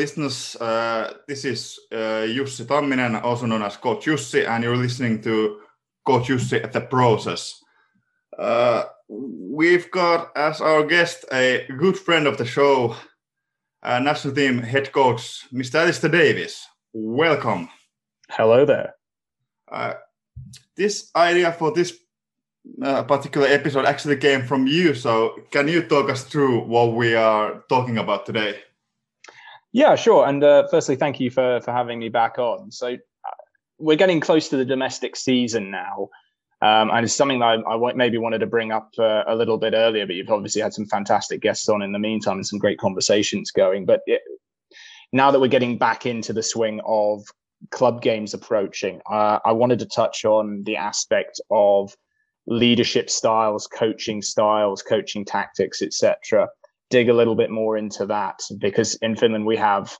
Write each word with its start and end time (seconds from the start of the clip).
listeners. 0.00 0.56
Uh, 0.56 1.12
this 1.28 1.44
is 1.44 1.78
uh, 1.92 2.24
Jussi 2.36 2.64
Tamminen, 2.64 3.22
also 3.22 3.46
known 3.46 3.62
as 3.62 3.76
Coach 3.76 4.06
Jussi, 4.06 4.48
and 4.48 4.64
you're 4.64 4.76
listening 4.76 5.20
to 5.22 5.60
Coach 6.06 6.28
Jussi 6.28 6.62
at 6.64 6.72
the 6.72 6.80
Process. 6.80 7.62
Uh, 8.38 8.84
we've 9.08 9.90
got 9.90 10.32
as 10.36 10.62
our 10.62 10.84
guest 10.86 11.26
a 11.32 11.66
good 11.76 11.98
friend 11.98 12.26
of 12.26 12.38
the 12.38 12.46
show, 12.46 12.96
uh, 13.82 13.98
national 13.98 14.34
team 14.34 14.62
head 14.62 14.90
coach, 14.90 15.46
Mr. 15.52 15.74
Alistair 15.74 16.10
Davis. 16.10 16.66
Welcome. 16.94 17.68
Hello 18.30 18.64
there. 18.64 18.94
Uh, 19.70 19.94
this 20.76 21.10
idea 21.14 21.52
for 21.52 21.72
this 21.72 21.92
uh, 22.82 23.02
particular 23.02 23.48
episode 23.48 23.84
actually 23.84 24.16
came 24.16 24.46
from 24.46 24.66
you. 24.66 24.94
So, 24.94 25.36
can 25.50 25.68
you 25.68 25.82
talk 25.82 26.08
us 26.08 26.24
through 26.24 26.64
what 26.64 26.94
we 26.94 27.14
are 27.14 27.64
talking 27.68 27.98
about 27.98 28.24
today? 28.24 28.60
Yeah, 29.72 29.94
sure. 29.94 30.26
And 30.26 30.42
uh, 30.42 30.66
firstly, 30.68 30.96
thank 30.96 31.20
you 31.20 31.30
for 31.30 31.60
for 31.60 31.72
having 31.72 31.98
me 31.98 32.08
back 32.08 32.38
on. 32.38 32.70
So, 32.70 32.88
uh, 32.88 33.36
we're 33.78 33.96
getting 33.96 34.20
close 34.20 34.48
to 34.48 34.56
the 34.56 34.64
domestic 34.64 35.16
season 35.16 35.70
now. 35.70 36.08
Um, 36.62 36.90
and 36.90 37.04
it's 37.04 37.14
something 37.14 37.38
that 37.38 37.62
I, 37.66 37.74
I, 37.74 37.92
maybe 37.94 38.18
wanted 38.18 38.40
to 38.40 38.46
bring 38.46 38.70
up 38.70 38.90
uh, 38.98 39.22
a 39.26 39.34
little 39.34 39.56
bit 39.56 39.72
earlier, 39.72 40.06
but 40.06 40.14
you've 40.14 40.30
obviously 40.30 40.60
had 40.60 40.74
some 40.74 40.84
fantastic 40.84 41.40
guests 41.40 41.70
on 41.70 41.80
in 41.80 41.92
the 41.92 41.98
meantime 41.98 42.36
and 42.36 42.46
some 42.46 42.58
great 42.58 42.78
conversations 42.78 43.50
going. 43.50 43.86
But 43.86 44.00
it, 44.04 44.20
now 45.12 45.30
that 45.30 45.40
we're 45.40 45.48
getting 45.48 45.78
back 45.78 46.04
into 46.04 46.34
the 46.34 46.42
swing 46.42 46.80
of 46.84 47.24
club 47.70 48.02
games 48.02 48.34
approaching, 48.34 49.00
uh, 49.10 49.38
I 49.42 49.52
wanted 49.52 49.78
to 49.78 49.86
touch 49.86 50.26
on 50.26 50.62
the 50.64 50.76
aspect 50.76 51.40
of 51.50 51.96
leadership 52.46 53.08
styles, 53.08 53.66
coaching 53.66 54.20
styles, 54.20 54.82
coaching 54.82 55.24
tactics, 55.24 55.80
etc. 55.80 56.48
Dig 56.90 57.08
a 57.08 57.14
little 57.14 57.36
bit 57.36 57.50
more 57.50 57.76
into 57.76 58.04
that 58.06 58.40
because 58.58 58.96
in 58.96 59.16
Finland 59.16 59.46
we 59.46 59.56
have 59.56 59.96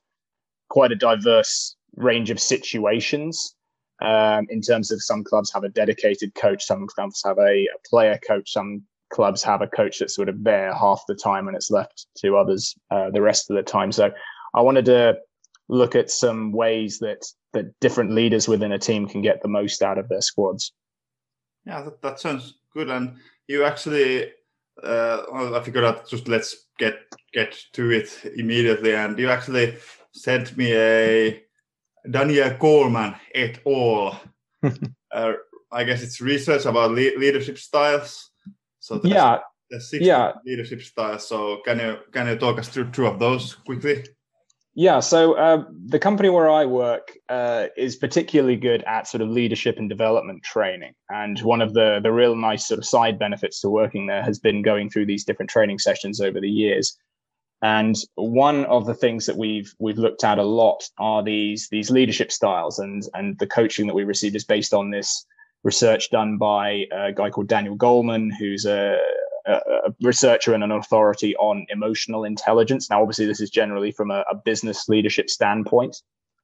quite 0.68 0.92
a 0.92 0.96
diverse 0.96 1.76
range 1.96 2.30
of 2.30 2.40
situations 2.40 3.54
um, 4.02 4.46
in 4.48 4.60
terms 4.60 4.90
of 4.90 5.02
some 5.02 5.22
clubs 5.22 5.52
have 5.52 5.64
a 5.64 5.68
dedicated 5.68 6.34
coach, 6.34 6.64
some 6.64 6.86
clubs 6.86 7.22
have 7.24 7.38
a, 7.38 7.66
a, 7.66 7.88
player 7.88 8.18
coach, 8.26 8.52
some 8.52 8.82
clubs 9.12 9.42
have 9.42 9.60
a 9.60 9.66
coach 9.66 9.98
that's 9.98 10.14
sort 10.14 10.28
of 10.28 10.42
there 10.42 10.72
half 10.72 11.02
the 11.06 11.14
time 11.14 11.48
and 11.48 11.56
it's 11.56 11.70
left 11.70 12.06
to 12.18 12.36
others 12.36 12.74
uh, 12.90 13.10
the 13.10 13.20
rest 13.20 13.50
of 13.50 13.56
the 13.56 13.62
time. 13.62 13.92
So 13.92 14.10
I 14.54 14.62
wanted 14.62 14.86
to 14.86 15.18
look 15.68 15.94
at 15.94 16.10
some 16.10 16.52
ways 16.52 16.98
that 17.00 17.24
that 17.52 17.78
different 17.80 18.12
leaders 18.12 18.48
within 18.48 18.72
a 18.72 18.78
team 18.78 19.06
can 19.06 19.22
get 19.22 19.42
the 19.42 19.48
most 19.48 19.82
out 19.82 19.98
of 19.98 20.08
their 20.08 20.20
squads. 20.20 20.72
Yeah, 21.66 21.82
that, 21.82 22.00
that 22.02 22.20
sounds 22.20 22.54
good. 22.72 22.88
And 22.88 23.16
you 23.48 23.64
actually, 23.64 24.30
uh, 24.82 25.22
I 25.32 25.60
figured 25.60 25.84
out 25.84 26.08
just 26.08 26.28
let's 26.28 26.66
get 26.80 26.94
get 27.32 27.56
to 27.74 27.90
it 27.90 28.08
immediately. 28.36 28.94
And 28.94 29.18
you 29.18 29.30
actually 29.30 29.76
sent 30.12 30.56
me 30.56 30.72
a 30.74 31.42
Daniel 32.10 32.50
Goleman 32.50 33.14
et 33.34 33.60
al. 33.66 34.20
uh, 35.12 35.32
I 35.72 35.84
guess 35.84 36.02
it's 36.02 36.20
research 36.20 36.66
about 36.66 36.90
le- 36.90 37.18
leadership 37.18 37.58
styles. 37.58 38.30
So 38.80 39.00
yeah, 39.04 39.38
the 39.70 39.80
six 39.80 40.04
yeah. 40.04 40.32
leadership 40.44 40.82
styles. 40.82 41.28
So 41.28 41.60
can 41.64 41.78
you 41.78 41.98
can 42.10 42.26
you 42.26 42.36
talk 42.36 42.58
us 42.58 42.68
through 42.68 42.90
two 42.90 43.06
of 43.06 43.18
those 43.18 43.54
quickly? 43.54 44.04
Yeah, 44.80 45.00
so 45.00 45.34
uh, 45.34 45.64
the 45.88 45.98
company 45.98 46.30
where 46.30 46.48
I 46.48 46.64
work 46.64 47.12
uh, 47.28 47.66
is 47.76 47.96
particularly 47.96 48.56
good 48.56 48.82
at 48.84 49.06
sort 49.06 49.20
of 49.20 49.28
leadership 49.28 49.76
and 49.76 49.90
development 49.90 50.42
training. 50.42 50.94
And 51.10 51.38
one 51.40 51.60
of 51.60 51.74
the 51.74 52.00
the 52.02 52.10
real 52.10 52.34
nice 52.34 52.66
sort 52.66 52.78
of 52.78 52.86
side 52.86 53.18
benefits 53.18 53.60
to 53.60 53.68
working 53.68 54.06
there 54.06 54.22
has 54.22 54.38
been 54.38 54.62
going 54.62 54.88
through 54.88 55.04
these 55.04 55.22
different 55.22 55.50
training 55.50 55.80
sessions 55.80 56.18
over 56.18 56.40
the 56.40 56.48
years. 56.48 56.96
And 57.60 57.94
one 58.14 58.64
of 58.64 58.86
the 58.86 58.94
things 58.94 59.26
that 59.26 59.36
we've 59.36 59.70
we've 59.78 59.98
looked 59.98 60.24
at 60.24 60.38
a 60.38 60.44
lot 60.44 60.82
are 60.98 61.22
these 61.22 61.68
these 61.70 61.90
leadership 61.90 62.32
styles, 62.32 62.78
and 62.78 63.02
and 63.12 63.38
the 63.38 63.46
coaching 63.46 63.86
that 63.86 63.94
we 63.94 64.04
receive 64.04 64.34
is 64.34 64.46
based 64.46 64.72
on 64.72 64.90
this 64.90 65.26
research 65.62 66.08
done 66.08 66.38
by 66.38 66.86
a 66.90 67.12
guy 67.12 67.28
called 67.28 67.48
Daniel 67.48 67.76
Goleman, 67.76 68.30
who's 68.38 68.64
a, 68.64 68.98
a, 69.46 69.92
researcher 70.02 70.54
and 70.54 70.64
an 70.64 70.70
authority 70.70 71.36
on 71.36 71.66
emotional 71.70 72.24
intelligence. 72.24 72.90
Now, 72.90 73.02
obviously, 73.02 73.26
this 73.26 73.40
is 73.40 73.50
generally 73.50 73.92
from 73.92 74.10
a, 74.10 74.24
a 74.30 74.34
business 74.34 74.88
leadership 74.88 75.30
standpoint, 75.30 75.96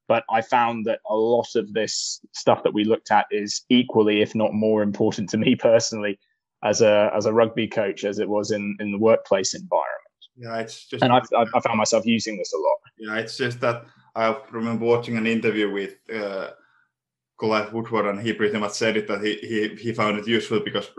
but 0.09 0.25
I 0.31 0.43
found 0.43 0.85
that 0.87 1.01
a 1.09 1.15
lot 1.15 1.55
of 1.55 1.73
this 1.73 2.21
stuff 2.33 2.63
that 2.63 2.75
we 2.75 2.85
looked 2.85 3.11
at 3.11 3.27
is 3.31 3.63
equally, 3.69 4.23
if 4.23 4.35
not 4.35 4.53
more, 4.53 4.83
important 4.83 5.29
to 5.31 5.39
me 5.39 5.57
personally 5.59 6.19
as 6.65 6.81
a 6.81 7.11
as 7.15 7.27
a 7.27 7.33
rugby 7.33 7.69
coach 7.69 8.05
as 8.05 8.19
it 8.19 8.29
was 8.29 8.51
in 8.51 8.77
in 8.81 8.93
the 8.93 8.99
workplace 8.99 9.55
environment. 9.55 10.03
Yeah, 10.37 10.59
it's 10.59 10.87
just 10.87 11.03
and 11.03 11.13
I've, 11.13 11.27
I 11.55 11.61
found 11.61 11.79
myself 11.79 12.05
using 12.05 12.37
this 12.37 12.53
a 12.53 12.59
lot. 12.59 12.79
Yeah, 12.99 13.21
it's 13.21 13.37
just 13.37 13.61
that 13.61 13.87
I 14.15 14.37
remember 14.51 14.85
watching 14.85 15.17
an 15.17 15.27
interview 15.27 15.71
with 15.71 15.97
uh, 16.15 16.51
Clive 17.39 17.73
Woodward, 17.73 18.07
and 18.07 18.21
he 18.21 18.33
pretty 18.33 18.59
much 18.59 18.73
said 18.73 18.97
it 18.97 19.09
that 19.09 19.23
he 19.23 19.37
he, 19.37 19.69
he 19.77 19.93
found 19.93 20.19
it 20.19 20.27
useful 20.27 20.61
because 20.61 20.91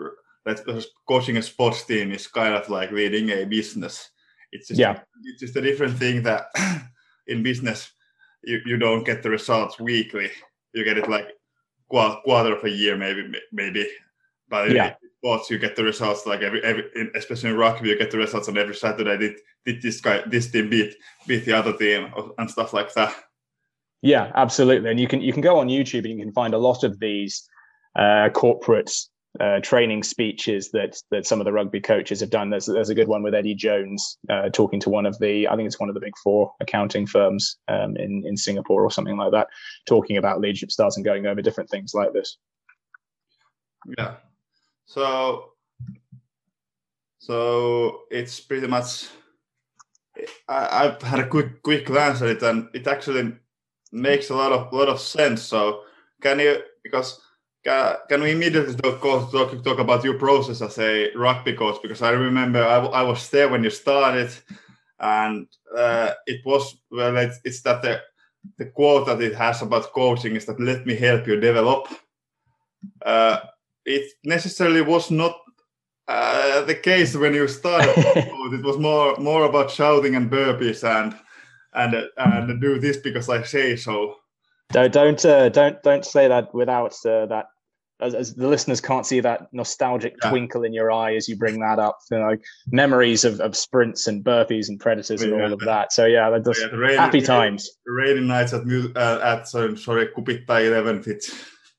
that 0.48 0.86
coaching 1.08 1.38
a 1.38 1.42
sports 1.42 1.84
team 1.84 2.12
is 2.12 2.28
kind 2.28 2.56
of 2.56 2.70
like 2.70 2.92
leading 2.92 3.30
a 3.30 3.46
business. 3.46 4.10
It's 4.52 4.70
just 4.70 4.80
yeah. 4.80 5.00
it's 5.24 5.42
just 5.42 5.56
a 5.56 5.62
different 5.62 5.98
thing 5.98 6.24
that 6.24 6.48
in 7.28 7.44
business 7.44 7.92
you, 8.44 8.62
you 8.66 8.78
don't 8.78 9.04
get 9.04 9.24
the 9.24 9.30
results 9.30 9.80
weekly. 9.80 10.30
You 10.74 10.84
get 10.84 10.98
it 10.98 11.10
like 11.10 11.30
quarter 11.90 12.56
of 12.56 12.64
a 12.64 12.70
year, 12.70 12.98
maybe 12.98 13.32
maybe. 13.52 13.88
But 14.50 14.72
yeah 14.72 14.96
sports, 15.28 15.50
you 15.50 15.58
get 15.58 15.76
the 15.76 15.84
results 15.84 16.26
like 16.26 16.42
every, 16.42 16.64
every 16.64 16.84
especially 17.16 17.50
in 17.50 17.58
rugby, 17.58 17.90
you 17.90 17.98
get 17.98 18.12
the 18.12 18.18
results 18.18 18.48
on 18.48 18.58
every 18.58 18.76
Saturday. 18.76 19.18
Did 19.18 19.36
did 19.66 19.82
this 19.82 20.00
guy 20.02 20.22
this 20.26 20.52
team 20.52 20.70
beat 20.70 20.96
beat 21.28 21.46
the 21.46 21.54
other 21.54 21.74
team 21.74 22.12
and 22.38 22.50
stuff 22.50 22.74
like 22.74 22.94
that? 22.94 23.14
Yeah, 24.02 24.32
absolutely. 24.36 24.90
And 24.90 25.00
you 25.00 25.08
can 25.08 25.22
you 25.22 25.34
can 25.34 25.42
go 25.42 25.60
on 25.60 25.68
YouTube 25.68 26.06
and 26.06 26.18
you 26.18 26.24
can 26.24 26.34
find 26.34 26.54
a 26.54 26.58
lot 26.58 26.84
of 26.84 27.00
these 27.00 27.48
uh, 27.96 28.30
corporate 28.34 28.94
uh, 29.40 29.60
training 29.62 30.04
speeches 30.04 30.72
that 30.72 30.98
that 31.12 31.26
some 31.26 31.40
of 31.40 31.46
the 31.46 31.54
rugby 31.54 31.80
coaches 31.80 32.20
have 32.20 32.30
done. 32.30 32.50
There's 32.50 32.66
there's 32.66 32.90
a 32.90 32.96
good 32.96 33.08
one 33.08 33.24
with 33.24 33.36
Eddie 33.36 33.56
Jones 33.56 34.18
uh, 34.30 34.50
talking 34.50 34.80
to 34.82 34.90
one 34.90 35.06
of 35.06 35.18
the 35.20 35.48
I 35.48 35.56
think 35.56 35.68
it's 35.68 35.80
one 35.80 35.90
of 35.90 35.96
the 35.96 36.02
big 36.02 36.18
four 36.24 36.52
accounting 36.60 37.06
firms 37.06 37.58
um, 37.68 37.96
in 37.98 38.24
in 38.26 38.36
Singapore 38.36 38.84
or 38.84 38.92
something 38.92 39.18
like 39.18 39.32
that, 39.32 39.48
talking 39.86 40.18
about 40.18 40.42
leadership 40.42 40.72
styles 40.72 40.98
and 40.98 41.06
going 41.06 41.26
over 41.28 41.42
different 41.42 41.70
things 41.70 41.94
like 41.94 42.14
this. 42.14 42.38
Yeah, 43.98 44.16
so, 44.86 45.52
so 47.20 48.02
it's 48.10 48.40
pretty 48.40 48.68
much. 48.68 49.08
I, 50.50 50.84
have 50.86 51.02
had 51.04 51.20
a 51.20 51.28
quick 51.28 51.62
quick 51.62 51.86
glance 51.86 52.24
at 52.24 52.30
it, 52.30 52.42
and 52.42 52.70
it 52.74 52.88
actually 52.88 53.36
makes 53.92 54.32
a 54.32 54.36
lot 54.36 54.52
of 54.52 54.74
a 54.74 54.76
lot 54.76 54.88
of 54.88 55.00
sense. 55.00 55.44
So, 55.44 55.84
can 56.22 56.40
you 56.40 56.58
because 56.84 57.22
can, 57.68 57.98
can 58.08 58.22
we 58.22 58.32
immediately 58.32 58.76
talk, 58.76 59.02
talk 59.02 59.64
talk 59.64 59.80
about 59.80 60.04
your 60.04 60.18
process 60.18 60.62
as 60.62 60.80
a 60.80 61.12
rugby 61.16 61.54
coach? 61.54 61.82
Because 61.82 62.02
I 62.02 62.12
remember 62.12 62.64
I, 62.64 62.78
I 62.78 63.04
was 63.04 63.30
there 63.30 63.50
when 63.50 63.64
you 63.64 63.70
started, 63.70 64.32
and 65.00 65.48
uh, 65.78 66.12
it 66.26 66.46
was 66.46 66.78
well, 66.90 67.18
it's, 67.18 67.40
it's 67.44 67.62
that 67.64 67.82
the 67.82 68.02
the 68.58 68.68
quote 68.68 69.06
that 69.08 69.22
it 69.22 69.36
has 69.36 69.62
about 69.62 69.92
coaching 69.92 70.38
is 70.38 70.46
that 70.46 70.60
let 70.62 70.86
me 70.86 70.96
help 70.96 71.28
you 71.28 71.40
develop. 71.40 71.88
Uh, 73.06 73.40
it 73.86 74.14
necessarily 74.24 74.82
was 74.82 75.12
not 75.12 75.36
uh, 76.08 76.62
the 76.62 76.76
case 76.76 77.18
when 77.18 77.34
you 77.34 77.50
started. 77.50 77.94
it 77.98 78.64
was 78.64 78.78
more 78.78 79.18
more 79.18 79.44
about 79.44 79.72
shouting 79.72 80.16
and 80.16 80.32
burpees 80.32 80.86
and 80.86 81.14
and 81.74 82.10
and 82.16 82.62
do 82.62 82.80
this 82.80 82.96
because 82.96 83.28
I 83.28 83.44
say 83.44 83.76
so. 83.76 84.16
Don't 84.72 84.94
don't 84.94 85.26
uh, 85.26 85.50
don't 85.50 85.84
don't 85.84 86.06
say 86.06 86.30
that 86.30 86.54
without 86.54 86.94
uh, 87.06 87.26
that. 87.26 87.48
As, 88.00 88.14
as, 88.14 88.36
the 88.36 88.48
listeners 88.48 88.80
can't 88.80 89.06
see 89.06 89.20
that 89.22 89.48
nostalgic 89.52 90.16
yeah. 90.22 90.30
twinkle 90.30 90.64
in 90.64 90.72
your 90.72 90.92
eye 90.92 91.16
as 91.16 91.28
you 91.28 91.36
bring 91.36 91.60
that 91.62 91.80
up, 91.80 91.98
you 92.12 92.20
know, 92.20 92.38
memories 92.72 93.26
of, 93.26 93.40
of 93.40 93.56
sprints 93.56 94.06
and 94.06 94.24
burpees 94.24 94.70
and 94.70 94.80
predators 94.80 95.24
and 95.24 95.34
all 95.34 95.52
of 95.52 95.60
that. 95.62 95.92
So 95.92 96.06
yeah, 96.06 96.30
that 96.30 96.44
does 96.44 96.62
yeah, 96.62 96.78
rainy, 96.78 96.96
happy 96.96 97.22
times. 97.22 97.70
Rainy 97.88 98.22
nights 98.22 98.54
at 98.54 98.62
uh, 98.96 99.20
at 99.24 99.48
sorry, 99.48 99.78
sorry 99.78 100.08
Kupittaa 100.08 100.68
eleven 100.68 101.02
fit. 101.02 101.26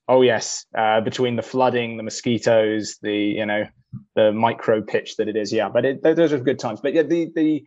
Oh 0.08 0.22
yes, 0.22 0.64
uh, 0.76 1.00
between 1.02 1.36
the 1.36 1.42
flooding, 1.42 1.98
the 1.98 2.02
mosquitoes, 2.02 2.96
the 3.02 3.14
you 3.14 3.46
know 3.46 3.64
the 4.16 4.32
micro 4.32 4.82
pitch 4.82 5.16
that 5.16 5.28
it 5.28 5.36
is. 5.36 5.52
Yeah, 5.52 5.68
but 5.68 5.84
it, 5.84 6.02
those 6.02 6.32
are 6.32 6.38
good 6.38 6.58
times. 6.58 6.80
But 6.80 6.94
yeah, 6.94 7.02
the 7.02 7.30
the 7.34 7.62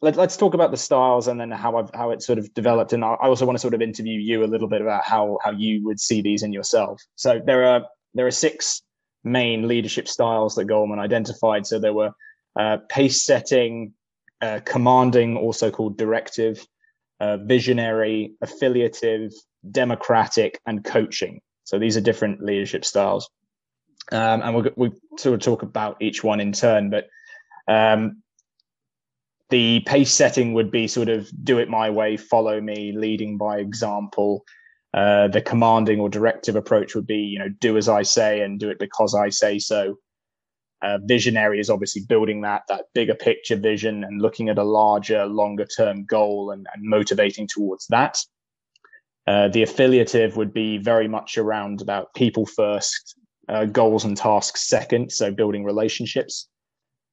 let, 0.00 0.18
us 0.18 0.36
talk 0.36 0.54
about 0.54 0.70
the 0.70 0.76
styles 0.76 1.28
and 1.28 1.40
then 1.40 1.50
how 1.50 1.76
I've, 1.76 1.90
how 1.94 2.10
it 2.10 2.22
sort 2.22 2.38
of 2.38 2.52
developed. 2.54 2.92
And 2.92 3.04
I 3.04 3.14
also 3.14 3.46
want 3.46 3.56
to 3.56 3.60
sort 3.60 3.74
of 3.74 3.82
interview 3.82 4.18
you 4.18 4.44
a 4.44 4.46
little 4.46 4.68
bit 4.68 4.80
about 4.80 5.04
how 5.04 5.38
how 5.42 5.50
you 5.50 5.84
would 5.84 6.00
see 6.00 6.22
these 6.22 6.42
in 6.42 6.52
yourself. 6.52 7.02
So 7.16 7.40
there 7.44 7.64
are 7.64 7.82
there 8.14 8.26
are 8.26 8.30
six 8.30 8.82
main 9.24 9.66
leadership 9.66 10.08
styles 10.08 10.54
that 10.54 10.66
Goleman 10.66 10.98
identified. 10.98 11.66
So 11.66 11.78
there 11.78 11.92
were 11.92 12.12
uh, 12.56 12.78
pace 12.88 13.22
setting, 13.22 13.92
uh, 14.40 14.60
commanding, 14.64 15.36
also 15.36 15.70
called 15.70 15.98
directive, 15.98 16.64
uh, 17.20 17.38
visionary, 17.38 18.34
affiliative, 18.40 19.32
democratic, 19.70 20.60
and 20.66 20.84
coaching. 20.84 21.40
So 21.64 21.78
these 21.78 21.96
are 21.96 22.00
different 22.00 22.42
leadership 22.42 22.84
styles. 22.84 23.28
Um, 24.10 24.40
and 24.42 24.54
we'll, 24.54 24.70
we'll 24.76 24.92
sort 25.18 25.34
of 25.34 25.40
talk 25.40 25.62
about 25.62 26.00
each 26.00 26.24
one 26.24 26.40
in 26.40 26.52
turn. 26.52 26.88
But 26.90 27.08
um, 27.66 28.22
the 29.50 29.80
pace 29.80 30.12
setting 30.12 30.52
would 30.54 30.70
be 30.70 30.86
sort 30.86 31.08
of 31.08 31.30
do 31.44 31.58
it 31.58 31.70
my 31.70 31.90
way, 31.90 32.16
follow 32.16 32.60
me, 32.60 32.92
leading 32.92 33.38
by 33.38 33.58
example. 33.58 34.44
Uh, 34.94 35.28
the 35.28 35.40
commanding 35.40 36.00
or 36.00 36.08
directive 36.08 36.56
approach 36.56 36.94
would 36.94 37.06
be, 37.06 37.18
you 37.18 37.38
know, 37.38 37.48
do 37.60 37.76
as 37.76 37.88
I 37.88 38.02
say 38.02 38.40
and 38.40 38.58
do 38.58 38.70
it 38.70 38.78
because 38.78 39.14
I 39.14 39.28
say 39.28 39.58
so. 39.58 39.98
Uh, 40.80 40.98
visionary 41.04 41.58
is 41.58 41.70
obviously 41.70 42.02
building 42.08 42.40
that 42.42 42.62
that 42.68 42.84
bigger 42.94 43.14
picture 43.14 43.56
vision 43.56 44.04
and 44.04 44.22
looking 44.22 44.48
at 44.48 44.58
a 44.58 44.64
larger, 44.64 45.26
longer 45.26 45.66
term 45.66 46.04
goal 46.04 46.52
and, 46.52 46.66
and 46.72 46.82
motivating 46.84 47.48
towards 47.48 47.86
that. 47.88 48.18
Uh, 49.26 49.48
the 49.48 49.62
affiliative 49.62 50.36
would 50.36 50.54
be 50.54 50.78
very 50.78 51.08
much 51.08 51.36
around 51.36 51.82
about 51.82 52.14
people 52.14 52.46
first, 52.46 53.16
uh, 53.48 53.64
goals 53.64 54.04
and 54.04 54.16
tasks 54.16 54.68
second, 54.68 55.10
so 55.10 55.30
building 55.30 55.64
relationships. 55.64 56.48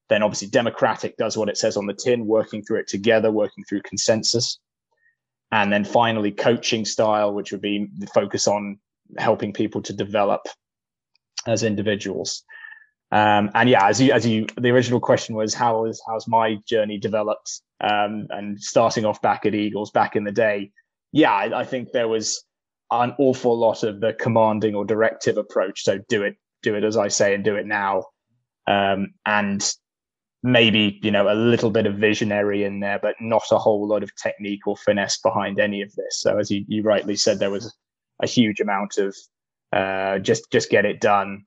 Then 0.10 0.24
obviously 0.24 0.50
democratic 0.50 1.18
does 1.18 1.38
what 1.38 1.50
it 1.50 1.58
says 1.58 1.78
on 1.78 1.88
the 1.88 1.94
tin, 1.94 2.28
working 2.28 2.64
through 2.64 2.80
it 2.80 2.88
together, 2.88 3.32
working 3.32 3.64
through 3.64 3.82
consensus. 3.82 4.60
And 5.52 5.72
then 5.72 5.84
finally 5.84 6.32
coaching 6.32 6.86
style, 6.86 7.34
which 7.34 7.52
would 7.52 7.62
be 7.62 7.88
the 7.98 8.08
focus 8.08 8.48
on 8.48 8.80
helping 9.18 9.54
people 9.54 9.82
to 9.84 9.94
develop 9.94 10.42
as 11.48 11.64
individuals. 11.64 12.44
Um, 13.12 13.52
and 13.54 13.70
yeah, 13.70 13.88
as 13.88 14.02
you 14.02 14.12
as 14.12 14.26
you 14.26 14.48
the 14.58 14.72
original 14.72 15.00
question 15.00 15.36
was 15.36 15.54
how 15.54 15.86
is 15.86 16.02
how's 16.08 16.28
my 16.28 16.58
journey 16.68 16.98
developed? 16.98 17.62
Um, 17.80 18.28
and 18.30 18.60
starting 18.60 19.06
off 19.06 19.22
back 19.22 19.46
at 19.46 19.54
Eagles 19.54 19.92
back 19.92 20.16
in 20.16 20.24
the 20.24 20.32
day, 20.32 20.72
yeah, 21.12 21.32
I, 21.32 21.62
I, 21.62 21.66
think 21.66 21.92
there 21.92 22.08
was 22.08 22.44
an 22.92 23.14
awful 23.20 23.58
lot 23.58 23.84
of 23.84 24.00
the 24.00 24.14
commanding 24.14 24.76
or 24.76 24.86
directive 24.86 25.38
approach. 25.38 25.84
So 25.84 26.00
do 26.10 26.24
it, 26.24 26.36
do 26.64 26.76
it 26.76 26.84
as 26.84 26.98
I 26.98 27.10
say, 27.10 27.36
and 27.36 27.44
do 27.44 27.56
it 27.56 27.66
now. 27.66 28.06
Um, 28.66 29.14
and 29.26 29.62
maybe 30.46 31.00
you 31.02 31.10
know 31.10 31.28
a 31.28 31.34
little 31.34 31.72
bit 31.72 31.88
of 31.88 31.96
visionary 31.96 32.64
in 32.64 32.80
there, 32.80 33.00
but 33.00 33.16
not 33.20 33.44
a 33.52 33.58
whole 33.58 33.88
lot 33.88 34.04
of 34.04 34.16
technique 34.16 34.68
or 34.68 34.78
finesse 34.78 35.18
behind 35.18 35.60
any 35.60 35.82
of 35.82 35.94
this. 35.96 36.22
So 36.22 36.38
as 36.38 36.52
you, 36.52 36.64
you 36.68 36.84
rightly 36.84 37.16
said, 37.16 37.40
there 37.40 37.50
was 37.50 37.74
a 38.22 38.28
huge 38.28 38.60
amount 38.60 38.98
of 39.00 39.16
uh, 39.74 40.20
just 40.20 40.52
just 40.52 40.70
get 40.70 40.86
it 40.86 41.02
done, 41.02 41.46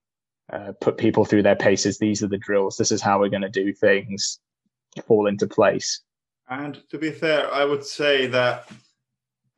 uh, 0.52 0.72
put 0.80 0.98
people 0.98 1.24
through 1.24 1.44
their 1.44 1.56
paces. 1.56 1.98
These 1.98 2.22
are 2.24 2.28
the 2.28 2.38
drills. 2.38 2.76
This 2.76 2.90
is 2.90 3.00
how 3.00 3.20
we're 3.20 3.28
going 3.28 3.42
to 3.42 3.48
do 3.48 3.72
things. 3.72 4.40
Fall 5.06 5.28
into 5.28 5.46
place. 5.46 6.02
And 6.50 6.82
to 6.90 6.98
be 6.98 7.12
fair, 7.12 7.52
I 7.54 7.64
would 7.64 7.84
say 7.84 8.26
that 8.26 8.68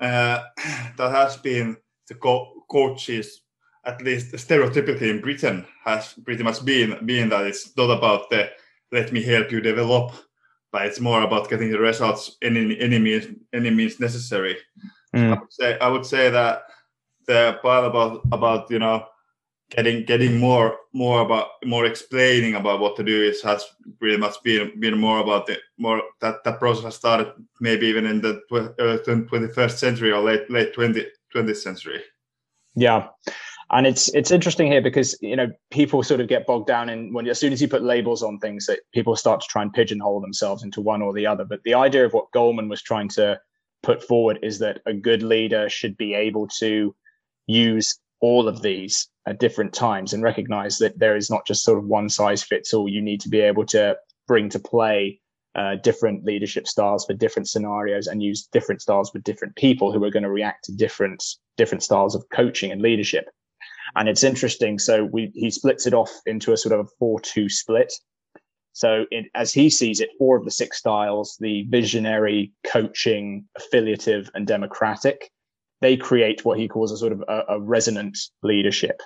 uh, 0.01 0.43
that 0.97 1.11
has 1.11 1.39
been 1.39 1.79
the 2.09 2.15
co- 2.15 2.65
coaches, 2.71 3.41
at 3.87 4.03
least 4.03 4.35
stereotypically 4.35 5.09
in 5.09 5.23
Britain, 5.23 5.67
has 5.85 6.15
pretty 6.25 6.43
much 6.43 6.63
been 6.63 6.99
been 7.07 7.31
that 7.31 7.47
it's 7.47 7.75
not 7.75 7.91
about 7.91 8.29
the 8.29 8.51
let 8.93 9.13
me 9.13 9.23
help 9.23 9.51
you 9.53 9.61
develop, 9.61 10.13
but 10.73 10.87
it's 10.87 11.01
more 11.01 11.23
about 11.23 11.49
getting 11.49 11.71
the 11.71 11.79
results 11.79 12.37
any 12.43 12.79
any 12.81 12.99
means 12.99 13.27
any 13.53 13.71
means 13.71 14.01
necessary. 14.01 14.57
Mm. 15.15 15.37
I 15.37 15.41
would 15.41 15.53
say 15.53 15.79
I 15.79 15.89
would 15.89 16.07
say 16.07 16.31
that 16.31 16.63
the 17.27 17.59
part 17.63 17.85
about 17.85 18.23
about 18.33 18.71
you 18.71 18.79
know 18.79 19.07
getting 19.71 20.05
getting 20.05 20.39
more 20.39 20.77
more 20.93 21.21
about 21.21 21.49
more 21.65 21.87
explaining 21.87 22.57
about 22.57 22.81
what 22.81 22.97
to 22.97 23.05
do 23.05 23.23
is 23.23 23.43
has 23.43 23.65
pretty 23.99 24.17
much 24.17 24.35
been 24.43 24.79
been 24.81 24.99
more 24.99 25.21
about 25.21 25.47
the 25.47 25.57
more 25.79 26.03
that 26.21 26.43
that 26.45 26.59
process 26.59 26.85
has 26.85 26.97
started 26.97 27.33
maybe 27.61 27.87
even 27.87 28.07
in 28.07 28.21
the 28.21 28.43
twenty 29.29 29.49
first 29.49 29.79
century 29.79 30.13
or 30.13 30.21
late 30.21 30.51
late 30.51 30.75
20, 30.75 31.07
20th 31.35 31.57
century. 31.57 32.03
Yeah, 32.75 33.09
and 33.73 33.87
it's 33.87 34.09
it's 34.15 34.31
interesting 34.31 34.67
here 34.71 34.83
because 34.83 35.17
you 35.21 35.37
know 35.37 35.49
people 35.71 36.03
sort 36.03 36.21
of 36.21 36.29
get 36.29 36.47
bogged 36.47 36.67
down 36.67 36.89
in 36.89 37.13
when 37.13 37.29
as 37.29 37.39
soon 37.39 37.53
as 37.53 37.63
you 37.63 37.69
put 37.69 37.83
labels 37.83 38.23
on 38.23 38.39
things 38.39 38.67
that 38.67 38.81
people 38.93 39.15
start 39.15 39.41
to 39.41 39.47
try 39.49 39.63
and 39.63 39.73
pigeonhole 39.73 40.21
themselves 40.21 40.65
into 40.65 40.81
one 40.81 41.03
or 41.03 41.13
the 41.13 41.27
other. 41.27 41.45
But 41.45 41.63
the 41.63 41.75
idea 41.75 42.05
of 42.05 42.13
what 42.13 42.33
goleman 42.35 42.69
was 42.69 42.83
trying 42.83 43.09
to 43.11 43.41
put 43.83 44.03
forward 44.03 44.39
is 44.43 44.59
that 44.59 44.81
a 44.87 44.93
good 44.93 45.23
leader 45.23 45.69
should 45.69 45.97
be 45.97 46.15
able 46.15 46.49
to 46.59 46.95
use 47.47 47.99
all 48.21 48.49
of 48.49 48.61
these 48.61 49.09
at 49.27 49.39
different 49.39 49.73
times 49.73 50.13
and 50.13 50.23
recognize 50.23 50.79
that 50.79 50.99
there 50.99 51.17
is 51.17 51.31
not 51.31 51.47
just 51.47 51.65
sort 51.65 51.79
of 51.79 51.87
one 51.87 52.09
size 52.09 52.43
fits 52.43 52.75
all. 52.75 52.89
You 52.89 53.01
need 53.01 53.21
to 53.23 53.29
be 53.29 53.41
able 53.41 53.65
to 53.67 53.97
bring 54.27 54.49
to 54.51 54.59
play 54.59 55.21
uh, 55.55 55.77
different 55.77 56.25
leadership 56.25 56.67
styles 56.67 57.05
for 57.05 57.15
different 57.15 57.49
scenarios 57.49 58.07
and 58.07 58.23
use 58.23 58.49
different 58.53 58.83
styles 58.83 59.13
with 59.13 59.25
different 59.25 59.57
people 59.57 59.93
who 59.93 60.03
are 60.05 60.11
going 60.11 60.23
to 60.23 60.31
react 60.31 60.65
to 60.65 60.73
different 60.73 61.25
different 61.57 61.83
styles 61.83 62.15
of 62.15 62.25
coaching 62.31 62.71
and 62.71 62.83
leadership 62.83 63.29
and 63.97 64.09
it's 64.09 64.25
interesting. 64.25 64.79
So 64.79 65.05
we 65.05 65.31
he 65.35 65.51
splits 65.51 65.87
it 65.87 65.95
off 65.95 66.11
into 66.27 66.53
a 66.53 66.57
sort 66.57 66.79
of 66.79 66.87
a 66.87 66.89
four-two 66.99 67.49
split. 67.49 67.93
So 68.73 69.05
it, 69.11 69.27
as 69.35 69.53
he 69.53 69.69
sees 69.69 70.01
it, 70.01 70.11
four 70.19 70.37
of 70.37 70.45
the 70.45 70.51
six 70.51 70.79
styles, 70.79 71.37
the 71.41 71.65
visionary, 71.69 72.53
coaching, 72.67 73.45
affiliative, 73.57 74.31
and 74.35 74.47
democratic, 74.47 75.31
they 75.81 75.97
create 75.97 76.45
what 76.45 76.59
he 76.59 76.69
calls 76.69 76.93
a 76.93 76.97
sort 76.97 77.13
of 77.13 77.25
a, 77.29 77.43
a 77.49 77.61
resonant 77.61 78.17
leadership 78.43 79.03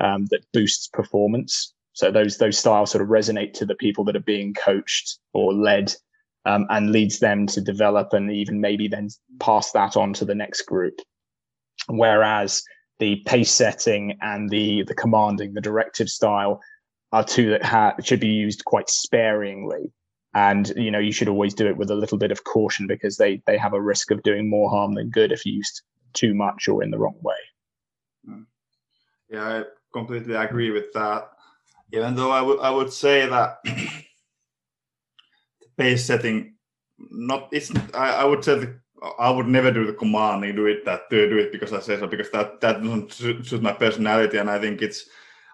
um, 0.00 0.26
that 0.30 0.46
boosts 0.52 0.88
performance. 0.88 1.74
So 1.92 2.10
those 2.10 2.38
those 2.38 2.58
styles 2.58 2.90
sort 2.90 3.02
of 3.02 3.08
resonate 3.08 3.52
to 3.54 3.66
the 3.66 3.76
people 3.76 4.04
that 4.04 4.16
are 4.16 4.20
being 4.20 4.54
coached 4.54 5.18
or 5.32 5.52
led, 5.52 5.94
um, 6.46 6.66
and 6.70 6.90
leads 6.90 7.18
them 7.20 7.46
to 7.48 7.60
develop 7.60 8.12
and 8.12 8.32
even 8.32 8.60
maybe 8.60 8.88
then 8.88 9.08
pass 9.38 9.70
that 9.72 9.96
on 9.96 10.12
to 10.14 10.24
the 10.24 10.34
next 10.34 10.62
group. 10.62 10.94
Whereas 11.88 12.62
the 12.98 13.22
pace 13.26 13.50
setting 13.50 14.16
and 14.20 14.50
the 14.50 14.84
the 14.84 14.94
commanding, 14.94 15.54
the 15.54 15.60
directive 15.60 16.08
style 16.08 16.60
are 17.12 17.24
two 17.24 17.50
that 17.50 17.64
ha- 17.64 17.94
should 18.02 18.20
be 18.20 18.28
used 18.28 18.64
quite 18.64 18.88
sparingly. 18.88 19.92
And 20.34 20.72
you 20.76 20.90
know, 20.90 20.98
you 20.98 21.12
should 21.12 21.28
always 21.28 21.54
do 21.54 21.66
it 21.68 21.76
with 21.76 21.90
a 21.90 21.94
little 21.94 22.18
bit 22.18 22.32
of 22.32 22.44
caution 22.44 22.86
because 22.86 23.16
they 23.16 23.42
they 23.46 23.56
have 23.56 23.72
a 23.72 23.80
risk 23.80 24.10
of 24.10 24.22
doing 24.22 24.50
more 24.50 24.70
harm 24.70 24.94
than 24.94 25.10
good 25.10 25.32
if 25.32 25.46
used 25.46 25.82
too 26.12 26.34
much 26.34 26.68
or 26.68 26.82
in 26.82 26.90
the 26.90 26.98
wrong 26.98 27.18
way. 27.22 27.34
Yeah, 29.30 29.42
I 29.42 29.62
completely 29.92 30.34
agree 30.34 30.70
with 30.70 30.92
that. 30.92 31.30
Even 31.92 32.14
though 32.14 32.30
I 32.30 32.42
would 32.42 32.60
I 32.60 32.70
would 32.70 32.92
say 32.92 33.26
that 33.26 33.58
the 33.64 33.88
pace 35.76 36.04
setting, 36.04 36.54
not 36.98 37.48
it's 37.52 37.72
I, 37.94 38.22
I 38.22 38.24
would 38.24 38.44
say 38.44 38.58
the 38.58 38.80
I 39.18 39.30
would 39.30 39.46
never 39.46 39.70
do 39.70 39.86
the 39.86 39.92
commanding, 39.92 40.56
do 40.56 40.66
it 40.66 40.84
that 40.84 41.10
do, 41.10 41.28
do 41.28 41.38
it 41.38 41.52
because 41.52 41.72
I 41.72 41.80
say 41.80 41.98
so 41.98 42.06
because 42.06 42.30
that 42.30 42.60
that 42.60 42.82
doesn't 42.82 43.12
suit 43.12 43.62
my 43.62 43.72
personality, 43.72 44.38
and 44.38 44.50
I 44.50 44.58
think 44.58 44.82
it's 44.82 45.06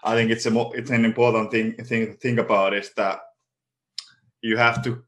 I 0.05 0.15
think 0.15 0.31
it's 0.31 0.47
a 0.47 0.71
it's 0.71 0.91
an 0.91 1.05
important 1.05 1.51
thing 1.51 1.73
thing 1.85 2.07
to 2.07 2.13
think 2.15 2.39
about 2.39 2.75
is 2.75 2.93
that 2.95 3.21
you 4.43 4.57
have 4.57 4.83
to 4.85 5.03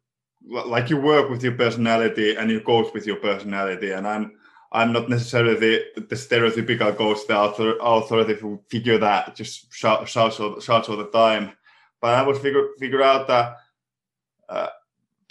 like 0.51 0.91
you 0.91 0.97
work 0.97 1.31
with 1.31 1.43
your 1.43 1.53
personality 1.53 2.35
and 2.37 2.51
you 2.51 2.61
coach 2.61 2.93
with 2.93 3.07
your 3.07 3.17
personality, 3.17 3.93
and 3.93 4.07
I'm 4.07 4.33
I'm 4.73 4.93
not 4.93 5.09
necessarily 5.09 5.55
the, 5.55 6.03
the 6.09 6.17
stereotypical 6.17 6.97
coach, 6.97 7.19
the 7.29 7.37
author, 7.37 7.77
authority 7.81 8.41
figure 8.69 8.97
that 8.99 9.37
just 9.37 9.71
shout, 9.73 10.09
shouts 10.09 10.41
all, 10.41 10.59
shouts 10.61 10.89
all 10.89 10.97
the 10.97 11.11
time, 11.11 11.53
but 12.01 12.15
I 12.15 12.23
would 12.23 12.39
figure 12.39 12.69
figure 12.79 13.03
out 13.03 13.29
that. 13.29 13.57
Uh, 14.49 14.69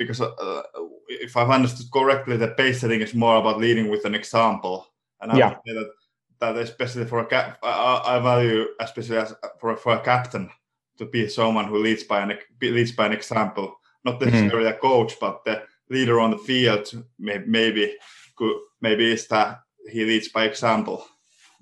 because 0.04 0.22
uh, 0.22 0.64
if 1.08 1.38
I've 1.38 1.50
understood 1.50 1.92
correctly, 1.92 2.38
the 2.38 2.50
pace 2.50 2.82
setting 2.82 3.02
is 3.02 3.14
more 3.14 3.38
about 3.38 3.60
leading 3.60 3.90
with 3.90 4.06
an 4.06 4.16
example, 4.16 4.88
and 5.22 5.32
I 5.32 5.38
yeah. 5.38 5.50
would 5.50 5.58
say 5.66 5.74
that 5.74 5.92
that 6.40 6.58
especially 6.58 7.06
for 7.06 7.20
a 7.20 7.26
cap, 7.26 7.60
I, 7.64 8.02
I 8.06 8.20
value 8.20 8.66
especially 8.80 9.18
as 9.18 9.34
for 9.60 9.76
for 9.78 9.94
a 9.94 10.00
captain 10.00 10.50
to 10.98 11.06
be 11.06 11.28
someone 11.28 11.66
who 11.66 11.78
leads 11.78 12.04
by 12.04 12.22
an 12.22 12.38
leads 12.62 12.92
by 12.92 13.06
an 13.06 13.14
example, 13.14 13.76
not 14.04 14.20
mm-hmm. 14.20 14.32
necessarily 14.32 14.70
mm-hmm. 14.70 14.78
a 14.78 14.90
coach, 14.90 15.14
but 15.20 15.44
the 15.46 15.64
leader 15.90 16.20
on 16.20 16.32
the 16.32 16.38
field. 16.38 16.92
Maybe 17.20 17.46
maybe 17.48 17.96
maybe 18.82 19.12
is 19.12 19.28
that 19.28 19.60
he 19.90 20.04
leads 20.04 20.30
by 20.30 20.46
example. 20.46 21.06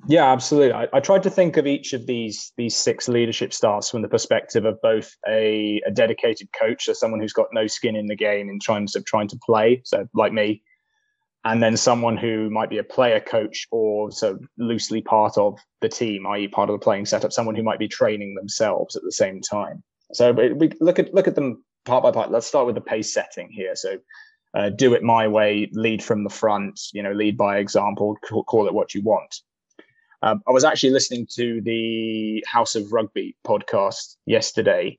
Yeah, 0.08 0.32
absolutely. 0.32 0.74
I, 0.74 0.88
I, 0.94 1.00
tried 1.00 1.24
to 1.24 1.30
think 1.30 1.58
of 1.58 1.68
each 1.68 1.94
of 1.94 2.08
these 2.08 2.54
these 2.58 2.76
six 2.76 3.08
leadership 3.08 3.54
styles 3.54 3.90
from 3.90 4.02
the 4.02 4.08
perspective 4.08 4.66
of 4.66 4.82
both 4.82 5.16
a, 5.28 5.82
a 5.86 5.92
dedicated 5.92 6.50
coach, 6.58 6.86
so 6.86 6.94
someone 6.94 7.20
who's 7.20 7.34
got 7.34 7.48
no 7.52 7.68
skin 7.68 7.96
in 7.96 8.08
the 8.08 8.16
game 8.16 8.50
in 8.50 8.60
terms 8.60 8.96
of 8.96 9.06
trying 9.06 9.28
to 9.28 9.40
play, 9.46 9.82
so 9.84 10.08
like 10.14 10.32
me, 10.32 10.64
and 11.46 11.62
then 11.62 11.76
someone 11.78 12.18
who 12.18 12.50
might 12.50 12.70
be 12.70 12.78
a 12.78 12.84
player 12.84 13.20
coach 13.20 13.68
or 13.72 14.12
so 14.12 14.40
loosely 14.58 15.02
part 15.02 15.38
of 15.38 15.60
the 15.82 15.90
team, 15.90 16.26
i.e., 16.28 16.48
part 16.48 16.70
of 16.70 16.80
the 16.80 16.84
playing 16.84 17.06
setup, 17.06 17.34
someone 17.34 17.56
who 17.56 17.64
might 17.64 17.80
be 17.80 17.88
training 17.88 18.36
themselves 18.36 18.96
at 18.96 19.04
the 19.04 19.12
same 19.12 19.42
time. 19.42 19.84
So 20.14 20.32
we 20.32 20.72
look 20.80 20.98
at 20.98 21.14
look 21.14 21.28
at 21.28 21.36
them 21.36 21.64
part 21.86 22.04
by 22.04 22.12
part. 22.12 22.32
Let's 22.32 22.48
start 22.48 22.66
with 22.66 22.76
the 22.76 22.82
pace 22.82 23.14
setting 23.14 23.50
here. 23.52 23.76
So 23.76 23.98
uh, 24.54 24.70
do 24.70 24.94
it 24.94 25.04
my 25.04 25.28
way, 25.28 25.70
lead 25.74 26.04
from 26.04 26.24
the 26.24 26.30
front, 26.30 26.80
you 26.94 27.04
know, 27.04 27.12
lead 27.12 27.38
by 27.38 27.58
example, 27.58 28.18
call, 28.28 28.44
call 28.44 28.68
it 28.68 28.74
what 28.74 28.96
you 28.96 29.02
want. 29.02 29.42
Um, 30.22 30.42
I 30.48 30.52
was 30.52 30.66
actually 30.66 30.92
listening 30.92 31.28
to 31.36 31.62
the 31.62 32.44
House 32.48 32.76
of 32.76 32.92
Rugby 32.92 33.36
podcast 33.46 34.18
yesterday, 34.26 34.98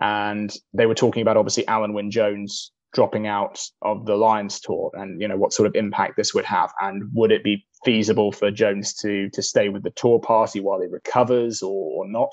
and 0.00 0.54
they 0.72 0.86
were 0.86 0.94
talking 0.94 1.22
about 1.22 1.36
obviously 1.36 1.64
Alun 1.64 1.92
Wyn 1.92 2.10
Jones 2.10 2.72
dropping 2.94 3.26
out 3.26 3.60
of 3.82 4.06
the 4.06 4.16
Lions 4.16 4.60
tour, 4.60 4.90
and 4.94 5.20
you 5.20 5.28
know 5.28 5.36
what 5.36 5.52
sort 5.52 5.66
of 5.66 5.74
impact 5.74 6.16
this 6.16 6.32
would 6.32 6.46
have, 6.46 6.72
and 6.80 7.10
would 7.12 7.30
it 7.30 7.44
be 7.44 7.66
feasible 7.84 8.32
for 8.32 8.50
Jones 8.50 8.94
to 8.94 9.28
to 9.30 9.42
stay 9.42 9.68
with 9.68 9.82
the 9.82 9.90
tour 9.90 10.18
party 10.18 10.60
while 10.60 10.80
he 10.80 10.86
recovers 10.86 11.62
or, 11.62 12.04
or 12.04 12.08
not? 12.08 12.32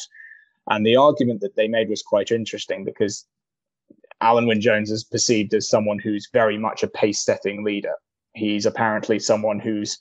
And 0.68 0.86
the 0.86 0.96
argument 0.96 1.42
that 1.42 1.56
they 1.58 1.68
made 1.68 1.90
was 1.90 2.02
quite 2.02 2.32
interesting 2.32 2.86
because 2.86 3.26
Alun 4.24 4.48
Wyn 4.48 4.62
Jones 4.62 4.90
is 4.90 5.04
perceived 5.04 5.54
as 5.54 5.68
someone 5.68 6.00
who's 6.00 6.30
very 6.32 6.58
much 6.58 6.82
a 6.82 6.88
pace 6.88 7.26
setting 7.26 7.66
leader. 7.66 7.94
He's 8.36 8.66
apparently 8.66 9.20
someone 9.20 9.60
who's 9.60 10.00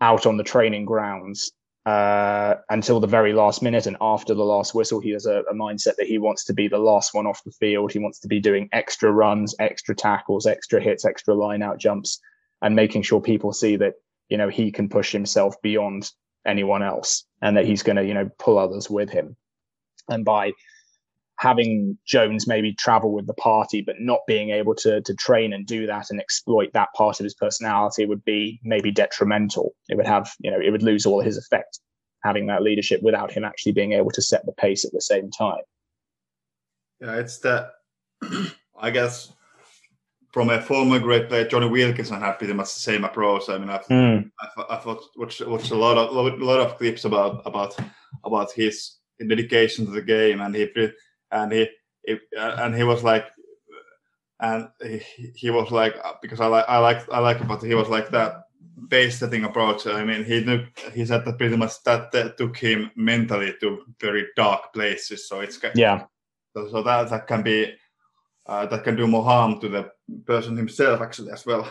out 0.00 0.26
on 0.26 0.36
the 0.36 0.44
training 0.44 0.84
grounds 0.84 1.50
uh, 1.86 2.54
until 2.70 2.98
the 2.98 3.06
very 3.06 3.32
last 3.32 3.62
minute 3.62 3.86
and 3.86 3.96
after 4.00 4.34
the 4.34 4.44
last 4.44 4.74
whistle. 4.74 5.00
He 5.00 5.10
has 5.10 5.26
a, 5.26 5.40
a, 5.50 5.54
mindset 5.54 5.96
that 5.96 6.06
he 6.06 6.18
wants 6.18 6.44
to 6.44 6.54
be 6.54 6.66
the 6.66 6.78
last 6.78 7.12
one 7.12 7.26
off 7.26 7.44
the 7.44 7.50
field. 7.50 7.92
He 7.92 7.98
wants 7.98 8.20
to 8.20 8.28
be 8.28 8.40
doing 8.40 8.68
extra 8.72 9.12
runs, 9.12 9.54
extra 9.58 9.94
tackles, 9.94 10.46
extra 10.46 10.80
hits, 10.80 11.04
extra 11.04 11.34
line 11.34 11.62
out 11.62 11.78
jumps, 11.78 12.20
and 12.62 12.74
making 12.74 13.02
sure 13.02 13.20
people 13.20 13.52
see 13.52 13.76
that 13.76 13.94
you 14.30 14.38
know 14.38 14.48
he 14.48 14.72
can 14.72 14.88
push 14.88 15.12
himself 15.12 15.60
beyond 15.60 16.10
anyone 16.46 16.82
else 16.82 17.24
and 17.42 17.56
that 17.56 17.66
he's 17.66 17.82
going 17.82 17.96
to 17.96 18.04
you 18.04 18.14
know 18.14 18.30
pull 18.38 18.58
others 18.58 18.88
with 18.88 19.10
him. 19.10 19.36
And 20.08 20.24
by 20.24 20.52
having 21.44 21.98
Jones 22.06 22.46
maybe 22.46 22.72
travel 22.72 23.12
with 23.12 23.26
the 23.26 23.34
party, 23.34 23.82
but 23.82 23.96
not 24.00 24.20
being 24.26 24.48
able 24.48 24.74
to 24.76 25.02
to 25.02 25.14
train 25.14 25.52
and 25.52 25.66
do 25.66 25.86
that 25.86 26.06
and 26.08 26.18
exploit 26.18 26.72
that 26.72 26.88
part 26.96 27.20
of 27.20 27.24
his 27.24 27.34
personality 27.34 28.06
would 28.06 28.24
be 28.24 28.58
maybe 28.64 28.90
detrimental. 28.90 29.74
It 29.90 29.96
would 29.96 30.06
have, 30.06 30.32
you 30.40 30.50
know, 30.50 30.58
it 30.58 30.70
would 30.70 30.82
lose 30.82 31.04
all 31.04 31.20
his 31.20 31.36
effect 31.36 31.80
having 32.22 32.46
that 32.46 32.62
leadership 32.62 33.02
without 33.02 33.30
him 33.30 33.44
actually 33.44 33.72
being 33.72 33.92
able 33.92 34.10
to 34.10 34.22
set 34.22 34.46
the 34.46 34.52
pace 34.52 34.86
at 34.86 34.92
the 34.92 35.02
same 35.02 35.30
time. 35.30 35.60
Yeah, 37.00 37.16
it's 37.16 37.38
that. 37.40 37.72
I 38.80 38.90
guess 38.90 39.30
from 40.32 40.48
a 40.48 40.62
former 40.62 40.98
great 40.98 41.28
player, 41.28 41.46
Jonny 41.46 41.68
Wilkinson 41.68 42.20
had 42.20 42.38
pretty 42.38 42.54
much 42.54 42.72
the 42.72 42.80
same 42.80 43.04
approach. 43.04 43.50
I 43.50 43.58
mean, 43.58 43.68
I've, 43.68 43.86
mm. 43.86 44.30
I've, 44.40 44.64
I've 44.70 44.86
watched, 44.86 45.46
watched 45.46 45.70
a 45.70 45.76
lot 45.76 45.98
of 45.98 46.16
a 46.16 46.44
lot 46.44 46.60
of 46.60 46.78
clips 46.78 47.04
about 47.04 47.42
about 47.44 47.76
about 48.24 48.50
his 48.52 48.96
dedication 49.18 49.84
to 49.84 49.92
the 49.92 50.02
game, 50.02 50.40
and 50.40 50.54
he 50.54 50.66
and 51.34 51.52
he, 51.52 51.68
he 52.06 52.16
and 52.38 52.74
he 52.74 52.84
was 52.84 53.02
like 53.02 53.26
and 54.40 54.68
he, 54.82 55.00
he 55.34 55.50
was 55.50 55.70
like 55.70 55.94
because 56.22 56.40
I 56.40 56.46
like 56.46 56.64
I 56.68 56.78
like 56.78 57.12
I 57.12 57.18
like 57.18 57.46
but 57.46 57.62
he 57.62 57.74
was 57.74 57.88
like 57.88 58.10
that 58.10 58.44
pace 58.90 59.18
setting 59.18 59.44
approach. 59.44 59.86
I 59.86 60.04
mean, 60.04 60.24
he 60.24 60.44
knew 60.44 60.66
he 60.92 61.04
said 61.04 61.24
that 61.24 61.38
pretty 61.38 61.56
much 61.56 61.82
that, 61.84 62.12
that 62.12 62.38
took 62.38 62.56
him 62.56 62.90
mentally 62.96 63.54
to 63.60 63.82
very 64.00 64.26
dark 64.36 64.72
places. 64.72 65.28
So 65.28 65.40
it's 65.40 65.58
yeah. 65.74 66.04
So, 66.54 66.68
so 66.70 66.82
that 66.82 67.10
that 67.10 67.26
can 67.26 67.42
be 67.42 67.74
uh, 68.46 68.66
that 68.66 68.84
can 68.84 68.96
do 68.96 69.06
more 69.06 69.24
harm 69.24 69.60
to 69.60 69.68
the 69.68 69.90
person 70.26 70.56
himself 70.56 71.00
actually 71.00 71.32
as 71.32 71.44
well. 71.46 71.68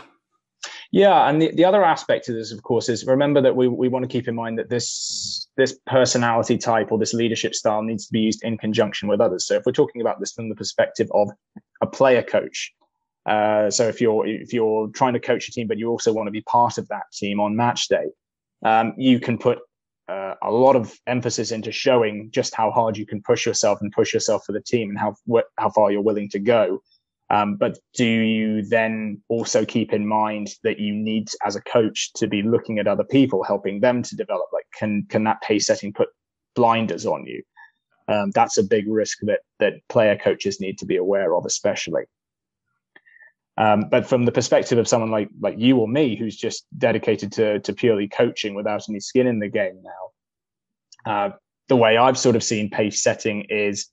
Yeah, 0.94 1.28
and 1.28 1.42
the, 1.42 1.52
the 1.52 1.66
other 1.66 1.84
aspect 1.84 2.30
of 2.30 2.36
this, 2.36 2.52
of 2.52 2.62
course, 2.62 2.88
is 2.88 3.04
remember 3.08 3.42
that 3.42 3.56
we, 3.56 3.68
we 3.68 3.88
want 3.88 4.04
to 4.04 4.08
keep 4.08 4.28
in 4.28 4.36
mind 4.36 4.60
that 4.60 4.70
this 4.70 5.50
this 5.58 5.76
personality 5.88 6.56
type 6.56 6.92
or 6.92 7.00
this 7.00 7.16
leadership 7.16 7.56
style 7.56 7.82
needs 7.82 8.06
to 8.06 8.14
be 8.14 8.20
used 8.20 8.44
in 8.44 8.60
conjunction 8.60 9.10
with 9.10 9.20
others. 9.20 9.48
So 9.48 9.56
if 9.56 9.64
we're 9.66 9.72
talking 9.72 10.02
about 10.02 10.20
this 10.20 10.34
from 10.34 10.50
the 10.50 10.56
perspective 10.56 11.10
of 11.12 11.32
a 11.82 11.88
player 11.88 12.22
coach, 12.22 12.72
uh, 13.26 13.72
so 13.72 13.88
if 13.88 14.02
you're 14.02 14.28
if 14.28 14.54
you're 14.54 14.88
trying 14.90 15.14
to 15.14 15.20
coach 15.20 15.50
a 15.50 15.52
team, 15.52 15.68
but 15.68 15.80
you 15.80 15.90
also 15.90 16.14
want 16.14 16.28
to 16.28 16.32
be 16.32 16.42
part 16.42 16.78
of 16.78 16.88
that 16.90 17.06
team 17.12 17.40
on 17.40 17.56
match 17.56 17.88
day, 17.88 18.12
um, 18.64 18.94
you 18.96 19.20
can 19.20 19.40
put 19.40 19.62
uh, 20.08 20.36
a 20.44 20.52
lot 20.52 20.76
of 20.76 20.94
emphasis 21.08 21.52
into 21.52 21.72
showing 21.72 22.30
just 22.30 22.54
how 22.54 22.70
hard 22.70 22.98
you 22.98 23.08
can 23.08 23.20
push 23.24 23.48
yourself 23.48 23.80
and 23.82 23.92
push 23.94 24.14
yourself 24.14 24.44
for 24.46 24.52
the 24.52 24.62
team 24.62 24.90
and 24.92 25.00
how 25.00 25.16
how 25.58 25.72
far 25.72 25.92
you're 25.92 26.02
willing 26.02 26.30
to 26.30 26.38
go. 26.38 26.84
Um, 27.34 27.56
but 27.56 27.80
do 27.96 28.06
you 28.06 28.62
then 28.62 29.20
also 29.28 29.66
keep 29.66 29.92
in 29.92 30.06
mind 30.06 30.54
that 30.64 30.78
you 30.78 30.94
need, 30.94 31.30
as 31.44 31.56
a 31.56 31.62
coach, 31.62 32.14
to 32.14 32.28
be 32.28 32.44
looking 32.44 32.78
at 32.78 32.88
other 32.88 33.04
people, 33.04 33.42
helping 33.42 33.80
them 33.80 34.04
to 34.04 34.16
develop? 34.16 34.46
Like, 34.54 34.68
can 34.78 35.08
can 35.10 35.24
that 35.24 35.42
pace 35.42 35.66
setting 35.66 35.92
put 35.92 36.10
blinders 36.56 37.08
on 37.08 37.26
you? 37.26 37.42
Um, 38.08 38.30
that's 38.36 38.60
a 38.60 38.64
big 38.64 38.88
risk 38.88 39.18
that 39.24 39.40
that 39.60 39.74
player 39.90 40.16
coaches 40.16 40.62
need 40.62 40.78
to 40.78 40.86
be 40.86 40.98
aware 40.98 41.36
of, 41.36 41.48
especially. 41.48 42.04
Um, 43.58 43.86
but 43.90 44.06
from 44.06 44.26
the 44.26 44.32
perspective 44.32 44.78
of 44.78 44.88
someone 44.88 45.10
like 45.10 45.30
like 45.42 45.58
you 45.58 45.78
or 45.78 45.88
me, 45.88 46.16
who's 46.16 46.38
just 46.38 46.68
dedicated 46.78 47.32
to 47.32 47.60
to 47.62 47.74
purely 47.74 48.08
coaching 48.08 48.54
without 48.54 48.88
any 48.88 49.00
skin 49.00 49.26
in 49.26 49.40
the 49.40 49.50
game 49.50 49.82
now, 49.82 51.12
uh, 51.12 51.30
the 51.68 51.78
way 51.78 51.98
I've 51.98 52.20
sort 52.20 52.36
of 52.36 52.44
seen 52.44 52.70
pace 52.70 53.02
setting 53.02 53.48
is 53.50 53.90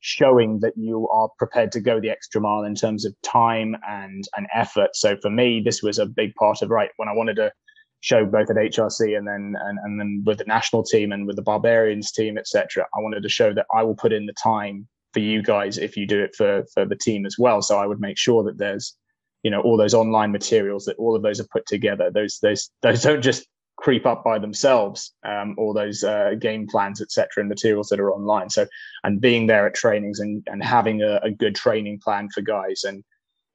showing 0.00 0.60
that 0.60 0.74
you 0.76 1.08
are 1.08 1.28
prepared 1.38 1.72
to 1.72 1.80
go 1.80 2.00
the 2.00 2.10
extra 2.10 2.40
mile 2.40 2.64
in 2.64 2.74
terms 2.74 3.04
of 3.04 3.14
time 3.22 3.76
and 3.88 4.24
and 4.36 4.46
effort. 4.54 4.90
So 4.94 5.16
for 5.20 5.30
me, 5.30 5.60
this 5.64 5.82
was 5.82 5.98
a 5.98 6.06
big 6.06 6.34
part 6.34 6.62
of 6.62 6.70
right 6.70 6.90
when 6.96 7.08
I 7.08 7.14
wanted 7.14 7.36
to 7.36 7.52
show 8.00 8.24
both 8.24 8.48
at 8.48 8.56
HRC 8.56 9.16
and 9.18 9.26
then 9.26 9.54
and, 9.60 9.78
and 9.82 10.00
then 10.00 10.22
with 10.24 10.38
the 10.38 10.44
national 10.44 10.84
team 10.84 11.12
and 11.12 11.26
with 11.26 11.36
the 11.36 11.42
Barbarians 11.42 12.12
team, 12.12 12.38
etc. 12.38 12.86
I 12.94 13.00
wanted 13.00 13.22
to 13.22 13.28
show 13.28 13.52
that 13.54 13.66
I 13.74 13.82
will 13.82 13.96
put 13.96 14.12
in 14.12 14.26
the 14.26 14.34
time 14.34 14.86
for 15.12 15.20
you 15.20 15.42
guys 15.42 15.78
if 15.78 15.96
you 15.96 16.06
do 16.06 16.22
it 16.22 16.34
for 16.36 16.64
for 16.72 16.84
the 16.84 16.96
team 16.96 17.26
as 17.26 17.36
well. 17.38 17.62
So 17.62 17.78
I 17.78 17.86
would 17.86 18.00
make 18.00 18.18
sure 18.18 18.44
that 18.44 18.58
there's 18.58 18.96
you 19.42 19.50
know 19.50 19.60
all 19.60 19.76
those 19.76 19.94
online 19.94 20.32
materials 20.32 20.84
that 20.84 20.96
all 20.96 21.16
of 21.16 21.22
those 21.22 21.40
are 21.40 21.46
put 21.52 21.66
together. 21.66 22.10
Those 22.10 22.38
those 22.40 22.70
those 22.82 23.02
don't 23.08 23.22
just 23.22 23.46
creep 23.78 24.06
up 24.06 24.24
by 24.24 24.38
themselves 24.38 25.12
um, 25.24 25.54
all 25.56 25.72
those 25.72 26.02
uh, 26.04 26.32
game 26.38 26.66
plans 26.66 27.00
etc 27.00 27.28
and 27.38 27.48
materials 27.48 27.88
that 27.88 28.00
are 28.00 28.12
online. 28.12 28.50
So 28.50 28.66
and 29.04 29.20
being 29.20 29.46
there 29.46 29.66
at 29.66 29.74
trainings 29.74 30.20
and, 30.20 30.42
and 30.46 30.62
having 30.62 31.02
a, 31.02 31.20
a, 31.22 31.30
good 31.30 31.54
training 31.54 32.00
plan 32.00 32.28
for 32.28 32.40
guys 32.40 32.84
and 32.84 33.04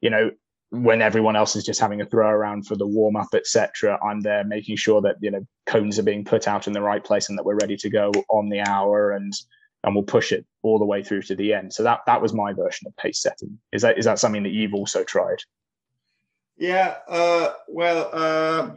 you 0.01 0.09
know 0.09 0.31
when 0.69 1.01
everyone 1.01 1.35
else 1.35 1.55
is 1.55 1.63
just 1.63 1.79
having 1.79 2.01
a 2.01 2.05
throw 2.05 2.27
around 2.29 2.65
for 2.65 2.75
the 2.75 2.87
warm 2.87 3.15
up 3.15 3.27
etc 3.35 3.99
i'm 4.03 4.21
there 4.21 4.43
making 4.43 4.75
sure 4.75 5.01
that 5.01 5.17
you 5.21 5.29
know 5.29 5.45
cones 5.65 5.99
are 5.99 6.03
being 6.03 6.25
put 6.25 6.47
out 6.47 6.65
in 6.65 6.73
the 6.73 6.81
right 6.81 7.03
place 7.03 7.29
and 7.29 7.37
that 7.37 7.45
we're 7.45 7.59
ready 7.59 7.75
to 7.75 7.89
go 7.89 8.11
on 8.29 8.49
the 8.49 8.61
hour 8.61 9.11
and 9.11 9.33
and 9.83 9.93
we'll 9.93 10.03
push 10.03 10.31
it 10.31 10.45
all 10.61 10.79
the 10.79 10.85
way 10.85 11.03
through 11.03 11.21
to 11.23 11.35
the 11.35 11.53
end. 11.53 11.73
So 11.73 11.83
that 11.83 11.99
that 12.05 12.21
was 12.21 12.33
my 12.33 12.53
version 12.53 12.87
of 12.87 12.95
pace 12.95 13.21
setting. 13.21 13.59
Is 13.71 13.81
that 13.81 13.97
is 13.97 14.05
that 14.05 14.19
something 14.19 14.43
that 14.43 14.53
you've 14.53 14.73
also 14.73 15.03
tried? 15.03 15.39
Yeah 16.57 16.95
uh, 17.07 17.53
well 17.67 18.09
uh 18.13 18.69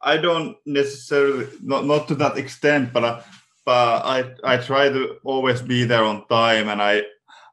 I 0.00 0.16
don't 0.16 0.56
necessarily 0.66 1.48
not 1.62 1.84
not 1.84 2.08
to 2.08 2.14
that 2.16 2.38
extent, 2.38 2.92
but 2.92 3.04
uh, 3.04 3.22
but 3.64 4.02
I 4.04 4.34
I 4.44 4.56
try 4.58 4.88
to 4.88 5.16
always 5.24 5.60
be 5.60 5.84
there 5.84 6.04
on 6.04 6.26
time, 6.28 6.68
and 6.68 6.80
I 6.80 7.02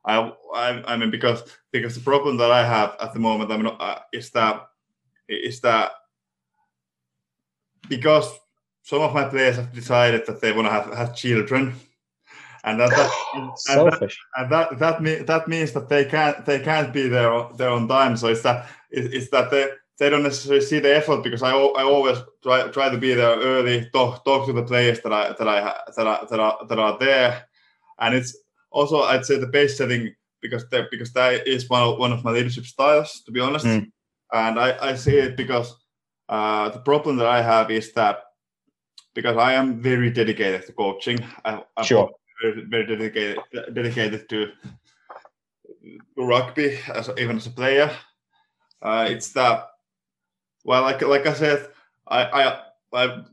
I 0.06 0.32
I, 0.54 0.84
I 0.94 0.98
mean 0.98 1.12
because 1.12 1.44
because 1.72 1.96
the 1.96 2.02
problem 2.02 2.38
that 2.38 2.52
I 2.52 2.66
have 2.66 2.96
at 3.00 3.14
the 3.14 3.20
moment 3.20 3.52
I'm 3.52 3.64
not 3.64 3.82
uh, 3.82 4.00
is 4.14 4.30
that 4.32 4.68
is 5.28 5.60
that 5.62 5.92
because 7.90 8.32
some 8.84 9.02
of 9.02 9.14
my 9.14 9.26
players 9.26 9.56
have 9.56 9.74
decided 9.74 10.26
that 10.28 10.42
they 10.42 10.52
want 10.52 10.68
to 10.68 10.72
have, 10.72 10.94
have 10.94 11.16
children 11.16 11.74
and 12.66 12.80
that, 12.80 12.90
that 12.90 13.12
and, 13.36 13.92
that, 13.92 14.12
and 14.38 14.52
that 14.52 14.80
that, 14.80 15.02
mean, 15.02 15.26
that 15.26 15.48
means 15.48 15.72
that 15.72 15.88
they 15.88 16.06
can't 16.06 16.46
they 16.46 16.60
can't 16.60 16.92
be 16.92 17.08
there 17.08 17.48
there 17.56 17.70
on 17.70 17.88
time. 17.88 18.18
So 18.18 18.28
it's 18.28 18.42
that 18.42 18.68
it's 18.92 19.30
that 19.30 19.52
they 19.52 19.70
they 19.98 20.10
don't 20.10 20.24
necessarily 20.24 20.64
see 20.64 20.80
the 20.80 20.96
effort 20.96 21.24
because 21.24 21.42
I, 21.42 21.52
I 21.52 21.84
always 21.84 22.18
try 22.44 22.68
try 22.70 22.90
to 22.90 22.98
be 22.98 23.14
there 23.14 23.38
early, 23.38 23.90
talk 23.94 24.26
talk 24.26 24.46
to 24.48 24.54
the 24.54 24.64
players 24.64 25.00
that 25.02 25.14
I 25.14 25.34
that 25.34 25.48
I 25.48 25.82
that 25.96 26.08
are 26.08 26.28
that 26.30 26.40
are 26.40 26.66
that 26.68 26.80
are 26.80 26.98
there, 27.00 27.46
and 28.00 28.14
it's 28.14 28.38
also 28.72 29.04
I'd 29.04 29.26
say 29.26 29.38
the 29.38 29.48
pace 29.48 29.78
setting 29.78 30.14
because 30.42 30.68
that 30.70 30.92
because 30.92 31.14
that 31.14 31.48
is 31.48 31.70
one 31.70 31.82
of, 31.82 31.98
one 31.98 32.12
of 32.12 32.24
my 32.24 32.32
leadership 32.32 32.66
styles 32.66 33.22
to 33.26 33.32
be 33.32 33.40
honest, 33.40 33.66
mm. 33.66 33.90
and 34.34 34.60
I 34.60 34.90
I 34.90 34.96
see 34.96 35.18
it 35.18 35.38
because 35.38 35.74
uh, 36.28 36.70
the 36.70 36.80
problem 36.80 37.18
that 37.18 37.28
I 37.28 37.42
have 37.42 37.72
is 37.72 37.94
that 37.94 38.20
because 39.14 39.38
I 39.38 39.54
am 39.54 39.82
very 39.82 40.12
dedicated 40.12 40.66
to 40.66 40.74
coaching, 40.74 41.20
I, 41.46 41.64
I'm 41.78 41.86
sure. 41.86 42.12
very, 42.42 42.66
very 42.68 42.86
dedicated 42.86 43.38
dedicated 43.74 44.28
to 44.30 44.52
rugby 46.18 46.80
as 46.94 47.10
even 47.18 47.38
as 47.38 47.48
a 47.48 47.52
player. 47.52 47.90
Uh, 48.82 49.08
it's 49.10 49.32
that 49.32 49.68
well, 50.66 50.82
like 50.82 51.02
like 51.02 51.26
I 51.26 51.34
said, 51.34 51.70
I 52.08 52.24
I, 52.26 52.62
I 52.94 53.24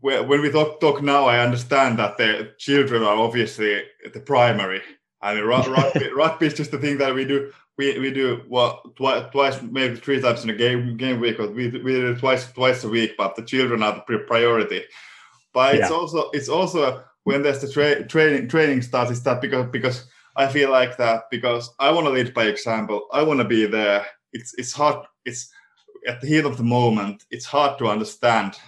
when 0.00 0.40
we 0.40 0.50
talk 0.50 0.80
talk 0.80 1.02
now, 1.02 1.26
I 1.26 1.40
understand 1.40 1.98
that 1.98 2.16
the 2.16 2.54
children 2.58 3.02
are 3.02 3.16
obviously 3.16 3.82
the 4.12 4.20
primary. 4.20 4.80
I 5.20 5.34
mean, 5.34 5.44
rugby, 5.44 6.10
rugby 6.16 6.46
is 6.46 6.54
just 6.54 6.70
the 6.70 6.78
thing 6.78 6.98
that 6.98 7.14
we 7.14 7.24
do. 7.24 7.52
We, 7.78 7.98
we 7.98 8.10
do 8.10 8.42
what 8.48 8.96
twice, 8.96 9.24
twice 9.32 9.60
maybe 9.60 9.96
three 9.96 10.20
times 10.20 10.44
in 10.44 10.50
a 10.50 10.54
game 10.54 10.96
game 10.96 11.20
week. 11.20 11.36
But 11.36 11.54
we 11.54 11.68
we 11.68 11.92
do 11.92 12.12
it 12.12 12.18
twice 12.18 12.50
twice 12.52 12.84
a 12.84 12.88
week. 12.88 13.16
But 13.18 13.36
the 13.36 13.42
children 13.42 13.82
are 13.82 14.02
the 14.08 14.18
priority. 14.20 14.84
But 15.52 15.74
it's 15.74 15.90
also 15.90 16.30
it's 16.30 16.48
also 16.48 17.04
when 17.24 17.42
there's 17.42 17.60
the 17.60 17.70
tra- 17.70 18.06
training 18.06 18.48
training 18.48 18.80
starts. 18.80 19.10
It's 19.10 19.20
that 19.20 19.42
because 19.42 19.66
because 19.66 20.06
I 20.36 20.48
feel 20.48 20.70
like 20.70 20.96
that 20.96 21.24
because 21.30 21.70
I 21.78 21.90
want 21.90 22.06
to 22.06 22.12
lead 22.12 22.32
by 22.32 22.44
example. 22.44 23.08
I 23.12 23.22
want 23.22 23.40
to 23.40 23.44
be 23.44 23.66
there. 23.66 24.06
It's 24.32 24.54
it's 24.56 24.72
hard. 24.72 25.04
It's 25.26 25.50
at 26.06 26.20
the 26.20 26.26
heat 26.26 26.44
of 26.44 26.56
the 26.56 26.64
moment, 26.64 27.24
it's 27.30 27.46
hard 27.46 27.78
to 27.78 27.88
understand 27.88 28.58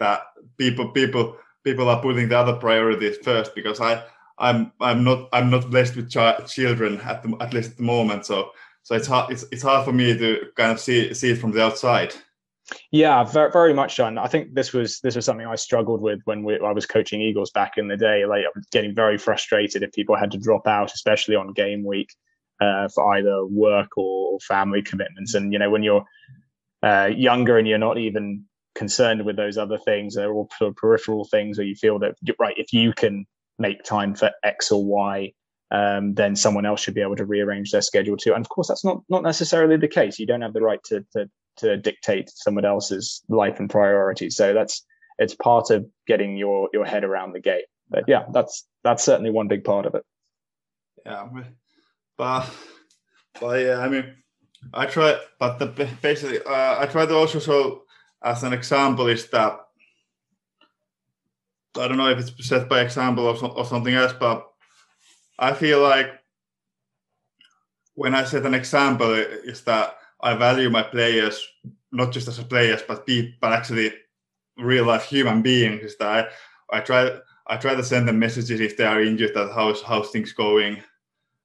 that 0.00 0.22
people 0.58 0.88
people 0.90 1.36
people 1.64 1.88
are 1.88 2.02
putting 2.02 2.28
the 2.28 2.38
other 2.38 2.56
priorities 2.56 3.18
first 3.18 3.54
because 3.54 3.80
I 3.80 4.02
I'm 4.38 4.72
I'm 4.80 5.04
not 5.04 5.28
I'm 5.32 5.50
not 5.50 5.70
blessed 5.70 5.96
with 5.96 6.10
ch- 6.10 6.52
children 6.52 7.00
at 7.00 7.22
the 7.22 7.36
at 7.40 7.52
least 7.52 7.72
at 7.72 7.76
the 7.78 7.82
moment. 7.84 8.26
So 8.26 8.50
so 8.82 8.94
it's 8.94 9.06
hard 9.06 9.32
it's, 9.32 9.44
it's 9.52 9.62
hard 9.62 9.84
for 9.84 9.92
me 9.92 10.16
to 10.18 10.46
kind 10.56 10.72
of 10.72 10.80
see 10.80 11.14
see 11.14 11.30
it 11.30 11.38
from 11.38 11.52
the 11.52 11.64
outside. 11.64 12.14
Yeah, 12.90 13.24
very, 13.24 13.50
very 13.50 13.74
much 13.74 13.96
so. 13.96 14.06
And 14.06 14.18
I 14.18 14.28
think 14.28 14.54
this 14.54 14.72
was 14.72 15.00
this 15.00 15.16
was 15.16 15.24
something 15.24 15.46
I 15.46 15.56
struggled 15.56 16.00
with 16.00 16.20
when 16.24 16.42
we, 16.44 16.58
I 16.60 16.72
was 16.72 16.86
coaching 16.86 17.20
Eagles 17.20 17.50
back 17.50 17.72
in 17.76 17.88
the 17.88 17.96
day. 17.96 18.24
Like 18.24 18.44
I 18.44 18.50
was 18.54 18.66
getting 18.72 18.94
very 18.94 19.18
frustrated 19.18 19.82
if 19.82 19.92
people 19.92 20.16
had 20.16 20.30
to 20.30 20.38
drop 20.38 20.66
out, 20.66 20.92
especially 20.94 21.36
on 21.36 21.52
game 21.52 21.84
week. 21.84 22.10
uh, 22.62 22.88
for 22.94 23.16
either 23.16 23.44
work 23.46 23.96
or 23.96 24.38
family 24.40 24.82
commitments. 24.82 25.34
And 25.34 25.52
you 25.52 25.58
know, 25.58 25.70
when 25.70 25.82
you're 25.82 26.04
uh, 26.82 27.10
younger 27.14 27.58
and 27.58 27.66
you're 27.68 27.78
not 27.78 27.98
even 27.98 28.44
concerned 28.74 29.24
with 29.24 29.36
those 29.36 29.58
other 29.58 29.78
things, 29.78 30.14
they're 30.14 30.32
all 30.32 30.48
sort 30.58 30.70
of 30.70 30.76
peripheral 30.76 31.24
things, 31.24 31.58
where 31.58 31.66
you 31.66 31.74
feel 31.74 31.98
that 32.00 32.14
right, 32.38 32.54
if 32.56 32.72
you 32.72 32.92
can 32.92 33.26
make 33.58 33.82
time 33.84 34.14
for 34.14 34.30
X 34.42 34.72
or 34.72 34.84
Y, 34.84 35.32
um, 35.70 36.14
then 36.14 36.36
someone 36.36 36.66
else 36.66 36.80
should 36.80 36.94
be 36.94 37.00
able 37.00 37.16
to 37.16 37.24
rearrange 37.24 37.70
their 37.70 37.82
schedule 37.82 38.16
too. 38.16 38.34
And 38.34 38.44
of 38.44 38.48
course, 38.48 38.68
that's 38.68 38.84
not 38.84 39.02
not 39.08 39.22
necessarily 39.22 39.76
the 39.76 39.88
case. 39.88 40.18
You 40.18 40.26
don't 40.26 40.42
have 40.42 40.52
the 40.52 40.60
right 40.60 40.82
to 40.84 41.04
to, 41.12 41.30
to 41.58 41.76
dictate 41.76 42.30
someone 42.34 42.64
else's 42.64 43.22
life 43.28 43.58
and 43.58 43.70
priorities. 43.70 44.36
So 44.36 44.52
that's 44.52 44.84
it's 45.18 45.34
part 45.34 45.70
of 45.70 45.86
getting 46.06 46.36
your 46.36 46.68
your 46.72 46.84
head 46.84 47.04
around 47.04 47.32
the 47.32 47.40
game. 47.40 47.62
But 47.88 48.04
yeah, 48.06 48.24
that's 48.32 48.66
that's 48.84 49.04
certainly 49.04 49.30
one 49.30 49.48
big 49.48 49.64
part 49.64 49.86
of 49.86 49.94
it. 49.94 50.02
Yeah, 51.06 51.28
but 52.18 52.50
but 53.40 53.60
yeah, 53.60 53.78
I 53.78 53.88
mean, 53.88 54.14
I 54.72 54.86
try, 54.86 55.18
but 55.38 55.58
the 55.58 55.66
basically 56.00 56.38
uh, 56.42 56.80
I 56.80 56.86
try 56.86 57.06
to 57.06 57.14
also 57.14 57.40
show 57.40 57.82
as 58.22 58.42
an 58.42 58.52
example 58.52 59.08
is 59.08 59.28
that 59.30 59.58
I 61.78 61.88
don't 61.88 61.96
know 61.96 62.10
if 62.10 62.18
it's 62.18 62.46
set 62.46 62.68
by 62.68 62.80
example 62.80 63.26
or, 63.26 63.44
or 63.44 63.64
something 63.64 63.94
else, 63.94 64.12
but 64.12 64.46
I 65.38 65.52
feel 65.52 65.80
like 65.80 66.12
when 67.94 68.14
I 68.14 68.24
set 68.24 68.46
an 68.46 68.54
example 68.54 69.12
is 69.12 69.62
that 69.62 69.96
I 70.20 70.34
value 70.34 70.70
my 70.70 70.82
players 70.82 71.46
not 71.92 72.10
just 72.10 72.28
as 72.28 72.38
a 72.38 72.44
players, 72.44 72.82
but 72.82 73.06
people, 73.06 73.32
but 73.40 73.52
actually 73.52 73.92
real 74.58 74.86
life 74.86 75.04
human 75.04 75.42
beings. 75.42 75.82
Is 75.82 75.96
that 75.98 76.30
I, 76.70 76.78
I 76.78 76.80
try 76.80 77.18
I 77.46 77.56
try 77.56 77.74
to 77.74 77.84
send 77.84 78.08
them 78.08 78.18
messages 78.18 78.60
if 78.60 78.76
they 78.76 78.84
are 78.84 79.02
injured 79.02 79.34
that 79.34 79.52
how's 79.52 79.82
how's 79.82 80.10
things 80.10 80.32
going 80.32 80.82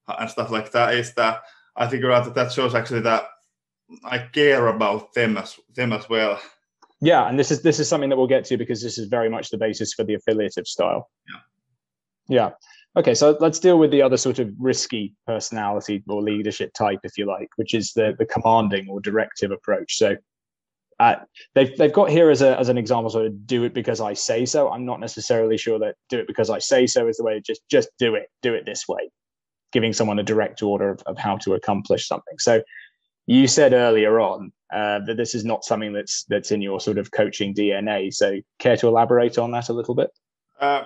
and 0.07 0.29
stuff 0.29 0.51
like 0.51 0.71
that. 0.71 0.95
Is 0.95 1.13
that 1.15 1.41
I 1.77 1.87
figure 1.87 2.11
out 2.11 2.25
that 2.25 2.35
that 2.35 2.51
shows 2.51 2.75
actually 2.75 3.01
that 3.01 3.27
I 4.03 4.17
care 4.19 4.67
about 4.67 5.13
them 5.13 5.37
as 5.37 5.59
them 5.75 5.93
as 5.93 6.09
well. 6.09 6.39
Yeah, 6.99 7.29
and 7.29 7.37
this 7.37 7.51
is 7.51 7.61
this 7.61 7.79
is 7.79 7.87
something 7.87 8.09
that 8.09 8.17
we'll 8.17 8.27
get 8.27 8.45
to 8.45 8.57
because 8.57 8.81
this 8.81 8.97
is 8.97 9.07
very 9.07 9.29
much 9.29 9.49
the 9.49 9.57
basis 9.57 9.93
for 9.93 10.03
the 10.03 10.15
affiliative 10.15 10.67
style. 10.67 11.09
Yeah. 11.29 11.39
Yeah. 12.29 12.49
Okay, 12.95 13.13
so 13.13 13.37
let's 13.39 13.59
deal 13.59 13.77
with 13.77 13.91
the 13.91 14.01
other 14.01 14.17
sort 14.17 14.39
of 14.39 14.51
risky 14.57 15.13
personality 15.27 16.03
or 16.07 16.21
leadership 16.21 16.73
type, 16.73 16.99
if 17.03 17.17
you 17.17 17.25
like, 17.27 17.49
which 17.57 17.75
is 17.75 17.93
the 17.93 18.15
the 18.17 18.25
commanding 18.25 18.87
or 18.89 18.99
directive 18.99 19.51
approach. 19.51 19.97
So 19.97 20.15
uh, 20.99 21.17
they've 21.53 21.77
they've 21.77 21.93
got 21.93 22.09
here 22.09 22.31
as 22.31 22.41
a 22.41 22.57
as 22.59 22.69
an 22.69 22.77
example, 22.77 23.11
sort 23.11 23.27
of 23.27 23.45
do 23.45 23.63
it 23.63 23.75
because 23.75 24.01
I 24.01 24.13
say 24.13 24.45
so. 24.45 24.71
I'm 24.71 24.85
not 24.85 24.99
necessarily 24.99 25.57
sure 25.57 25.77
that 25.77 25.95
do 26.09 26.17
it 26.17 26.27
because 26.27 26.49
I 26.49 26.57
say 26.57 26.87
so 26.87 27.07
is 27.07 27.17
the 27.17 27.23
way. 27.23 27.39
Just 27.45 27.61
just 27.69 27.89
do 27.99 28.15
it, 28.15 28.29
do 28.41 28.55
it 28.55 28.65
this 28.65 28.87
way, 28.87 29.11
giving 29.77 29.93
someone 29.93 30.17
a 30.17 30.23
direct 30.23 30.63
order 30.63 30.89
of, 30.89 31.03
of 31.05 31.19
how 31.19 31.37
to 31.37 31.53
accomplish 31.53 32.07
something. 32.07 32.39
So 32.39 32.63
you 33.27 33.47
said 33.47 33.73
earlier 33.73 34.19
on 34.19 34.51
uh, 34.73 34.99
that 35.05 35.17
this 35.17 35.35
is 35.35 35.45
not 35.45 35.63
something 35.63 35.93
that's 35.93 36.23
that's 36.31 36.51
in 36.51 36.63
your 36.63 36.79
sort 36.79 36.97
of 36.97 37.11
coaching 37.11 37.53
DNA. 37.53 38.11
So 38.11 38.39
care 38.57 38.77
to 38.77 38.87
elaborate 38.87 39.37
on 39.37 39.51
that 39.51 39.69
a 39.69 39.73
little 39.73 39.93
bit? 39.93 40.09
Uh, 40.59 40.85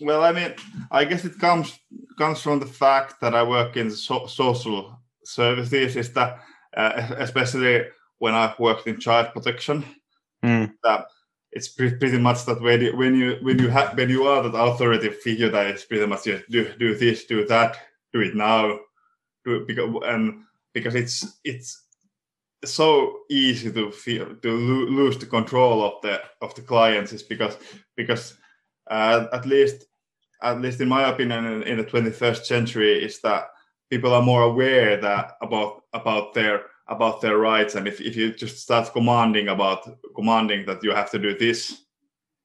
well, 0.00 0.22
I 0.22 0.30
mean, 0.30 0.54
I 0.92 1.04
guess 1.04 1.24
it 1.24 1.36
comes 1.40 1.76
comes 2.16 2.40
from 2.40 2.60
the 2.60 2.72
fact 2.84 3.20
that 3.22 3.34
I 3.34 3.42
work 3.42 3.76
in 3.76 3.90
so- 3.90 4.26
social 4.26 4.96
services. 5.24 5.96
Is 5.96 6.12
that 6.12 6.38
uh, 6.76 7.14
especially 7.18 7.86
when 8.18 8.34
I've 8.34 8.58
worked 8.60 8.86
in 8.86 9.00
child 9.00 9.32
protection. 9.32 9.84
Mm. 10.44 10.72
That 10.84 11.06
it's 11.50 11.68
pretty, 11.68 11.96
pretty 11.96 12.18
much 12.18 12.44
that 12.44 12.60
when 12.60 12.80
you 12.80 12.96
when 12.96 13.14
you 13.16 13.38
when 13.42 13.58
you 13.58 13.68
have 13.68 13.96
when 13.96 14.10
you 14.10 14.28
are 14.28 14.42
that 14.42 14.56
authority 14.56 15.10
figure 15.10 15.48
that 15.48 15.74
is 15.74 15.84
pretty 15.84 16.06
much 16.06 16.24
just 16.24 16.48
do 16.50 16.72
do 16.78 16.94
this, 16.94 17.24
do 17.24 17.46
that, 17.46 17.76
do 18.12 18.20
it 18.20 18.34
now, 18.34 18.78
do 19.44 19.56
it 19.56 19.66
because 19.66 19.94
and 20.04 20.44
because 20.72 20.94
it's 20.94 21.38
it's 21.44 21.84
so 22.64 23.20
easy 23.30 23.70
to 23.72 23.90
feel 23.90 24.34
to 24.36 24.50
lo- 24.50 24.90
lose 24.90 25.18
the 25.18 25.26
control 25.26 25.84
of 25.84 26.00
the 26.02 26.20
of 26.40 26.54
the 26.54 26.62
clients 26.62 27.12
is 27.12 27.22
because 27.22 27.56
because 27.96 28.34
uh, 28.90 29.26
at 29.32 29.46
least 29.46 29.86
at 30.42 30.60
least 30.60 30.80
in 30.80 30.88
my 30.88 31.08
opinion 31.08 31.44
in, 31.44 31.62
in 31.64 31.78
the 31.78 31.84
21st 31.84 32.44
century 32.44 33.04
is 33.04 33.20
that 33.20 33.48
people 33.90 34.12
are 34.12 34.22
more 34.22 34.42
aware 34.42 34.96
that 34.96 35.36
about 35.40 35.82
about 35.92 36.34
their 36.34 36.62
about 36.90 37.20
their 37.20 37.36
rights. 37.36 37.74
And 37.74 37.86
if, 37.86 38.00
if 38.00 38.16
you 38.16 38.32
just 38.32 38.60
start 38.60 38.92
commanding 38.92 39.48
about 39.48 39.86
commanding 40.16 40.64
that 40.66 40.82
you 40.82 40.92
have 40.92 41.10
to 41.10 41.18
do 41.18 41.36
this 41.36 41.84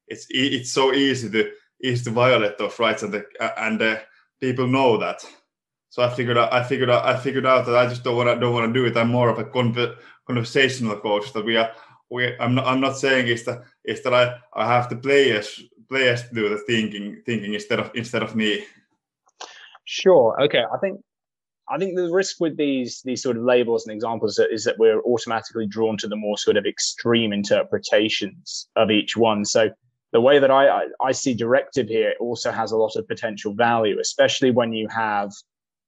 it's 0.07 0.27
it's 0.29 0.71
so 0.71 0.93
easy 0.93 1.29
to 1.29 1.51
easy 1.83 2.03
to 2.05 2.11
violate 2.11 2.57
those 2.57 2.79
rights 2.79 3.03
and 3.03 3.13
the, 3.13 3.25
and 3.57 3.79
the 3.79 4.01
people 4.39 4.67
know 4.67 4.97
that 4.97 5.25
so 5.93 6.01
i 6.01 6.09
figured 6.09 6.37
out 6.37 6.51
i 6.51 6.63
figured 6.63 6.89
out 6.89 7.05
i 7.05 7.15
figured 7.25 7.45
out 7.45 7.65
that 7.65 7.75
i 7.75 7.85
just 7.85 8.03
don't 8.03 8.17
want 8.17 8.29
to 8.29 8.39
don't 8.39 8.53
want 8.53 8.67
to 8.67 8.73
do 8.79 8.85
it. 8.85 8.97
I'm 8.97 9.09
more 9.09 9.29
of 9.29 9.37
a 9.37 9.45
conver- 9.45 9.95
conversational 10.25 10.97
coach 10.97 11.31
that 11.33 11.45
we 11.45 11.57
are 11.57 11.71
we 12.09 12.35
i'm 12.39 12.55
not 12.55 12.65
i'm 12.65 12.81
not 12.81 12.97
saying 12.97 13.27
is 13.27 13.43
that 13.45 13.63
is 13.85 14.01
that 14.03 14.13
i 14.13 14.23
i 14.61 14.65
have 14.73 14.89
the 14.89 14.95
players 14.95 15.61
players 15.93 16.23
do 16.33 16.49
the 16.49 16.57
thinking 16.57 17.21
thinking 17.25 17.53
instead 17.53 17.79
of 17.79 17.91
instead 17.93 18.23
of 18.23 18.35
me. 18.35 18.63
Sure. 19.85 20.41
Okay. 20.41 20.63
I 20.73 20.77
think 20.79 20.99
I 21.69 21.77
think 21.77 21.95
the 21.95 22.11
risk 22.11 22.37
with 22.39 22.57
these 22.57 23.01
these 23.03 23.21
sort 23.21 23.37
of 23.37 23.43
labels 23.43 23.85
and 23.85 23.93
examples 23.93 24.39
is 24.39 24.63
that 24.63 24.79
we're 24.79 25.01
automatically 25.03 25.67
drawn 25.67 25.97
to 25.97 26.07
the 26.07 26.15
more 26.15 26.37
sort 26.37 26.57
of 26.57 26.65
extreme 26.65 27.31
interpretations 27.31 28.67
of 28.75 28.89
each 28.89 29.15
one. 29.15 29.45
So 29.45 29.69
the 30.11 30.21
way 30.21 30.39
that 30.39 30.51
I, 30.51 30.67
I, 30.67 30.87
I 31.03 31.11
see 31.11 31.33
directive 31.33 31.87
here 31.87 32.13
also 32.19 32.51
has 32.51 32.71
a 32.71 32.77
lot 32.77 32.95
of 32.95 33.07
potential 33.07 33.53
value, 33.53 33.99
especially 33.99 34.51
when 34.51 34.71
you 34.73 34.87
have 34.89 35.31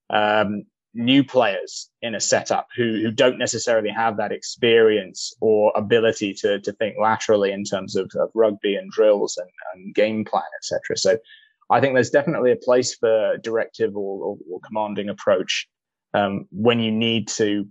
um, 0.09 0.63
new 0.93 1.23
players 1.23 1.89
in 2.01 2.15
a 2.15 2.19
setup 2.19 2.67
who 2.75 3.01
who 3.01 3.11
don't 3.11 3.37
necessarily 3.37 3.89
have 3.89 4.17
that 4.17 4.31
experience 4.31 5.33
or 5.41 5.71
ability 5.75 6.33
to 6.33 6.59
to 6.61 6.71
think 6.73 6.95
laterally 6.99 7.51
in 7.51 7.63
terms 7.63 7.95
of, 7.95 8.09
of 8.15 8.29
rugby 8.33 8.75
and 8.75 8.91
drills 8.91 9.37
and, 9.37 9.49
and 9.73 9.93
game 9.93 10.23
plan, 10.23 10.43
etc. 10.57 10.97
So 10.97 11.17
I 11.69 11.81
think 11.81 11.93
there's 11.93 12.09
definitely 12.09 12.51
a 12.51 12.57
place 12.57 12.95
for 12.95 13.37
directive 13.37 13.95
or, 13.95 14.23
or, 14.23 14.37
or 14.49 14.59
commanding 14.61 15.09
approach 15.09 15.67
um, 16.13 16.47
when 16.51 16.79
you 16.79 16.91
need 16.91 17.27
to 17.29 17.67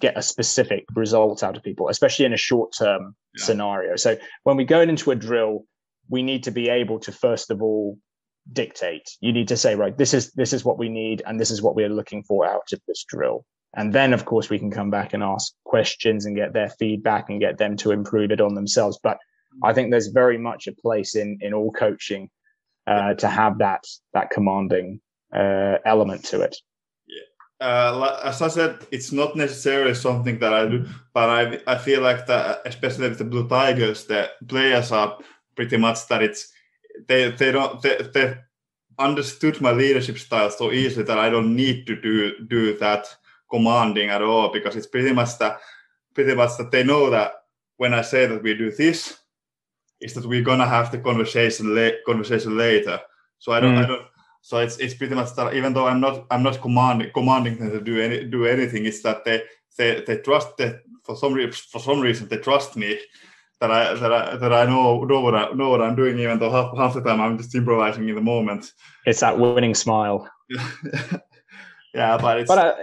get 0.00 0.16
a 0.16 0.22
specific 0.22 0.84
result 0.94 1.42
out 1.42 1.56
of 1.56 1.62
people, 1.62 1.88
especially 1.88 2.24
in 2.24 2.32
a 2.32 2.38
short 2.38 2.72
term 2.76 3.16
yeah. 3.36 3.44
scenario. 3.44 3.96
So 3.96 4.16
when 4.44 4.56
we 4.56 4.64
go 4.64 4.80
into 4.80 5.10
a 5.10 5.16
drill, 5.16 5.64
we 6.08 6.22
need 6.22 6.44
to 6.44 6.50
be 6.50 6.68
able 6.68 7.00
to 7.00 7.12
first 7.12 7.50
of 7.50 7.62
all 7.62 7.98
dictate. 8.52 9.08
You 9.20 9.32
need 9.32 9.48
to 9.48 9.56
say, 9.56 9.74
right, 9.74 9.96
this 9.96 10.14
is 10.14 10.32
this 10.32 10.52
is 10.52 10.64
what 10.64 10.78
we 10.78 10.88
need, 10.88 11.22
and 11.26 11.40
this 11.40 11.50
is 11.50 11.62
what 11.62 11.74
we're 11.74 11.88
looking 11.88 12.22
for 12.22 12.46
out 12.46 12.72
of 12.72 12.80
this 12.86 13.04
drill. 13.08 13.44
And 13.76 13.92
then, 13.92 14.14
of 14.14 14.24
course, 14.24 14.48
we 14.48 14.58
can 14.58 14.70
come 14.70 14.90
back 14.90 15.12
and 15.12 15.22
ask 15.22 15.52
questions 15.64 16.24
and 16.24 16.34
get 16.34 16.52
their 16.52 16.70
feedback 16.70 17.28
and 17.28 17.40
get 17.40 17.58
them 17.58 17.76
to 17.78 17.90
improve 17.90 18.30
it 18.30 18.40
on 18.40 18.54
themselves. 18.54 18.98
But 19.02 19.18
I 19.62 19.72
think 19.72 19.90
there's 19.90 20.08
very 20.08 20.38
much 20.38 20.66
a 20.66 20.72
place 20.72 21.14
in 21.16 21.38
in 21.40 21.52
all 21.54 21.72
coaching 21.72 22.30
uh, 22.86 23.14
to 23.14 23.28
have 23.28 23.58
that 23.58 23.84
that 24.14 24.30
commanding 24.30 25.00
uh, 25.34 25.76
element 25.84 26.24
to 26.26 26.40
it. 26.40 26.56
Yeah, 27.06 27.66
uh, 27.66 28.20
as 28.24 28.40
I 28.40 28.48
said, 28.48 28.86
it's 28.90 29.12
not 29.12 29.36
necessarily 29.36 29.94
something 29.94 30.38
that 30.38 30.54
I 30.54 30.66
do, 30.68 30.86
but 31.12 31.28
I 31.28 31.60
I 31.66 31.78
feel 31.78 32.00
like 32.00 32.26
that, 32.26 32.62
especially 32.64 33.08
with 33.08 33.18
the 33.18 33.24
Blue 33.24 33.48
Tigers, 33.48 34.04
the 34.04 34.30
players 34.46 34.92
are 34.92 35.18
pretty 35.56 35.76
much 35.76 36.06
that 36.08 36.22
it's 36.22 36.52
they 37.06 37.30
they 37.30 37.52
don't 37.52 37.80
they, 37.82 37.98
they 38.14 38.34
understood 38.98 39.60
my 39.60 39.70
leadership 39.70 40.18
style 40.18 40.50
so 40.50 40.72
easily 40.72 41.04
that 41.04 41.18
I 41.18 41.30
don't 41.30 41.54
need 41.54 41.86
to 41.86 42.00
do 42.00 42.44
do 42.46 42.76
that 42.78 43.06
commanding 43.50 44.10
at 44.10 44.22
all 44.22 44.52
because 44.52 44.76
it's 44.76 44.86
pretty 44.86 45.12
much 45.12 45.38
that 45.38 45.58
pretty 46.14 46.34
much 46.34 46.56
that 46.58 46.70
they 46.70 46.82
know 46.82 47.10
that 47.10 47.32
when 47.76 47.94
I 47.94 48.02
say 48.02 48.26
that 48.26 48.42
we 48.42 48.54
do 48.54 48.70
this, 48.72 49.18
is 50.00 50.14
that 50.14 50.26
we're 50.26 50.42
gonna 50.42 50.66
have 50.66 50.90
the 50.90 50.98
conversation 50.98 51.74
la- 51.74 51.98
conversation 52.06 52.56
later. 52.56 53.00
So 53.38 53.52
I 53.52 53.60
don't, 53.60 53.74
mm. 53.74 53.84
I 53.84 53.86
don't. 53.86 54.02
So 54.40 54.58
it's 54.58 54.76
it's 54.78 54.94
pretty 54.94 55.14
much 55.14 55.34
that 55.34 55.54
even 55.54 55.72
though 55.74 55.86
I'm 55.86 56.00
not 56.00 56.26
I'm 56.30 56.42
not 56.42 56.60
commanding 56.60 57.10
commanding 57.12 57.58
them 57.58 57.70
to 57.70 57.80
do 57.80 58.00
any 58.00 58.24
do 58.24 58.46
anything, 58.46 58.84
it's 58.84 59.02
that 59.02 59.24
they 59.24 59.42
they, 59.76 60.02
they 60.06 60.18
trust 60.18 60.56
that 60.58 60.82
for 61.02 61.16
some 61.16 61.32
re- 61.32 61.50
for 61.50 61.80
some 61.80 62.00
reason 62.00 62.28
they 62.28 62.38
trust 62.38 62.76
me 62.76 62.98
that 63.60 63.70
I 63.70 63.94
that 63.94 64.12
I 64.12 64.36
that 64.36 64.52
I 64.52 64.66
know 64.66 65.04
know 65.04 65.20
what 65.20 65.34
I 65.34 65.50
know 65.52 65.70
what 65.70 65.82
I'm 65.82 65.96
doing, 65.96 66.18
even 66.18 66.38
though 66.38 66.50
half, 66.50 66.76
half 66.76 66.94
the 66.94 67.02
time 67.02 67.20
I'm 67.20 67.38
just 67.38 67.54
improvising 67.54 68.08
in 68.08 68.14
the 68.14 68.20
moment. 68.20 68.72
It's 69.06 69.20
that 69.20 69.38
winning 69.38 69.74
smile. 69.74 70.30
yeah, 71.94 72.16
but 72.18 72.40
it's 72.40 72.48
but 72.48 72.58
uh, 72.58 72.74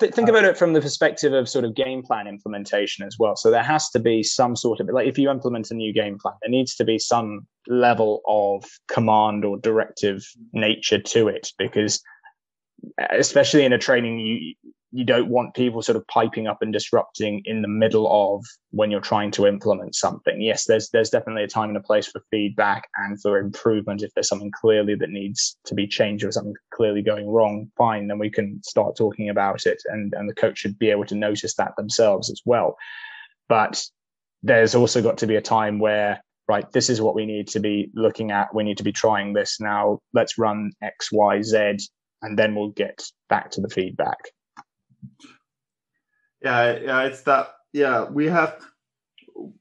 th- 0.00 0.12
think 0.12 0.28
about 0.28 0.44
it 0.44 0.58
from 0.58 0.72
the 0.72 0.80
perspective 0.80 1.32
of 1.32 1.48
sort 1.48 1.64
of 1.64 1.74
game 1.74 2.02
plan 2.02 2.26
implementation 2.26 3.06
as 3.06 3.16
well. 3.18 3.36
So 3.36 3.50
there 3.50 3.62
has 3.62 3.88
to 3.90 4.00
be 4.00 4.22
some 4.22 4.56
sort 4.56 4.80
of 4.80 4.88
like 4.88 5.06
if 5.06 5.16
you 5.16 5.30
implement 5.30 5.70
a 5.70 5.74
new 5.74 5.92
game 5.92 6.18
plan, 6.18 6.34
there 6.42 6.50
needs 6.50 6.74
to 6.76 6.84
be 6.84 6.98
some 6.98 7.46
level 7.68 8.22
of 8.26 8.64
command 8.88 9.44
or 9.44 9.58
directive 9.58 10.24
nature 10.52 10.98
to 10.98 11.28
it 11.28 11.52
because 11.58 12.02
especially 13.10 13.64
in 13.64 13.72
a 13.72 13.78
training 13.78 14.18
you 14.18 14.54
you 14.92 15.04
don't 15.04 15.28
want 15.28 15.54
people 15.54 15.82
sort 15.82 15.96
of 15.96 16.06
piping 16.08 16.48
up 16.48 16.62
and 16.62 16.72
disrupting 16.72 17.42
in 17.44 17.62
the 17.62 17.68
middle 17.68 18.08
of 18.10 18.44
when 18.70 18.90
you're 18.90 19.00
trying 19.00 19.30
to 19.30 19.46
implement 19.46 19.94
something. 19.94 20.40
Yes, 20.40 20.64
there's 20.64 20.90
there's 20.90 21.10
definitely 21.10 21.44
a 21.44 21.48
time 21.48 21.68
and 21.68 21.76
a 21.76 21.82
place 21.82 22.08
for 22.08 22.22
feedback 22.30 22.88
and 22.96 23.20
for 23.20 23.38
improvement. 23.38 24.02
If 24.02 24.12
there's 24.14 24.28
something 24.28 24.50
clearly 24.50 24.96
that 24.96 25.10
needs 25.10 25.56
to 25.66 25.74
be 25.74 25.86
changed 25.86 26.24
or 26.24 26.32
something 26.32 26.54
clearly 26.74 27.02
going 27.02 27.28
wrong, 27.28 27.70
fine, 27.78 28.08
then 28.08 28.18
we 28.18 28.30
can 28.30 28.60
start 28.64 28.96
talking 28.96 29.28
about 29.28 29.66
it, 29.66 29.80
and 29.86 30.12
and 30.14 30.28
the 30.28 30.34
coach 30.34 30.58
should 30.58 30.78
be 30.78 30.90
able 30.90 31.06
to 31.06 31.14
notice 31.14 31.54
that 31.54 31.76
themselves 31.76 32.30
as 32.30 32.42
well. 32.44 32.76
But 33.48 33.82
there's 34.42 34.74
also 34.74 35.02
got 35.02 35.18
to 35.18 35.26
be 35.26 35.36
a 35.36 35.42
time 35.42 35.78
where 35.78 36.22
right, 36.48 36.72
this 36.72 36.90
is 36.90 37.00
what 37.00 37.14
we 37.14 37.26
need 37.26 37.46
to 37.46 37.60
be 37.60 37.92
looking 37.94 38.32
at. 38.32 38.52
We 38.52 38.64
need 38.64 38.78
to 38.78 38.82
be 38.82 38.90
trying 38.90 39.34
this 39.34 39.60
now. 39.60 40.00
Let's 40.12 40.36
run 40.36 40.72
X, 40.82 41.12
Y, 41.12 41.42
Z, 41.42 41.76
and 42.22 42.36
then 42.36 42.56
we'll 42.56 42.70
get 42.70 43.00
back 43.28 43.52
to 43.52 43.60
the 43.60 43.68
feedback. 43.68 44.18
Yeah, 46.42 46.78
yeah, 46.78 47.02
it's 47.02 47.22
that. 47.22 47.54
Yeah, 47.72 48.04
we 48.04 48.26
have 48.26 48.60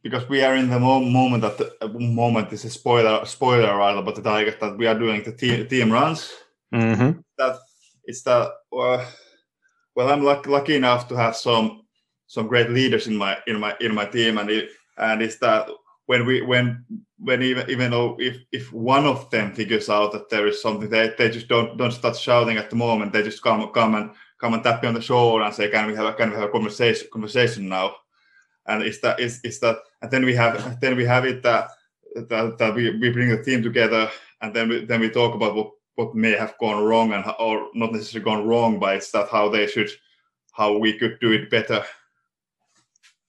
because 0.01 0.27
we 0.27 0.41
are 0.43 0.55
in 0.55 0.69
the 0.69 0.79
moment 0.79 1.41
that 1.41 1.57
the 1.57 1.89
moment 1.99 2.51
is 2.51 2.65
a 2.65 2.69
spoiler 2.69 3.25
spoiler 3.25 3.77
right 3.77 3.97
about 3.97 4.15
the 4.15 4.21
Tigers 4.21 4.55
that 4.59 4.77
we 4.77 4.87
are 4.87 4.97
doing 4.97 5.23
the 5.23 5.31
team, 5.31 5.67
team 5.67 5.91
runs. 5.91 6.33
Mm-hmm. 6.73 7.19
That 7.37 7.59
it's 8.05 8.21
that. 8.23 8.51
Uh, 8.71 9.05
well, 9.95 10.09
I'm 10.09 10.23
lucky, 10.23 10.49
lucky 10.49 10.75
enough 10.75 11.07
to 11.09 11.15
have 11.15 11.35
some 11.35 11.83
some 12.27 12.47
great 12.47 12.69
leaders 12.69 13.07
in 13.07 13.15
my 13.15 13.37
in 13.47 13.59
my 13.59 13.75
in 13.81 13.93
my 13.93 14.05
team, 14.05 14.37
and 14.37 14.49
it, 14.49 14.69
and 14.97 15.21
it's 15.21 15.37
that 15.39 15.69
when 16.05 16.25
we 16.25 16.41
when 16.41 16.83
when 17.19 17.41
even 17.43 17.69
even 17.69 17.91
though 17.91 18.15
if 18.19 18.37
if 18.51 18.73
one 18.73 19.05
of 19.05 19.29
them 19.29 19.53
figures 19.53 19.89
out 19.89 20.11
that 20.11 20.29
there 20.29 20.47
is 20.47 20.61
something 20.61 20.89
they 20.89 21.13
they 21.17 21.29
just 21.29 21.47
don't 21.47 21.77
don't 21.77 21.91
start 21.91 22.15
shouting 22.15 22.57
at 22.57 22.69
the 22.71 22.75
moment 22.75 23.13
they 23.13 23.21
just 23.21 23.43
come 23.43 23.69
come 23.73 23.93
and 23.93 24.11
come 24.39 24.53
and 24.53 24.63
tap 24.63 24.81
me 24.81 24.87
on 24.87 24.93
the 24.93 25.01
shoulder 25.01 25.43
and 25.43 25.53
say 25.53 25.69
can 25.69 25.87
we 25.87 25.95
have 25.95 26.05
a 26.05 26.13
can 26.13 26.29
we 26.29 26.35
have 26.35 26.49
a 26.49 26.51
conversation 26.51 27.07
conversation 27.11 27.69
now 27.69 27.95
and 28.67 28.83
is 28.83 28.99
that 29.01 29.19
is 29.19 29.41
is 29.43 29.59
that 29.59 29.77
and 30.01 30.11
then 30.11 30.25
we 30.25 30.35
have 30.35 30.79
then 30.81 30.95
we 30.95 31.05
have 31.05 31.25
it 31.25 31.43
that 31.43 31.69
that, 32.15 32.57
that 32.57 32.73
we, 32.73 32.97
we 32.97 33.11
bring 33.11 33.29
the 33.29 33.43
team 33.43 33.61
together 33.61 34.09
and 34.41 34.53
then 34.53 34.69
we 34.69 34.85
then 34.85 34.99
we 34.99 35.09
talk 35.09 35.35
about 35.35 35.55
what 35.55 35.71
what 35.95 36.15
may 36.15 36.31
have 36.31 36.57
gone 36.59 36.83
wrong 36.83 37.13
and 37.13 37.25
or 37.39 37.69
not 37.73 37.91
necessarily 37.91 38.23
gone 38.23 38.47
wrong 38.47 38.79
but 38.79 38.95
it's 38.95 39.11
that 39.11 39.29
how 39.29 39.49
they 39.49 39.67
should 39.67 39.89
how 40.53 40.77
we 40.77 40.97
could 40.97 41.19
do 41.19 41.31
it 41.31 41.49
better 41.49 41.83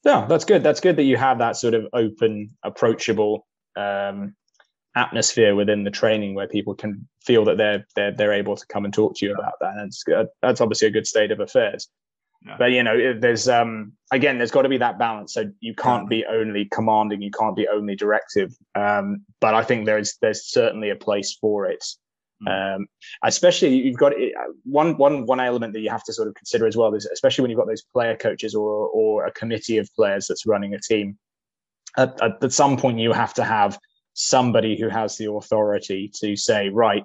yeah, 0.04 0.26
that's 0.26 0.44
good. 0.44 0.62
That's 0.62 0.80
good 0.80 0.96
that 0.96 1.04
you 1.04 1.16
have 1.16 1.38
that 1.38 1.56
sort 1.56 1.74
of 1.74 1.86
open, 1.92 2.56
approachable 2.62 3.46
um, 3.76 4.34
atmosphere 4.96 5.54
within 5.54 5.84
the 5.84 5.90
training 5.90 6.34
where 6.34 6.48
people 6.48 6.74
can 6.74 7.08
feel 7.24 7.44
that 7.44 7.56
they're 7.56 7.86
they're 7.94 8.12
they're 8.12 8.32
able 8.32 8.56
to 8.56 8.66
come 8.66 8.84
and 8.84 8.92
talk 8.92 9.14
to 9.16 9.26
you 9.26 9.34
about 9.34 9.54
that. 9.60 9.74
And 9.76 9.86
it's 9.86 10.02
good. 10.02 10.28
That's 10.42 10.60
obviously 10.60 10.88
a 10.88 10.92
good 10.92 11.06
state 11.06 11.30
of 11.30 11.40
affairs. 11.40 11.88
Yeah. 12.46 12.56
But 12.58 12.72
you 12.72 12.82
know, 12.82 13.18
there's 13.18 13.48
um 13.48 13.92
again, 14.10 14.38
there's 14.38 14.50
got 14.50 14.62
to 14.62 14.68
be 14.68 14.78
that 14.78 14.98
balance. 14.98 15.34
So 15.34 15.50
you 15.60 15.74
can't 15.74 16.08
be 16.08 16.24
only 16.24 16.66
commanding, 16.66 17.22
you 17.22 17.30
can't 17.30 17.56
be 17.56 17.68
only 17.68 17.94
directive. 17.94 18.56
Um, 18.74 19.24
but 19.40 19.54
I 19.54 19.62
think 19.62 19.86
there's 19.86 20.16
there's 20.20 20.46
certainly 20.46 20.90
a 20.90 20.96
place 20.96 21.36
for 21.40 21.66
it. 21.66 21.84
Mm. 22.42 22.76
Um, 22.76 22.86
especially 23.22 23.76
you've 23.76 23.98
got 23.98 24.12
uh, 24.14 24.52
one 24.64 24.96
one 24.96 25.26
one 25.26 25.40
element 25.40 25.74
that 25.74 25.80
you 25.80 25.90
have 25.90 26.04
to 26.04 26.12
sort 26.12 26.28
of 26.28 26.34
consider 26.34 26.66
as 26.66 26.76
well 26.76 26.94
is 26.94 27.06
especially 27.06 27.42
when 27.42 27.50
you've 27.50 27.58
got 27.58 27.68
those 27.68 27.82
player 27.82 28.16
coaches 28.16 28.54
or 28.54 28.88
or 28.88 29.26
a 29.26 29.32
committee 29.32 29.76
of 29.76 29.94
players 29.94 30.26
that's 30.26 30.46
running 30.46 30.74
a 30.74 30.80
team. 30.80 31.18
At, 31.98 32.20
at, 32.22 32.42
at 32.42 32.52
some 32.52 32.76
point, 32.76 32.98
you 33.00 33.12
have 33.12 33.34
to 33.34 33.44
have 33.44 33.78
somebody 34.20 34.78
who 34.78 34.88
has 34.88 35.16
the 35.16 35.30
authority 35.32 36.10
to 36.20 36.36
say, 36.36 36.68
right, 36.68 37.04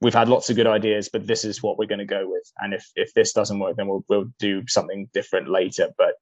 we've 0.00 0.14
had 0.14 0.28
lots 0.28 0.50
of 0.50 0.56
good 0.56 0.66
ideas, 0.66 1.08
but 1.10 1.26
this 1.26 1.44
is 1.44 1.62
what 1.62 1.78
we're 1.78 1.86
going 1.86 1.98
to 1.98 2.04
go 2.04 2.28
with. 2.28 2.44
And 2.58 2.74
if 2.74 2.86
if 2.96 3.14
this 3.14 3.32
doesn't 3.32 3.58
work, 3.58 3.76
then 3.76 3.88
we'll 3.88 4.04
we'll 4.08 4.30
do 4.38 4.62
something 4.68 5.08
different 5.14 5.48
later. 5.48 5.88
But 5.96 6.14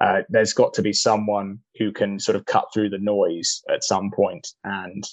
uh, 0.00 0.22
there's 0.28 0.54
got 0.54 0.72
to 0.74 0.82
be 0.82 0.92
someone 0.92 1.58
who 1.76 1.92
can 1.92 2.18
sort 2.18 2.36
of 2.36 2.46
cut 2.46 2.66
through 2.72 2.88
the 2.88 2.98
noise 2.98 3.62
at 3.68 3.84
some 3.84 4.10
point 4.10 4.48
and 4.64 5.04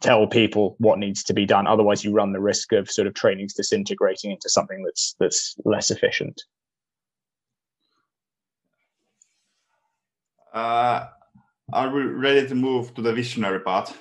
tell 0.00 0.26
people 0.26 0.74
what 0.78 0.98
needs 0.98 1.22
to 1.24 1.34
be 1.34 1.46
done. 1.46 1.66
Otherwise, 1.66 2.04
you 2.04 2.12
run 2.12 2.32
the 2.32 2.40
risk 2.40 2.72
of 2.72 2.90
sort 2.90 3.06
of 3.06 3.14
trainings 3.14 3.54
disintegrating 3.54 4.32
into 4.32 4.48
something 4.50 4.82
that's 4.84 5.14
that's 5.18 5.56
less 5.64 5.90
efficient. 5.90 6.42
Uh, 10.52 11.06
are 11.74 11.90
we 11.90 12.02
ready 12.02 12.46
to 12.46 12.54
move 12.54 12.94
to 12.94 13.02
the 13.02 13.12
visionary 13.12 13.60
part? 13.60 13.92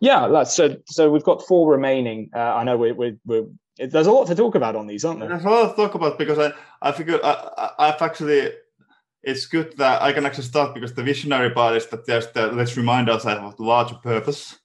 Yeah, 0.00 0.28
that's 0.28 0.54
so. 0.54 0.76
So 0.86 1.10
we've 1.10 1.24
got 1.24 1.46
four 1.46 1.70
remaining. 1.70 2.30
Uh, 2.34 2.54
I 2.54 2.64
know 2.64 2.76
we're, 2.76 2.94
we're, 2.94 3.16
we're 3.24 3.46
there's 3.78 4.06
a 4.06 4.12
lot 4.12 4.26
to 4.28 4.34
talk 4.34 4.54
about 4.54 4.76
on 4.76 4.86
these, 4.86 5.04
aren't 5.04 5.20
there? 5.20 5.28
There's 5.28 5.44
a 5.44 5.50
lot 5.50 5.70
to 5.70 5.76
talk 5.76 5.94
about 5.94 6.18
because 6.18 6.38
I 6.38 6.52
I 6.80 6.92
figured 6.92 7.20
I, 7.22 7.70
I've 7.78 8.00
actually 8.00 8.52
it's 9.22 9.46
good 9.46 9.76
that 9.78 10.02
I 10.02 10.12
can 10.12 10.24
actually 10.24 10.44
start 10.44 10.74
because 10.74 10.94
the 10.94 11.02
visionary 11.02 11.50
part 11.50 11.76
is 11.76 11.86
that 11.88 12.06
there's 12.06 12.30
the, 12.32 12.46
let's 12.52 12.76
remind 12.76 13.10
ourselves 13.10 13.42
of 13.42 13.56
the 13.56 13.64
larger 13.64 13.96
purpose. 13.96 14.56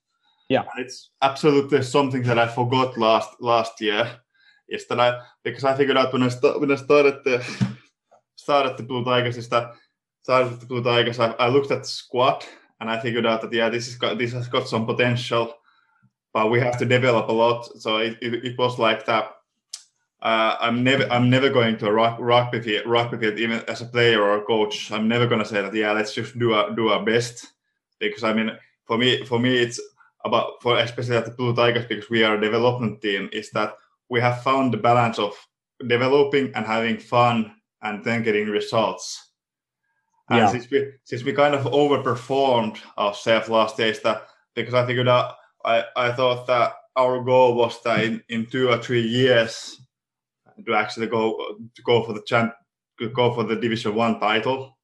Yeah, 0.49 0.61
and 0.61 0.85
it's 0.85 1.09
absolutely 1.21 1.81
something 1.81 2.23
that 2.23 2.37
I 2.37 2.47
forgot 2.47 2.97
last 2.97 3.29
last 3.39 3.81
year. 3.81 4.19
Is 4.69 4.85
that 4.87 4.99
I 4.99 5.19
because 5.43 5.63
I 5.63 5.75
figured 5.75 5.97
out 5.97 6.13
when 6.13 6.23
I 6.23 6.27
st- 6.29 6.59
when 6.59 6.71
I 6.71 6.75
started 6.75 7.23
the 7.23 7.43
started 8.35 8.77
the 8.77 8.83
Blue 8.83 9.03
Tigers 9.03 9.37
is 9.37 9.49
that 9.49 9.73
started 10.23 10.59
the 10.59 10.65
Blue 10.65 10.83
Tigers 10.83 11.19
I, 11.19 11.31
I 11.31 11.47
looked 11.47 11.71
at 11.71 11.83
the 11.83 11.87
squad 11.87 12.45
and 12.81 12.89
I 12.89 12.99
figured 12.99 13.25
out 13.25 13.41
that 13.41 13.53
yeah 13.53 13.69
this 13.69 13.87
is 13.87 13.95
got 13.95 14.17
this 14.17 14.33
has 14.33 14.47
got 14.47 14.67
some 14.67 14.85
potential, 14.85 15.53
but 16.33 16.49
we 16.49 16.59
have 16.59 16.77
to 16.79 16.85
develop 16.85 17.29
a 17.29 17.31
lot. 17.31 17.65
So 17.79 17.97
it, 17.97 18.17
it, 18.21 18.45
it 18.45 18.57
was 18.57 18.79
like 18.79 19.05
that 19.05 19.31
uh, 20.21 20.57
I'm 20.59 20.83
never 20.83 21.09
I'm 21.11 21.29
never 21.29 21.49
going 21.49 21.77
to 21.77 21.91
rock, 21.91 22.17
field, 22.51 22.85
rugby 22.85 23.17
field 23.17 23.39
even 23.39 23.59
as 23.67 23.81
a 23.81 23.85
player 23.85 24.21
or 24.21 24.37
a 24.37 24.43
coach. 24.43 24.91
I'm 24.91 25.07
never 25.07 25.27
going 25.27 25.41
to 25.41 25.47
say 25.47 25.61
that 25.61 25.73
yeah 25.73 25.91
let's 25.91 26.13
just 26.13 26.37
do 26.37 26.53
our 26.53 26.75
do 26.75 26.89
our 26.89 27.05
best 27.05 27.47
because 27.99 28.23
I 28.23 28.33
mean 28.33 28.51
for 28.85 28.97
me 28.97 29.23
for 29.25 29.39
me 29.39 29.55
it's 29.57 29.79
about 30.25 30.61
for 30.61 30.77
especially 30.77 31.17
at 31.17 31.25
the 31.25 31.31
Blue 31.31 31.55
Tigers 31.55 31.85
because 31.85 32.09
we 32.09 32.23
are 32.23 32.35
a 32.35 32.41
development 32.41 33.01
team 33.01 33.29
is 33.31 33.51
that 33.51 33.75
we 34.09 34.19
have 34.19 34.43
found 34.43 34.73
the 34.73 34.77
balance 34.77 35.19
of 35.19 35.35
developing 35.87 36.51
and 36.55 36.65
having 36.65 36.97
fun 36.97 37.53
and 37.83 38.03
then 38.03 38.23
getting 38.23 38.47
results. 38.47 39.30
And 40.31 40.39
yeah. 40.39 40.47
since 40.49 40.69
we 40.71 40.93
since 41.03 41.23
we 41.23 41.33
kind 41.33 41.53
of 41.53 41.65
overperformed 41.65 42.79
ourselves 42.97 43.49
last 43.49 43.75
that 43.75 44.23
because 44.55 44.73
I 44.73 44.85
figured 44.85 45.09
out 45.09 45.35
I, 45.65 45.83
I 45.97 46.13
thought 46.13 46.47
that 46.47 46.73
our 46.95 47.21
goal 47.21 47.55
was 47.55 47.81
that 47.83 48.05
in, 48.05 48.23
in 48.29 48.45
two 48.45 48.69
or 48.69 48.77
three 48.77 49.01
years 49.01 49.81
to 50.65 50.73
actually 50.73 51.07
go 51.07 51.57
to 51.75 51.81
go 51.81 52.03
for 52.03 52.13
the 52.13 52.21
champ, 52.21 52.53
go 53.13 53.33
for 53.33 53.43
the 53.43 53.57
Division 53.57 53.93
One 53.93 54.21
title, 54.21 54.77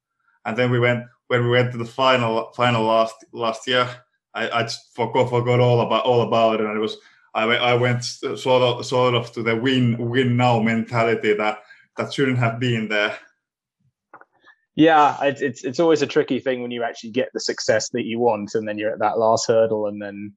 and 0.43 0.57
then 0.57 0.69
we 0.69 0.79
went 0.79 1.05
when 1.27 1.45
we 1.45 1.49
went 1.49 1.71
to 1.71 1.77
the 1.77 1.85
final 1.85 2.51
final 2.53 2.83
last 2.83 3.15
last 3.31 3.65
year. 3.69 3.87
I, 4.33 4.49
I 4.49 4.63
just 4.63 4.93
forgot 4.95 5.29
forgot 5.29 5.61
all 5.61 5.79
about 5.79 6.03
all 6.03 6.23
about 6.23 6.59
it, 6.59 6.65
and 6.65 6.75
it 6.75 6.81
was 6.81 6.97
I, 7.33 7.43
I 7.43 7.73
went 7.73 8.03
sort 8.03 8.63
of 8.63 8.85
sort 8.85 9.15
of 9.15 9.31
to 9.31 9.43
the 9.43 9.55
win 9.55 9.97
win 10.09 10.35
now 10.35 10.59
mentality 10.59 11.35
that 11.35 11.59
that 11.95 12.13
shouldn't 12.13 12.37
have 12.37 12.59
been 12.59 12.89
there. 12.89 13.17
Yeah, 14.77 15.17
it's, 15.23 15.41
it's 15.41 15.63
it's 15.63 15.79
always 15.79 16.03
a 16.03 16.07
tricky 16.07 16.39
thing 16.39 16.61
when 16.61 16.69
you 16.69 16.83
actually 16.83 17.09
get 17.09 17.29
the 17.33 17.39
success 17.39 17.89
that 17.89 18.05
you 18.05 18.19
want, 18.19 18.53
and 18.53 18.67
then 18.67 18.77
you're 18.77 18.93
at 18.93 18.99
that 18.99 19.17
last 19.17 19.47
hurdle, 19.47 19.87
and 19.87 19.99
then 19.99 20.33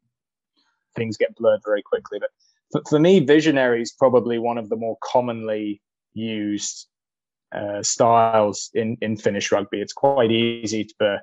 things 0.96 1.18
get 1.18 1.36
blurred 1.36 1.60
very 1.62 1.82
quickly. 1.82 2.18
But 2.18 2.30
for, 2.72 2.82
for 2.88 2.98
me, 2.98 3.20
visionary 3.20 3.82
is 3.82 3.92
probably 3.92 4.38
one 4.38 4.56
of 4.56 4.70
the 4.70 4.76
more 4.76 4.96
commonly 5.04 5.82
used 6.14 6.88
uh, 7.54 7.82
styles 7.82 8.70
in, 8.72 8.96
in 9.02 9.18
Finnish 9.18 9.52
rugby. 9.52 9.82
It's 9.82 9.92
quite 9.92 10.32
easy 10.32 10.88
for 10.96 11.20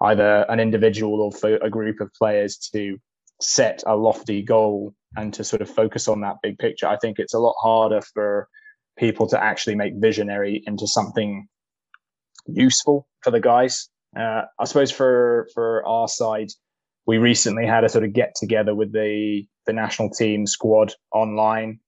either 0.00 0.46
an 0.48 0.58
individual 0.58 1.20
or 1.20 1.32
for 1.32 1.56
a 1.56 1.68
group 1.68 2.00
of 2.00 2.10
players 2.14 2.56
to 2.72 2.96
set 3.42 3.82
a 3.86 3.94
lofty 3.94 4.40
goal 4.40 4.94
and 5.16 5.34
to 5.34 5.44
sort 5.44 5.60
of 5.60 5.68
focus 5.68 6.08
on 6.08 6.22
that 6.22 6.36
big 6.42 6.58
picture. 6.58 6.88
I 6.88 6.96
think 6.96 7.18
it's 7.18 7.34
a 7.34 7.38
lot 7.38 7.56
harder 7.60 8.00
for 8.14 8.48
people 8.96 9.28
to 9.28 9.42
actually 9.42 9.74
make 9.74 9.92
visionary 9.96 10.62
into 10.66 10.86
something 10.86 11.46
useful 12.48 13.06
for 13.22 13.30
the 13.30 13.40
guys. 13.40 13.88
Uh, 14.18 14.42
I 14.58 14.64
suppose 14.64 14.90
for 14.90 15.48
for 15.54 15.86
our 15.86 16.08
side, 16.08 16.48
we 17.06 17.18
recently 17.18 17.66
had 17.66 17.84
a 17.84 17.88
sort 17.88 18.04
of 18.04 18.12
get 18.12 18.34
together 18.34 18.74
with 18.74 18.92
the 18.92 19.46
the 19.66 19.72
national 19.72 20.10
team 20.10 20.46
squad 20.46 20.92
online. 21.12 21.80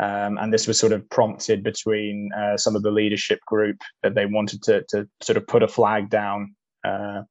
Um, 0.00 0.38
and 0.38 0.52
this 0.52 0.66
was 0.66 0.78
sort 0.78 0.92
of 0.92 1.08
prompted 1.10 1.62
between 1.62 2.30
uh, 2.32 2.56
some 2.56 2.74
of 2.74 2.82
the 2.82 2.90
leadership 2.90 3.40
group 3.46 3.76
that 4.02 4.14
they 4.14 4.24
wanted 4.24 4.62
to, 4.62 4.84
to 4.88 5.06
sort 5.20 5.36
of 5.36 5.46
put 5.46 5.62
a 5.62 5.68
flag 5.68 6.08
down 6.08 6.54
uh, 6.82 7.22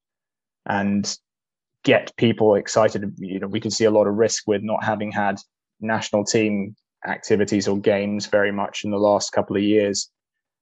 and 0.67 1.17
get 1.83 2.15
people 2.17 2.53
excited. 2.53 3.15
You 3.17 3.39
know, 3.39 3.47
we 3.47 3.59
can 3.59 3.71
see 3.71 3.85
a 3.85 3.91
lot 3.91 4.05
of 4.05 4.13
risk 4.13 4.43
with 4.45 4.61
not 4.61 4.83
having 4.83 5.11
had 5.11 5.39
national 5.79 6.23
team 6.23 6.75
activities 7.07 7.67
or 7.67 7.79
games 7.79 8.27
very 8.27 8.51
much 8.51 8.83
in 8.83 8.91
the 8.91 8.97
last 8.97 9.31
couple 9.31 9.55
of 9.55 9.63
years. 9.63 10.09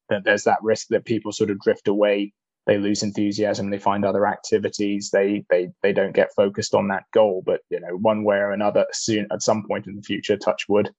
That 0.09 0.23
there's 0.23 0.43
that 0.45 0.59
risk 0.61 0.87
that 0.89 1.05
people 1.05 1.31
sort 1.31 1.49
of 1.49 1.59
drift 1.59 1.87
away 1.87 2.33
they 2.65 2.77
lose 2.77 3.01
enthusiasm 3.01 3.69
they 3.69 3.79
find 3.79 4.05
other 4.05 4.27
activities 4.27 5.09
they 5.11 5.43
they 5.49 5.69
they 5.81 5.93
don't 5.93 6.13
get 6.13 6.35
focused 6.35 6.75
on 6.75 6.87
that 6.89 7.03
goal 7.13 7.41
but 7.45 7.61
you 7.69 7.79
know 7.79 7.95
one 7.97 8.23
way 8.23 8.37
or 8.37 8.51
another 8.51 8.85
soon 8.91 9.25
at 9.31 9.41
some 9.41 9.63
point 9.65 9.87
in 9.87 9.95
the 9.95 10.01
future 10.01 10.37
touch 10.37 10.65
wood 10.67 10.91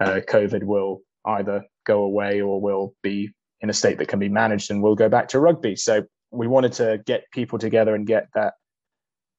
uh, 0.00 0.20
covid 0.28 0.62
will 0.62 1.02
either 1.26 1.64
go 1.84 2.02
away 2.02 2.40
or 2.40 2.60
will 2.60 2.94
be 3.02 3.30
in 3.60 3.70
a 3.70 3.74
state 3.74 3.98
that 3.98 4.08
can 4.08 4.18
be 4.18 4.28
managed 4.28 4.70
and 4.70 4.82
we'll 4.82 4.94
go 4.94 5.08
back 5.08 5.28
to 5.28 5.40
rugby. 5.40 5.76
So 5.76 6.04
we 6.30 6.46
wanted 6.46 6.72
to 6.74 7.00
get 7.06 7.30
people 7.32 7.58
together 7.58 7.94
and 7.94 8.06
get 8.06 8.28
that 8.34 8.54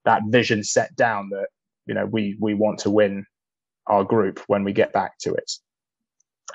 that 0.05 0.23
vision 0.27 0.63
set 0.63 0.95
down 0.95 1.29
that 1.29 1.47
you 1.85 1.93
know 1.93 2.05
we 2.05 2.35
we 2.39 2.53
want 2.53 2.79
to 2.79 2.89
win 2.89 3.25
our 3.87 4.03
group 4.03 4.39
when 4.47 4.63
we 4.63 4.73
get 4.73 4.93
back 4.93 5.17
to 5.19 5.33
it. 5.33 5.51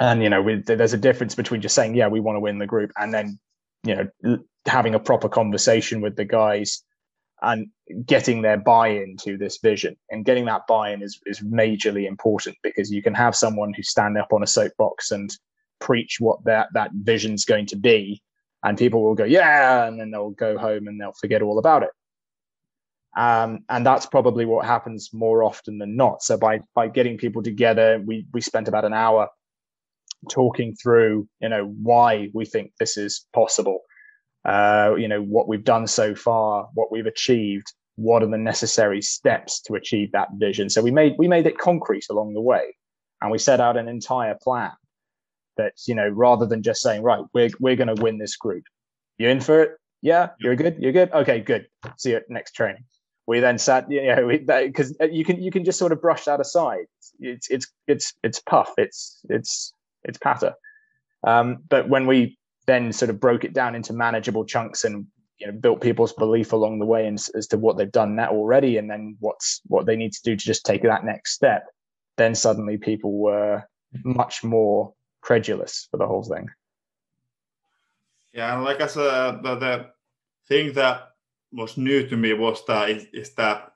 And 0.00 0.22
you 0.22 0.28
know, 0.28 0.42
we, 0.42 0.56
there's 0.56 0.92
a 0.92 0.98
difference 0.98 1.34
between 1.34 1.60
just 1.60 1.74
saying, 1.74 1.94
"Yeah, 1.94 2.08
we 2.08 2.20
want 2.20 2.36
to 2.36 2.40
win 2.40 2.58
the 2.58 2.66
group," 2.66 2.92
and 2.96 3.12
then 3.12 3.38
you 3.84 3.94
know 4.22 4.38
having 4.66 4.94
a 4.94 5.00
proper 5.00 5.28
conversation 5.28 6.00
with 6.00 6.16
the 6.16 6.24
guys 6.24 6.82
and 7.42 7.68
getting 8.06 8.42
their 8.42 8.56
buy-in 8.56 9.16
to 9.18 9.36
this 9.36 9.58
vision. 9.58 9.94
And 10.10 10.24
getting 10.24 10.46
that 10.46 10.66
buy-in 10.66 11.02
is 11.02 11.20
is 11.26 11.40
majorly 11.40 12.06
important 12.06 12.56
because 12.62 12.90
you 12.90 13.02
can 13.02 13.14
have 13.14 13.34
someone 13.36 13.72
who 13.74 13.82
stand 13.82 14.18
up 14.18 14.32
on 14.32 14.42
a 14.42 14.46
soapbox 14.46 15.10
and 15.10 15.30
preach 15.80 16.16
what 16.20 16.44
that 16.44 16.68
that 16.74 16.90
vision's 16.92 17.44
going 17.44 17.66
to 17.66 17.76
be, 17.76 18.22
and 18.64 18.78
people 18.78 19.02
will 19.02 19.14
go, 19.14 19.24
"Yeah," 19.24 19.86
and 19.86 19.98
then 19.98 20.10
they'll 20.10 20.30
go 20.30 20.58
home 20.58 20.88
and 20.88 21.00
they'll 21.00 21.12
forget 21.20 21.42
all 21.42 21.58
about 21.58 21.82
it. 21.82 21.90
Um, 23.16 23.60
and 23.70 23.86
that's 23.86 24.04
probably 24.04 24.44
what 24.44 24.66
happens 24.66 25.10
more 25.14 25.42
often 25.42 25.78
than 25.78 25.96
not. 25.96 26.22
So 26.22 26.36
by 26.36 26.60
by 26.74 26.88
getting 26.88 27.16
people 27.16 27.42
together, 27.42 28.02
we 28.04 28.26
we 28.32 28.42
spent 28.42 28.68
about 28.68 28.84
an 28.84 28.92
hour 28.92 29.28
talking 30.30 30.74
through, 30.74 31.28
you 31.40 31.48
know, 31.48 31.74
why 31.82 32.28
we 32.34 32.44
think 32.44 32.72
this 32.78 32.96
is 32.96 33.26
possible. 33.32 33.80
Uh, 34.44 34.94
you 34.96 35.08
know, 35.08 35.22
what 35.22 35.48
we've 35.48 35.64
done 35.64 35.86
so 35.86 36.14
far, 36.14 36.68
what 36.74 36.92
we've 36.92 37.06
achieved, 37.06 37.72
what 37.96 38.22
are 38.22 38.28
the 38.28 38.38
necessary 38.38 39.02
steps 39.02 39.60
to 39.62 39.74
achieve 39.74 40.12
that 40.12 40.28
vision. 40.34 40.70
So 40.70 40.82
we 40.82 40.90
made 40.90 41.14
we 41.18 41.28
made 41.28 41.46
it 41.46 41.58
concrete 41.58 42.04
along 42.10 42.34
the 42.34 42.40
way, 42.40 42.76
and 43.20 43.30
we 43.30 43.38
set 43.38 43.60
out 43.60 43.76
an 43.76 43.88
entire 43.88 44.36
plan 44.40 44.72
that 45.56 45.72
you 45.86 45.94
know 45.94 46.08
rather 46.08 46.46
than 46.46 46.62
just 46.62 46.82
saying 46.82 47.02
right 47.02 47.24
we're 47.32 47.50
we're 47.58 47.76
going 47.76 47.94
to 47.94 48.02
win 48.02 48.18
this 48.18 48.36
group. 48.36 48.64
You 49.18 49.28
in 49.28 49.40
for 49.40 49.62
it? 49.62 49.70
Yeah. 50.02 50.30
You're 50.38 50.56
good? 50.56 50.76
You're 50.78 50.92
good? 50.92 51.10
Okay 51.12 51.40
good. 51.40 51.66
See 51.96 52.10
you 52.10 52.16
at 52.16 52.30
next 52.30 52.52
training. 52.52 52.84
We 53.26 53.40
then 53.40 53.58
sat 53.58 53.90
you 53.90 54.06
know 54.06 54.28
because 54.28 54.96
you 55.10 55.24
can 55.24 55.42
you 55.42 55.50
can 55.50 55.64
just 55.64 55.78
sort 55.78 55.92
of 55.92 56.00
brush 56.00 56.24
that 56.26 56.40
aside. 56.40 56.86
It's 57.18 57.50
it's 57.50 57.66
it's 57.88 58.12
it's 58.22 58.40
puff. 58.40 58.72
It's 58.76 59.20
it's 59.28 59.72
it's 60.06 60.18
patter 60.18 60.54
um, 61.24 61.58
but 61.68 61.88
when 61.88 62.06
we 62.06 62.38
then 62.66 62.92
sort 62.92 63.10
of 63.10 63.20
broke 63.20 63.44
it 63.44 63.52
down 63.52 63.74
into 63.74 63.92
manageable 63.92 64.44
chunks 64.44 64.84
and 64.84 65.06
you 65.38 65.46
know 65.46 65.52
built 65.52 65.80
people's 65.80 66.12
belief 66.14 66.52
along 66.52 66.78
the 66.78 66.86
way 66.86 67.06
and, 67.06 67.18
as 67.34 67.46
to 67.48 67.58
what 67.58 67.76
they've 67.76 67.92
done 67.92 68.16
that 68.16 68.30
already 68.30 68.78
and 68.78 68.90
then 68.90 69.16
what's 69.20 69.60
what 69.66 69.86
they 69.86 69.96
need 69.96 70.12
to 70.12 70.22
do 70.22 70.36
to 70.36 70.44
just 70.44 70.64
take 70.64 70.82
that 70.82 71.04
next 71.04 71.32
step 71.32 71.66
then 72.16 72.34
suddenly 72.34 72.78
people 72.78 73.12
were 73.12 73.62
much 74.04 74.42
more 74.42 74.92
credulous 75.20 75.88
for 75.90 75.98
the 75.98 76.06
whole 76.06 76.22
thing. 76.22 76.48
Yeah 78.32 78.54
and 78.54 78.64
like 78.64 78.80
i 78.80 78.86
said 78.86 79.42
the, 79.42 79.56
the 79.56 79.86
thing 80.48 80.72
that 80.74 81.08
was 81.52 81.76
new 81.76 82.06
to 82.06 82.16
me 82.16 82.32
was 82.34 82.64
that 82.66 82.90
is, 82.90 83.06
is 83.12 83.34
that 83.34 83.72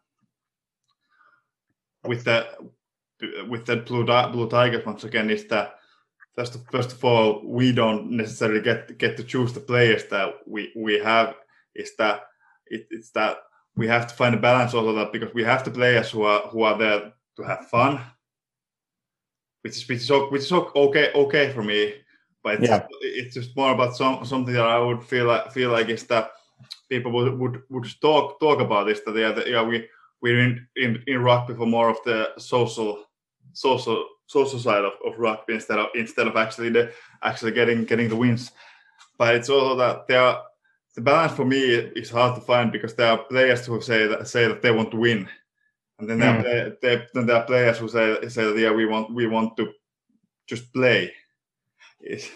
with 2.04 2.24
the 2.24 2.46
with 3.48 3.66
the 3.66 3.76
blue 3.76 4.04
blue 4.04 4.48
tigers 4.48 4.84
once 4.86 5.04
again 5.04 5.30
is 5.30 5.46
that 5.46 5.79
first 6.40 6.54
of, 6.54 6.64
first 6.70 6.92
of 6.92 7.04
all 7.04 7.42
we 7.44 7.70
don't 7.70 8.10
necessarily 8.10 8.62
get 8.62 8.96
get 8.98 9.14
to 9.16 9.22
choose 9.22 9.52
the 9.52 9.60
players 9.60 10.04
that 10.06 10.28
we 10.46 10.72
we 10.74 10.98
have 10.98 11.34
is 11.74 11.94
that 11.96 12.22
it, 12.66 12.86
it's 12.90 13.10
that 13.10 13.36
we 13.76 13.86
have 13.86 14.06
to 14.06 14.14
find 14.14 14.34
a 14.34 14.38
balance 14.38 14.72
also 14.72 14.94
that 14.94 15.12
because 15.12 15.32
we 15.34 15.44
have 15.44 15.62
the 15.64 15.70
players 15.70 16.10
who 16.10 16.22
are 16.22 16.40
who 16.48 16.62
are 16.62 16.78
there 16.78 17.12
to 17.36 17.42
have 17.42 17.68
fun 17.68 18.00
which 19.62 19.76
is 19.76 19.86
which 19.86 19.98
is, 19.98 20.10
which 20.30 20.42
is 20.42 20.52
okay 20.52 21.12
okay 21.14 21.52
for 21.52 21.62
me 21.62 21.94
but 22.42 22.54
it's, 22.54 22.68
yeah. 22.70 22.86
it's 23.02 23.34
just 23.34 23.54
more 23.54 23.72
about 23.74 23.94
some 23.94 24.24
something 24.24 24.54
that 24.54 24.64
I 24.64 24.78
would 24.78 25.04
feel 25.04 25.26
like 25.26 25.52
feel 25.52 25.70
like 25.70 25.90
is 25.90 26.04
that 26.04 26.30
people 26.88 27.12
would 27.12 27.38
would, 27.38 27.62
would 27.68 28.00
talk 28.00 28.40
talk 28.40 28.60
about 28.60 28.86
this 28.86 29.00
that 29.00 29.14
yeah, 29.14 29.38
yeah 29.46 29.62
we 29.62 29.86
we're 30.22 30.40
in, 30.40 30.66
in 30.76 31.02
in 31.06 31.22
rugby 31.22 31.54
for 31.54 31.66
more 31.66 31.90
of 31.90 31.98
the 32.06 32.30
social 32.38 33.04
social 33.52 34.06
social 34.30 34.58
side 34.58 34.84
of, 34.84 34.92
of 35.04 35.18
rugby 35.18 35.54
instead 35.54 35.78
of 35.78 35.86
instead 35.94 36.26
of 36.26 36.36
actually 36.36 36.70
the 36.70 36.92
actually 37.22 37.52
getting 37.52 37.84
getting 37.84 38.08
the 38.08 38.16
wins 38.16 38.52
but 39.18 39.34
it's 39.34 39.50
also 39.50 39.74
that 39.76 40.06
there 40.06 40.22
are 40.22 40.42
the 40.94 41.00
balance 41.00 41.32
for 41.32 41.44
me 41.44 41.62
is 42.00 42.10
hard 42.10 42.34
to 42.34 42.40
find 42.40 42.70
because 42.70 42.94
there 42.94 43.10
are 43.10 43.24
players 43.24 43.66
who 43.66 43.80
say 43.80 44.06
that 44.06 44.28
say 44.28 44.46
that 44.46 44.62
they 44.62 44.70
want 44.70 44.90
to 44.90 44.96
win 44.96 45.28
and 45.98 46.08
then 46.08 46.18
mm. 46.18 46.42
there, 46.42 46.66
are, 46.66 46.76
there, 46.80 47.06
then 47.14 47.26
there 47.26 47.36
are 47.36 47.44
players 47.44 47.78
who 47.78 47.88
say 47.88 48.28
say 48.28 48.44
that 48.44 48.58
yeah 48.58 48.72
we 48.72 48.86
want 48.86 49.12
we 49.12 49.26
want 49.26 49.56
to 49.56 49.72
just 50.46 50.72
play 50.72 51.12
it, 52.00 52.30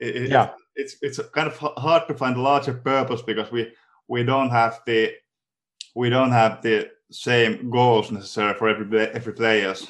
it, 0.00 0.30
yeah 0.30 0.50
it's 0.74 0.96
it's 1.02 1.20
kind 1.32 1.48
of 1.48 1.56
hard 1.56 2.06
to 2.08 2.14
find 2.14 2.36
a 2.36 2.40
larger 2.40 2.74
purpose 2.74 3.22
because 3.22 3.50
we 3.52 3.72
we 4.08 4.24
don't 4.24 4.50
have 4.50 4.80
the 4.86 5.12
we 5.94 6.08
don't 6.10 6.32
have 6.32 6.62
the 6.62 6.90
same 7.10 7.70
goals 7.70 8.10
necessary 8.10 8.54
for 8.54 8.68
every 8.68 8.98
every 9.08 9.32
players. 9.32 9.86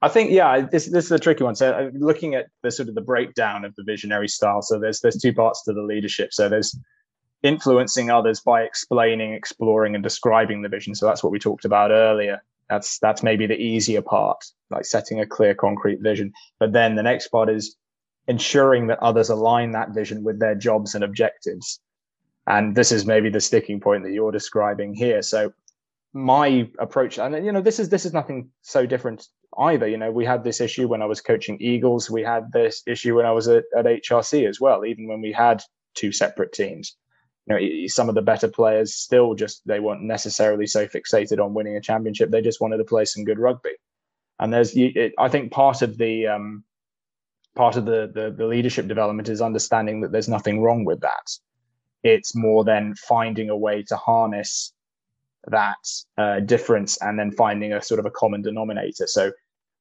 I 0.00 0.08
think 0.08 0.30
yeah, 0.30 0.60
this 0.60 0.86
this 0.86 1.06
is 1.06 1.12
a 1.12 1.18
tricky 1.18 1.44
one. 1.44 1.56
So 1.56 1.72
uh, 1.72 1.90
looking 1.94 2.34
at 2.34 2.46
the 2.62 2.70
sort 2.70 2.88
of 2.88 2.94
the 2.94 3.00
breakdown 3.00 3.64
of 3.64 3.74
the 3.74 3.82
visionary 3.82 4.28
style, 4.28 4.62
so 4.62 4.78
there's 4.78 5.00
there's 5.00 5.16
two 5.16 5.32
parts 5.32 5.64
to 5.64 5.72
the 5.72 5.82
leadership. 5.82 6.32
So 6.32 6.48
there's 6.48 6.76
influencing 7.42 8.10
others 8.10 8.40
by 8.40 8.62
explaining, 8.62 9.32
exploring, 9.32 9.94
and 9.94 10.02
describing 10.02 10.62
the 10.62 10.68
vision. 10.68 10.94
So 10.94 11.06
that's 11.06 11.22
what 11.22 11.32
we 11.32 11.38
talked 11.38 11.64
about 11.64 11.90
earlier. 11.90 12.42
That's 12.70 12.98
that's 13.00 13.24
maybe 13.24 13.46
the 13.46 13.56
easier 13.56 14.02
part, 14.02 14.44
like 14.70 14.84
setting 14.84 15.20
a 15.20 15.26
clear, 15.26 15.54
concrete 15.54 16.00
vision. 16.00 16.32
But 16.60 16.72
then 16.72 16.94
the 16.94 17.02
next 17.02 17.28
part 17.28 17.48
is 17.48 17.76
ensuring 18.28 18.86
that 18.88 18.98
others 19.00 19.30
align 19.30 19.72
that 19.72 19.90
vision 19.90 20.22
with 20.22 20.38
their 20.38 20.54
jobs 20.54 20.94
and 20.94 21.02
objectives. 21.02 21.80
And 22.46 22.76
this 22.76 22.92
is 22.92 23.04
maybe 23.04 23.30
the 23.30 23.40
sticking 23.40 23.80
point 23.80 24.04
that 24.04 24.12
you're 24.12 24.32
describing 24.32 24.94
here. 24.94 25.22
So 25.22 25.52
my 26.12 26.68
approach, 26.78 27.18
and 27.18 27.44
you 27.44 27.52
know, 27.52 27.60
this 27.60 27.80
is 27.80 27.88
this 27.88 28.06
is 28.06 28.12
nothing 28.12 28.50
so 28.62 28.86
different 28.86 29.26
either. 29.58 29.86
You 29.86 29.96
know, 29.96 30.10
we 30.10 30.24
had 30.24 30.44
this 30.44 30.60
issue 30.60 30.88
when 30.88 31.02
I 31.02 31.06
was 31.06 31.20
coaching 31.20 31.58
Eagles. 31.60 32.10
We 32.10 32.22
had 32.22 32.52
this 32.52 32.82
issue 32.86 33.16
when 33.16 33.26
I 33.26 33.32
was 33.32 33.48
at, 33.48 33.64
at 33.76 33.84
HRC 33.84 34.48
as 34.48 34.60
well, 34.60 34.84
even 34.84 35.06
when 35.06 35.20
we 35.20 35.32
had 35.32 35.62
two 35.94 36.12
separate 36.12 36.52
teams. 36.52 36.96
You 37.46 37.54
know, 37.54 37.86
some 37.86 38.08
of 38.08 38.14
the 38.14 38.22
better 38.22 38.48
players 38.48 38.94
still 38.94 39.34
just 39.34 39.66
they 39.66 39.80
weren't 39.80 40.02
necessarily 40.02 40.66
so 40.66 40.86
fixated 40.86 41.42
on 41.42 41.54
winning 41.54 41.76
a 41.76 41.80
championship. 41.80 42.30
They 42.30 42.42
just 42.42 42.60
wanted 42.60 42.78
to 42.78 42.84
play 42.84 43.04
some 43.04 43.24
good 43.24 43.38
rugby. 43.38 43.70
And 44.38 44.52
there's, 44.52 44.76
it, 44.76 45.14
I 45.18 45.28
think, 45.28 45.50
part 45.50 45.82
of 45.82 45.98
the 45.98 46.28
um, 46.28 46.64
part 47.56 47.76
of 47.76 47.84
the, 47.84 48.10
the, 48.14 48.30
the 48.30 48.46
leadership 48.46 48.86
development 48.86 49.28
is 49.28 49.42
understanding 49.42 50.00
that 50.00 50.12
there's 50.12 50.28
nothing 50.28 50.60
wrong 50.60 50.84
with 50.84 51.00
that. 51.00 51.30
It's 52.04 52.36
more 52.36 52.64
than 52.64 52.94
finding 52.94 53.50
a 53.50 53.56
way 53.56 53.82
to 53.88 53.96
harness 53.96 54.72
that 55.48 55.76
uh, 56.16 56.40
difference 56.40 56.98
and 57.02 57.18
then 57.18 57.32
finding 57.32 57.72
a 57.72 57.82
sort 57.82 57.98
of 57.98 58.06
a 58.06 58.10
common 58.10 58.42
denominator. 58.42 59.06
So 59.06 59.32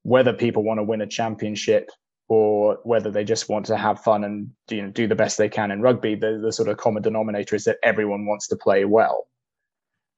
whether 0.08 0.32
people 0.32 0.64
want 0.64 0.78
to 0.78 0.84
win 0.84 1.02
a 1.02 1.06
championship 1.06 1.90
or 2.30 2.80
whether 2.84 3.12
they 3.12 3.26
just 3.26 3.50
want 3.50 3.66
to 3.66 3.76
have 3.76 4.00
fun 4.00 4.24
and 4.24 4.50
you 4.70 4.82
know 4.82 4.90
do 4.90 5.06
the 5.06 5.16
best 5.16 5.38
they 5.38 5.50
can 5.50 5.70
in 5.70 5.82
rugby, 5.82 6.16
the, 6.16 6.40
the 6.42 6.54
sort 6.54 6.70
of 6.70 6.78
common 6.78 7.04
denominator 7.04 7.58
is 7.58 7.66
that 7.66 7.78
everyone 7.84 8.26
wants 8.26 8.48
to 8.48 8.56
play 8.56 8.86
well. 8.86 9.28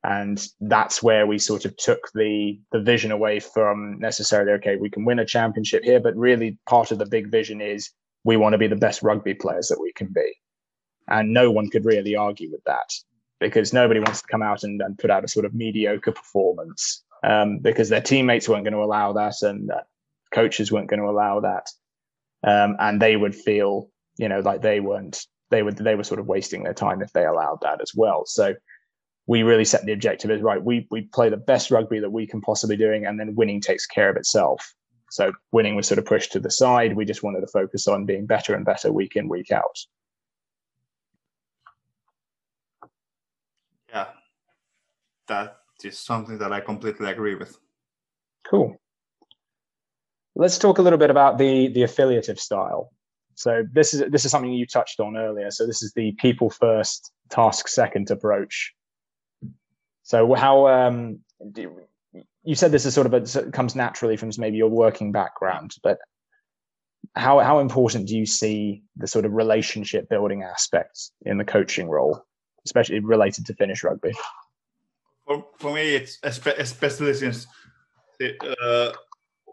And 0.04 0.40
that's 0.62 1.02
where 1.02 1.26
we 1.26 1.40
sort 1.40 1.66
of 1.66 1.76
took 1.76 2.12
the 2.14 2.60
the 2.72 2.82
vision 2.82 3.12
away 3.12 3.40
from 3.40 3.98
necessarily 3.98 4.52
okay 4.54 4.76
we 4.76 4.92
can 4.92 5.06
win 5.06 5.18
a 5.18 5.26
championship 5.26 5.84
here 5.84 6.00
but 6.00 6.16
really 6.16 6.60
part 6.68 6.92
of 6.92 7.00
the 7.00 7.08
big 7.08 7.32
vision 7.32 7.60
is 7.60 7.90
we 8.24 8.38
want 8.38 8.54
to 8.54 8.60
be 8.60 8.68
the 8.68 8.76
best 8.76 9.02
rugby 9.02 9.34
players 9.34 9.70
that 9.70 9.82
we 9.82 9.92
can 9.94 10.14
be. 10.14 10.34
And 11.08 11.34
no 11.34 11.50
one 11.50 11.68
could 11.68 11.86
really 11.86 12.16
argue 12.16 12.52
with 12.52 12.64
that 12.66 12.94
because 13.40 13.74
nobody 13.74 14.00
wants 14.00 14.22
to 14.22 14.28
come 14.28 14.44
out 14.44 14.62
and, 14.64 14.80
and 14.84 15.00
put 15.00 15.10
out 15.10 15.24
a 15.24 15.28
sort 15.28 15.46
of 15.46 15.56
mediocre 15.56 16.12
performance 16.12 17.04
um, 17.24 17.60
because 17.60 17.90
their 17.90 18.02
teammates 18.02 18.48
weren't 18.48 18.64
going 18.64 18.74
to 18.74 18.84
allow 18.84 19.14
that 19.14 19.42
and 19.42 19.72
uh, 19.72 19.82
coaches 20.34 20.72
weren't 20.72 20.90
going 20.90 21.02
to 21.02 21.10
allow 21.10 21.40
that 21.40 21.68
um, 22.44 22.76
and 22.80 23.02
they 23.02 23.16
would 23.16 23.36
feel 23.36 23.90
you 24.18 24.30
know 24.30 24.40
like 24.40 24.62
they 24.62 24.80
weren't 24.80 25.26
they 25.50 25.64
would 25.64 25.78
they 25.78 25.96
were 25.96 26.04
sort 26.04 26.20
of 26.20 26.28
wasting 26.28 26.64
their 26.64 26.74
time 26.74 27.02
if 27.02 27.12
they 27.14 27.26
allowed 27.26 27.60
that 27.62 27.82
as 27.82 27.92
well 27.96 28.26
so 28.26 28.54
we 29.30 29.44
really 29.44 29.64
set 29.64 29.86
the 29.86 29.94
objective 29.94 30.32
as 30.32 30.42
right. 30.42 30.62
We 30.62 30.88
we 30.90 31.04
play 31.04 31.30
the 31.30 31.38
best 31.38 31.70
rugby 31.70 32.00
that 32.00 32.10
we 32.10 32.26
can 32.26 32.42
possibly 32.42 32.76
doing, 32.76 33.06
and 33.06 33.20
then 33.20 33.36
winning 33.36 33.62
takes 33.62 33.86
care 33.86 34.10
of 34.10 34.18
itself. 34.18 34.74
So 35.12 35.34
winning 35.52 35.76
was 35.76 35.88
sort 35.88 36.00
of 36.00 36.06
pushed 36.06 36.32
to 36.32 36.40
the 36.40 36.50
side. 36.50 36.96
We 36.96 37.06
just 37.06 37.22
wanted 37.22 37.42
to 37.42 37.48
focus 37.48 37.88
on 37.88 38.08
being 38.08 38.26
better 38.26 38.56
and 38.56 38.66
better 38.66 38.92
week 38.92 39.16
in 39.16 39.30
week 39.30 39.52
out. 39.52 39.78
Yeah, 43.90 44.08
that 45.28 45.59
is 45.86 46.00
something 46.00 46.38
that 46.40 46.52
I 46.52 46.60
completely 46.60 47.10
agree 47.10 47.36
with. 47.36 47.58
Cool. 48.50 48.76
Let's 50.36 50.58
talk 50.58 50.78
a 50.78 50.82
little 50.82 51.00
bit 51.00 51.10
about 51.10 51.38
the 51.38 51.70
the 51.70 51.84
affiliative 51.84 52.40
style. 52.40 52.92
So 53.36 53.64
this 53.72 53.94
is 53.94 54.04
this 54.10 54.26
is 54.26 54.32
something 54.32 54.52
you 54.52 54.66
touched 54.66 55.00
on 55.00 55.18
earlier. 55.18 55.52
So 55.52 55.66
this 55.66 55.82
is 55.82 55.94
the 55.94 56.14
people 56.14 56.50
first, 56.50 57.12
task 57.30 57.68
second 57.68 58.12
approach 58.12 58.74
so 60.10 60.34
how 60.34 60.68
um, 60.68 61.20
you 62.44 62.56
said 62.56 62.72
this 62.72 62.88
is 62.88 62.96
sort 62.96 63.06
of 63.06 63.14
a, 63.14 63.52
comes 63.52 63.76
naturally 63.76 64.18
from 64.18 64.32
maybe 64.40 64.58
your 64.58 64.68
working 64.68 65.12
background, 65.12 65.76
but 65.84 66.00
how 67.16 67.38
how 67.42 67.60
important 67.60 68.08
do 68.08 68.18
you 68.18 68.26
see 68.26 68.82
the 68.96 69.06
sort 69.06 69.26
of 69.26 69.34
relationship 69.34 70.10
building 70.10 70.42
aspects 70.42 71.12
in 71.28 71.38
the 71.38 71.46
coaching 71.46 71.90
role, 71.90 72.26
especially 72.66 73.00
related 73.02 73.46
to 73.46 73.54
Finnish 73.54 73.84
rugby? 73.84 74.14
For, 75.30 75.46
for 75.60 75.74
me, 75.76 75.94
it's 75.94 76.18
especially 76.24 77.14
since 77.14 77.46
uh, 78.20 78.94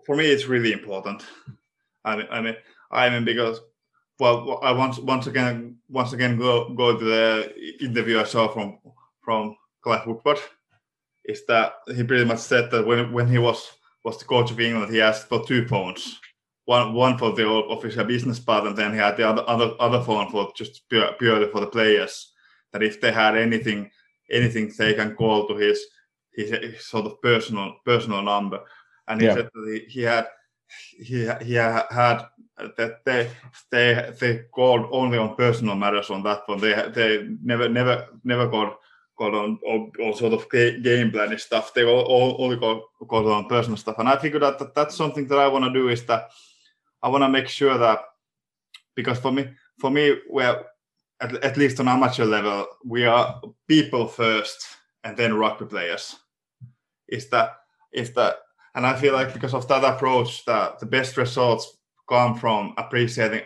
for 0.06 0.16
me 0.16 0.24
it's 0.24 0.46
really 0.46 0.72
important. 0.72 1.22
I 2.02 2.16
mean, 2.16 2.26
I 2.30 2.40
mean, 2.40 2.56
I 2.90 3.10
mean 3.10 3.26
because 3.26 3.60
well, 4.18 4.58
I 4.62 4.72
once 4.72 4.98
once 4.98 5.26
again 5.26 5.76
once 5.90 6.14
again 6.14 6.38
go 6.38 6.70
go 6.70 6.98
to 6.98 7.04
the 7.04 7.84
interview 7.84 8.18
I 8.18 8.24
saw 8.24 8.48
from 8.48 8.78
from 9.22 9.54
Clive 9.82 10.06
Woodward 10.06 10.38
is 11.26 11.44
that 11.46 11.74
he 11.94 12.02
pretty 12.04 12.24
much 12.24 12.38
said 12.38 12.70
that 12.70 12.86
when 12.86 13.12
when 13.12 13.28
he 13.28 13.36
was 13.36 13.70
was 14.02 14.18
the 14.18 14.24
coach 14.24 14.50
of 14.50 14.60
England, 14.60 14.90
he 14.90 15.02
asked 15.02 15.28
for 15.28 15.44
two 15.44 15.68
phones, 15.68 16.18
one 16.64 16.94
one 16.94 17.18
for 17.18 17.32
the 17.32 17.46
official 17.46 18.04
business 18.04 18.38
part, 18.38 18.66
and 18.66 18.78
then 18.78 18.94
he 18.94 18.98
had 18.98 19.18
the 19.18 19.28
other 19.28 19.44
other 19.46 19.74
other 19.78 20.00
phone 20.00 20.30
for 20.30 20.50
just 20.56 20.88
pure, 20.88 21.12
purely 21.18 21.50
for 21.50 21.60
the 21.60 21.66
players. 21.66 22.32
That 22.72 22.82
if 22.82 22.98
they 22.98 23.12
had 23.12 23.36
anything 23.36 23.90
anything 24.30 24.72
they 24.78 24.94
can 24.94 25.14
call 25.14 25.46
to 25.48 25.56
his 25.56 25.80
his, 26.34 26.50
his 26.50 26.86
sort 26.86 27.06
of 27.06 27.20
personal 27.22 27.76
personal 27.84 28.22
number, 28.22 28.60
and 29.08 29.20
he 29.20 29.26
yeah. 29.26 29.34
said 29.34 29.50
that 29.52 29.82
he, 29.86 29.90
he 29.90 30.02
had 30.02 30.26
he 30.98 31.30
he 31.42 31.54
had 31.54 32.22
that 32.56 33.04
they 33.04 33.30
they 33.70 34.12
they 34.20 34.38
called 34.52 34.88
only 34.90 35.18
on 35.18 35.36
personal 35.36 35.74
matters 35.74 36.10
on 36.10 36.22
that 36.22 36.42
one. 36.46 36.60
They 36.60 36.74
they 36.94 37.28
never 37.42 37.68
never 37.68 38.08
never 38.24 38.48
called 38.48 38.74
called 39.16 39.34
on, 39.34 39.58
on, 39.66 39.90
on 40.02 40.14
sort 40.14 40.34
of 40.34 40.48
game 40.50 41.10
planning 41.10 41.38
stuff. 41.38 41.72
They 41.72 41.84
all, 41.84 42.02
all 42.02 42.36
only 42.38 42.58
called, 42.58 42.82
called 43.08 43.26
on 43.26 43.48
personal 43.48 43.78
stuff. 43.78 43.98
And 43.98 44.08
I 44.08 44.18
figured 44.18 44.44
out 44.44 44.58
that 44.58 44.74
that's 44.74 44.94
something 44.94 45.26
that 45.28 45.38
I 45.38 45.48
want 45.48 45.64
to 45.64 45.72
do 45.72 45.88
is 45.88 46.04
that 46.04 46.28
I 47.02 47.08
want 47.08 47.22
to 47.22 47.28
make 47.28 47.48
sure 47.48 47.78
that 47.78 48.00
because 48.94 49.18
for 49.18 49.32
me 49.32 49.48
for 49.78 49.90
me 49.90 50.16
well 50.28 50.64
at, 51.20 51.34
at 51.44 51.56
least 51.56 51.80
on 51.80 51.88
amateur 51.88 52.24
level 52.24 52.66
we 52.84 53.04
are 53.04 53.40
people 53.68 54.06
first 54.06 54.66
and 55.04 55.16
then 55.16 55.34
rugby 55.34 55.66
players. 55.66 56.16
Is 57.08 57.28
that 57.30 57.56
is 57.92 58.12
that 58.14 58.36
and 58.74 58.86
I 58.86 58.94
feel 58.94 59.14
like 59.14 59.32
because 59.32 59.54
of 59.54 59.66
that 59.68 59.84
approach, 59.84 60.44
that 60.44 60.78
the 60.78 60.86
best 60.86 61.16
results 61.16 61.78
come 62.08 62.36
from 62.36 62.74
appreciating 62.76 63.42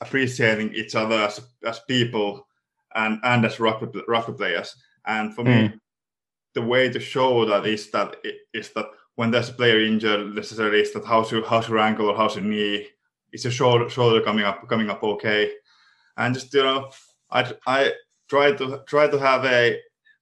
appreciating 0.00 0.74
each 0.74 0.94
other 0.94 1.16
as 1.16 1.40
as 1.64 1.80
people 1.80 2.46
and 2.94 3.18
and 3.24 3.44
as 3.46 3.58
rugby 3.58 4.02
rugby 4.08 4.34
players. 4.34 4.76
And 5.06 5.34
for 5.34 5.44
mm. 5.44 5.72
me, 5.72 5.80
the 6.54 6.62
way 6.62 6.90
to 6.90 7.00
show 7.00 7.44
that 7.46 7.66
is 7.66 7.90
that 7.92 8.16
is 8.52 8.70
that 8.70 8.86
when 9.16 9.30
there's 9.30 9.48
a 9.48 9.52
player 9.52 9.80
injured, 9.80 10.34
necessarily 10.34 10.80
is 10.80 10.92
that 10.92 11.04
how's 11.04 11.30
your 11.30 11.46
how's 11.46 11.68
your 11.68 11.78
ankle 11.78 12.10
or 12.10 12.16
how's 12.16 12.36
your 12.36 12.44
knee? 12.44 12.88
Is 13.32 13.44
your 13.44 13.52
shoulder 13.52 13.88
shoulder 13.88 14.20
coming 14.20 14.44
up 14.44 14.68
coming 14.68 14.90
up 14.90 15.02
okay? 15.02 15.52
And 16.16 16.34
just 16.34 16.52
you 16.52 16.62
know, 16.62 16.90
I 17.30 17.52
I 17.66 17.92
try 18.28 18.52
to 18.52 18.82
try 18.86 19.08
to 19.08 19.18
have 19.18 19.44
a 19.44 19.80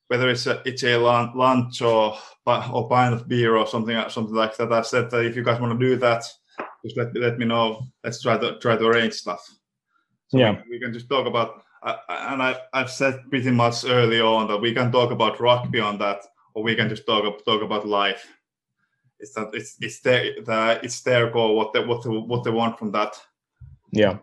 whether 0.08 0.28
it's 0.28 0.46
a 0.46 0.62
it's 0.64 0.84
a 0.84 0.96
lunch 0.96 1.80
or 1.80 2.16
or 2.46 2.88
pint 2.88 3.14
of 3.14 3.28
beer 3.28 3.56
or 3.56 3.66
something 3.66 3.96
something 4.10 4.34
like 4.34 4.56
that. 4.56 4.72
I 4.72 4.82
said 4.82 5.10
that 5.10 5.24
if 5.24 5.36
you 5.36 5.42
guys 5.42 5.60
want 5.60 5.78
to 5.78 5.86
do 5.86 5.96
that, 5.96 6.24
just 6.84 6.96
let 6.96 7.16
let 7.16 7.38
me 7.38 7.46
know. 7.46 7.86
Let's 8.04 8.20
try 8.20 8.36
to 8.36 8.58
try 8.58 8.76
to 8.76 8.86
arrange 8.86 9.14
stuff. 9.14 9.42
So 10.28 10.38
yeah, 10.38 10.62
we, 10.66 10.72
we, 10.72 10.80
can 10.80 10.92
just 10.92 11.08
talk 11.08 11.26
about. 11.26 11.62
Uh, 11.82 11.96
and 12.08 12.42
I 12.42 12.56
I've 12.72 12.90
said 12.90 13.20
pretty 13.30 13.50
much 13.50 13.84
early 13.84 14.20
on 14.20 14.48
that 14.48 14.58
we 14.58 14.74
can 14.74 14.92
talk 14.92 15.10
about 15.10 15.40
rugby 15.40 15.80
on 15.80 15.98
that, 15.98 16.20
or 16.54 16.62
we 16.62 16.74
can 16.74 16.88
just 16.88 17.06
talk 17.06 17.24
talk 17.44 17.62
about 17.62 17.86
life. 17.86 18.26
It's 19.18 19.34
that 19.34 19.54
it's 19.54 19.76
it's 19.80 20.00
their 20.00 20.42
the, 20.42 20.80
it's 20.82 21.00
their 21.02 21.30
goal 21.30 21.56
what 21.56 21.72
they 21.72 21.84
what 21.84 22.02
they, 22.02 22.10
what 22.10 22.44
they 22.44 22.50
want 22.50 22.78
from 22.78 22.92
that. 22.92 23.14
Yeah. 23.92 24.18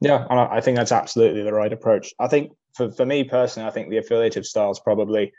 Yeah, 0.00 0.26
and 0.30 0.40
I 0.40 0.60
think 0.60 0.76
that's 0.76 0.92
absolutely 0.92 1.42
the 1.42 1.52
right 1.52 1.72
approach. 1.72 2.14
I 2.18 2.26
think 2.26 2.52
for, 2.74 2.90
for 2.90 3.04
me 3.04 3.24
personally, 3.24 3.68
I 3.68 3.72
think 3.72 3.90
the 3.90 3.98
affiliative 3.98 4.46
style 4.46 4.70
is 4.70 4.80
probably 4.80 5.32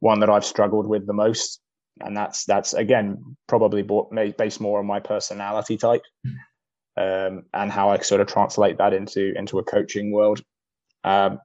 one 0.00 0.20
that 0.20 0.30
I've 0.30 0.44
struggled 0.44 0.86
with 0.86 1.06
the 1.06 1.12
most. 1.12 1.60
And 2.00 2.16
that's 2.16 2.44
that's 2.44 2.72
again 2.72 3.36
probably 3.46 3.82
based 3.82 4.60
more 4.60 4.78
on 4.78 4.86
my 4.86 5.00
personality 5.00 5.76
type 5.76 6.02
um, 6.96 7.44
and 7.52 7.70
how 7.70 7.90
I 7.90 7.98
sort 7.98 8.20
of 8.20 8.26
translate 8.26 8.78
that 8.78 8.94
into 8.94 9.32
into 9.36 9.58
a 9.58 9.64
coaching 9.64 10.10
world. 10.10 10.40
Um, 11.04 11.40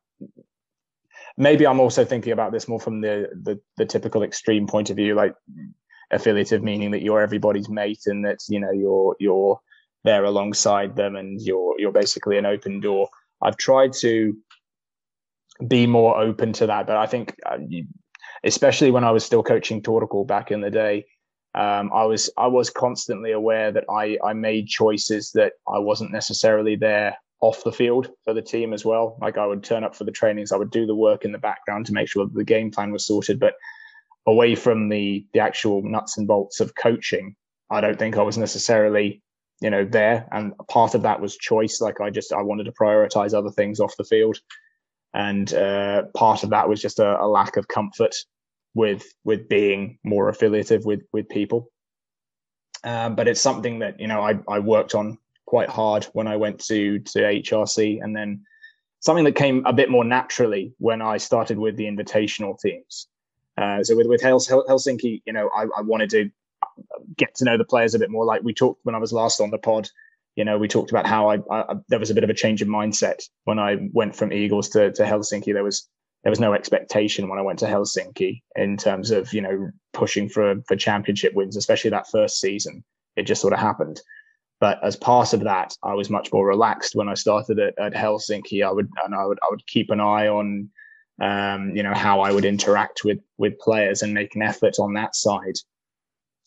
maybe 1.38 1.68
I'm 1.68 1.80
also 1.80 2.06
thinking 2.06 2.32
about 2.32 2.52
this 2.52 2.68
more 2.68 2.80
from 2.80 3.02
the, 3.02 3.30
the 3.44 3.60
the 3.78 3.86
typical 3.86 4.24
extreme 4.24 4.66
point 4.66 4.90
of 4.90 4.96
view, 4.96 5.14
like 5.14 5.34
affiliative, 6.12 6.64
meaning 6.64 6.92
that 6.92 7.02
you're 7.02 7.22
everybody's 7.22 7.70
mate 7.70 8.04
and 8.06 8.26
that 8.26 8.40
you 8.48 8.60
know 8.60 8.72
you're 8.72 9.16
you're 9.20 9.60
there 10.06 10.24
alongside 10.24 10.96
them 10.96 11.16
and 11.16 11.42
you're 11.42 11.76
you're 11.80 11.92
basically 11.92 12.38
an 12.38 12.46
open 12.46 12.80
door. 12.80 13.10
I've 13.42 13.58
tried 13.58 13.94
to 14.02 14.36
be 15.68 15.88
more 15.88 16.20
open 16.20 16.54
to 16.54 16.68
that. 16.68 16.88
But 16.88 16.98
I 16.98 17.06
think, 17.06 17.36
uh, 17.46 17.58
especially 18.44 18.92
when 18.92 19.04
I 19.04 19.12
was 19.12 19.24
still 19.24 19.44
coaching 19.44 19.82
Turku 19.82 20.28
back 20.28 20.52
in 20.52 20.62
the 20.62 20.70
day, 20.70 21.06
um, 21.54 21.92
I 21.94 22.04
was 22.04 22.30
I 22.38 22.48
was 22.48 22.70
constantly 22.70 23.32
aware 23.32 23.72
that 23.72 23.86
I 23.90 24.18
I 24.24 24.34
made 24.34 24.68
choices 24.68 25.32
that 25.32 25.54
I 25.68 25.80
wasn't 25.80 26.12
necessarily 26.12 26.76
there 26.76 27.18
off 27.42 27.64
the 27.64 27.72
field 27.72 28.10
for 28.24 28.34
the 28.34 28.42
team 28.42 28.74
as 28.74 28.84
well. 28.84 29.18
Like 29.22 29.38
I 29.38 29.46
would 29.46 29.64
turn 29.64 29.84
up 29.84 29.96
for 29.96 30.04
the 30.04 30.12
trainings, 30.12 30.52
I 30.52 30.58
would 30.58 30.72
do 30.72 30.86
the 30.86 30.96
work 30.96 31.26
in 31.26 31.32
the 31.32 31.38
background 31.38 31.86
to 31.86 31.94
make 31.94 32.10
sure 32.10 32.26
that 32.26 32.34
the 32.34 32.44
game 32.44 32.72
plan 32.72 32.92
was 32.92 33.08
sorted, 33.08 33.40
but 33.40 33.54
away 34.28 34.56
from 34.56 34.90
the 34.90 35.26
the 35.34 35.40
actual 35.40 35.82
nuts 35.84 36.18
and 36.18 36.28
bolts 36.28 36.60
of 36.60 36.76
coaching, 36.76 37.36
I 37.70 37.80
don't 37.80 37.98
think 37.98 38.18
I 38.18 38.24
was 38.24 38.38
necessarily 38.38 39.22
you 39.62 39.70
know 39.70 39.86
there 39.86 40.28
and 40.32 40.54
part 40.70 40.96
of 40.96 41.02
that 41.02 41.22
was 41.22 41.38
choice 41.38 41.80
like 41.82 42.02
i 42.02 42.10
just 42.10 42.34
i 42.34 42.42
wanted 42.42 42.66
to 42.66 42.72
prioritize 42.72 43.34
other 43.34 43.52
things 43.52 43.80
off 43.80 43.96
the 43.98 44.04
field 44.04 44.38
and 45.16 45.54
uh, 45.54 46.04
part 46.14 46.44
of 46.44 46.50
that 46.50 46.68
was 46.68 46.82
just 46.82 47.00
a, 47.00 47.22
a, 47.22 47.26
lack 47.26 47.56
of 47.56 47.70
comfort 47.70 48.14
with 48.74 49.06
with 49.24 49.48
being 49.48 49.98
more 50.04 50.28
affiliative 50.28 50.84
with 50.84 51.04
with 51.14 51.30
people. 51.30 51.72
Um, 52.84 53.16
but 53.16 53.28
it's 53.30 53.40
something 53.40 53.80
that 53.80 53.98
you 53.98 54.08
know 54.08 54.22
I, 54.22 54.38
I 54.50 54.60
worked 54.60 54.94
on 54.94 55.18
quite 55.46 55.70
hard 55.70 56.04
when 56.12 56.28
I 56.28 56.36
went 56.36 56.60
to 56.66 57.00
to 57.00 57.20
HRC, 57.20 58.04
and 58.04 58.14
then 58.14 58.44
something 59.00 59.24
that 59.24 59.36
came 59.36 59.66
a 59.66 59.72
bit 59.72 59.90
more 59.90 60.04
naturally 60.04 60.74
when 60.80 61.02
I 61.02 61.16
started 61.16 61.58
with 61.58 61.78
the 61.78 61.86
invitational 61.86 62.60
teams. 62.60 63.08
Uh, 63.58 63.82
so 63.84 63.96
with 63.96 64.08
with 64.08 64.22
Helsinki, 64.22 65.22
you 65.26 65.32
know, 65.32 65.50
I, 65.56 65.64
I 65.78 65.82
wanted 65.82 66.10
to 66.10 66.30
get 67.18 67.36
to 67.36 67.46
know 67.46 67.58
the 67.58 67.66
players 67.66 67.96
a 67.96 68.00
bit 68.00 68.10
more. 68.10 68.26
Like 68.26 68.44
we 68.44 68.54
talked 68.54 68.82
when 68.84 68.96
I 68.96 69.00
was 69.00 69.14
last 69.14 69.42
on 69.42 69.52
the 69.52 69.58
pod, 69.58 69.90
you 70.36 70.44
know, 70.44 70.58
we 70.58 70.68
talked 70.68 70.92
about 70.92 71.08
how 71.08 71.30
I, 71.30 71.38
I, 71.52 71.76
there 71.88 72.00
was 72.00 72.12
a 72.12 72.14
bit 72.14 72.24
of 72.24 72.30
a 72.30 72.34
change 72.34 72.62
of 72.62 72.68
mindset 72.68 73.22
when 73.46 73.60
I 73.60 73.78
went 73.94 74.16
from 74.16 74.34
Eagles 74.34 74.70
to, 74.70 74.92
to 74.92 75.04
Helsinki. 75.04 75.54
There 75.54 75.64
was 75.64 75.88
there 76.24 76.32
was 76.32 76.40
no 76.40 76.54
expectation 76.54 77.30
when 77.30 77.38
I 77.40 77.44
went 77.44 77.60
to 77.60 77.68
Helsinki 77.68 78.42
in 78.56 78.78
terms 78.78 79.12
of 79.12 79.32
you 79.34 79.42
know 79.42 79.70
pushing 79.94 80.28
for 80.28 80.56
for 80.68 80.76
championship 80.76 81.34
wins, 81.34 81.56
especially 81.56 81.92
that 81.92 82.10
first 82.10 82.40
season. 82.42 82.84
It 83.16 83.24
just 83.24 83.42
sort 83.42 83.54
of 83.54 83.60
happened. 83.60 84.02
But 84.60 84.84
as 84.84 84.96
part 84.96 85.34
of 85.34 85.42
that, 85.42 85.76
I 85.84 85.94
was 85.94 86.10
much 86.10 86.32
more 86.34 86.48
relaxed 86.48 86.96
when 86.96 87.10
I 87.10 87.14
started 87.14 87.60
at, 87.60 87.78
at 87.80 87.94
Helsinki. 87.94 88.66
I 88.66 88.72
would 88.72 88.90
and 89.06 89.16
I 89.16 89.26
would 89.26 89.40
I 89.42 89.48
would 89.50 89.66
keep 89.68 89.90
an 89.90 90.00
eye 90.02 90.28
on 90.28 90.70
um, 91.22 91.76
you 91.76 91.84
know 91.84 91.94
how 91.94 92.20
I 92.22 92.32
would 92.32 92.46
interact 92.46 93.06
with 93.06 93.20
with 93.38 93.60
players 93.60 94.02
and 94.02 94.14
make 94.14 94.36
an 94.36 94.42
effort 94.42 94.80
on 94.80 94.94
that 94.94 95.16
side. 95.16 95.56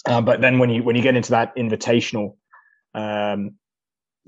Uh, 0.06 0.20
but 0.20 0.40
then 0.40 0.58
when 0.58 0.70
you 0.70 0.82
when 0.82 0.96
you 0.96 1.02
get 1.02 1.16
into 1.16 1.30
that 1.32 1.54
invitational 1.56 2.36
um, 2.94 3.54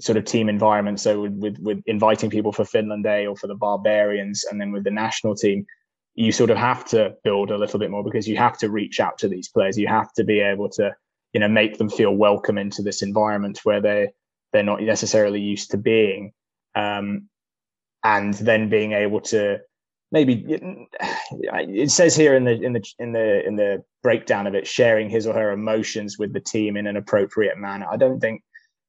sort 0.00 0.18
of 0.18 0.24
team 0.24 0.48
environment. 0.48 1.00
So 1.00 1.22
with, 1.22 1.35
with, 1.35 1.59
with 1.59 1.83
inviting 1.87 2.30
people 2.30 2.52
for 2.52 2.64
Finland 2.64 3.04
Day 3.04 3.26
or 3.26 3.37
for 3.37 3.46
the 3.46 3.54
Barbarians, 3.54 4.44
and 4.50 4.61
then 4.61 4.72
with 4.72 4.85
the 4.85 4.90
national 4.90 5.35
team, 5.35 5.66
you 6.14 6.33
sort 6.33 6.50
of 6.50 6.56
have 6.56 6.85
to 6.87 7.14
build 7.22 7.50
a 7.50 7.59
little 7.59 7.78
bit 7.78 7.90
more 7.90 8.02
because 8.02 8.28
you 8.28 8.37
have 8.37 8.59
to 8.59 8.70
reach 8.70 9.00
out 9.00 9.18
to 9.18 9.28
these 9.28 9.48
players. 9.48 9.78
You 9.78 9.88
have 9.88 10.12
to 10.14 10.24
be 10.24 10.40
able 10.40 10.68
to, 10.70 10.94
you 11.33 11.40
know, 11.40 11.48
make 11.48 11.78
them 11.78 11.88
feel 11.88 12.14
welcome 12.14 12.59
into 12.59 12.83
this 12.83 13.02
environment 13.02 13.61
where 13.64 13.80
they 13.80 14.09
they're 14.52 14.64
not 14.64 14.83
necessarily 14.83 15.40
used 15.40 15.70
to 15.70 15.76
being, 15.76 16.32
um, 16.74 17.28
and 18.03 18.34
then 18.34 18.68
being 18.68 18.92
able 18.92 19.20
to 19.20 19.61
maybe 20.12 20.44
it 21.32 21.90
says 21.90 22.16
here 22.16 22.34
in 22.34 22.44
the 22.44 22.61
in 22.62 22.72
the 22.72 22.82
in 22.98 23.12
the 23.12 23.46
in 23.46 23.56
the 23.56 23.82
breakdown 24.02 24.46
of 24.46 24.54
it 24.54 24.66
sharing 24.66 25.08
his 25.08 25.26
or 25.26 25.34
her 25.34 25.52
emotions 25.52 26.18
with 26.18 26.32
the 26.32 26.40
team 26.40 26.76
in 26.76 26.86
an 26.86 26.96
appropriate 26.96 27.58
manner 27.58 27.86
i 27.90 27.96
don't 27.96 28.20
think 28.20 28.42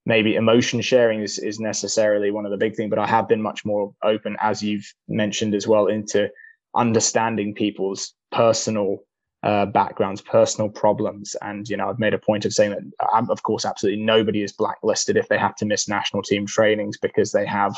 maybe 0.06 0.36
emotion 0.36 0.82
sharing 0.82 1.22
is, 1.22 1.38
is 1.38 1.60
necessarily 1.60 2.32
one 2.32 2.46
of 2.46 2.52
the 2.52 2.58
big 2.58 2.76
things, 2.76 2.90
but 2.90 3.00
I 3.00 3.08
have 3.08 3.28
been 3.28 3.42
much 3.42 3.66
more 3.66 3.94
open, 4.04 4.36
as 4.40 4.64
you've 4.64 4.92
mentioned 5.08 5.54
as 5.54 5.68
well, 5.68 5.88
into 5.88 6.30
understanding 6.76 7.54
people's 7.54 8.14
personal 8.32 9.00
uh, 9.44 9.66
backgrounds, 9.68 10.22
personal 10.22 10.70
problems. 10.70 11.36
And, 11.42 11.68
you 11.68 11.78
know, 11.78 11.90
I've 11.90 12.00
made 12.00 12.14
a 12.14 12.20
point 12.20 12.46
of 12.46 12.54
saying 12.54 12.72
that, 12.72 13.08
um, 13.14 13.30
of 13.30 13.44
course, 13.44 13.66
absolutely 13.66 14.04
nobody 14.04 14.44
is 14.44 14.54
blacklisted 14.54 15.18
if 15.18 15.28
they 15.28 15.38
have 15.38 15.56
to 15.58 15.66
miss 15.66 15.88
national 15.88 16.24
team 16.24 16.46
trainings 16.46 16.98
because 16.98 17.32
they 17.32 17.46
have 17.46 17.76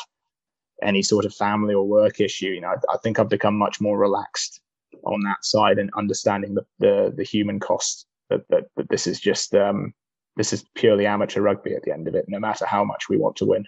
any 0.83 1.01
sort 1.01 1.25
of 1.25 1.33
family 1.33 1.73
or 1.73 1.87
work 1.87 2.19
issue. 2.19 2.47
You 2.47 2.61
know, 2.61 2.69
I, 2.69 2.93
I 2.93 2.97
think 3.03 3.19
I've 3.19 3.29
become 3.29 3.57
much 3.57 3.81
more 3.81 3.97
relaxed 3.97 4.61
on 5.03 5.21
that 5.21 5.43
side 5.43 5.79
and 5.79 5.89
understanding 5.97 6.53
the, 6.53 6.65
the, 6.79 7.13
the 7.15 7.23
human 7.23 7.59
cost 7.59 8.05
that, 8.29 8.47
that, 8.49 8.65
that 8.75 8.89
this 8.89 9.07
is 9.07 9.19
just, 9.19 9.53
um, 9.55 9.93
this 10.37 10.53
is 10.53 10.65
purely 10.75 11.05
amateur 11.05 11.41
rugby 11.41 11.75
at 11.75 11.83
the 11.83 11.91
end 11.91 12.07
of 12.07 12.15
it, 12.15 12.25
no 12.27 12.39
matter 12.39 12.65
how 12.65 12.83
much 12.83 13.09
we 13.09 13.17
want 13.17 13.35
to 13.37 13.45
win. 13.45 13.65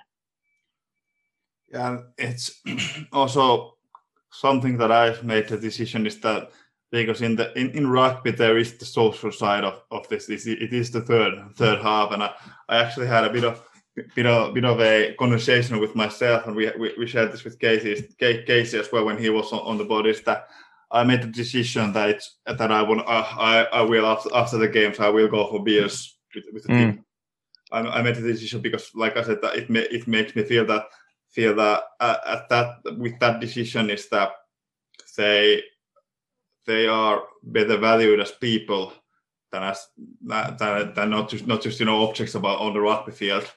Yeah, 1.72 2.00
it's 2.18 2.62
also 3.12 3.76
something 4.32 4.78
that 4.78 4.92
I've 4.92 5.24
made 5.24 5.48
the 5.48 5.58
decision 5.58 6.06
is 6.06 6.20
that 6.22 6.52
because 6.92 7.22
in 7.22 7.36
the 7.36 7.58
in, 7.60 7.72
in 7.72 7.88
rugby 7.88 8.32
there 8.32 8.58
is 8.58 8.78
the 8.78 8.86
social 8.86 9.32
side 9.32 9.64
of, 9.64 9.82
of 9.92 10.08
this. 10.08 10.30
It 10.30 10.74
is 10.74 10.92
the 10.92 11.02
third 11.02 11.34
third 11.56 11.82
half, 11.82 12.12
and 12.12 12.24
I, 12.24 12.34
I 12.70 12.78
actually 12.78 13.08
had 13.08 13.26
a 13.26 13.30
bit 13.30 13.44
of 13.44 13.62
bit 14.16 14.26
of 14.26 14.54
bit 14.54 14.66
of 14.66 14.80
a 14.82 15.16
conversation 15.18 15.80
with 15.80 15.96
myself, 15.96 16.46
and 16.46 16.56
we 16.56 16.72
we, 16.78 16.94
we 16.98 17.08
shared 17.08 17.32
this 17.32 17.44
with 17.44 17.60
Casey 17.60 18.08
Casey 18.20 18.78
as 18.78 18.92
well 18.92 19.06
when 19.06 19.18
he 19.18 19.30
was 19.30 19.52
on, 19.52 19.60
on 19.60 19.78
the 19.78 19.86
board. 19.86 20.06
Is 20.06 20.22
that 20.24 20.48
I 20.92 21.04
made 21.04 21.22
the 21.22 21.28
decision 21.28 21.94
that 21.94 22.10
it's, 22.10 22.38
that 22.46 22.72
I 22.72 22.82
want 22.82 23.02
uh, 23.02 23.26
I 23.38 23.68
I 23.72 23.82
will 23.82 24.06
after, 24.06 24.30
after 24.36 24.58
the 24.58 24.68
games 24.68 25.00
I 25.00 25.10
will 25.10 25.28
go 25.28 25.50
for 25.50 25.64
beers 25.64 26.18
with, 26.34 26.46
with 26.54 26.64
the 26.64 26.74
mm. 26.74 26.78
team. 26.78 27.06
I, 27.72 27.80
I, 27.80 28.02
made 28.04 28.16
the 28.16 28.22
decision 28.22 28.62
because, 28.62 28.92
like 28.94 29.18
I 29.18 29.24
said, 29.24 29.42
that 29.42 29.56
it 29.56 29.70
ma- 29.70 29.80
it 29.80 30.08
makes 30.08 30.36
me 30.36 30.44
feel 30.44 30.66
that 30.68 30.86
feel 31.32 31.56
that 31.56 31.84
uh, 32.00 32.18
at 32.26 32.50
that 32.50 32.98
with 32.98 33.18
that 33.20 33.40
decision 33.40 33.90
is 33.90 34.08
that 34.10 34.32
they 35.18 35.64
they 36.66 36.88
are 36.88 37.24
better 37.44 37.78
valued 37.78 38.20
as 38.20 38.32
people 38.32 38.94
than 39.56 39.64
as 39.64 39.88
than, 40.58 40.94
than 40.94 41.10
not 41.10 41.30
just 41.30 41.48
not 41.48 41.62
just 41.62 41.80
you 41.80 41.86
know 41.86 42.08
objects 42.08 42.36
about 42.36 42.60
on 42.60 42.74
the 42.74 42.82
rugby 42.82 43.12
field. 43.12 43.50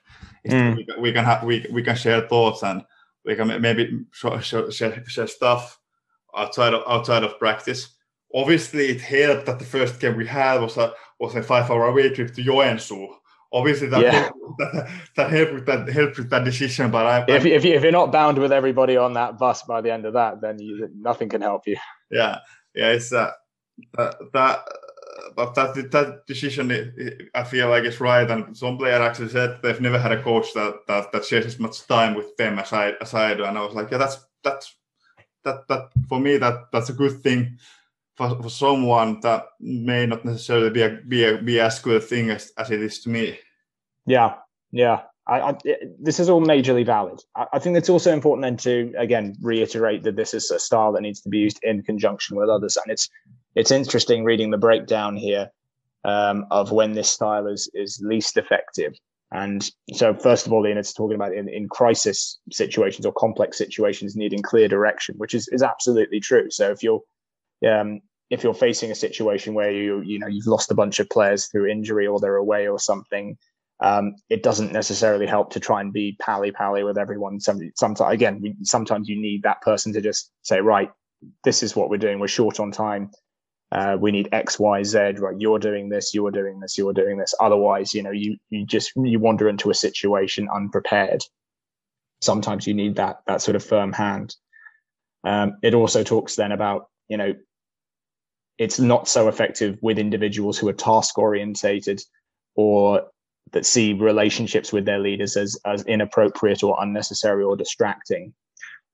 Mm. 0.46 0.76
We, 0.76 0.86
we, 1.00 1.12
can 1.12 1.24
have 1.24 1.42
we, 1.42 1.66
we 1.70 1.82
can 1.82 1.96
share 1.96 2.22
thoughts 2.22 2.62
and 2.62 2.84
we 3.24 3.34
can 3.34 3.60
maybe 3.60 4.04
share, 4.12 4.40
share, 4.40 5.04
share 5.06 5.26
stuff 5.26 5.78
outside 6.36 6.74
of 6.74 6.82
outside 6.88 7.24
of 7.24 7.38
practice. 7.38 7.94
Obviously, 8.34 8.86
it 8.88 9.00
helped 9.00 9.46
that 9.46 9.58
the 9.58 9.64
first 9.64 10.00
game 10.00 10.16
we 10.16 10.26
had 10.26 10.60
was 10.60 10.76
a 10.76 10.92
was 11.18 11.34
a 11.34 11.42
five 11.42 11.70
hour 11.70 11.88
away 11.88 12.10
trip 12.10 12.34
to 12.34 12.42
Joensuu. 12.42 13.08
Obviously, 13.50 13.88
that, 13.88 14.02
yeah. 14.02 14.10
helped, 14.10 14.58
that, 14.58 14.90
that 15.16 15.30
helped 15.30 15.54
with 15.54 15.66
that 15.66 15.88
helped 15.88 16.18
with 16.18 16.30
that 16.30 16.44
decision. 16.44 16.90
But 16.90 17.06
I, 17.06 17.36
if, 17.36 17.46
if, 17.46 17.64
you, 17.64 17.74
if 17.74 17.82
you're 17.82 17.92
not 17.92 18.12
bound 18.12 18.38
with 18.38 18.52
everybody 18.52 18.96
on 18.96 19.14
that 19.14 19.38
bus 19.38 19.62
by 19.62 19.80
the 19.80 19.90
end 19.90 20.04
of 20.04 20.12
that, 20.12 20.40
then 20.42 20.58
you, 20.58 20.88
nothing 20.94 21.30
can 21.30 21.40
help 21.40 21.66
you. 21.66 21.76
Yeah, 22.10 22.38
yeah, 22.74 22.90
it's 22.90 23.12
uh, 23.12 23.32
that 23.94 24.16
that 24.34 24.60
but 25.38 25.54
that 25.54 25.92
that 25.92 26.26
decision 26.26 27.30
I 27.32 27.44
feel 27.44 27.68
like 27.68 27.84
is 27.84 28.00
right. 28.00 28.28
And 28.28 28.56
some 28.56 28.76
player 28.76 29.00
actually 29.00 29.28
said 29.28 29.60
they've 29.62 29.80
never 29.80 29.96
had 29.96 30.10
a 30.10 30.20
coach 30.20 30.52
that 30.54 30.80
that, 30.88 31.12
that 31.12 31.24
shares 31.24 31.46
as 31.46 31.60
much 31.60 31.86
time 31.86 32.16
with 32.16 32.36
them 32.36 32.58
as 32.58 32.72
I 32.72 32.94
as 33.00 33.14
I 33.14 33.34
do. 33.34 33.44
And 33.44 33.56
I 33.56 33.64
was 33.64 33.72
like, 33.72 33.88
yeah, 33.92 33.98
that's 33.98 34.18
that's 34.42 34.74
that 35.44 35.68
that 35.68 35.90
for 36.08 36.18
me 36.18 36.38
that 36.38 36.72
that's 36.72 36.90
a 36.90 36.92
good 36.92 37.22
thing 37.22 37.56
for, 38.16 38.42
for 38.42 38.50
someone 38.50 39.20
that 39.20 39.44
may 39.60 40.06
not 40.06 40.24
necessarily 40.24 40.70
be 40.70 40.82
a, 40.82 40.98
be 41.06 41.22
a, 41.24 41.38
be 41.38 41.60
as 41.60 41.78
good 41.78 42.02
a 42.02 42.04
thing 42.04 42.30
as, 42.30 42.50
as 42.58 42.72
it 42.72 42.82
is 42.82 42.98
to 43.02 43.08
me. 43.08 43.38
Yeah, 44.06 44.34
yeah. 44.72 45.02
I, 45.28 45.40
I, 45.50 45.58
this 46.00 46.18
is 46.18 46.28
all 46.28 46.42
majorly 46.42 46.84
valid. 46.84 47.22
I, 47.36 47.46
I, 47.52 47.58
think 47.60 47.76
it's 47.76 47.90
also 47.90 48.12
important 48.12 48.42
then 48.42 48.56
to 48.56 48.92
again 48.98 49.36
reiterate 49.40 50.02
that 50.02 50.16
this 50.16 50.34
is 50.34 50.50
a 50.50 50.58
style 50.58 50.90
that 50.94 51.02
needs 51.02 51.20
to 51.20 51.28
be 51.28 51.38
used 51.38 51.60
in 51.62 51.82
conjunction 51.84 52.36
with 52.36 52.48
others, 52.48 52.76
and 52.76 52.90
it's 52.90 53.08
it's 53.54 53.70
interesting 53.70 54.24
reading 54.24 54.50
the 54.50 54.58
breakdown 54.58 55.16
here 55.16 55.50
um, 56.04 56.46
of 56.50 56.72
when 56.72 56.92
this 56.92 57.10
style 57.10 57.46
is 57.46 57.70
is 57.74 58.00
least 58.02 58.36
effective. 58.36 58.94
And 59.30 59.68
so, 59.92 60.14
first 60.14 60.46
of 60.46 60.52
all, 60.52 60.66
Ian, 60.66 60.78
it's 60.78 60.94
talking 60.94 61.16
about 61.16 61.34
in, 61.34 61.48
in 61.48 61.68
crisis 61.68 62.38
situations 62.50 63.04
or 63.04 63.12
complex 63.12 63.58
situations 63.58 64.16
needing 64.16 64.40
clear 64.40 64.68
direction, 64.68 65.16
which 65.18 65.34
is, 65.34 65.48
is 65.48 65.62
absolutely 65.62 66.18
true. 66.18 66.50
So, 66.50 66.70
if 66.70 66.82
you're 66.82 67.02
um, 67.70 68.00
if 68.30 68.42
you're 68.42 68.54
facing 68.54 68.90
a 68.90 68.94
situation 68.94 69.54
where 69.54 69.70
you 69.70 70.00
you 70.00 70.18
know 70.18 70.28
you've 70.28 70.46
lost 70.46 70.70
a 70.70 70.74
bunch 70.74 70.98
of 70.98 71.10
players 71.10 71.46
through 71.46 71.66
injury 71.66 72.06
or 72.06 72.20
they're 72.20 72.36
away 72.36 72.68
or 72.68 72.78
something, 72.78 73.36
um, 73.80 74.14
it 74.30 74.42
doesn't 74.42 74.72
necessarily 74.72 75.26
help 75.26 75.52
to 75.52 75.60
try 75.60 75.80
and 75.80 75.92
be 75.92 76.16
pally 76.20 76.50
pally 76.50 76.82
with 76.82 76.98
everyone. 76.98 77.38
Some, 77.38 77.60
sometimes, 77.76 78.12
again, 78.12 78.56
sometimes 78.62 79.08
you 79.08 79.20
need 79.20 79.42
that 79.42 79.60
person 79.60 79.92
to 79.92 80.00
just 80.00 80.30
say, 80.42 80.60
right, 80.60 80.90
this 81.44 81.62
is 81.62 81.76
what 81.76 81.90
we're 81.90 81.98
doing. 81.98 82.18
We're 82.18 82.28
short 82.28 82.60
on 82.60 82.72
time. 82.72 83.10
Uh, 83.70 83.96
we 84.00 84.10
need 84.10 84.28
X, 84.32 84.58
Y, 84.58 84.82
Z. 84.82 84.98
Right, 85.18 85.36
you're 85.38 85.58
doing 85.58 85.88
this. 85.88 86.14
You're 86.14 86.30
doing 86.30 86.60
this. 86.60 86.78
You're 86.78 86.94
doing 86.94 87.18
this. 87.18 87.34
Otherwise, 87.40 87.92
you 87.92 88.02
know, 88.02 88.10
you 88.10 88.36
you 88.50 88.64
just 88.64 88.92
you 88.96 89.18
wander 89.18 89.48
into 89.48 89.70
a 89.70 89.74
situation 89.74 90.48
unprepared. 90.52 91.22
Sometimes 92.20 92.66
you 92.66 92.74
need 92.74 92.96
that 92.96 93.20
that 93.26 93.42
sort 93.42 93.56
of 93.56 93.64
firm 93.64 93.92
hand. 93.92 94.34
Um, 95.24 95.58
it 95.62 95.74
also 95.74 96.02
talks 96.02 96.36
then 96.36 96.52
about 96.52 96.86
you 97.08 97.16
know 97.16 97.34
it's 98.56 98.80
not 98.80 99.06
so 99.08 99.28
effective 99.28 99.78
with 99.82 99.98
individuals 99.98 100.58
who 100.58 100.68
are 100.68 100.72
task 100.72 101.18
orientated 101.18 102.00
or 102.56 103.02
that 103.52 103.64
see 103.64 103.92
relationships 103.92 104.72
with 104.72 104.84
their 104.84 104.98
leaders 104.98 105.36
as 105.36 105.58
as 105.64 105.84
inappropriate 105.84 106.62
or 106.62 106.76
unnecessary 106.80 107.44
or 107.44 107.56
distracting. 107.56 108.32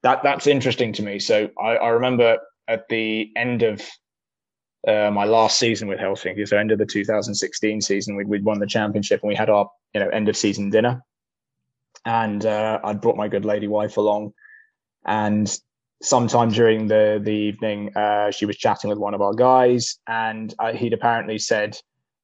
That 0.02 0.22
that's 0.22 0.46
interesting 0.46 0.92
to 0.94 1.02
me. 1.02 1.18
So 1.18 1.48
I, 1.60 1.76
I 1.76 1.88
remember 1.90 2.38
at 2.68 2.88
the 2.88 3.30
end 3.36 3.62
of 3.62 3.80
uh, 4.86 5.10
my 5.10 5.24
last 5.24 5.58
season 5.58 5.88
with 5.88 5.98
Helsinki, 5.98 6.46
so 6.46 6.56
end 6.56 6.70
of 6.70 6.78
the 6.78 6.86
2016 6.86 7.80
season, 7.80 8.16
we'd, 8.16 8.28
we'd 8.28 8.44
won 8.44 8.58
the 8.58 8.66
championship 8.66 9.20
and 9.22 9.28
we 9.28 9.34
had 9.34 9.50
our 9.50 9.68
you 9.94 10.00
know 10.00 10.08
end 10.08 10.28
of 10.28 10.36
season 10.36 10.70
dinner, 10.70 11.02
and 12.04 12.44
uh, 12.44 12.80
I'd 12.84 13.00
brought 13.00 13.16
my 13.16 13.28
good 13.28 13.44
lady 13.44 13.68
wife 13.68 13.96
along, 13.96 14.32
and 15.06 15.56
sometime 16.02 16.50
during 16.50 16.86
the 16.86 17.20
the 17.22 17.32
evening, 17.32 17.96
uh, 17.96 18.30
she 18.30 18.46
was 18.46 18.56
chatting 18.56 18.90
with 18.90 18.98
one 18.98 19.14
of 19.14 19.22
our 19.22 19.34
guys, 19.34 19.98
and 20.06 20.54
uh, 20.58 20.72
he'd 20.72 20.92
apparently 20.92 21.38
said 21.38 21.76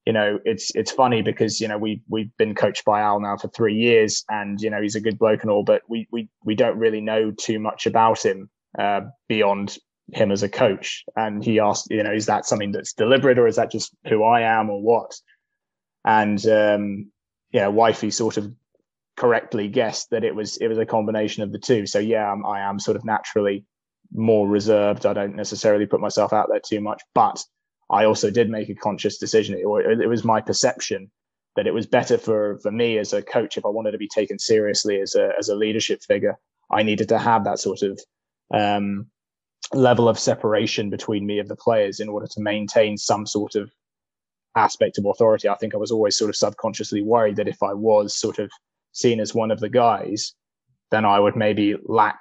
you 0.07 0.15
know, 0.15 0.39
it's 0.45 0.75
it's 0.75 0.91
funny 0.91 1.23
because 1.23 1.61
you 1.61 1.69
know 1.69 1.79
we 1.79 2.03
we've 2.09 2.35
been 2.37 2.55
coached 2.55 2.85
by 2.85 3.01
Al 3.01 3.21
now 3.21 3.37
for 3.37 3.49
three 3.49 3.75
years, 3.75 4.25
and 4.29 4.61
you 4.61 4.71
know 4.71 4.81
he's 4.81 4.95
a 4.95 5.01
good 5.01 5.19
bloke 5.19 5.43
and 5.43 5.51
all, 5.51 5.63
but 5.63 5.83
we 5.89 6.09
we 6.11 6.29
we 6.45 6.55
don't 6.55 6.79
really 6.79 7.01
know 7.01 7.31
too 7.31 7.59
much 7.59 7.87
about 7.87 8.25
him 8.25 8.49
uh, 8.79 9.03
beyond 9.29 9.77
him 10.13 10.31
as 10.31 10.43
a 10.43 10.49
coach. 10.49 11.05
And 11.17 11.45
he 11.45 11.61
asked, 11.61 11.89
you 11.91 12.03
know, 12.03 12.13
is 12.13 12.27
that 12.27 12.47
something 12.47 12.73
that's 12.73 12.93
deliberate 12.93 13.39
or 13.39 13.47
is 13.47 13.57
that 13.57 13.71
just 13.71 13.95
who 14.09 14.25
I 14.25 14.43
am 14.43 14.71
or 14.71 14.81
what? 14.83 15.15
And 16.05 16.45
um, 16.47 17.11
yeah, 17.53 17.69
wifey 17.69 18.11
sort 18.11 18.37
of 18.37 18.53
correctly 19.17 19.69
guessed 19.69 20.11
that 20.11 20.25
it 20.25 20.35
was 20.35 20.57
it 20.57 20.69
was 20.69 20.79
a 20.79 20.87
combination 20.87 21.43
of 21.43 21.53
the 21.53 21.59
two. 21.59 21.87
So 21.87 21.99
yeah, 21.99 22.31
I'm, 22.31 22.45
I 22.47 22.61
am 22.61 22.79
sort 22.79 22.97
of 22.97 23.05
naturally 23.05 23.65
more 24.13 24.49
reserved. 24.49 25.07
I 25.07 25.13
don't 25.13 25.37
necessarily 25.37 25.87
put 25.87 26.01
myself 26.01 26.33
out 26.33 26.49
there 26.51 26.61
too 26.65 26.81
much, 26.81 27.03
but 27.15 27.45
I 27.91 28.05
also 28.05 28.31
did 28.31 28.49
make 28.49 28.69
a 28.69 28.75
conscious 28.75 29.19
decision. 29.19 29.57
It, 29.57 30.01
it 30.01 30.09
was 30.09 30.25
my 30.25 30.41
perception 30.41 31.11
that 31.57 31.67
it 31.67 31.75
was 31.75 31.87
better 31.87 32.17
for 32.17 32.59
for 32.63 32.71
me 32.71 32.99
as 32.99 33.13
a 33.13 33.23
coach 33.23 33.59
if 33.59 33.67
I 33.67 33.69
wanted 33.69 33.91
to 33.93 33.99
be 33.99 34.09
taken 34.09 34.39
seriously 34.39 35.01
as 35.01 35.15
a 35.15 35.31
as 35.39 35.49
a 35.49 35.57
leadership 35.57 36.03
figure. 36.03 36.39
I 36.71 36.83
needed 36.83 37.09
to 37.09 37.19
have 37.19 37.45
that 37.45 37.59
sort 37.59 37.83
of 37.83 38.01
um, 38.55 39.07
level 39.73 40.09
of 40.09 40.19
separation 40.19 40.91
between 40.91 41.27
me 41.27 41.39
and 41.39 41.49
the 41.49 41.57
players 41.57 42.01
in 42.01 42.09
order 42.09 42.27
to 42.27 42.41
maintain 42.41 42.97
some 42.97 43.27
sort 43.27 43.55
of 43.55 43.71
aspect 44.57 44.99
of 44.99 45.07
authority. 45.07 45.49
I 45.49 45.55
think 45.55 45.75
I 45.75 45.79
was 45.79 45.93
always 45.93 46.17
sort 46.17 46.29
of 46.29 46.37
subconsciously 46.37 47.03
worried 47.03 47.37
that 47.37 47.49
if 47.49 47.63
I 47.63 47.73
was 47.73 48.17
sort 48.17 48.39
of 48.39 48.51
seen 48.93 49.21
as 49.21 49.35
one 49.35 49.51
of 49.51 49.61
the 49.61 49.69
guys, 49.69 50.35
then 50.91 51.05
I 51.05 51.21
would 51.21 51.37
maybe 51.37 51.77
lack 51.85 52.21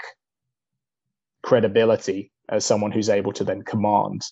credibility 1.41 2.31
as 2.49 2.65
someone 2.65 2.91
who's 2.91 3.09
able 3.09 3.33
to 3.33 3.43
then 3.43 3.63
command 3.63 4.23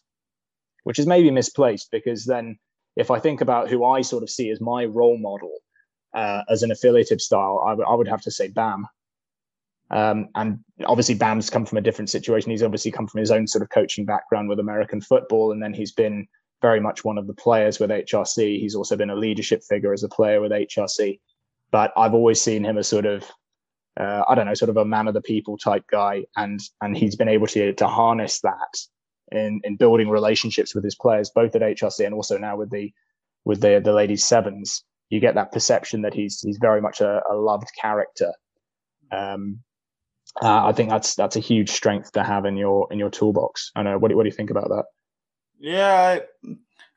which 0.87 0.99
is 0.99 1.05
maybe 1.05 1.29
misplaced 1.29 1.91
because 1.91 2.23
then 2.23 2.57
if 2.95 3.11
I 3.11 3.19
think 3.19 3.41
about 3.41 3.69
who 3.69 3.83
I 3.83 3.99
sort 3.99 4.23
of 4.23 4.29
see 4.29 4.49
as 4.51 4.61
my 4.61 4.85
role 4.85 5.17
model 5.17 5.51
uh, 6.13 6.43
as 6.47 6.63
an 6.63 6.71
affiliative 6.71 7.19
style, 7.19 7.61
I, 7.67 7.71
w- 7.71 7.85
I 7.85 7.93
would 7.93 8.07
have 8.07 8.21
to 8.21 8.31
say 8.31 8.47
Bam. 8.47 8.87
Um, 9.89 10.29
and 10.35 10.59
obviously, 10.85 11.15
Bam's 11.15 11.49
come 11.49 11.65
from 11.65 11.77
a 11.77 11.81
different 11.81 12.09
situation. 12.09 12.51
He's 12.51 12.63
obviously 12.63 12.91
come 12.91 13.07
from 13.07 13.19
his 13.19 13.31
own 13.31 13.47
sort 13.47 13.61
of 13.61 13.69
coaching 13.69 14.05
background 14.05 14.49
with 14.49 14.59
American 14.59 15.01
football, 15.01 15.51
and 15.51 15.61
then 15.61 15.73
he's 15.73 15.91
been 15.91 16.27
very 16.61 16.79
much 16.79 17.05
one 17.05 17.17
of 17.17 17.27
the 17.27 17.33
players 17.33 17.79
with 17.79 17.89
HRC. 17.89 18.59
He's 18.59 18.75
also 18.75 18.95
been 18.95 19.09
a 19.09 19.15
leadership 19.15 19.63
figure 19.63 19.93
as 19.93 20.03
a 20.03 20.09
player 20.09 20.41
with 20.41 20.51
HRC. 20.51 21.19
But 21.71 21.93
I've 21.95 22.13
always 22.13 22.41
seen 22.41 22.65
him 22.65 22.77
as 22.77 22.87
sort 22.87 23.05
of, 23.05 23.23
uh, 23.99 24.23
I 24.27 24.35
don't 24.35 24.45
know, 24.45 24.53
sort 24.53 24.69
of 24.69 24.77
a 24.77 24.85
man 24.85 25.07
of 25.07 25.13
the 25.13 25.21
people 25.21 25.57
type 25.57 25.83
guy, 25.89 26.25
and 26.35 26.59
and 26.81 26.97
he's 26.97 27.15
been 27.15 27.29
able 27.29 27.47
to 27.47 27.73
to 27.73 27.87
harness 27.87 28.41
that 28.41 28.77
in 29.31 29.61
in 29.63 29.77
building 29.77 30.09
relationships 30.09 30.73
with 30.73 30.83
his 30.83 30.95
players, 30.95 31.29
both 31.29 31.55
at 31.55 31.61
HRC 31.61 32.05
and 32.05 32.15
also 32.15 32.37
now 32.37 32.57
with 32.57 32.71
the 32.71 32.91
with 33.45 33.61
the 33.61 33.81
the 33.83 33.93
ladies 33.93 34.25
sevens. 34.25 34.83
You 35.09 35.21
get 35.21 35.35
that 35.35 35.53
perception 35.53 36.01
that 36.01 36.13
he's 36.13 36.41
he's 36.41 36.57
very 36.59 36.81
much 36.81 36.99
a, 36.99 37.21
a 37.29 37.35
loved 37.35 37.69
character. 37.79 38.33
Um, 39.11 39.59
uh, 40.41 40.65
I 40.65 40.71
think 40.71 40.89
that's 40.89 41.15
that's 41.15 41.35
a 41.35 41.41
huge 41.41 41.71
strength 41.71 42.11
to 42.13 42.23
have 42.23 42.45
in 42.45 42.57
your 42.57 42.87
in 42.91 42.99
your 42.99 43.09
toolbox. 43.09 43.71
I 43.75 43.83
know. 43.83 43.97
What 43.97 44.09
do, 44.09 44.17
what 44.17 44.23
do 44.23 44.29
you 44.29 44.35
think 44.35 44.49
about 44.49 44.69
that? 44.69 44.85
Yeah, 45.59 46.19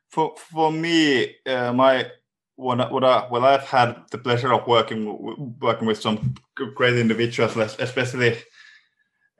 for 0.09 0.35
for 0.37 0.71
me, 0.71 1.35
uh, 1.45 1.73
my 1.73 2.11
when 2.55 2.79
what 2.79 3.03
I, 3.03 3.27
well, 3.31 3.45
I've 3.45 3.63
had 3.63 3.95
the 4.11 4.17
pleasure 4.17 4.53
of 4.53 4.67
working 4.67 5.57
working 5.59 5.87
with 5.87 6.01
some 6.01 6.35
great 6.75 6.97
individuals, 6.97 7.57
especially 7.57 8.37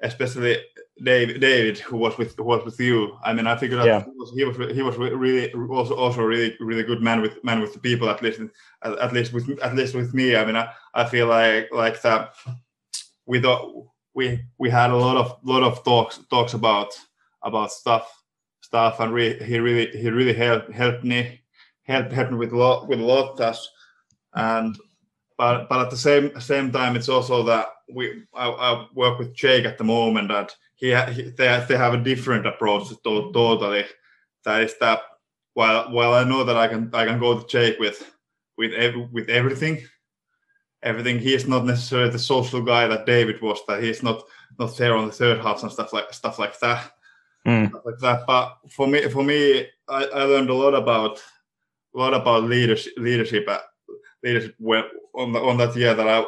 especially 0.02 0.58
David, 1.04 1.42
David, 1.42 1.78
who 1.80 1.98
was 1.98 2.18
with 2.18 2.36
who 2.36 2.44
was 2.44 2.66
with 2.66 2.80
you. 2.80 3.18
I 3.24 3.34
mean, 3.34 3.48
I 3.48 3.56
figured 3.58 3.80
out 3.80 3.86
yeah. 3.86 4.04
he 4.04 4.12
was 4.16 4.32
he 4.36 4.44
was 4.44 4.76
he 4.76 4.82
was 4.82 4.98
really 4.98 5.52
also 5.54 5.96
also 5.96 6.22
really 6.22 6.56
really 6.60 6.84
good 6.84 7.02
man 7.02 7.22
with 7.22 7.44
man 7.44 7.62
with 7.62 7.74
the 7.74 7.80
people 7.80 8.10
at 8.10 8.22
least 8.22 8.42
at, 8.84 9.14
least 9.14 9.34
with 9.34 9.50
at 9.62 9.76
least 9.76 9.94
with 9.94 10.14
me. 10.14 10.36
I 10.36 10.46
mean, 10.46 10.56
I, 10.56 10.70
I 10.94 11.06
feel 11.06 11.28
like 11.28 11.70
like 11.72 12.02
that 12.02 12.34
we 13.26 13.42
we 14.14 14.40
we 14.58 14.70
had 14.70 14.92
a 14.92 14.96
lot 14.96 15.18
of 15.18 15.38
lot 15.44 15.64
of 15.64 15.84
talks 15.84 16.20
talks 16.30 16.54
about 16.54 16.94
about 17.44 17.72
stuff 17.72 18.24
stuff 18.62 19.00
and 19.00 19.14
re, 19.14 19.38
he 19.44 19.60
really 19.60 19.88
he 19.98 20.10
really 20.10 20.34
helped 20.34 20.72
helped 20.72 21.04
me 21.04 21.42
helped 21.84 22.12
helped 22.12 22.32
me 22.32 22.38
with 22.38 22.52
a 22.52 22.58
lot 22.58 22.88
with 22.88 23.00
a 23.00 23.04
lot 23.04 23.32
of 23.32 23.38
tasks. 23.38 23.70
And 24.34 24.78
but 25.38 25.68
but 25.70 25.82
at 25.82 25.90
the 25.90 25.98
same 25.98 26.40
same 26.40 26.72
time 26.72 26.96
it's 26.96 27.10
also 27.10 27.44
that 27.44 27.68
we 27.94 28.24
I, 28.34 28.50
I 28.50 28.88
work 28.94 29.20
with 29.20 29.34
Jake 29.34 29.66
at 29.66 29.78
the 29.78 29.84
moment 29.84 30.30
that 30.30 30.56
he, 30.76 30.96
he 31.12 31.24
they, 31.38 31.66
they 31.68 31.78
have 31.78 31.94
a 31.94 32.04
different 32.04 32.48
approach 32.48 32.90
to, 32.90 33.32
totally. 33.34 33.86
That 34.46 34.64
is 34.64 34.76
that 34.80 35.02
while 35.54 35.92
while 35.92 36.14
I 36.14 36.24
know 36.24 36.44
that 36.44 36.58
I 36.58 36.68
can 36.68 36.90
I 36.94 37.06
can 37.06 37.20
go 37.20 37.40
to 37.40 37.48
Jake 37.48 37.80
with 37.80 38.12
with 38.58 38.74
every, 38.74 39.08
with 39.12 39.30
everything 39.30 39.82
everything 40.84 41.20
he 41.20 41.34
is 41.34 41.48
not 41.48 41.66
necessarily 41.66 42.10
the 42.10 42.20
social 42.20 42.62
guy 42.62 42.88
that 42.88 43.06
David 43.06 43.42
was 43.42 43.60
that 43.68 43.84
he's 43.84 44.04
not 44.04 44.24
not 44.60 44.76
there 44.78 44.96
on 44.96 45.06
the 45.06 45.12
third 45.12 45.40
half 45.40 45.62
and 45.64 45.72
stuff 45.72 45.94
like 45.94 46.14
stuff 46.14 46.40
like 46.40 46.60
that 46.60 46.92
mm. 47.46 47.70
stuff 47.70 47.82
like 47.86 48.00
that 48.00 48.28
but 48.28 48.58
for 48.70 48.88
me 48.88 49.08
for 49.10 49.24
me 49.24 49.68
I, 49.88 50.06
I 50.06 50.24
learned 50.24 50.50
a 50.50 50.54
lot 50.54 50.74
about 50.74 51.24
a 51.96 51.98
lot 51.98 52.14
about 52.14 52.44
leadership 52.44 52.94
leadership 52.98 53.46
uh, 53.48 53.60
leadership 54.24 54.56
when, 54.60 54.84
on 55.14 55.34
the, 55.34 55.40
on 55.40 55.58
that 55.58 55.76
year 55.76 55.94
that 55.94 56.08
I 56.08 56.26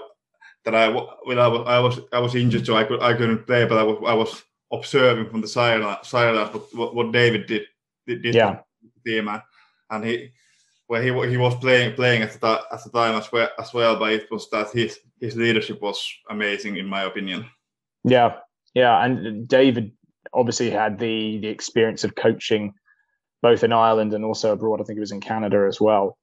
that 0.65 0.75
I 0.75 0.89
when 1.23 1.39
I 1.39 1.47
was 1.47 1.67
I 1.67 1.79
was 1.79 1.99
I 2.11 2.19
was 2.19 2.35
injured, 2.35 2.65
so 2.65 2.75
I 2.75 2.83
could 2.83 3.01
I 3.01 3.13
couldn't 3.13 3.45
play, 3.45 3.65
but 3.65 3.77
I 3.77 3.83
was 3.83 3.97
I 4.05 4.13
was 4.13 4.43
observing 4.71 5.29
from 5.29 5.41
the 5.41 5.47
sideline 5.47 5.97
sideline 6.03 6.47
what, 6.73 6.95
what 6.95 7.11
David 7.11 7.47
did 7.47 7.63
did, 8.07 8.21
did 8.21 8.35
yeah. 8.35 8.59
the 9.03 9.11
team 9.11 9.27
and, 9.27 9.41
and 9.89 10.05
he 10.05 10.31
where 10.87 11.01
he 11.01 11.09
he 11.29 11.37
was 11.37 11.55
playing 11.55 11.95
playing 11.95 12.21
at 12.21 12.39
the 12.39 12.61
at 12.71 12.83
the 12.83 12.89
time 12.89 13.15
as 13.15 13.31
well 13.31 13.49
as 13.59 13.73
well, 13.73 13.97
but 13.97 14.13
it 14.13 14.31
was 14.31 14.49
that 14.49 14.71
his 14.71 14.99
his 15.19 15.35
leadership 15.35 15.81
was 15.81 16.05
amazing 16.29 16.77
in 16.77 16.85
my 16.85 17.03
opinion. 17.03 17.45
Yeah, 18.03 18.37
yeah, 18.73 19.03
and 19.03 19.47
David 19.47 19.91
obviously 20.33 20.69
had 20.69 20.99
the 20.99 21.39
the 21.39 21.47
experience 21.47 22.03
of 22.03 22.15
coaching 22.15 22.73
both 23.41 23.63
in 23.63 23.73
Ireland 23.73 24.13
and 24.13 24.23
also 24.23 24.53
abroad. 24.53 24.81
I 24.81 24.83
think 24.83 24.97
he 24.97 25.01
was 25.01 25.11
in 25.11 25.21
Canada 25.21 25.65
as 25.67 25.79
well, 25.79 26.17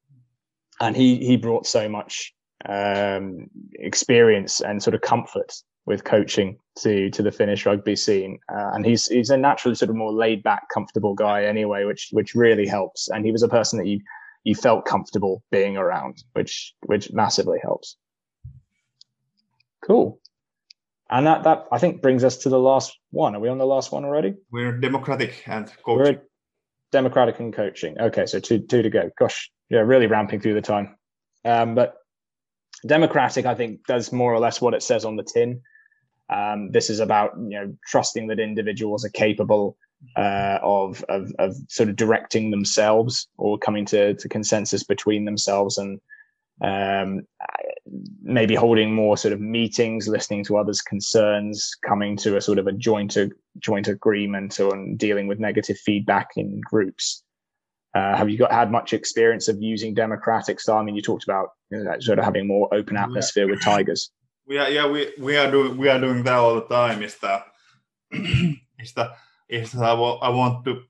and 0.81 0.97
he 0.97 1.17
he 1.25 1.37
brought 1.37 1.67
so 1.67 1.89
much 1.89 2.35
um, 2.69 3.49
experience 3.75 4.61
and 4.61 4.83
sort 4.83 4.95
of 4.95 5.01
comfort 5.01 5.53
with 5.87 6.05
coaching 6.05 6.59
to 6.79 7.11
to 7.11 7.23
the 7.23 7.33
Finnish 7.33 7.65
rugby 7.67 7.97
scene. 7.97 8.39
Uh, 8.53 8.71
and 8.75 8.85
he's 8.85 9.07
he's 9.07 9.31
a 9.31 9.37
naturally 9.37 9.75
sort 9.75 9.91
of 9.91 9.97
more 9.97 10.13
laid 10.13 10.43
back, 10.43 10.69
comfortable 10.73 11.15
guy 11.15 11.45
anyway, 11.45 11.85
which 11.85 12.09
which 12.13 12.35
really 12.35 12.67
helps. 12.67 13.09
And 13.09 13.25
he 13.25 13.33
was 13.33 13.43
a 13.43 13.49
person 13.49 13.79
that 13.79 13.87
you 13.87 14.01
you 14.45 14.55
felt 14.55 14.85
comfortable 14.85 15.43
being 15.51 15.77
around, 15.77 16.23
which 16.33 16.75
which 16.87 17.13
massively 17.13 17.59
helps. 17.63 17.97
Cool. 19.85 20.21
And 21.09 21.27
that 21.27 21.45
that 21.45 21.67
I 21.73 21.79
think 21.79 22.03
brings 22.03 22.25
us 22.25 22.39
to 22.39 22.49
the 22.49 22.59
last 22.59 22.99
one. 23.11 23.35
Are 23.35 23.41
we 23.41 23.49
on 23.49 23.59
the 23.59 23.67
last 23.67 23.93
one 23.93 24.05
already? 24.05 24.35
We're 24.51 24.79
democratic 24.79 25.43
and 25.47 25.67
coaching. 25.85 25.97
We're 25.97 26.23
democratic 26.93 27.41
and 27.41 27.53
coaching. 27.53 28.01
Okay, 28.01 28.27
so 28.27 28.39
two 28.39 28.61
two 28.61 28.83
to 28.83 28.91
go. 28.91 29.11
Gosh, 29.19 29.51
yeah, 29.69 29.81
really 29.81 30.07
ramping 30.07 30.41
through 30.41 30.55
the 30.55 30.63
time. 30.63 30.97
Um, 31.45 31.75
but 31.75 31.97
Democratic, 32.87 33.47
I 33.47 33.55
think, 33.55 33.87
does 33.87 34.13
more 34.13 34.33
or 34.33 34.39
less 34.39 34.61
what 34.61 34.75
it 34.75 34.83
says 34.83 35.05
on 35.05 35.17
the 35.17 35.23
tin. 35.23 35.61
Um, 36.29 36.71
this 36.71 36.91
is 36.91 37.01
about 37.01 37.33
you 37.37 37.59
know 37.59 37.77
trusting 37.87 38.29
that 38.29 38.39
individuals 38.39 39.05
are 39.05 39.11
capable 39.11 39.77
uh, 40.17 40.59
of, 40.63 41.05
of, 41.09 41.33
of 41.39 41.55
sort 41.69 41.89
of 41.89 41.97
directing 41.97 42.51
themselves 42.51 43.29
or 43.37 43.59
coming 43.59 43.85
to, 43.87 44.15
to 44.15 44.29
consensus 44.29 44.83
between 44.83 45.25
themselves 45.25 45.79
and 45.79 46.01
um, 46.63 47.23
maybe 48.23 48.55
holding 48.55 48.95
more 48.95 49.17
sort 49.17 49.33
of 49.33 49.41
meetings, 49.41 50.09
listening 50.09 50.45
to 50.45 50.57
others' 50.57 50.83
concerns, 50.83 51.75
coming 51.87 52.17
to 52.19 52.37
a 52.37 52.41
sort 52.41 52.59
of 52.59 52.67
a 52.67 52.73
joint 52.73 53.17
a 53.17 53.31
joint 53.59 53.89
agreement 53.89 54.61
on 54.61 54.97
dealing 54.97 55.27
with 55.27 55.39
negative 55.39 55.79
feedback 55.79 56.31
in 56.37 56.61
groups. 56.63 57.23
Uh, 57.95 58.17
have 58.17 58.31
you 58.31 58.39
got 58.39 58.53
had 58.53 58.71
much 58.71 58.93
experience 58.93 59.49
of 59.49 59.61
using 59.61 59.95
democratic 59.95 60.61
style? 60.61 60.79
I 60.79 60.83
mean, 60.83 60.95
you 60.95 61.03
talked 61.03 61.25
about 61.25 61.49
you 61.71 61.83
know, 61.83 61.99
sort 62.01 62.19
of 62.19 62.25
having 62.25 62.47
more 62.47 62.73
open 62.73 62.97
atmosphere 62.97 63.47
yeah. 63.47 63.51
with 63.53 63.65
tigers. 63.65 64.11
We 64.47 64.59
are, 64.59 64.71
yeah, 64.71 64.87
we, 64.87 65.13
we 65.19 65.37
are 65.37 65.51
doing 65.51 65.77
we 65.77 65.89
are 65.89 66.01
doing 66.01 66.23
that 66.25 66.35
all 66.35 66.55
the 66.57 66.63
time. 66.63 67.03
Is 67.03 67.17
that 67.19 67.47
is 68.13 68.93
that 68.95 69.17
is 69.51 69.73
that 69.73 69.83
I, 69.83 69.93
I 69.93 70.29
want 70.29 70.65
to 70.65 70.83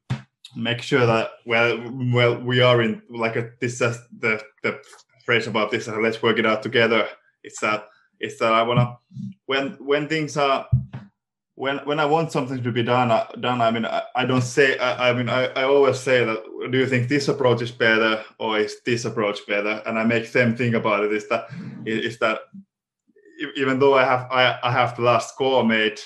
make 0.56 0.82
sure 0.82 1.06
that 1.06 1.30
well 1.46 1.80
well 2.12 2.40
we 2.40 2.60
are 2.60 2.82
in 2.82 3.02
like 3.08 3.36
a, 3.36 3.50
this 3.60 3.80
is 3.80 3.98
the 4.18 4.42
the 4.62 4.80
phrase 5.24 5.46
about 5.46 5.70
this. 5.70 5.88
Uh, 5.88 5.98
let's 5.98 6.22
work 6.22 6.38
it 6.38 6.46
out 6.46 6.62
together. 6.62 7.08
It's 7.42 7.60
that 7.60 7.88
it's 8.18 8.38
that 8.38 8.52
I 8.52 8.62
wanna 8.62 8.96
when 9.46 9.72
when 9.80 10.08
things 10.08 10.36
are 10.36 10.68
when 11.60 11.78
when 11.84 12.00
I 12.00 12.06
want 12.06 12.32
something 12.32 12.62
to 12.62 12.72
be 12.72 12.82
done, 12.82 13.10
uh, 13.10 13.26
done. 13.38 13.60
I 13.60 13.70
mean, 13.70 13.84
I, 13.84 14.02
I 14.16 14.24
don't 14.24 14.42
say. 14.42 14.78
I, 14.78 15.10
I 15.10 15.12
mean, 15.12 15.28
I, 15.28 15.44
I 15.48 15.64
always 15.64 16.00
say 16.00 16.24
that. 16.24 16.42
Do 16.70 16.78
you 16.78 16.86
think 16.86 17.08
this 17.08 17.28
approach 17.28 17.60
is 17.60 17.70
better, 17.70 18.24
or 18.38 18.58
is 18.58 18.76
this 18.86 19.04
approach 19.04 19.46
better? 19.46 19.82
And 19.84 19.98
I 19.98 20.04
make 20.04 20.32
them 20.32 20.56
think 20.56 20.74
about 20.74 21.04
it. 21.04 21.12
Is 21.12 21.28
that 21.28 21.48
is 21.84 22.18
that 22.18 22.40
even 23.56 23.78
though 23.78 23.94
I 23.94 24.04
have 24.04 24.26
I, 24.30 24.58
I 24.62 24.72
have 24.72 24.96
the 24.96 25.02
last 25.02 25.34
score 25.34 25.62
made, 25.62 26.00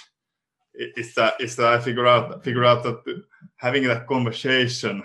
is 0.75 1.15
that 1.15 1.35
is 1.41 1.57
that 1.57 1.73
I 1.73 1.81
figure 1.81 2.07
out 2.07 2.43
figure 2.45 2.65
out 2.65 2.83
that 2.83 3.23
having 3.57 3.85
that 3.85 4.07
conversation 4.07 5.03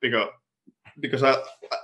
because 0.00 0.28
because 1.00 1.22
I, 1.22 1.34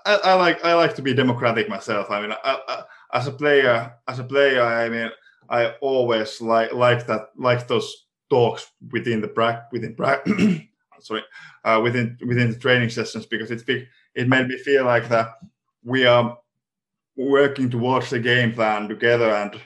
I, 0.07 0.15
I 0.25 0.35
like 0.35 0.65
I 0.65 0.75
like 0.75 0.95
to 0.97 1.03
be 1.03 1.15
democratic 1.15 1.69
myself. 1.69 2.11
I 2.11 2.21
mean, 2.21 2.33
I, 2.33 2.59
I, 2.69 2.83
as 3.13 3.27
a 3.27 3.33
player, 3.33 3.93
as 4.07 4.19
a 4.19 4.25
player, 4.25 4.63
I 4.63 4.89
mean, 4.89 5.11
I 5.49 5.75
always 5.81 6.41
like 6.41 6.73
like 6.73 7.07
that 7.07 7.31
like 7.37 7.67
those 7.67 8.07
talks 8.29 8.71
within 8.93 9.21
the 9.21 9.29
pra- 9.29 9.67
within 9.73 9.95
pra- 9.97 10.23
sorry 11.01 11.23
uh, 11.65 11.81
within 11.83 12.17
within 12.27 12.51
the 12.51 12.59
training 12.59 12.91
sessions 12.91 13.27
because 13.27 13.51
it 13.51 13.63
it 14.15 14.29
made 14.29 14.47
me 14.47 14.57
feel 14.59 14.85
like 14.85 15.09
that 15.09 15.31
we 15.83 16.07
are 16.07 16.39
working 17.17 17.69
towards 17.69 18.11
the 18.11 18.19
game 18.19 18.53
plan 18.53 18.89
together 18.89 19.31
and 19.31 19.61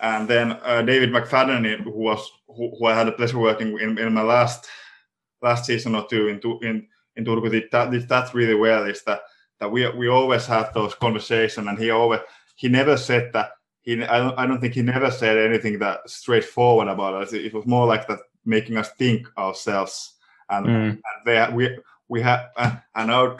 and 0.00 0.28
then 0.28 0.52
uh, 0.62 0.82
David 0.82 1.10
McFadden 1.10 1.82
who 1.82 1.90
was 1.90 2.30
who, 2.46 2.70
who, 2.78 2.86
I 2.86 2.94
had 2.94 3.06
the 3.06 3.12
pleasure 3.12 3.38
working 3.38 3.78
in, 3.78 3.98
in 3.98 4.12
my 4.12 4.22
last 4.22 4.66
last 5.42 5.64
season 5.64 5.94
or 5.94 6.06
two 6.06 6.28
in 6.28 6.40
in 6.62 6.86
in 7.16 7.24
Turku 7.24 7.50
did 7.50 7.70
that 7.72 7.90
did 7.90 8.08
that 8.08 8.34
really 8.34 8.54
well 8.54 8.84
is 8.84 9.02
that 9.04 9.20
that 9.60 9.70
we 9.70 9.88
we 9.90 10.08
always 10.08 10.46
have 10.46 10.72
those 10.74 10.94
conversations 10.94 11.66
and 11.66 11.78
he 11.78 11.90
always 11.90 12.20
he 12.56 12.68
never 12.68 12.96
said 12.96 13.32
that 13.32 13.50
he 13.86 14.02
I 14.02 14.18
don't, 14.18 14.38
I 14.38 14.46
don't 14.46 14.60
think 14.60 14.74
he 14.74 14.82
never 14.82 15.10
said 15.10 15.38
anything 15.38 15.78
that 15.78 16.08
straightforward 16.10 16.88
about 16.88 17.14
us. 17.14 17.32
It 17.32 17.54
was 17.54 17.66
more 17.66 17.86
like 17.86 18.06
that 18.08 18.18
making 18.44 18.76
us 18.76 18.90
think 18.98 19.26
ourselves, 19.38 20.14
and, 20.50 20.66
mm. 20.66 20.88
and 20.90 21.00
there 21.24 21.50
we 21.52 21.78
we 22.08 22.20
had 22.20 22.48
uh, 22.56 22.76
and 22.96 23.10
our 23.10 23.38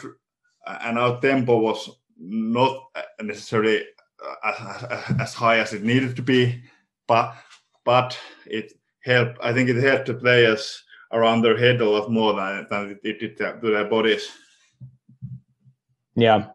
and 0.66 0.98
our 0.98 1.20
tempo 1.20 1.58
was 1.58 1.90
not 2.18 2.90
necessarily 3.20 3.84
as 5.18 5.34
high 5.34 5.58
as 5.58 5.72
it 5.72 5.82
needed 5.82 6.16
to 6.16 6.22
be, 6.22 6.62
but 7.06 7.34
but 7.84 8.18
it 8.46 8.72
helped. 9.02 9.38
I 9.42 9.52
think 9.52 9.68
it 9.68 9.76
helped 9.76 10.06
the 10.06 10.14
players 10.14 10.82
around 11.12 11.42
their 11.42 11.56
head 11.56 11.80
a 11.80 11.88
lot 11.88 12.10
more 12.10 12.34
than 12.34 12.66
than 12.70 12.98
it 13.02 13.18
did 13.18 13.36
to 13.36 13.58
their 13.62 13.84
bodies. 13.84 14.30
Yeah, 16.14 16.46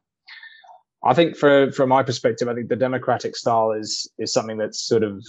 I 1.03 1.13
think 1.13 1.37
for 1.37 1.71
from 1.71 1.89
my 1.89 2.03
perspective, 2.03 2.47
I 2.47 2.53
think 2.53 2.69
the 2.69 2.75
democratic 2.75 3.35
style 3.35 3.71
is 3.71 4.09
is 4.17 4.33
something 4.33 4.57
that's 4.57 4.81
sort 4.81 5.03
of 5.03 5.25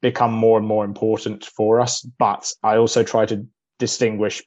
become 0.00 0.32
more 0.32 0.58
and 0.58 0.66
more 0.66 0.84
important 0.84 1.44
for 1.44 1.80
us. 1.80 2.02
But 2.18 2.52
I 2.62 2.76
also 2.76 3.02
try 3.02 3.26
to 3.26 3.46
distinguish 3.78 4.42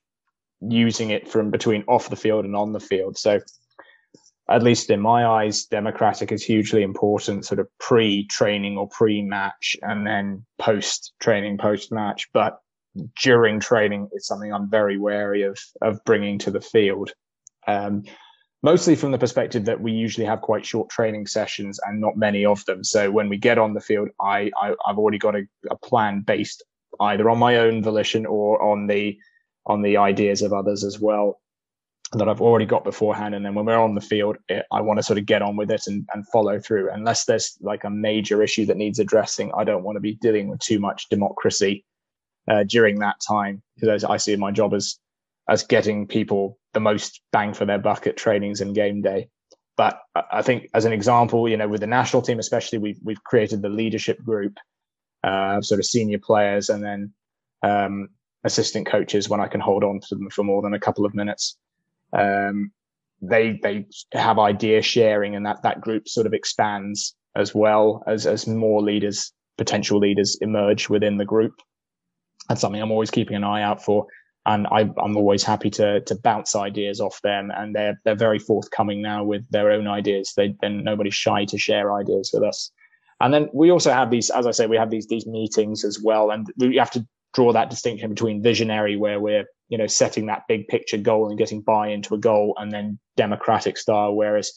using 0.62 1.10
it 1.10 1.28
from 1.28 1.52
between 1.52 1.84
off 1.88 2.10
the 2.10 2.16
field 2.16 2.46
and 2.46 2.56
on 2.56 2.72
the 2.72 2.80
field. 2.80 3.18
So 3.18 3.40
at 4.50 4.64
least 4.64 4.90
in 4.90 5.00
my 5.00 5.26
eyes, 5.26 5.66
democratic 5.66 6.32
is 6.32 6.44
hugely 6.44 6.84
important, 6.84 7.46
sort 7.46 7.60
of 7.60 7.68
pre-training 7.80 8.78
or 8.78 8.90
pre-match, 8.90 9.78
and 9.82 10.06
then 10.06 10.46
post-training, 10.60 11.58
post-match. 11.58 12.30
But 12.34 12.60
during 13.22 13.60
training, 13.60 14.10
it's 14.12 14.28
something 14.28 14.54
I'm 14.54 14.70
very 14.70 14.98
wary 14.98 15.44
of 15.44 15.58
of 15.82 16.04
bringing 16.04 16.40
to 16.40 16.52
the 16.52 16.62
field. 16.62 17.12
Um, 17.68 18.04
mostly 18.62 18.96
from 18.96 19.12
the 19.12 19.18
perspective 19.18 19.66
that 19.66 19.80
we 19.80 19.94
usually 19.94 20.26
have 20.26 20.42
quite 20.42 20.66
short 20.66 20.90
training 20.90 21.28
sessions 21.28 21.80
and 21.86 22.02
not 22.02 22.18
many 22.18 22.46
of 22.46 22.64
them. 22.66 22.84
So 22.84 23.10
when 23.12 23.30
we 23.30 23.38
get 23.38 23.58
on 23.58 23.74
the 23.74 23.82
field, 23.82 24.10
I, 24.22 24.52
I 24.62 24.74
have 24.86 24.98
already 24.98 25.18
got 25.18 25.36
a, 25.36 25.44
a, 25.70 25.78
plan 25.78 26.22
based 26.22 26.64
either 27.00 27.30
on 27.30 27.40
my 27.40 27.58
own 27.58 27.82
volition 27.82 28.26
or 28.26 28.62
on 28.62 28.88
the 28.88 29.18
on 29.66 29.82
the 29.82 29.98
ideas 29.98 30.42
of 30.42 30.52
others 30.52 30.84
as 30.84 31.00
well 31.00 31.40
that 32.18 32.30
I've 32.30 32.42
already 32.42 32.66
got 32.66 32.84
beforehand. 32.84 33.36
And 33.36 33.46
then 33.46 33.56
when 33.56 33.66
we're 33.66 33.78
on 33.78 33.96
the 33.96 34.02
field, 34.02 34.38
it, 34.50 34.66
I 34.72 34.82
want 34.82 35.00
to 35.00 35.04
sort 35.04 35.20
of 35.20 35.26
get 35.26 35.42
on 35.42 35.56
with 35.56 35.72
it 35.72 35.88
and, 35.88 36.08
and 36.14 36.28
follow 36.30 36.60
through. 36.60 36.92
Unless 36.92 37.26
there's 37.26 37.58
like 37.62 37.84
a 37.84 37.90
major 37.90 38.42
issue 38.42 38.66
that 38.68 38.78
needs 38.78 39.00
addressing, 39.00 39.52
I 39.58 39.64
don't 39.64 39.84
want 39.84 39.96
to 39.96 40.02
be 40.02 40.16
dealing 40.16 40.48
with 40.48 40.60
too 40.60 40.80
much 40.80 41.10
democracy 41.10 41.86
uh, 42.50 42.64
during 42.64 43.00
that 43.00 43.16
time 43.28 43.62
because 43.76 44.04
I 44.04 44.18
see 44.18 44.36
my 44.36 44.52
job 44.52 44.74
as 44.74 45.00
as 45.50 45.64
getting 45.64 46.08
people 46.08 46.58
the 46.74 46.80
most 46.80 47.22
bang 47.34 47.54
for 47.54 47.66
their 47.66 47.78
buck 47.78 48.08
at 48.08 48.16
trainings 48.16 48.62
and 48.62 48.74
game 48.74 49.02
day. 49.02 49.28
But 49.76 50.00
I 50.32 50.42
think, 50.42 50.70
as 50.74 50.86
an 50.86 50.94
example, 50.94 51.50
you 51.50 51.58
know, 51.58 51.68
with 51.68 51.82
the 51.82 51.88
national 51.88 52.22
team 52.22 52.40
especially, 52.40 52.78
we've 52.78 53.00
we've 53.04 53.24
created 53.24 53.62
the 53.62 53.70
leadership 53.70 54.24
group, 54.24 54.58
uh, 55.24 55.62
sort 55.62 55.80
of 55.80 55.86
senior 55.86 56.20
players, 56.20 56.70
and 56.70 56.84
then 56.84 57.14
um, 57.64 58.10
assistant 58.44 58.86
coaches 58.86 59.30
when 59.30 59.42
I 59.42 59.48
can 59.48 59.62
hold 59.62 59.84
on 59.84 60.00
to 60.00 60.16
them 60.16 60.30
for 60.30 60.44
more 60.44 60.62
than 60.62 60.74
a 60.74 60.80
couple 60.80 61.06
of 61.06 61.16
minutes. 61.16 61.58
Um, 62.14 62.72
they 63.22 63.60
they 63.64 63.86
have 64.14 64.40
idea 64.40 64.82
sharing, 64.82 65.36
and 65.36 65.46
that 65.46 65.64
that 65.64 65.82
group 65.82 66.08
sort 66.08 66.28
of 66.28 66.34
expands 66.34 67.16
as 67.36 67.56
well 67.56 68.04
as 68.08 68.28
as 68.28 68.48
more 68.48 68.82
leaders, 68.82 69.32
potential 69.58 70.00
leaders, 70.00 70.38
emerge 70.42 70.90
within 70.90 71.18
the 71.18 71.26
group. 71.26 71.54
That's 72.50 72.62
something 72.62 72.82
I'm 72.82 72.92
always 72.92 73.12
keeping 73.12 73.36
an 73.36 73.44
eye 73.44 73.64
out 73.64 73.84
for, 73.84 74.06
and 74.46 74.68
I, 74.68 74.82
am 74.82 75.18
always 75.18 75.44
happy 75.44 75.70
to 75.72 76.02
to 76.02 76.16
bounce 76.16 76.56
ideas 76.56 77.00
off 77.00 77.22
them. 77.22 77.52
And 77.56 77.76
they're 77.76 78.00
they're 78.04 78.16
very 78.16 78.40
forthcoming 78.40 79.02
now 79.02 79.24
with 79.24 79.50
their 79.50 79.72
own 79.72 79.88
ideas. 79.88 80.34
They 80.36 80.56
then 80.62 80.84
nobody's 80.84 81.16
shy 81.16 81.46
to 81.46 81.58
share 81.58 81.94
ideas 81.94 82.32
with 82.34 82.44
us. 82.44 82.72
And 83.22 83.34
then 83.34 83.50
we 83.54 83.72
also 83.72 83.94
have 83.94 84.12
these, 84.12 84.30
as 84.32 84.46
I 84.46 84.52
say, 84.52 84.68
we 84.68 84.76
have 84.76 84.90
these 84.90 85.08
these 85.08 85.26
meetings 85.26 85.86
as 85.86 86.02
well, 86.04 86.32
and 86.32 86.46
we 86.58 86.76
have 86.76 86.92
to 86.92 87.08
draw 87.34 87.52
that 87.54 87.70
distinction 87.70 88.10
between 88.10 88.42
visionary, 88.42 88.96
where 88.96 89.20
we're 89.20 89.46
you 89.70 89.78
know 89.78 89.88
setting 89.88 90.28
that 90.28 90.44
big 90.48 90.68
picture 90.68 90.98
goal 90.98 91.30
and 91.30 91.38
getting 91.38 91.62
buy 91.62 91.88
into 91.88 92.14
a 92.14 92.18
goal, 92.18 92.56
and 92.58 92.72
then 92.72 93.00
democratic 93.18 93.78
style, 93.78 94.14
whereas 94.16 94.54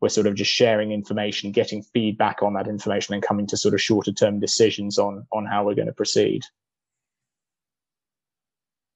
we're 0.00 0.08
sort 0.08 0.26
of 0.26 0.34
just 0.34 0.50
sharing 0.50 0.92
information, 0.92 1.52
getting 1.52 1.82
feedback 1.82 2.42
on 2.42 2.54
that 2.54 2.68
information, 2.68 3.14
and 3.14 3.22
coming 3.22 3.46
to 3.48 3.56
sort 3.56 3.74
of 3.74 3.80
shorter 3.80 4.12
term 4.12 4.40
decisions 4.40 4.98
on 4.98 5.26
on 5.32 5.44
how 5.46 5.64
we're 5.64 5.74
going 5.74 5.88
to 5.88 5.92
proceed. 5.92 6.42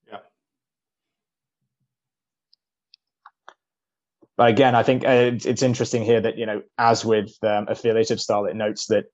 Yeah. 0.09 0.19
But 4.37 4.51
again, 4.51 4.75
I 4.75 4.83
think 4.83 5.05
uh, 5.05 5.33
it's 5.45 5.63
interesting 5.63 6.03
here 6.05 6.21
that 6.21 6.39
you 6.39 6.47
know, 6.47 6.63
as 6.79 7.05
with 7.05 7.37
um, 7.43 7.67
affiliative 7.69 8.21
style, 8.21 8.47
it 8.47 8.57
notes 8.57 8.87
that 8.87 9.05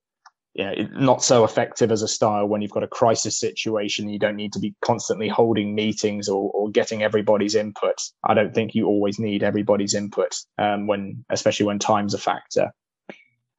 know, 0.56 0.74
not 0.92 1.22
so 1.22 1.44
effective 1.44 1.92
as 1.92 2.02
a 2.02 2.08
style 2.08 2.46
when 2.46 2.60
you've 2.60 2.72
got 2.72 2.82
a 2.82 2.88
crisis 2.88 3.38
situation. 3.38 4.08
You 4.08 4.18
don't 4.18 4.36
need 4.36 4.52
to 4.54 4.58
be 4.58 4.74
constantly 4.84 5.28
holding 5.28 5.74
meetings 5.74 6.28
or, 6.28 6.50
or 6.50 6.70
getting 6.70 7.02
everybody's 7.02 7.54
input. 7.54 8.00
I 8.24 8.34
don't 8.34 8.54
think 8.54 8.74
you 8.74 8.86
always 8.86 9.18
need 9.18 9.42
everybody's 9.42 9.94
input 9.94 10.34
um, 10.58 10.86
when, 10.86 11.24
especially 11.30 11.66
when 11.66 11.78
time's 11.78 12.14
a 12.14 12.18
factor. 12.18 12.72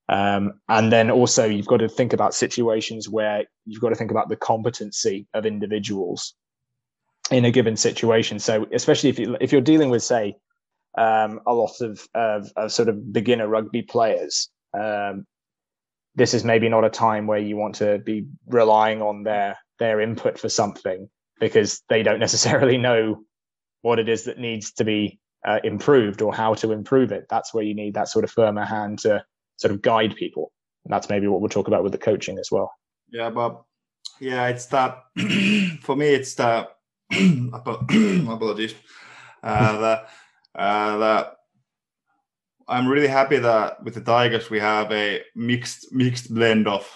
Um, 0.10 0.60
and 0.68 0.92
then 0.92 1.10
also 1.10 1.46
you've 1.46 1.68
got 1.68 1.78
to 1.78 1.88
think 1.88 2.12
about 2.12 2.34
situations 2.34 3.08
where 3.08 3.46
you've 3.66 3.82
got 3.82 3.90
to 3.90 3.96
think 3.96 4.12
about 4.12 4.28
the 4.28 4.36
competency 4.36 5.28
of 5.34 5.46
individuals 5.46 6.36
in 7.32 7.46
a 7.46 7.52
given 7.52 7.78
situation. 7.78 8.38
So 8.38 8.68
especially 8.74 9.10
if 9.10 9.18
you 9.18 9.38
if 9.40 9.54
you're 9.54 9.62
dealing 9.62 9.90
with 9.90 10.04
say 10.04 10.36
um, 10.98 11.40
a 11.48 11.54
lot 11.54 11.80
of, 11.80 12.06
of, 12.14 12.52
of 12.58 12.74
sort 12.74 12.90
of 12.90 13.14
beginner 13.14 13.48
rugby 13.48 13.84
players, 13.84 14.50
um, 14.74 15.26
this 16.16 16.34
is 16.34 16.44
maybe 16.44 16.70
not 16.70 16.84
a 16.84 16.90
time 16.90 17.28
where 17.28 17.40
you 17.40 17.56
want 17.56 17.76
to 17.76 18.00
be 18.00 18.26
relying 18.48 19.02
on 19.02 19.24
their 19.24 19.58
their 19.80 20.02
input 20.02 20.40
for 20.40 20.50
something 20.50 21.10
because 21.40 21.82
they 21.90 22.04
don't 22.04 22.20
necessarily 22.28 22.78
know 22.78 23.24
what 23.82 24.00
it 24.00 24.08
is 24.08 24.26
that 24.26 24.38
needs 24.38 24.72
to 24.74 24.84
be 24.84 25.20
uh, 25.46 25.60
improved 25.64 26.22
or 26.22 26.34
how 26.34 26.54
to 26.54 26.72
improve 26.72 27.12
it. 27.12 27.26
That's 27.30 27.54
where 27.54 27.64
you 27.64 27.74
need 27.74 27.96
that 27.96 28.08
sort 28.08 28.24
of 28.24 28.32
firmer 28.32 28.66
hand 28.66 29.00
to 29.00 29.24
sort 29.58 29.72
of 29.74 29.82
guide 29.82 30.16
people. 30.16 30.52
And 30.86 30.94
that's 30.94 31.10
maybe 31.10 31.28
what 31.28 31.42
we'll 31.42 31.50
talk 31.50 31.68
about 31.68 31.84
with 31.84 31.92
the 31.92 31.98
coaching 31.98 32.38
as 32.38 32.50
well. 32.52 32.72
Yeah, 33.10 33.30
but 33.30 33.64
yeah, 34.20 34.48
it's 34.48 34.68
that 34.68 35.04
for 35.82 35.96
me. 35.96 36.08
It's 36.08 36.36
that 36.36 36.78
apologies. 37.54 38.76
Uh, 39.44 40.04
uh, 40.56 40.98
that 40.98 41.38
I'm 42.68 42.88
really 42.88 43.08
happy 43.08 43.38
that 43.38 43.84
with 43.84 43.96
the 43.96 44.02
Tigers 44.02 44.50
we 44.50 44.60
have 44.60 44.92
a 44.92 45.22
mixed 45.36 45.92
mixed 45.94 46.34
blend 46.34 46.68
of 46.68 46.90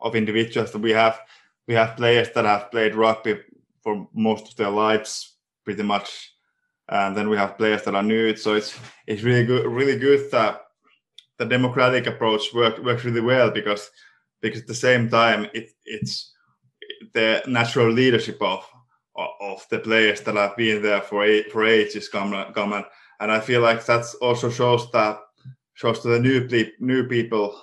of 0.00 0.14
individuals. 0.14 0.72
That 0.72 0.82
we 0.82 0.92
have 0.92 1.20
we 1.66 1.74
have 1.74 1.96
players 1.96 2.30
that 2.30 2.44
have 2.44 2.70
played 2.70 2.94
rugby 2.94 3.40
for 3.82 4.08
most 4.14 4.48
of 4.48 4.56
their 4.56 4.70
lives, 4.70 5.36
pretty 5.64 5.82
much, 5.82 6.34
and 6.88 7.16
then 7.16 7.28
we 7.28 7.36
have 7.36 7.58
players 7.58 7.82
that 7.82 7.94
are 7.94 8.02
new. 8.02 8.36
So 8.36 8.54
it's 8.54 8.78
it's 9.06 9.22
really 9.22 9.44
good 9.44 9.66
really 9.66 9.98
good 9.98 10.30
that 10.30 10.62
the 11.38 11.44
democratic 11.44 12.06
approach 12.06 12.52
works 12.54 12.80
works 12.80 13.04
really 13.04 13.20
well 13.20 13.50
because 13.50 13.90
because 14.40 14.60
at 14.60 14.66
the 14.66 14.74
same 14.74 15.08
time 15.08 15.48
it 15.54 15.70
it's 15.84 16.32
the 17.14 17.42
natural 17.46 17.90
leadership 17.90 18.40
of 18.40 18.64
of 19.40 19.64
the 19.70 19.78
players 19.78 20.20
that 20.22 20.34
have 20.34 20.56
been 20.56 20.82
there 20.82 21.00
for 21.00 21.26
for 21.50 21.64
ages 21.64 22.08
come 22.08 22.52
come 22.52 22.72
and 22.72 22.84
and 23.20 23.30
I 23.30 23.40
feel 23.40 23.60
like 23.60 23.84
that 23.86 24.04
also 24.20 24.50
shows 24.50 24.90
that 24.92 25.20
shows 25.74 26.00
to 26.00 26.08
the 26.08 26.18
new 26.18 26.48
new 26.80 27.06
people, 27.06 27.60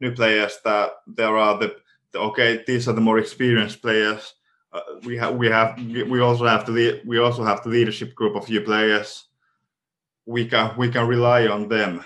new 0.00 0.12
players 0.12 0.58
that 0.64 0.92
there 1.06 1.36
are 1.36 1.58
the, 1.58 1.76
the 2.12 2.20
okay 2.20 2.62
these 2.66 2.88
are 2.88 2.94
the 2.94 3.00
more 3.00 3.18
experienced 3.18 3.82
players. 3.82 4.34
Uh, 4.72 4.80
we 5.04 5.16
have 5.16 5.34
we 5.34 5.48
have 5.48 5.78
we 5.78 6.20
also 6.20 6.46
have 6.46 6.66
the 6.66 7.00
we 7.06 7.18
also 7.18 7.44
have 7.44 7.62
the 7.62 7.70
leadership 7.70 8.14
group 8.14 8.36
of 8.36 8.44
few 8.44 8.60
players. 8.60 9.24
We 10.26 10.46
can 10.46 10.76
we 10.76 10.90
can 10.90 11.06
rely 11.06 11.46
on 11.46 11.68
them 11.68 12.04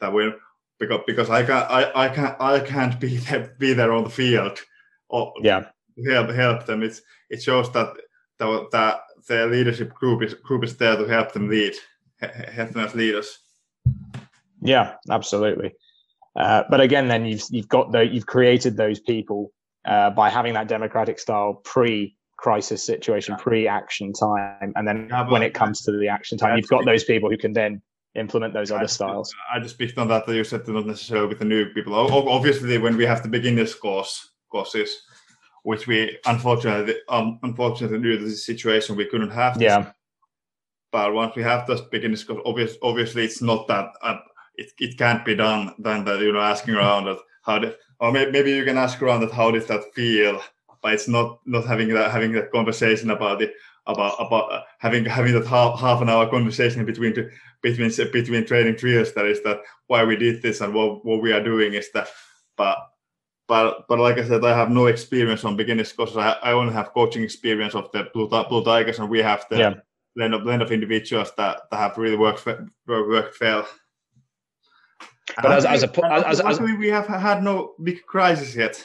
that 0.00 0.12
we 0.12 0.32
because 0.78 1.00
because 1.06 1.30
I 1.30 1.42
can 1.42 1.64
I, 1.68 2.06
I 2.06 2.08
can't 2.08 2.40
I 2.40 2.60
can't 2.60 2.98
be 2.98 3.16
there 3.28 3.54
be 3.58 3.72
there 3.72 3.92
on 3.92 4.04
the 4.04 4.10
field 4.10 4.58
or 5.08 5.32
yeah 5.42 5.66
help 6.06 6.30
help 6.30 6.66
them. 6.66 6.82
It's 6.82 7.02
it 7.30 7.42
shows 7.42 7.70
that 7.72 7.94
that, 8.38 8.68
that 8.72 9.00
the 9.26 9.46
leadership 9.46 9.92
group 9.92 10.22
is 10.22 10.34
group 10.34 10.64
is 10.64 10.76
there 10.76 10.96
to 10.96 11.04
help 11.04 11.32
them 11.32 11.48
lead 11.48 11.74
as 12.20 12.94
leaders. 12.94 13.38
Yeah, 14.62 14.94
absolutely. 15.10 15.72
Uh, 16.36 16.64
but 16.70 16.80
again, 16.80 17.08
then 17.08 17.24
you've 17.24 17.42
you've 17.50 17.68
got 17.68 17.92
the 17.92 18.06
you've 18.06 18.26
created 18.26 18.76
those 18.76 19.00
people 19.00 19.52
uh, 19.86 20.10
by 20.10 20.30
having 20.30 20.54
that 20.54 20.68
democratic 20.68 21.18
style 21.18 21.54
pre 21.64 22.16
crisis 22.36 22.84
situation, 22.84 23.34
yeah. 23.36 23.42
pre 23.42 23.68
action 23.68 24.12
time, 24.12 24.72
and 24.76 24.86
then 24.86 25.08
yeah, 25.10 25.28
when 25.28 25.42
it 25.42 25.54
comes 25.54 25.82
to 25.82 25.92
the 25.92 26.08
action 26.08 26.38
time, 26.38 26.56
you've 26.56 26.68
got 26.68 26.84
those 26.84 27.04
people 27.04 27.30
who 27.30 27.36
can 27.36 27.52
then 27.52 27.82
implement 28.14 28.54
those 28.54 28.70
other 28.70 28.88
styles. 28.88 29.34
I 29.52 29.60
just 29.60 29.78
picked 29.78 29.98
on 29.98 30.08
that 30.08 30.26
that 30.26 30.34
you 30.34 30.44
said 30.44 30.66
not 30.68 30.86
necessarily 30.86 31.28
with 31.28 31.38
the 31.38 31.44
new 31.44 31.66
people. 31.72 31.94
Obviously, 31.94 32.78
when 32.78 32.96
we 32.96 33.04
have 33.04 33.22
the 33.22 33.28
beginners 33.28 33.74
course 33.74 34.30
courses, 34.50 35.02
which 35.62 35.86
we 35.86 36.18
unfortunately 36.26 36.94
um, 37.08 37.38
unfortunately 37.42 37.98
due 37.98 38.18
to 38.18 38.24
the 38.24 38.30
situation 38.30 38.96
we 38.96 39.06
couldn't 39.06 39.30
have. 39.30 39.60
Yeah. 39.60 39.92
But 40.90 41.12
once 41.12 41.36
we 41.36 41.42
have 41.42 41.66
those 41.66 41.82
beginners, 41.82 42.24
because 42.24 42.42
obvious, 42.46 42.76
obviously 42.82 43.24
it's 43.24 43.42
not 43.42 43.68
that 43.68 43.92
uh, 44.02 44.18
it, 44.54 44.72
it 44.78 44.98
can't 44.98 45.24
be 45.24 45.34
done. 45.34 45.74
Then 45.78 46.04
that 46.04 46.20
you 46.20 46.32
know 46.32 46.40
asking 46.40 46.74
around 46.74 47.04
that 47.04 47.18
how 47.42 47.58
did 47.58 47.76
or 48.00 48.12
maybe, 48.12 48.30
maybe 48.30 48.52
you 48.52 48.64
can 48.64 48.78
ask 48.78 49.00
around 49.02 49.20
that 49.20 49.32
how 49.32 49.50
does 49.50 49.66
that 49.66 49.82
feel, 49.94 50.40
but 50.82 50.94
it's 50.94 51.08
not 51.08 51.40
not 51.46 51.66
having 51.66 51.88
that 51.88 52.10
having 52.10 52.32
that 52.32 52.50
conversation 52.52 53.10
about 53.10 53.42
it 53.42 53.52
about 53.86 54.14
about 54.18 54.52
uh, 54.52 54.62
having 54.78 55.04
having 55.04 55.34
that 55.34 55.46
half, 55.46 55.78
half 55.78 56.00
an 56.00 56.08
hour 56.08 56.28
conversation 56.28 56.84
between 56.84 57.14
between 57.62 57.90
between 58.12 58.46
training 58.46 58.76
trios 58.76 59.12
that 59.14 59.26
is 59.26 59.42
that 59.42 59.60
why 59.88 60.04
we 60.04 60.16
did 60.16 60.40
this 60.42 60.60
and 60.60 60.72
what 60.74 61.04
what 61.04 61.20
we 61.20 61.32
are 61.32 61.42
doing 61.42 61.74
is 61.74 61.90
that 61.92 62.08
but 62.56 62.78
but 63.48 63.88
but 63.88 63.98
like 63.98 64.18
I 64.18 64.28
said, 64.28 64.44
I 64.44 64.56
have 64.56 64.70
no 64.70 64.86
experience 64.86 65.42
on 65.44 65.56
beginners 65.56 65.90
because 65.90 66.16
I, 66.16 66.32
I 66.42 66.52
only 66.52 66.74
have 66.74 66.92
coaching 66.92 67.22
experience 67.22 67.74
of 67.74 67.90
the 67.92 68.08
Blue, 68.12 68.28
Blue 68.28 68.62
Tigers, 68.62 68.98
and 68.98 69.08
we 69.08 69.20
have 69.20 69.46
the 69.50 69.58
yeah 69.58 69.74
blend 70.18 70.34
of 70.34 70.42
blend 70.42 70.62
of 70.62 70.72
individuals 70.72 71.30
that, 71.36 71.62
that 71.70 71.76
have 71.76 71.96
really 71.96 72.16
worked 72.16 72.44
worked 72.86 73.40
well. 73.40 73.66
But 75.36 75.52
as, 75.52 75.64
as, 75.64 75.82
a 75.84 76.04
as, 76.26 76.40
as, 76.40 76.60
we 76.60 76.88
have 76.88 77.06
had 77.06 77.42
no 77.42 77.74
big 77.82 78.04
crisis 78.06 78.56
yet. 78.56 78.84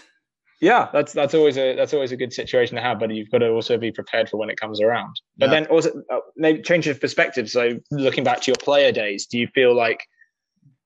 Yeah, 0.62 0.90
that's 0.94 1.12
that's 1.12 1.34
always 1.34 1.58
a 1.58 1.76
that's 1.76 1.94
always 1.94 2.12
a 2.12 2.18
good 2.18 2.32
situation 2.32 2.76
to 2.76 2.82
have, 2.82 3.00
but 3.00 3.10
you've 3.12 3.32
got 3.32 3.40
to 3.40 3.50
also 3.50 3.78
be 3.78 3.92
prepared 3.92 4.30
for 4.30 4.38
when 4.38 4.50
it 4.50 4.60
comes 4.60 4.80
around. 4.80 5.20
But 5.38 5.48
yeah. 5.48 5.52
then 5.52 5.66
also 5.68 5.90
uh, 6.12 6.20
maybe 6.38 6.62
change 6.62 6.88
of 6.88 7.02
perspective. 7.02 7.50
So 7.50 7.80
looking 7.92 8.24
back 8.24 8.42
to 8.42 8.52
your 8.52 8.58
player 8.60 8.92
days, 8.92 9.26
do 9.26 9.38
you 9.40 9.48
feel 9.48 9.76
like 9.76 10.06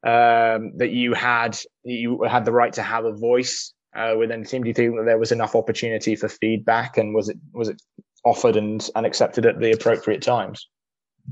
um, 0.03 0.77
that 0.77 0.91
you 0.91 1.13
had 1.13 1.59
you 1.83 2.23
had 2.23 2.45
the 2.45 2.51
right 2.51 2.73
to 2.73 2.83
have 2.83 3.05
a 3.05 3.13
voice 3.13 3.73
uh, 3.95 4.15
within 4.17 4.41
the 4.41 4.47
team? 4.47 4.61
Do 4.61 4.69
you 4.69 4.73
think 4.73 4.95
that 4.95 5.05
there 5.05 5.19
was 5.19 5.31
enough 5.31 5.55
opportunity 5.55 6.15
for 6.15 6.29
feedback, 6.29 6.97
and 6.97 7.13
was 7.13 7.29
it 7.29 7.37
was 7.53 7.69
it 7.69 7.81
offered 8.27 8.55
and, 8.55 8.89
and 8.95 9.05
accepted 9.05 9.45
at 9.45 9.59
the 9.59 9.71
appropriate 9.71 10.21
times? 10.21 10.67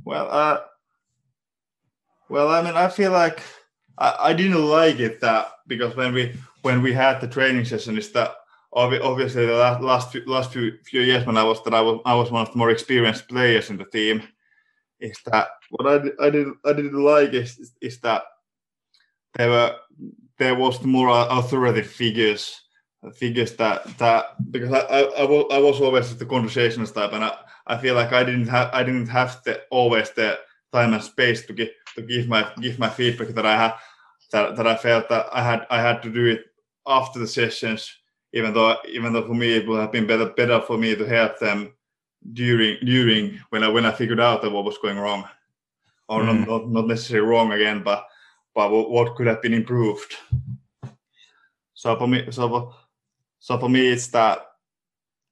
Well, 0.03 0.27
uh, 0.29 0.61
well, 2.29 2.49
I 2.49 2.61
mean, 2.61 2.75
I 2.75 2.87
feel 2.87 3.11
like 3.11 3.41
I, 3.97 4.15
I 4.19 4.33
didn't 4.33 4.65
like 4.65 4.99
it 4.99 5.21
that 5.21 5.51
because 5.67 5.95
when 5.95 6.13
we 6.13 6.35
when 6.63 6.81
we 6.81 6.93
had 6.93 7.21
the 7.21 7.27
training 7.27 7.65
session, 7.65 7.97
is 7.97 8.11
that 8.13 8.35
obviously 8.73 9.45
the 9.45 9.53
last 9.53 9.81
last 9.81 10.11
few, 10.11 10.25
last 10.25 10.51
few, 10.51 10.77
few 10.83 11.01
years 11.01 11.25
when 11.25 11.37
I 11.37 11.43
was 11.43 11.63
that 11.63 11.73
I 11.73 11.81
was 11.81 12.01
I 12.05 12.15
was 12.15 12.31
one 12.31 12.41
of 12.41 12.51
the 12.51 12.57
more 12.57 12.71
experienced 12.71 13.29
players 13.29 13.69
in 13.69 13.77
the 13.77 13.85
team. 13.85 14.23
Is 14.99 15.17
that 15.25 15.49
what 15.69 15.87
I 15.87 16.25
I 16.25 16.29
didn't 16.29 16.57
I 16.65 16.73
didn't 16.73 17.03
like 17.03 17.33
is 17.33 17.73
is 17.81 17.99
that 17.99 18.23
there 19.35 19.49
were 19.49 19.75
there 20.37 20.55
was 20.55 20.83
more 20.83 21.09
authoritative 21.09 21.89
figures 21.89 22.64
figures 23.11 23.55
that 23.55 23.85
that 23.97 24.35
because 24.51 24.71
I, 24.71 24.79
I, 24.79 25.01
I, 25.21 25.59
was, 25.59 25.81
always 25.81 26.15
the 26.15 26.25
conversationalist 26.25 26.95
type 26.95 27.13
and 27.13 27.23
I, 27.23 27.37
I 27.67 27.77
feel 27.77 27.95
like 27.95 28.13
I 28.13 28.23
didn't 28.23 28.47
have 28.47 28.69
I 28.73 28.83
didn't 28.83 29.07
have 29.07 29.43
the 29.43 29.61
always 29.69 30.11
the 30.11 30.39
time 30.71 30.93
and 30.93 31.03
space 31.03 31.45
to 31.45 31.53
give 31.53 31.69
to 31.95 32.01
give 32.01 32.27
my 32.27 32.51
give 32.61 32.79
my 32.79 32.89
feedback 32.89 33.29
that 33.29 33.45
I 33.45 33.57
had 33.57 33.73
that, 34.31 34.55
that 34.55 34.67
I 34.67 34.75
felt 34.75 35.09
that 35.09 35.27
I 35.31 35.43
had 35.43 35.67
I 35.69 35.81
had 35.81 36.01
to 36.03 36.11
do 36.11 36.25
it 36.25 36.45
after 36.87 37.19
the 37.19 37.27
sessions 37.27 37.91
even 38.33 38.53
though 38.53 38.77
even 38.87 39.13
though 39.13 39.25
for 39.25 39.33
me 39.33 39.53
it 39.53 39.67
would 39.67 39.81
have 39.81 39.91
been 39.91 40.07
better 40.07 40.27
better 40.27 40.61
for 40.61 40.77
me 40.77 40.95
to 40.95 41.05
help 41.05 41.39
them 41.39 41.73
during 42.33 42.77
during 42.85 43.39
when 43.49 43.63
I 43.63 43.69
when 43.69 43.85
I 43.85 43.91
figured 43.91 44.19
out 44.19 44.41
that 44.41 44.51
what 44.51 44.65
was 44.65 44.77
going 44.77 44.97
wrong 44.97 45.27
or 46.09 46.21
mm. 46.21 46.25
not, 46.25 46.47
not 46.47 46.69
not 46.69 46.87
necessarily 46.87 47.27
wrong 47.27 47.51
again 47.53 47.83
but 47.83 48.05
but 48.53 48.71
what 48.71 49.15
could 49.15 49.27
have 49.27 49.41
been 49.41 49.53
improved 49.53 50.15
so 51.73 51.95
for 51.97 52.07
me 52.07 52.25
so 52.31 52.49
for, 52.49 52.73
so 53.45 53.59
for 53.59 53.69
me 53.69 53.87
it's 53.87 54.07
that 54.07 54.47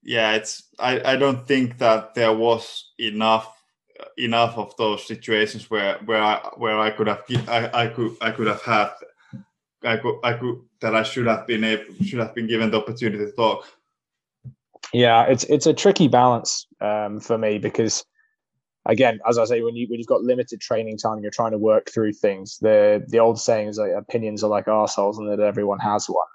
yeah 0.03 0.34
it's 0.34 0.70
I, 0.78 1.14
I 1.14 1.16
don't 1.16 1.47
think 1.47 1.80
that 1.80 2.14
there 2.14 2.32
was 2.32 2.91
enough 2.99 3.59
enough 4.18 4.55
of 4.55 4.78
those 4.78 5.07
situations 5.07 5.72
where 5.72 5.97
where 6.05 6.22
I 6.22 6.36
where 6.57 6.78
I 6.78 6.91
could 6.91 7.07
have 7.07 7.24
I, 7.47 7.70
I 7.74 7.88
could 7.88 8.16
I 8.22 8.30
could 8.30 8.45
have 8.45 8.61
had 8.61 8.91
I 9.84 9.97
could 9.97 10.20
I 10.24 10.34
could 10.34 10.57
that 10.82 10.95
I 10.95 11.01
should 11.01 11.26
have 11.26 11.47
been 11.47 11.64
able 11.64 11.86
should 12.03 12.20
have 12.20 12.36
been 12.36 12.45
given 12.45 12.70
the 12.70 12.82
opportunity 12.82 13.26
to 13.26 13.32
talk. 13.32 13.66
Yeah, 14.93 15.24
it's 15.24 15.45
it's 15.45 15.66
a 15.66 15.74
tricky 15.74 16.07
balance 16.07 16.68
um, 16.82 17.20
for 17.20 17.39
me 17.39 17.57
because 17.57 18.05
again, 18.86 19.20
as 19.28 19.39
I 19.39 19.45
say, 19.45 19.61
when 19.61 19.76
you 19.76 19.88
when 19.89 19.97
you've 19.97 20.14
got 20.16 20.22
limited 20.22 20.61
training 20.61 20.99
time, 20.99 21.20
you're 21.20 21.32
trying 21.32 21.51
to 21.51 21.57
work 21.57 21.89
through 21.89 22.14
things. 22.14 22.59
The 22.61 23.03
the 23.07 23.18
old 23.18 23.39
saying 23.39 23.70
is 23.70 23.80
like 23.80 23.91
opinions 23.97 24.43
are 24.43 24.51
like 24.51 24.68
assholes, 24.68 25.18
and 25.18 25.28
that 25.32 25.39
everyone 25.39 25.80
has 25.80 26.05
one. 26.05 26.28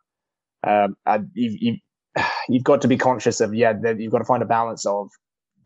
Um, 0.67 0.97
and 1.07 1.31
you, 1.35 1.57
you 1.61 1.77
you've 2.49 2.65
got 2.65 2.83
to 2.83 2.89
be 2.89 2.97
conscious 2.97 3.41
of 3.41 3.55
yeah, 3.55 3.73
you've 3.97 4.13
got 4.13 4.19
to 4.19 4.25
find 4.25 4.43
a 4.43 4.47
balance 4.47 4.87
of 4.87 5.11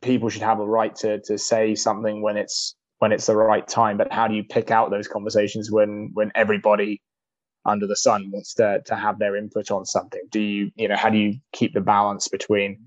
people 0.00 0.28
should 0.28 0.42
have 0.42 0.60
a 0.60 0.66
right 0.66 0.94
to 0.96 1.20
to 1.20 1.38
say 1.38 1.74
something 1.74 2.22
when 2.22 2.36
it's 2.36 2.74
when 2.98 3.12
it's 3.12 3.26
the 3.26 3.36
right 3.36 3.66
time. 3.66 3.96
But 3.96 4.12
how 4.12 4.28
do 4.28 4.34
you 4.34 4.44
pick 4.44 4.70
out 4.70 4.90
those 4.90 5.08
conversations 5.08 5.70
when 5.70 6.10
when 6.14 6.30
everybody 6.34 7.00
under 7.64 7.86
the 7.86 7.96
sun 7.96 8.30
wants 8.32 8.54
to 8.54 8.82
to 8.86 8.96
have 8.96 9.18
their 9.18 9.36
input 9.36 9.70
on 9.70 9.84
something? 9.86 10.22
Do 10.30 10.40
you 10.40 10.70
you 10.76 10.88
know 10.88 10.96
how 10.96 11.10
do 11.10 11.18
you 11.18 11.34
keep 11.52 11.74
the 11.74 11.80
balance 11.80 12.28
between 12.28 12.80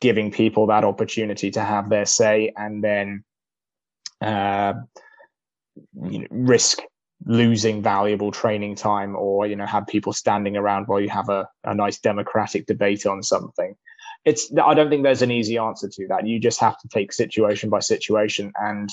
giving 0.00 0.30
people 0.30 0.66
that 0.66 0.84
opportunity 0.84 1.50
to 1.50 1.60
have 1.60 1.88
their 1.88 2.04
say 2.04 2.52
and 2.56 2.84
then 2.84 3.24
uh, 4.20 4.74
you 6.02 6.20
know, 6.20 6.26
risk 6.30 6.80
losing 7.24 7.82
valuable 7.82 8.30
training 8.30 8.74
time 8.74 9.16
or 9.16 9.46
you 9.46 9.56
know 9.56 9.66
have 9.66 9.86
people 9.86 10.12
standing 10.12 10.56
around 10.56 10.86
while 10.86 11.00
you 11.00 11.08
have 11.08 11.28
a, 11.28 11.48
a 11.64 11.74
nice 11.74 11.98
democratic 11.98 12.66
debate 12.66 13.06
on 13.06 13.22
something. 13.22 13.74
It's 14.24 14.52
i 14.62 14.74
don't 14.74 14.90
think 14.90 15.02
there's 15.02 15.22
an 15.22 15.30
easy 15.30 15.56
answer 15.58 15.88
to 15.88 16.06
that. 16.08 16.26
You 16.26 16.38
just 16.38 16.60
have 16.60 16.78
to 16.80 16.88
take 16.88 17.12
situation 17.12 17.70
by 17.70 17.80
situation 17.80 18.52
and 18.56 18.90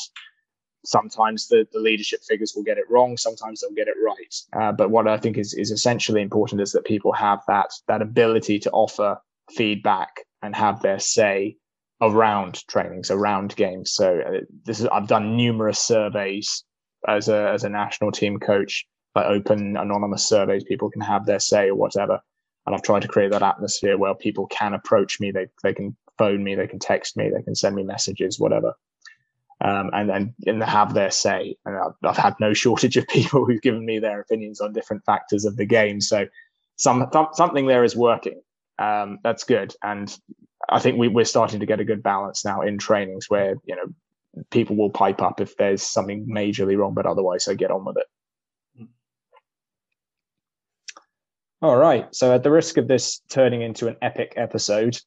sometimes 0.85 1.47
the, 1.47 1.65
the 1.71 1.79
leadership 1.79 2.19
figures 2.27 2.53
will 2.55 2.63
get 2.63 2.77
it 2.77 2.89
wrong 2.89 3.15
sometimes 3.15 3.61
they'll 3.61 3.71
get 3.71 3.87
it 3.87 3.95
right. 4.03 4.35
Uh, 4.61 4.71
but 4.71 4.89
what 4.89 5.07
i 5.07 5.17
think 5.17 5.37
is, 5.37 5.53
is 5.53 5.71
essentially 5.71 6.21
important 6.21 6.61
is 6.61 6.71
that 6.71 6.85
people 6.85 7.11
have 7.11 7.41
that 7.47 7.71
that 7.87 8.01
ability 8.01 8.59
to 8.59 8.71
offer 8.71 9.17
feedback 9.51 10.21
and 10.41 10.55
have 10.55 10.81
their 10.81 10.99
say 10.99 11.57
around 12.01 12.67
trainings 12.67 13.11
around 13.11 13.55
games. 13.55 13.93
So 13.93 14.19
uh, 14.19 14.39
this 14.65 14.79
is 14.79 14.87
i've 14.87 15.07
done 15.07 15.35
numerous 15.35 15.79
surveys 15.79 16.63
as 17.07 17.29
a 17.29 17.49
as 17.49 17.63
a 17.63 17.69
national 17.69 18.11
team 18.11 18.39
coach 18.39 18.85
like 19.15 19.25
open 19.25 19.77
anonymous 19.77 20.27
surveys 20.27 20.63
people 20.63 20.89
can 20.89 21.01
have 21.01 21.25
their 21.25 21.39
say 21.39 21.69
or 21.69 21.75
whatever 21.75 22.21
and 22.65 22.75
I've 22.75 22.81
tried 22.81 23.01
to 23.01 23.07
create 23.07 23.31
that 23.31 23.41
atmosphere 23.41 23.97
where 23.97 24.15
people 24.15 24.47
can 24.47 24.73
approach 24.73 25.19
me. 25.19 25.31
They 25.31 25.47
they 25.63 25.73
can 25.73 25.95
phone 26.17 26.43
me, 26.43 26.55
they 26.55 26.67
can 26.67 26.79
text 26.79 27.17
me, 27.17 27.29
they 27.29 27.41
can 27.41 27.55
send 27.55 27.75
me 27.75 27.83
messages, 27.83 28.39
whatever, 28.39 28.73
um, 29.61 29.89
and 29.93 30.09
and 30.09 30.33
and 30.45 30.63
have 30.63 30.93
their 30.93 31.11
say. 31.11 31.57
And 31.65 31.77
I've, 31.77 31.93
I've, 32.03 32.17
had 32.17 32.35
no 32.39 32.53
shortage 32.53 32.97
of 32.97 33.07
people 33.07 33.45
who've 33.45 33.61
given 33.61 33.85
me 33.85 33.99
their 33.99 34.21
opinions 34.21 34.61
on 34.61 34.73
different 34.73 35.03
factors 35.05 35.45
of 35.45 35.57
the 35.57 35.65
game. 35.65 35.99
So 35.99 36.27
some 36.77 37.09
something 37.33 37.67
there 37.67 37.83
is 37.83 37.95
working. 37.95 38.41
Um, 38.79 39.19
that's 39.23 39.43
good, 39.43 39.75
and 39.83 40.15
I 40.69 40.79
think 40.79 40.97
we, 40.97 41.07
we're 41.09 41.25
starting 41.25 41.59
to 41.59 41.65
get 41.65 41.79
a 41.79 41.85
good 41.85 42.01
balance 42.01 42.45
now 42.45 42.61
in 42.61 42.77
trainings 42.77 43.29
where 43.29 43.55
you 43.65 43.75
know 43.75 43.93
people 44.49 44.75
will 44.75 44.89
pipe 44.89 45.21
up 45.21 45.41
if 45.41 45.55
there's 45.57 45.83
something 45.83 46.27
majorly 46.27 46.77
wrong, 46.77 46.93
but 46.93 47.05
otherwise 47.05 47.45
they 47.45 47.55
get 47.55 47.71
on 47.71 47.85
with 47.85 47.97
it. 47.97 48.07
All 51.63 51.77
right. 51.77 52.13
So, 52.13 52.33
at 52.33 52.43
the 52.43 52.51
risk 52.51 52.77
of 52.77 52.89
this 52.89 53.21
turning 53.29 53.61
into 53.61 53.87
an 53.87 53.95
epic 54.01 54.33
episode, 54.35 54.97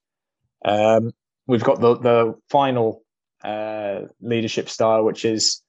um, 0.64 1.12
we've 1.46 1.62
got 1.62 1.80
the 1.80 1.98
the 1.98 2.34
final 2.48 3.02
uh, 3.44 4.06
leadership 4.22 4.70
style, 4.70 5.04
which 5.04 5.26
is 5.26 5.62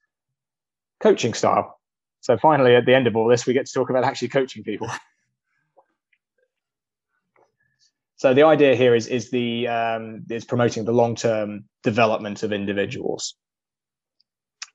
coaching 1.02 1.34
style. 1.34 1.78
So, 2.22 2.38
finally, 2.38 2.74
at 2.74 2.86
the 2.86 2.96
end 2.96 3.06
of 3.06 3.18
all 3.18 3.28
this, 3.28 3.46
we 3.46 3.54
get 3.54 3.66
to 3.66 3.74
talk 3.74 3.90
about 3.90 4.06
actually 4.06 4.30
coaching 4.30 4.64
people. 4.64 4.90
so, 8.16 8.34
the 8.34 8.44
idea 8.44 8.74
here 8.74 8.96
is 8.96 9.08
is 9.08 9.30
the 9.30 9.68
um, 9.68 10.24
is 10.30 10.46
promoting 10.46 10.86
the 10.86 10.94
long 10.94 11.16
term 11.16 11.66
development 11.84 12.44
of 12.44 12.54
individuals. 12.54 13.36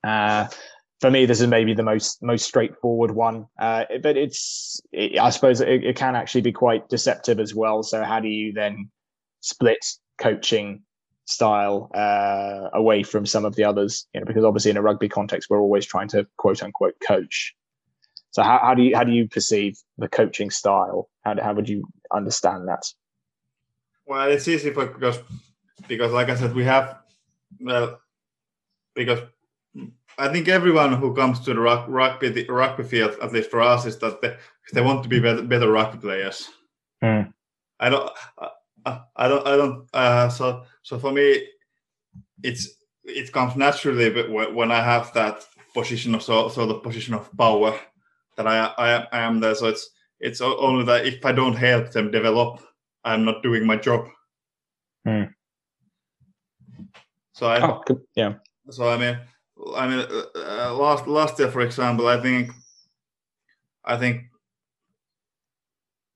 Uh, 0.03 0.47
for 1.03 1.11
me, 1.11 1.25
this 1.25 1.41
is 1.41 1.47
maybe 1.47 1.73
the 1.73 1.83
most 1.83 2.23
most 2.23 2.45
straightforward 2.45 3.11
one, 3.11 3.45
uh, 3.59 3.83
but 4.01 4.15
it's 4.15 4.79
it, 4.93 5.19
I 5.19 5.31
suppose 5.31 5.59
it, 5.59 5.83
it, 5.83 5.97
can 5.97 6.15
actually 6.15 6.41
be 6.41 6.53
quite 6.53 6.87
deceptive 6.87 7.41
as 7.41 7.53
well. 7.53 7.83
So 7.83 8.03
how 8.03 8.21
do 8.21 8.29
you 8.29 8.53
then 8.53 8.89
split 9.41 9.85
coaching 10.17 10.83
style 11.25 11.89
uh, 11.93 12.69
away 12.73 13.03
from 13.03 13.25
some 13.25 13.43
of 13.43 13.55
the 13.55 13.65
others? 13.65 14.07
You 14.13 14.21
know, 14.21 14.25
because 14.25 14.45
obviously 14.45 14.71
in 14.71 14.77
a 14.77 14.81
rugby 14.81 15.09
context, 15.09 15.49
we're 15.49 15.59
always 15.59 15.85
trying 15.85 16.07
to 16.09 16.25
quote 16.37 16.63
unquote 16.63 16.95
coach. 17.05 17.53
So 18.31 18.41
how, 18.41 18.59
how 18.63 18.73
do 18.73 18.83
you 18.83 18.95
how 18.95 19.03
do 19.03 19.11
you 19.11 19.27
perceive 19.27 19.77
the 19.97 20.07
coaching 20.07 20.51
style? 20.51 21.09
How 21.23 21.35
how 21.41 21.53
would 21.53 21.67
you 21.67 21.83
understand 22.13 22.69
that? 22.69 22.85
Well, 24.05 24.29
it's 24.31 24.47
easy 24.47 24.69
because 24.69 25.19
because 25.87 26.13
like 26.13 26.29
I 26.29 26.35
said, 26.35 26.55
we 26.55 26.63
have 26.63 26.97
well 27.59 27.99
because 28.95 29.19
I 30.17 30.31
think 30.31 30.47
everyone 30.47 30.93
who 30.93 31.13
comes 31.13 31.39
to 31.41 31.53
the 31.53 31.59
rugby 31.59 32.29
the 32.29 32.45
rugby 32.45 32.83
field, 32.83 33.15
at 33.21 33.33
least 33.33 33.49
for 33.49 33.61
us, 33.61 33.85
is 33.85 33.97
that 33.99 34.21
they, 34.21 34.35
they 34.73 34.81
want 34.81 35.03
to 35.03 35.09
be 35.09 35.19
better, 35.19 35.41
better 35.41 35.71
rugby 35.71 35.97
players. 35.97 36.49
Mm. 37.03 37.33
I 37.79 37.89
don't. 37.89 38.11
I, 38.85 39.01
I 39.15 39.27
don't. 39.27 39.47
I 39.47 39.57
don't. 39.57 39.89
Uh, 39.93 40.29
so 40.29 40.63
so 40.83 40.99
for 40.99 41.11
me, 41.11 41.47
it's 42.43 42.69
it 43.05 43.31
comes 43.31 43.55
naturally 43.55 44.09
but 44.09 44.31
when 44.53 44.71
I 44.71 44.81
have 44.81 45.13
that 45.13 45.45
position 45.73 46.15
of 46.15 46.23
so 46.23 46.47
sort 46.49 46.69
of 46.69 46.83
position 46.83 47.13
of 47.13 47.29
power 47.37 47.77
that 48.37 48.47
I, 48.47 48.73
I 48.77 49.07
I 49.11 49.19
am 49.21 49.39
there. 49.39 49.55
So 49.55 49.67
it's 49.67 49.89
it's 50.19 50.41
only 50.41 50.85
that 50.85 51.05
if 51.05 51.25
I 51.25 51.31
don't 51.31 51.55
help 51.55 51.91
them 51.91 52.11
develop, 52.11 52.61
I'm 53.03 53.25
not 53.25 53.43
doing 53.43 53.65
my 53.65 53.75
job. 53.75 54.07
Mm. 55.07 55.33
So 57.33 57.47
I 57.47 57.61
oh, 57.61 57.83
yeah. 58.15 58.35
So 58.69 58.87
I 58.87 58.97
mean 58.97 59.19
I 59.75 59.87
mean, 59.87 59.99
uh, 59.99 60.23
uh, 60.35 60.73
last 60.73 61.07
last 61.07 61.39
year, 61.39 61.49
for 61.51 61.61
example, 61.61 62.07
I 62.07 62.19
think, 62.21 62.51
I 63.85 63.97
think, 63.97 64.23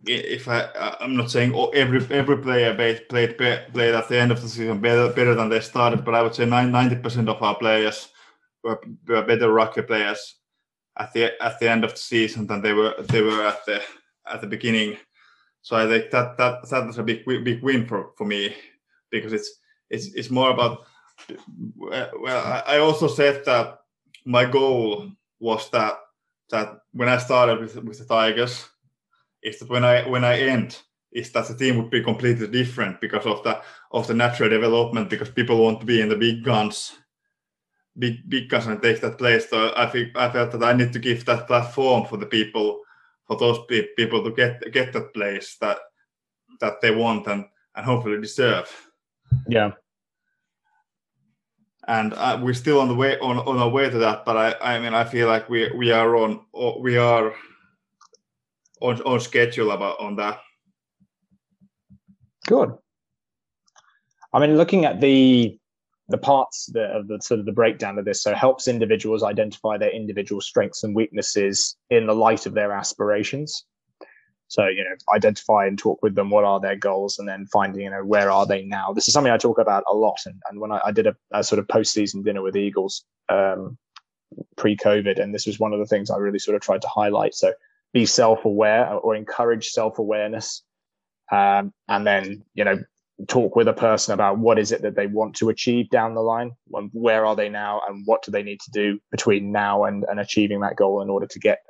if 0.05 0.47
I, 0.47 0.69
I'm 0.99 1.15
not 1.15 1.31
saying 1.31 1.53
every 1.73 2.05
every 2.09 2.37
player 2.37 2.73
played 2.75 3.37
played 3.37 3.93
at 3.93 4.07
the 4.07 4.17
end 4.17 4.31
of 4.31 4.41
the 4.41 4.49
season 4.49 4.79
better 4.81 5.11
better 5.13 5.35
than 5.35 5.49
they 5.49 5.59
started, 5.59 6.03
but 6.05 6.15
I 6.15 6.21
would 6.21 6.35
say 6.35 6.45
90 6.45 6.95
percent 6.97 7.29
of 7.29 7.41
our 7.41 7.55
players 7.55 8.09
were, 8.63 8.81
were 9.07 9.23
better 9.23 9.51
rugby 9.51 9.81
players 9.83 10.35
at 10.97 11.13
the 11.13 11.41
at 11.43 11.59
the 11.59 11.69
end 11.69 11.83
of 11.83 11.91
the 11.91 11.97
season 11.97 12.47
than 12.47 12.61
they 12.61 12.73
were 12.73 12.95
they 13.09 13.21
were 13.21 13.45
at 13.45 13.65
the 13.65 13.81
at 14.31 14.41
the 14.41 14.47
beginning. 14.47 14.97
So 15.61 15.75
I 15.75 15.87
think 15.87 16.11
that 16.11 16.37
that 16.37 16.69
that 16.69 16.87
was 16.87 16.97
a 16.97 17.03
big 17.03 17.25
big 17.25 17.61
win 17.61 17.85
for, 17.85 18.11
for 18.17 18.25
me 18.25 18.55
because 19.11 19.33
it's 19.33 19.51
it's 19.89 20.13
it's 20.15 20.29
more 20.29 20.51
about 20.51 20.85
well, 21.75 22.63
I 22.65 22.77
also 22.77 23.07
said 23.07 23.43
that 23.45 23.79
my 24.25 24.45
goal 24.45 25.11
was 25.39 25.69
that 25.71 25.97
that 26.49 26.79
when 26.93 27.09
I 27.09 27.17
started 27.17 27.59
with 27.59 27.75
with 27.83 27.99
the 27.99 28.05
Tigers, 28.05 28.67
is 29.43 29.59
that 29.59 29.69
when 29.69 29.83
I 29.83 30.07
when 30.07 30.23
I 30.23 30.39
end, 30.39 30.79
is 31.11 31.31
that 31.31 31.47
the 31.47 31.55
team 31.55 31.77
would 31.77 31.89
be 31.89 32.03
completely 32.03 32.47
different 32.47 33.01
because 33.01 33.25
of 33.25 33.43
the 33.43 33.61
of 33.91 34.07
the 34.07 34.13
natural 34.13 34.49
development 34.49 35.09
because 35.09 35.29
people 35.29 35.57
want 35.57 35.79
to 35.79 35.85
be 35.85 36.01
in 36.01 36.09
the 36.09 36.15
big 36.15 36.43
guns, 36.43 36.97
big 37.97 38.29
big 38.29 38.49
guns 38.49 38.67
and 38.67 38.81
take 38.81 39.01
that 39.01 39.17
place. 39.17 39.49
So 39.49 39.73
I 39.75 39.87
think 39.87 40.15
I 40.15 40.29
felt 40.29 40.51
that 40.51 40.63
I 40.63 40.73
need 40.73 40.93
to 40.93 40.99
give 40.99 41.25
that 41.25 41.47
platform 41.47 42.05
for 42.05 42.17
the 42.17 42.25
people, 42.25 42.81
for 43.27 43.37
those 43.37 43.59
people 43.95 44.23
to 44.23 44.31
get 44.31 44.71
get 44.71 44.93
that 44.93 45.13
place 45.13 45.57
that 45.61 45.79
that 46.61 46.81
they 46.81 46.91
want 46.91 47.27
and 47.27 47.45
and 47.75 47.85
hopefully 47.85 48.21
deserve. 48.21 48.69
Yeah 49.47 49.71
and 51.87 52.13
uh, 52.13 52.39
we're 52.41 52.53
still 52.53 52.79
on 52.79 52.89
the 52.89 52.95
way 52.95 53.17
on, 53.19 53.37
on 53.39 53.57
our 53.57 53.69
way 53.69 53.89
to 53.89 53.97
that. 53.99 54.25
But 54.25 54.37
I, 54.37 54.75
I 54.75 54.79
mean, 54.79 54.93
I 54.93 55.03
feel 55.03 55.27
like 55.27 55.49
we 55.49 55.71
we 55.71 55.91
are 55.91 56.15
on 56.15 56.41
we 56.79 56.97
are 56.97 57.33
on, 58.81 59.01
on 59.01 59.19
schedule 59.19 59.71
about 59.71 59.99
on 59.99 60.15
that. 60.17 60.39
Good. 62.47 62.73
I 64.33 64.39
mean, 64.39 64.57
looking 64.57 64.85
at 64.85 65.01
the 65.01 65.57
the 66.09 66.17
parts 66.17 66.69
that, 66.73 66.91
of 66.91 67.07
the 67.07 67.19
sort 67.21 67.39
of 67.39 67.45
the 67.45 67.51
breakdown 67.51 67.97
of 67.97 68.05
this, 68.05 68.23
so 68.23 68.33
helps 68.33 68.67
individuals 68.67 69.23
identify 69.23 69.77
their 69.77 69.89
individual 69.89 70.39
strengths 70.39 70.83
and 70.83 70.95
weaknesses 70.95 71.75
in 71.89 72.07
the 72.07 72.15
light 72.15 72.45
of 72.45 72.53
their 72.53 72.71
aspirations. 72.71 73.65
So, 74.49 74.67
you 74.67 74.83
know, 74.83 74.95
identify 75.13 75.65
and 75.65 75.77
talk 75.77 76.01
with 76.01 76.15
them 76.15 76.29
what 76.29 76.45
are 76.45 76.59
their 76.59 76.75
goals 76.75 77.19
and 77.19 77.27
then 77.27 77.47
finding, 77.47 77.81
you 77.81 77.89
know, 77.89 78.03
where 78.03 78.31
are 78.31 78.45
they 78.45 78.63
now? 78.63 78.93
This 78.93 79.07
is 79.07 79.13
something 79.13 79.31
I 79.31 79.37
talk 79.37 79.59
about 79.59 79.83
a 79.91 79.95
lot. 79.95 80.19
And, 80.25 80.41
and 80.49 80.59
when 80.59 80.71
I, 80.71 80.79
I 80.85 80.91
did 80.91 81.07
a, 81.07 81.15
a, 81.33 81.43
sort 81.43 81.59
of 81.59 81.67
post 81.67 81.93
season 81.93 82.23
dinner 82.23 82.41
with 82.41 82.55
Eagles 82.55 83.03
um, 83.27 83.77
pre 84.55 84.77
COVID, 84.77 85.21
and 85.21 85.35
this 85.35 85.45
was 85.45 85.59
one 85.59 85.73
of 85.73 85.79
the 85.79 85.85
things 85.85 86.09
I 86.09 86.17
really 86.17 86.39
sort 86.39 86.55
of 86.55 86.61
tried 86.61 86.81
to 86.83 86.87
highlight. 86.87 87.35
So 87.35 87.53
be 87.93 88.05
self 88.05 88.45
aware 88.45 88.93
or 88.93 89.15
encourage 89.15 89.67
self 89.67 89.99
awareness. 89.99 90.63
Um, 91.29 91.73
and 91.89 92.07
then, 92.07 92.43
you 92.53 92.63
know, 92.63 92.77
talk 93.27 93.55
with 93.55 93.67
a 93.67 93.73
person 93.73 94.13
about 94.13 94.37
what 94.37 94.59
is 94.59 94.71
it 94.71 94.81
that 94.83 94.95
they 94.95 95.07
want 95.07 95.35
to 95.35 95.49
achieve 95.49 95.89
down 95.89 96.13
the 96.13 96.21
line 96.21 96.51
where 96.91 97.25
are 97.25 97.35
they 97.35 97.49
now 97.49 97.81
and 97.87 98.03
what 98.05 98.21
do 98.21 98.31
they 98.31 98.43
need 98.43 98.59
to 98.59 98.71
do 98.71 98.99
between 99.09 99.51
now 99.51 99.85
and, 99.85 100.05
and 100.07 100.19
achieving 100.19 100.59
that 100.59 100.75
goal 100.75 101.01
in 101.01 101.09
order 101.09 101.25
to 101.25 101.39
get 101.39 101.63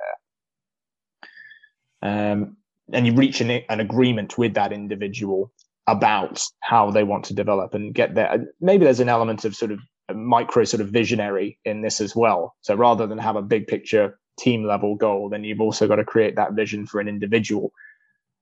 there 2.02 2.32
um, 2.32 2.56
and 2.92 3.06
you 3.06 3.14
reach 3.14 3.40
an, 3.40 3.50
an 3.50 3.80
agreement 3.80 4.38
with 4.38 4.54
that 4.54 4.72
individual 4.72 5.52
about 5.86 6.42
how 6.60 6.90
they 6.90 7.04
want 7.04 7.24
to 7.24 7.34
develop 7.34 7.74
and 7.74 7.94
get 7.94 8.14
there 8.14 8.46
maybe 8.60 8.84
there's 8.84 9.00
an 9.00 9.08
element 9.08 9.44
of 9.44 9.54
sort 9.54 9.70
of 9.70 9.80
micro 10.14 10.64
sort 10.64 10.80
of 10.80 10.88
visionary 10.88 11.58
in 11.64 11.82
this 11.82 12.00
as 12.00 12.14
well 12.16 12.54
so 12.60 12.74
rather 12.74 13.06
than 13.06 13.18
have 13.18 13.36
a 13.36 13.42
big 13.42 13.66
picture 13.66 14.18
team 14.38 14.64
level 14.64 14.94
goal 14.94 15.28
then 15.28 15.44
you've 15.44 15.60
also 15.60 15.88
got 15.88 15.96
to 15.96 16.04
create 16.04 16.36
that 16.36 16.52
vision 16.52 16.86
for 16.86 17.00
an 17.00 17.08
individual 17.08 17.72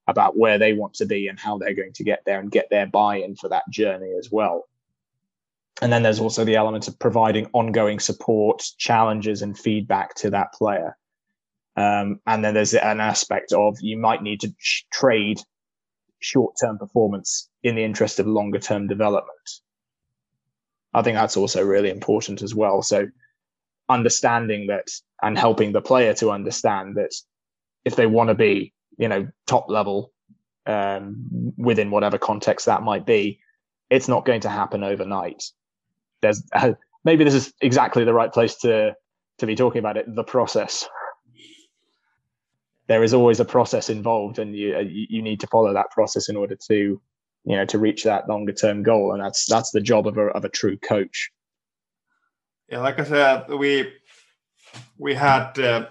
about 0.09 0.37
where 0.37 0.59
they 0.59 0.73
want 0.73 0.95
to 0.95 1.07
be 1.07 1.29
and 1.29 1.39
how 1.39 1.59
they're 1.59 1.75
going 1.75 1.93
to 1.93 2.05
get 2.05 2.23
there 2.25 2.39
and 2.39 2.51
get 2.51 2.69
their 2.71 2.87
buy-in 2.87 3.35
for 3.37 3.49
that 3.49 3.69
journey 3.71 4.13
as 4.19 4.31
well. 4.31 4.69
And 5.83 5.93
then 5.93 6.03
there's 6.03 6.21
also 6.21 6.45
the 6.45 6.57
element 6.57 6.89
of 6.89 6.99
providing 6.99 7.49
ongoing 7.53 7.99
support, 7.99 8.65
challenges, 8.79 9.43
and 9.43 9.59
feedback 9.59 10.15
to 10.17 10.31
that 10.31 10.53
player. 10.55 10.97
Um, 11.77 12.21
and 12.27 12.45
then 12.45 12.55
there's 12.55 12.75
an 12.75 13.01
aspect 13.01 13.53
of 13.53 13.77
you 13.81 13.99
might 13.99 14.23
need 14.23 14.41
to 14.41 14.53
sh- 14.59 14.83
trade 14.93 15.41
short-term 16.21 16.79
performance 16.79 17.51
in 17.63 17.75
the 17.75 17.85
interest 17.85 18.19
of 18.19 18.27
longer-term 18.27 18.87
development. 18.87 19.51
I 20.95 21.03
think 21.03 21.17
that's 21.17 21.37
also 21.37 21.63
really 21.63 21.91
important 21.91 22.41
as 22.41 22.55
well. 22.55 22.81
So 22.81 23.07
understanding 23.89 24.67
that 24.69 24.89
and 25.23 25.39
helping 25.39 25.73
the 25.73 25.83
player 25.83 26.15
to 26.15 26.31
understand 26.31 26.97
that 26.97 27.13
if 27.85 27.97
they 27.97 28.07
want 28.07 28.29
to 28.29 28.35
be 28.35 28.73
you 28.99 29.09
know 29.09 29.29
top 29.47 29.69
level 29.69 30.13
um, 30.67 31.53
within 31.57 31.91
whatever 31.91 32.19
context 32.19 32.67
that 32.67 32.83
might 32.83 33.07
be, 33.07 33.39
it's 33.91 34.09
not 34.09 34.25
going 34.25 34.41
to 34.41 34.49
happen 34.49 34.83
overnight. 34.83 35.43
There's 36.23 36.43
uh, 36.53 36.73
maybe 37.05 37.25
this 37.25 37.35
is 37.35 37.53
exactly 37.61 38.05
the 38.05 38.15
right 38.15 38.33
place 38.33 38.57
to 38.57 38.95
to 39.39 39.47
be 39.47 39.55
talking 39.55 39.79
about 39.79 39.97
it. 39.97 40.07
The 40.15 40.25
process. 40.25 40.89
There 42.89 43.03
is 43.03 43.15
always 43.15 43.41
a 43.41 43.45
process 43.45 43.91
involved, 43.91 44.39
and 44.39 44.55
you 44.55 44.77
uh, 44.77 44.85
you 44.87 45.23
need 45.23 45.41
to 45.41 45.47
follow 45.49 45.73
that 45.73 45.91
process 45.91 46.29
in 46.29 46.37
order 46.37 46.57
to 46.69 47.01
you 47.45 47.57
know 47.57 47.65
to 47.65 47.79
reach 47.79 48.05
that 48.05 48.29
longer 48.29 48.53
term 48.53 48.83
goal, 48.83 49.13
and 49.13 49.23
that's 49.23 49.47
that's 49.47 49.71
the 49.71 49.81
job 49.81 50.07
of 50.07 50.17
a 50.19 50.27
of 50.29 50.45
a 50.45 50.49
true 50.49 50.77
coach. 50.77 51.31
Yeah, 52.69 52.81
like 52.81 52.99
I 52.99 53.05
said, 53.05 53.49
we 53.49 53.93
we 54.99 55.15
had 55.15 55.59
uh, 55.59 55.87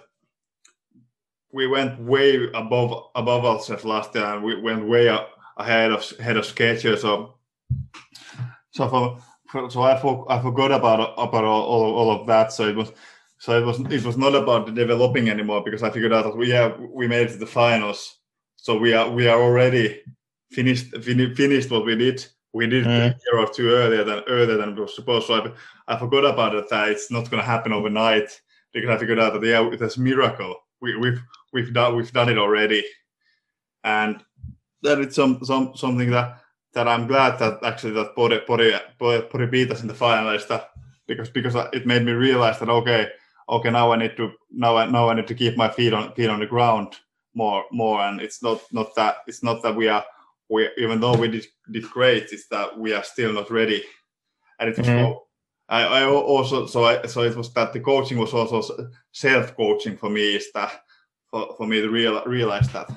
we 1.56 1.68
went 1.68 2.00
way 2.00 2.50
above 2.54 3.10
above 3.16 3.46
ourselves 3.46 3.86
last 3.86 4.14
year, 4.14 4.26
and 4.26 4.44
we 4.44 4.60
went 4.60 4.88
way 4.88 5.08
up 5.08 5.30
ahead 5.58 5.92
of 5.92 6.06
ahead 6.20 6.38
of 6.38 6.46
schedule. 6.46 6.98
So, 6.98 7.36
so 8.72 8.90
for, 8.90 9.20
for 9.50 9.70
so 9.70 9.82
I, 9.82 9.98
for, 9.98 10.30
I 10.30 10.42
forgot 10.42 10.72
about 10.72 11.14
about 11.18 11.46
all, 11.46 11.64
all, 11.64 11.96
all 11.96 12.12
of 12.12 12.28
that. 12.28 12.52
So 12.52 12.68
it 12.68 12.76
was 12.76 12.92
so 13.38 13.58
it 13.58 13.66
was 13.66 13.80
it 13.92 14.04
was 14.04 14.18
not 14.18 14.36
about 14.36 14.74
developing 14.74 15.30
anymore 15.30 15.64
because 15.64 15.84
I 15.84 15.90
figured 15.90 16.14
out 16.14 16.24
that 16.24 16.38
we 16.38 16.50
have 16.52 16.80
we 16.80 17.08
made 17.08 17.28
it 17.28 17.34
to 17.34 17.38
the 17.38 17.46
finals. 17.46 18.20
So 18.56 18.78
we 18.78 18.94
are 18.94 19.10
we 19.10 19.28
are 19.28 19.40
already 19.40 20.02
finished 20.52 20.96
fin- 20.98 21.36
finished 21.36 21.70
what 21.70 21.86
we 21.86 21.96
did. 21.96 22.26
We 22.54 22.68
did 22.68 22.86
mm. 22.86 22.90
a 22.90 23.08
year 23.08 23.40
or 23.40 23.52
two 23.52 23.70
earlier 23.70 24.04
than 24.04 24.24
earlier 24.28 24.58
than 24.58 24.70
it 24.70 24.80
was 24.80 24.96
supposed. 24.96 25.28
So 25.28 25.54
I, 25.88 25.94
I 25.94 26.00
forgot 26.00 26.26
about 26.26 26.56
it 26.56 26.70
that 26.70 26.90
it's 26.90 27.12
not 27.12 27.30
going 27.30 27.42
to 27.42 27.48
happen 27.48 27.74
overnight 27.74 28.30
because 28.74 28.90
I 28.90 28.98
figured 28.98 29.20
out 29.20 29.34
that 29.34 29.46
yeah, 29.46 29.70
it's 29.72 29.98
a 29.98 30.02
miracle. 30.02 30.56
We, 30.82 30.96
we've 30.96 31.22
we've 31.52 31.74
done 31.74 31.96
we've 31.96 32.12
done 32.12 32.30
it 32.30 32.38
already, 32.38 32.86
and 33.84 34.24
that 34.82 35.00
is 35.00 35.14
some 35.14 35.44
some 35.44 35.74
something 35.76 36.10
that 36.12 36.40
that 36.74 36.88
I'm 36.88 37.08
glad 37.08 37.38
that 37.40 37.60
actually 37.64 37.94
that 37.94 38.16
Pori 38.16 38.46
Pori 38.46 38.80
Pori 38.98 39.52
beat 39.52 39.72
us 39.72 39.82
in 39.82 39.88
the 39.88 39.94
finals 39.94 40.48
that 40.48 40.70
because 41.06 41.30
because 41.30 41.56
it 41.74 41.86
made 41.86 42.04
me 42.04 42.14
realize 42.14 42.60
that 42.60 42.70
okay 42.70 43.10
okay 43.50 43.70
now 43.70 43.92
I 43.92 43.98
need 43.98 44.18
to 44.18 44.32
now 44.52 44.78
I 44.78 44.86
now 44.86 45.10
I 45.10 45.14
need 45.14 45.28
to 45.28 45.36
keep 45.36 45.58
my 45.58 45.70
feet 45.70 45.94
on 45.94 46.14
feet 46.14 46.30
on 46.30 46.40
the 46.40 46.46
ground 46.46 46.96
more 47.34 47.66
more 47.72 48.02
and 48.02 48.22
it's 48.22 48.42
not 48.42 48.62
not 48.72 48.96
that 48.96 49.18
it's 49.28 49.44
not 49.44 49.62
that 49.64 49.76
we 49.76 49.88
are 49.88 50.04
we 50.50 50.70
even 50.78 51.00
though 51.00 51.16
we 51.16 51.28
did 51.28 51.46
did 51.72 51.90
great 51.90 52.32
it's 52.32 52.48
that 52.48 52.78
we 52.78 52.94
are 52.94 53.04
still 53.04 53.34
not 53.34 53.52
ready 53.52 53.84
and 54.60 54.70
it 54.70 54.78
was 54.78 54.88
mm-hmm. 54.88 55.14
I, 55.68 55.84
I 55.84 56.06
also 56.06 56.66
so 56.68 56.86
I 56.86 57.06
so 57.08 57.22
it 57.22 57.36
was 57.36 57.54
that 57.54 57.74
the 57.74 57.80
coaching 57.80 58.20
was 58.20 58.34
also 58.34 58.90
self 59.12 59.56
coaching 59.56 59.98
for 59.98 60.10
me 60.10 60.36
is 60.36 60.52
that 60.54 60.82
for, 61.36 61.56
for 61.58 61.68
me 61.68 61.82
to 61.82 61.90
real, 61.90 62.24
realize 62.26 62.70
that. 62.70 62.90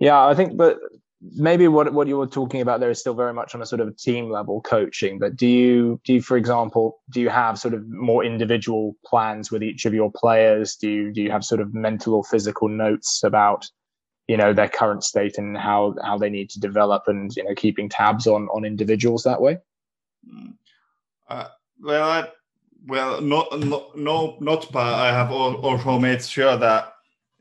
Yeah, 0.00 0.26
I 0.26 0.34
think, 0.34 0.56
but 0.56 0.78
maybe 1.20 1.68
what 1.68 1.92
what 1.92 2.08
you 2.08 2.16
were 2.16 2.26
talking 2.26 2.60
about 2.60 2.80
there 2.80 2.90
is 2.90 2.98
still 2.98 3.14
very 3.14 3.34
much 3.34 3.54
on 3.54 3.62
a 3.62 3.66
sort 3.66 3.80
of 3.80 3.96
team 3.96 4.30
level 4.30 4.60
coaching. 4.62 5.18
But 5.18 5.36
do 5.36 5.46
you 5.46 6.00
do 6.04 6.14
you, 6.14 6.22
for 6.22 6.36
example, 6.36 7.00
do 7.10 7.20
you 7.20 7.28
have 7.28 7.58
sort 7.58 7.74
of 7.74 7.86
more 7.88 8.24
individual 8.24 8.96
plans 9.04 9.50
with 9.50 9.62
each 9.62 9.84
of 9.84 9.94
your 9.94 10.10
players? 10.10 10.76
Do 10.76 10.88
you 10.88 11.12
do 11.12 11.22
you 11.22 11.30
have 11.30 11.44
sort 11.44 11.60
of 11.60 11.74
mental 11.74 12.14
or 12.14 12.24
physical 12.24 12.68
notes 12.68 13.22
about 13.22 13.66
you 14.28 14.36
know 14.36 14.52
their 14.52 14.68
current 14.68 15.04
state 15.04 15.38
and 15.38 15.56
how 15.56 15.94
how 16.02 16.16
they 16.16 16.30
need 16.30 16.50
to 16.50 16.60
develop 16.60 17.04
and 17.06 17.34
you 17.36 17.44
know 17.44 17.54
keeping 17.54 17.88
tabs 17.88 18.26
on 18.26 18.48
on 18.48 18.64
individuals 18.64 19.24
that 19.24 19.40
way? 19.40 19.58
Mm. 20.26 20.54
Uh, 21.28 21.48
well, 21.82 22.10
I, 22.10 22.28
well, 22.86 23.20
no, 23.20 23.46
no, 23.56 23.92
no, 23.94 24.36
not. 24.40 24.72
But 24.72 24.94
I 24.94 25.12
have 25.12 25.30
also 25.30 25.98
made 25.98 26.24
sure 26.24 26.56
that 26.56 26.94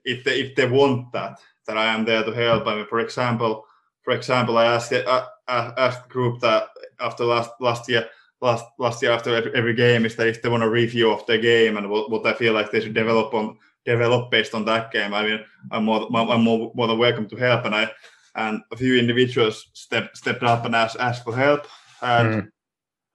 if 0.04 0.24
they 0.24 0.42
if 0.42 0.56
they 0.56 0.68
want 0.68 1.12
that, 1.14 1.40
that 1.66 1.78
I 1.78 1.94
am 1.94 2.04
there 2.06 2.24
to 2.24 2.32
help. 2.32 2.68
I 2.68 2.76
mean, 2.76 2.86
for 2.88 3.00
example, 3.00 3.66
for 4.10 4.16
example, 4.16 4.58
I 4.58 4.66
asked 4.66 4.92
I, 4.92 5.28
I 5.48 5.72
asked 5.78 6.02
the 6.02 6.10
group 6.10 6.40
that 6.40 6.70
after 7.00 7.24
last 7.24 7.52
last 7.60 7.88
year 7.88 8.10
last 8.42 8.66
last 8.80 9.04
year 9.04 9.12
after 9.12 9.36
every, 9.36 9.54
every 9.54 9.76
game 9.76 10.04
is 10.04 10.16
that 10.16 10.28
if 10.28 10.42
they 10.42 10.50
want 10.50 10.64
a 10.64 10.70
review 10.70 11.12
of 11.12 11.24
the 11.28 11.38
game 11.38 11.78
and 11.78 11.88
what, 11.92 12.10
what 12.10 12.26
I 12.26 12.34
feel 12.34 12.54
like 12.54 12.72
they 12.72 12.80
should 12.80 12.96
develop 12.96 13.36
on 13.36 13.60
develop 13.86 14.32
based 14.32 14.56
on 14.56 14.66
that 14.66 14.92
game. 14.92 15.14
I 15.14 15.24
mean, 15.24 15.40
I'm 15.70 15.84
more 15.84 16.08
I'm 16.12 16.42
more, 16.42 16.72
more 16.74 16.88
than 16.88 16.98
welcome 16.98 17.30
to 17.30 17.36
help, 17.36 17.66
and 17.66 17.76
I 17.76 17.92
and 18.34 18.62
a 18.72 18.78
few 18.78 18.98
individuals 18.98 19.70
stepped 19.74 20.18
stepped 20.18 20.42
up 20.42 20.66
and 20.66 20.76
asked 20.76 20.98
asked 21.00 21.24
for 21.24 21.36
help, 21.36 21.68
and 22.02 22.34
mm. 22.34 22.52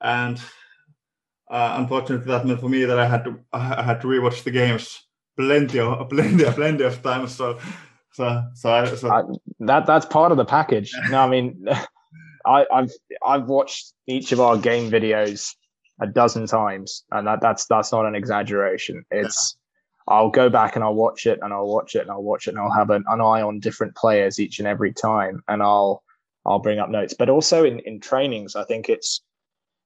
and 0.00 0.38
uh, 1.50 1.74
unfortunately 1.78 2.26
that 2.26 2.46
meant 2.46 2.60
for 2.60 2.68
me 2.68 2.84
that 2.84 3.00
I 3.00 3.08
had 3.08 3.24
to 3.24 3.40
I 3.52 3.82
had 3.82 4.00
to 4.02 4.06
rewatch 4.06 4.44
the 4.44 4.52
games 4.52 5.02
plenty 5.36 5.80
of 5.80 6.08
plenty 6.14 6.44
of 6.44 6.54
plenty 6.54 6.84
of 6.84 7.02
times. 7.02 7.34
So 7.34 7.58
so 8.14 8.44
so, 8.54 8.70
I, 8.70 8.94
so. 8.94 9.10
I, 9.10 9.22
that 9.60 9.86
that's 9.86 10.06
part 10.06 10.30
of 10.30 10.38
the 10.38 10.44
package. 10.44 10.92
no, 11.10 11.20
I 11.20 11.28
mean, 11.28 11.66
I, 12.46 12.64
I've 12.72 12.92
I've 13.26 13.46
watched 13.46 13.92
each 14.06 14.32
of 14.32 14.40
our 14.40 14.56
game 14.56 14.90
videos 14.90 15.54
a 16.00 16.06
dozen 16.06 16.46
times, 16.46 17.04
and 17.10 17.26
that 17.26 17.40
that's 17.40 17.66
that's 17.66 17.90
not 17.90 18.06
an 18.06 18.14
exaggeration. 18.14 19.04
It's 19.10 19.56
yeah. 20.08 20.14
I'll 20.14 20.30
go 20.30 20.48
back 20.48 20.76
and 20.76 20.84
I'll 20.84 20.94
watch 20.94 21.26
it 21.26 21.40
and 21.42 21.52
I'll 21.52 21.66
watch 21.66 21.96
it 21.96 22.02
and 22.02 22.10
I'll 22.10 22.22
watch 22.22 22.46
it 22.46 22.50
and 22.50 22.58
I'll 22.58 22.70
have 22.70 22.90
an, 22.90 23.04
an 23.08 23.20
eye 23.20 23.42
on 23.42 23.58
different 23.58 23.96
players 23.96 24.38
each 24.38 24.58
and 24.58 24.68
every 24.68 24.92
time, 24.92 25.42
and 25.48 25.62
I'll 25.62 26.02
I'll 26.46 26.60
bring 26.60 26.78
up 26.78 26.90
notes. 26.90 27.14
But 27.18 27.28
also 27.28 27.64
in 27.64 27.80
in 27.80 27.98
trainings, 28.00 28.54
I 28.54 28.62
think 28.62 28.88
it's 28.88 29.22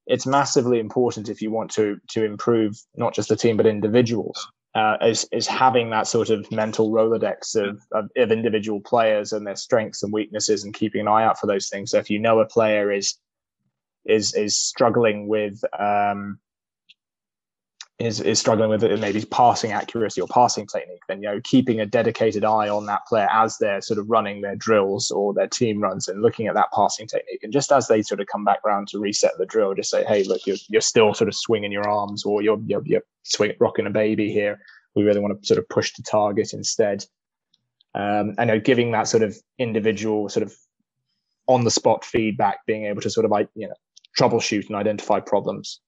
it's 0.06 0.26
massively 0.26 0.80
important 0.80 1.30
if 1.30 1.40
you 1.40 1.50
want 1.50 1.70
to 1.72 1.98
to 2.08 2.24
improve 2.24 2.78
not 2.94 3.14
just 3.14 3.30
the 3.30 3.36
team 3.36 3.56
but 3.56 3.66
individuals 3.66 4.46
uh, 4.78 4.96
is 5.02 5.26
is 5.32 5.46
having 5.46 5.90
that 5.90 6.06
sort 6.06 6.30
of 6.30 6.50
mental 6.52 6.92
rolodex 6.92 7.56
of, 7.56 7.80
of, 7.90 8.08
of 8.16 8.30
individual 8.30 8.80
players 8.80 9.32
and 9.32 9.44
their 9.44 9.56
strengths 9.56 10.04
and 10.04 10.12
weaknesses 10.12 10.62
and 10.62 10.72
keeping 10.72 11.00
an 11.00 11.08
eye 11.08 11.24
out 11.24 11.38
for 11.38 11.48
those 11.48 11.68
things. 11.68 11.90
So 11.90 11.98
if 11.98 12.08
you 12.10 12.20
know 12.20 12.38
a 12.38 12.46
player 12.46 12.92
is 12.92 13.18
is 14.04 14.34
is 14.34 14.56
struggling 14.56 15.26
with 15.26 15.60
um, 15.78 16.38
is 17.98 18.20
is 18.20 18.38
struggling 18.38 18.70
with 18.70 18.82
maybe 19.00 19.24
passing 19.24 19.72
accuracy 19.72 20.20
or 20.20 20.28
passing 20.28 20.66
technique, 20.66 21.02
then 21.08 21.20
you 21.20 21.28
know 21.28 21.40
keeping 21.42 21.80
a 21.80 21.86
dedicated 21.86 22.44
eye 22.44 22.68
on 22.68 22.86
that 22.86 23.04
player 23.06 23.28
as 23.32 23.58
they're 23.58 23.80
sort 23.80 23.98
of 23.98 24.08
running 24.08 24.40
their 24.40 24.54
drills 24.54 25.10
or 25.10 25.34
their 25.34 25.48
team 25.48 25.80
runs 25.80 26.06
and 26.06 26.22
looking 26.22 26.46
at 26.46 26.54
that 26.54 26.70
passing 26.72 27.08
technique, 27.08 27.42
and 27.42 27.52
just 27.52 27.72
as 27.72 27.88
they 27.88 28.02
sort 28.02 28.20
of 28.20 28.28
come 28.28 28.44
back 28.44 28.60
around 28.64 28.86
to 28.88 29.00
reset 29.00 29.32
the 29.38 29.46
drill, 29.46 29.74
just 29.74 29.90
say, 29.90 30.04
hey, 30.04 30.22
look, 30.24 30.46
you're 30.46 30.56
you're 30.68 30.80
still 30.80 31.12
sort 31.12 31.26
of 31.26 31.34
swinging 31.34 31.72
your 31.72 31.88
arms 31.88 32.24
or 32.24 32.40
you're 32.40 32.60
you're, 32.66 32.82
you're 32.84 33.02
swing 33.24 33.52
rocking 33.58 33.86
a 33.86 33.90
baby 33.90 34.32
here. 34.32 34.60
We 34.94 35.02
really 35.02 35.20
want 35.20 35.40
to 35.40 35.46
sort 35.46 35.58
of 35.58 35.68
push 35.68 35.92
the 35.94 36.02
target 36.02 36.52
instead. 36.52 37.04
Um, 37.94 38.34
know, 38.38 38.60
giving 38.60 38.92
that 38.92 39.08
sort 39.08 39.24
of 39.24 39.36
individual 39.58 40.28
sort 40.28 40.46
of 40.46 40.54
on 41.48 41.64
the 41.64 41.70
spot 41.70 42.04
feedback, 42.04 42.58
being 42.64 42.84
able 42.84 43.00
to 43.00 43.10
sort 43.10 43.24
of 43.24 43.32
like 43.32 43.48
you 43.56 43.66
know 43.66 43.74
troubleshoot 44.16 44.68
and 44.68 44.76
identify 44.76 45.18
problems. 45.18 45.80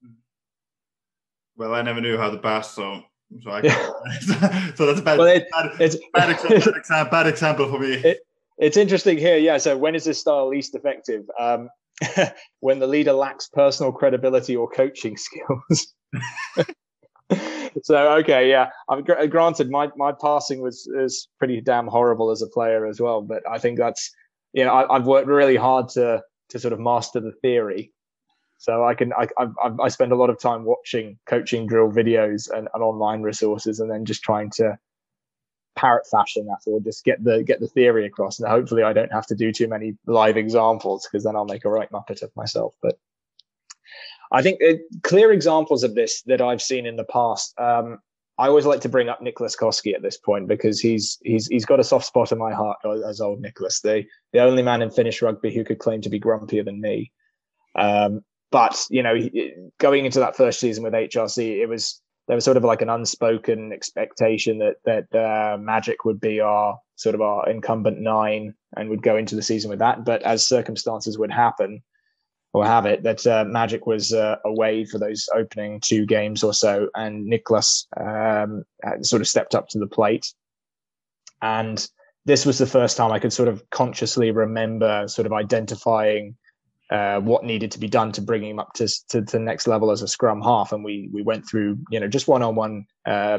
Well, 1.61 1.75
I 1.75 1.83
never 1.83 2.01
knew 2.01 2.17
how 2.17 2.31
to 2.31 2.39
pass, 2.39 2.71
so 2.71 3.03
so, 3.43 3.51
I 3.51 3.61
yeah. 3.61 3.91
so 4.75 4.87
that's 4.87 5.01
a 5.01 5.03
bad, 5.03 5.19
well, 5.19 5.27
it, 5.27 5.47
bad, 5.53 5.79
it's, 5.79 5.97
bad, 6.15 6.31
example, 6.31 6.73
bad, 6.89 7.11
bad, 7.11 7.27
example, 7.27 7.69
for 7.69 7.79
me. 7.79 7.97
It, 8.05 8.21
it's 8.57 8.79
interesting 8.79 9.19
here, 9.19 9.37
yeah. 9.37 9.59
So 9.59 9.77
when 9.77 9.95
is 9.95 10.05
this 10.05 10.19
style 10.19 10.49
least 10.49 10.75
effective? 10.75 11.25
Um, 11.39 11.69
when 12.61 12.79
the 12.79 12.87
leader 12.87 13.13
lacks 13.13 13.47
personal 13.49 13.93
credibility 13.93 14.57
or 14.57 14.71
coaching 14.71 15.19
skills. 15.19 15.95
so 17.83 18.13
okay, 18.21 18.49
yeah. 18.49 18.71
I'm 18.89 19.05
gr- 19.05 19.27
granted 19.27 19.71
my 19.71 19.91
my 19.97 20.13
passing 20.13 20.63
was 20.63 20.87
is 20.99 21.29
pretty 21.39 21.61
damn 21.61 21.89
horrible 21.89 22.31
as 22.31 22.41
a 22.41 22.47
player 22.47 22.87
as 22.87 23.03
well, 23.03 23.21
but 23.21 23.43
I 23.47 23.59
think 23.59 23.77
that's 23.77 24.11
you 24.55 24.65
know 24.65 24.73
I, 24.73 24.95
have 24.95 25.07
worked 25.07 25.29
really 25.29 25.57
hard 25.57 25.91
to 25.91 26.23
to 26.49 26.59
sort 26.59 26.73
of 26.73 26.81
master 26.81 27.21
the 27.21 27.33
theory. 27.43 27.93
So 28.61 28.85
I 28.85 28.95
can 28.95 29.15
I, 29.15 29.27
I 29.39 29.71
I 29.81 29.89
spend 29.89 30.13
a 30.13 30.17
lot 30.17 30.29
of 30.29 30.39
time 30.39 30.67
watching 30.67 31.19
coaching 31.25 31.67
drill 31.67 31.91
videos 31.91 32.51
and, 32.51 32.69
and 32.75 32.83
online 32.83 33.23
resources, 33.23 33.81
and 33.81 33.91
then 33.91 34.05
just 34.05 34.23
trying 34.23 34.51
to 34.57 34.79
parrot 35.77 36.07
fashion 36.11 36.45
that 36.45 36.59
or 36.71 36.79
just 36.81 37.03
get 37.03 37.25
the 37.25 37.43
get 37.43 37.61
the 37.61 37.69
theory 37.69 38.05
across. 38.05 38.39
And 38.39 38.47
hopefully 38.47 38.83
i 38.83 38.93
don't 38.93 39.13
have 39.13 39.27
to 39.29 39.35
do 39.35 39.51
too 39.51 39.67
many 39.67 39.97
live 40.07 40.37
examples 40.37 41.07
because 41.07 41.25
then 41.25 41.37
i'll 41.37 41.47
make 41.47 41.65
a 41.65 41.71
right 41.71 41.91
muppet 41.91 42.23
of 42.23 42.31
myself. 42.37 42.75
But 42.83 42.99
i 44.31 44.43
think 44.43 44.59
it, 44.61 44.83
clear 45.03 45.33
examples 45.33 45.83
of 45.83 45.95
this 45.95 46.21
that 46.27 46.43
i've 46.43 46.61
seen 46.61 46.85
in 46.85 46.97
the 46.97 47.05
past 47.05 47.59
um, 47.59 47.99
i 48.39 48.47
always 48.47 48.67
like 48.67 48.83
to 48.83 48.91
bring 48.91 49.09
up 49.09 49.23
nicholas 49.23 49.57
koski 49.57 49.95
at 49.95 50.03
this 50.03 50.19
point 50.19 50.49
because 50.49 50.81
he's 50.81 51.19
he's 51.23 51.47
he's 51.47 51.65
got 51.65 51.81
a 51.81 51.85
soft 51.85 52.05
spot 52.05 52.31
in 52.31 52.39
my 52.39 52.53
heart 52.53 52.77
as 53.09 53.21
old 53.23 53.41
nicholas 53.41 53.81
the 53.81 54.05
the 54.33 54.41
only 54.41 54.63
man 54.63 54.83
in 54.83 54.91
finnish 54.91 55.23
rugby 55.23 55.53
who 55.55 55.65
could 55.65 55.79
claim 55.79 56.03
to 56.03 56.11
be 56.11 56.21
grumpier 56.21 56.65
than 56.65 56.81
me. 56.81 57.11
Um, 57.75 58.23
but 58.51 58.87
you 58.91 59.03
know 59.03 59.17
going 59.79 60.05
into 60.05 60.21
that 60.21 60.37
first 60.37 60.61
season 60.61 60.83
with 60.83 60.93
hrc 60.93 61.39
it 61.39 61.67
was 61.67 62.01
there 62.31 62.37
was 62.37 62.45
sort 62.45 62.57
of 62.57 62.63
like 62.63 62.81
an 62.81 62.89
unspoken 62.89 63.73
expectation 63.73 64.59
that 64.59 64.77
that 64.85 65.13
uh, 65.19 65.59
Magic 65.59 66.05
would 66.05 66.21
be 66.21 66.39
our 66.39 66.79
sort 66.95 67.17
of 67.17 67.21
our 67.21 67.51
incumbent 67.51 67.99
nine 67.99 68.55
and 68.77 68.89
would 68.89 69.03
go 69.03 69.17
into 69.17 69.35
the 69.35 69.43
season 69.43 69.69
with 69.69 69.81
that. 69.81 70.05
But 70.05 70.23
as 70.23 70.47
circumstances 70.47 71.19
would 71.19 71.33
happen 71.33 71.83
or 72.53 72.65
have 72.65 72.87
it, 72.87 73.03
that 73.03 73.27
uh, 73.27 73.47
Magic 73.49 73.85
was 73.85 74.13
uh, 74.13 74.37
away 74.45 74.85
for 74.85 75.01
those 75.01 75.29
opening 75.35 75.81
two 75.81 76.07
games 76.07 76.45
or 76.45 76.55
so, 76.55 76.89
and 76.95 77.27
Nicholas 77.27 77.89
um, 77.99 78.63
sort 79.03 79.23
of 79.23 79.27
stepped 79.27 79.57
up 79.57 79.69
to 79.71 79.81
the 79.81 79.89
plate. 79.89 80.33
And 81.43 81.85
this 82.27 82.47
was 82.47 82.59
the 82.59 82.67
first 82.67 82.97
time 82.97 83.11
I 83.11 83.19
could 83.19 83.33
sort 83.33 83.49
of 83.49 83.69
consciously 83.71 84.31
remember 84.31 85.09
sort 85.09 85.27
of 85.27 85.33
identifying 85.33 86.37
uh, 86.91 87.21
what 87.21 87.45
needed 87.45 87.71
to 87.71 87.79
be 87.79 87.89
done 87.89 88.11
to 88.11 88.21
bring 88.21 88.43
him 88.43 88.59
up 88.59 88.73
to, 88.75 88.89
to, 89.09 89.23
to 89.23 89.33
the 89.33 89.39
next 89.39 89.69
level 89.69 89.93
as 89.93 90.03
a 90.03 90.09
scrum 90.09 90.43
half. 90.43 90.73
And 90.73 90.83
we 90.83 91.09
we 91.13 91.23
went 91.23 91.49
through, 91.49 91.79
you 91.91 92.01
know, 92.01 92.09
just 92.09 92.27
one 92.27 92.43
on 92.43 92.57
one 92.57 92.85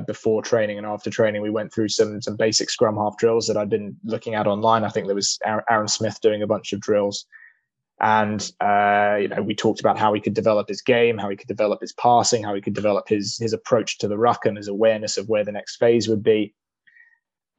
before 0.08 0.42
training 0.42 0.78
and 0.78 0.88
after 0.88 1.10
training. 1.10 1.42
We 1.42 1.50
went 1.50 1.74
through 1.74 1.90
some 1.90 2.22
some 2.22 2.38
basic 2.38 2.70
scrum 2.70 2.96
half 2.96 3.18
drills 3.18 3.48
that 3.48 3.58
I'd 3.58 3.70
been 3.70 3.98
looking 4.04 4.36
at 4.36 4.48
online. 4.48 4.84
I 4.84 4.90
think 4.90 5.08
there 5.08 5.16
was 5.16 5.38
Aaron 5.46 5.88
Smith 5.88 6.20
doing 6.22 6.42
a 6.42 6.48
bunch 6.48 6.72
of 6.72 6.80
drills. 6.80 7.26
And 8.00 8.42
uh, 8.62 9.18
you 9.22 9.28
know, 9.28 9.44
we 9.44 9.54
talked 9.54 9.80
about 9.80 10.00
how 10.00 10.14
he 10.14 10.22
could 10.22 10.34
develop 10.34 10.68
his 10.68 10.82
game, 10.82 11.18
how 11.18 11.30
he 11.30 11.36
could 11.36 11.48
develop 11.48 11.82
his 11.82 11.94
passing, 11.94 12.44
how 12.44 12.56
he 12.56 12.62
could 12.62 12.74
develop 12.74 13.08
his 13.08 13.38
his 13.38 13.54
approach 13.54 13.98
to 14.00 14.08
the 14.08 14.18
ruck 14.18 14.46
and 14.46 14.58
his 14.58 14.70
awareness 14.70 15.18
of 15.18 15.28
where 15.30 15.44
the 15.44 15.52
next 15.52 15.76
phase 15.76 16.08
would 16.08 16.24
be. 16.24 16.56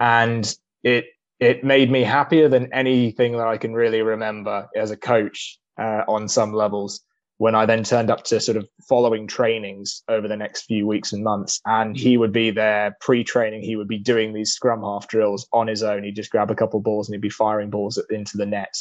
And 0.01 0.53
it 0.83 1.05
it 1.39 1.63
made 1.65 1.91
me 1.91 2.03
happier 2.03 2.49
than 2.49 2.73
anything 2.73 3.33
that 3.33 3.47
I 3.47 3.57
can 3.57 3.75
really 3.75 4.03
remember 4.03 4.69
as 4.75 4.91
a 4.91 4.97
coach 4.97 5.59
uh, 5.79 6.03
on 6.09 6.29
some 6.29 6.53
levels 6.53 7.01
when 7.39 7.55
I 7.57 7.67
then 7.67 7.83
turned 7.83 8.09
up 8.09 8.23
to 8.25 8.39
sort 8.39 8.57
of 8.57 8.69
following 8.89 9.27
trainings 9.27 10.05
over 10.09 10.29
the 10.29 10.37
next 10.37 10.63
few 10.63 10.87
weeks 10.87 11.13
and 11.13 11.25
months. 11.25 11.61
And 11.67 11.97
he 11.97 12.17
would 12.17 12.33
be 12.33 12.51
there 12.51 12.97
pre 13.01 13.25
training, 13.25 13.63
he 13.63 13.75
would 13.75 13.89
be 13.89 13.99
doing 13.99 14.33
these 14.33 14.53
scrum 14.53 14.83
half 14.83 15.09
drills 15.09 15.49
on 15.53 15.67
his 15.67 15.83
own. 15.83 16.05
He'd 16.05 16.15
just 16.15 16.31
grab 16.31 16.53
a 16.53 16.55
couple 16.55 16.81
balls 16.81 17.09
and 17.09 17.15
he'd 17.15 17.21
be 17.21 17.31
firing 17.31 17.69
balls 17.69 17.99
into 18.11 18.37
the 18.37 18.47
net 18.47 18.73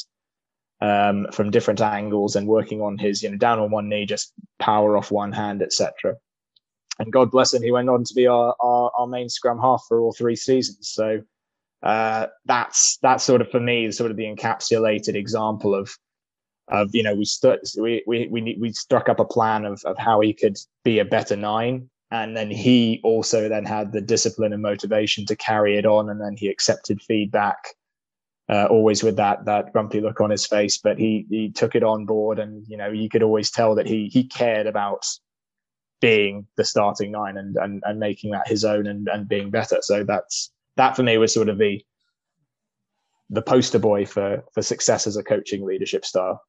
um, 0.79 1.27
from 1.31 1.49
different 1.49 1.81
angles 1.81 2.35
and 2.35 2.47
working 2.47 2.81
on 2.81 2.99
his, 2.99 3.23
you 3.23 3.31
know, 3.31 3.37
down 3.37 3.57
on 3.57 3.71
one 3.71 3.89
knee, 3.89 4.05
just 4.05 4.33
power 4.59 4.95
off 4.95 5.11
one 5.11 5.31
hand, 5.31 5.63
etc. 5.63 6.15
And 6.99 7.11
God 7.11 7.31
bless 7.31 7.53
him, 7.53 7.63
he 7.63 7.71
went 7.71 7.89
on 7.89 8.03
to 8.03 8.13
be 8.13 8.27
our, 8.27 8.55
our, 8.59 8.91
our 8.95 9.07
main 9.07 9.29
scrum 9.29 9.59
half 9.59 9.83
for 9.87 10.01
all 10.01 10.13
three 10.13 10.35
seasons. 10.35 10.91
So 10.93 11.21
uh, 11.81 12.27
that's 12.45 12.99
that's 13.01 13.23
sort 13.23 13.41
of 13.41 13.49
for 13.49 13.59
me 13.59 13.91
sort 13.91 14.11
of 14.11 14.17
the 14.17 14.25
encapsulated 14.25 15.15
example 15.15 15.73
of 15.73 15.91
of 16.71 16.89
you 16.93 17.03
know 17.03 17.13
we 17.13 17.25
stu- 17.25 17.59
we 17.77 18.03
we 18.07 18.27
we 18.31 18.57
we 18.59 18.71
struck 18.73 19.09
up 19.09 19.19
a 19.19 19.25
plan 19.25 19.65
of 19.65 19.81
of 19.85 19.97
how 19.97 20.19
he 20.21 20.33
could 20.33 20.57
be 20.83 20.99
a 20.99 21.05
better 21.05 21.35
nine. 21.35 21.89
And 22.13 22.35
then 22.35 22.51
he 22.51 22.99
also 23.05 23.47
then 23.47 23.63
had 23.63 23.93
the 23.93 24.01
discipline 24.01 24.51
and 24.51 24.61
motivation 24.61 25.25
to 25.27 25.35
carry 25.35 25.77
it 25.77 25.85
on. 25.85 26.09
And 26.09 26.19
then 26.19 26.35
he 26.35 26.49
accepted 26.49 27.01
feedback 27.01 27.55
uh, 28.49 28.67
always 28.69 29.01
with 29.01 29.15
that 29.15 29.45
that 29.45 29.71
grumpy 29.71 30.01
look 30.01 30.19
on 30.19 30.29
his 30.29 30.45
face. 30.45 30.77
But 30.77 30.97
he 30.97 31.25
he 31.29 31.51
took 31.51 31.75
it 31.75 31.83
on 31.83 32.05
board. 32.05 32.39
And 32.39 32.65
you 32.67 32.77
know 32.77 32.89
you 32.89 33.09
could 33.09 33.23
always 33.23 33.51
tell 33.51 33.75
that 33.75 33.87
he 33.87 34.07
he 34.07 34.23
cared 34.23 34.67
about 34.67 35.05
being 36.01 36.47
the 36.57 36.65
starting 36.65 37.11
nine 37.11 37.37
and 37.37 37.55
and, 37.57 37.83
and 37.85 37.99
making 37.99 38.31
that 38.31 38.47
his 38.47 38.65
own 38.65 38.87
and 38.87 39.07
and 39.07 39.27
being 39.27 39.49
better. 39.49 39.77
So 39.81 40.03
that's 40.03 40.51
that 40.77 40.95
for 40.95 41.03
me 41.03 41.17
was 41.17 41.33
sort 41.33 41.49
of 41.49 41.57
the 41.57 41.83
the 43.29 43.41
poster 43.41 43.79
boy 43.79 44.05
for 44.05 44.43
for 44.53 44.61
success 44.61 45.07
as 45.07 45.15
a 45.15 45.23
coaching 45.23 45.65
leadership 45.65 46.05
style 46.05 46.41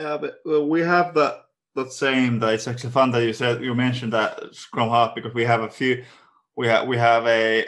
yeah, 0.00 0.16
but 0.16 0.40
well, 0.46 0.66
we 0.66 0.80
have 0.80 1.14
that 1.14 1.44
that 1.74 1.92
same. 1.92 2.38
That 2.38 2.54
it's 2.54 2.66
actually 2.66 2.90
fun 2.90 3.10
that 3.10 3.22
you 3.22 3.34
said 3.34 3.62
you 3.62 3.74
mentioned 3.74 4.14
that 4.14 4.54
Scrum 4.54 4.88
half 4.88 5.14
because 5.14 5.34
we 5.34 5.44
have 5.44 5.60
a 5.60 5.68
few. 5.68 6.04
We 6.56 6.66
have 6.68 6.88
we 6.88 6.96
have 6.96 7.26
a 7.26 7.66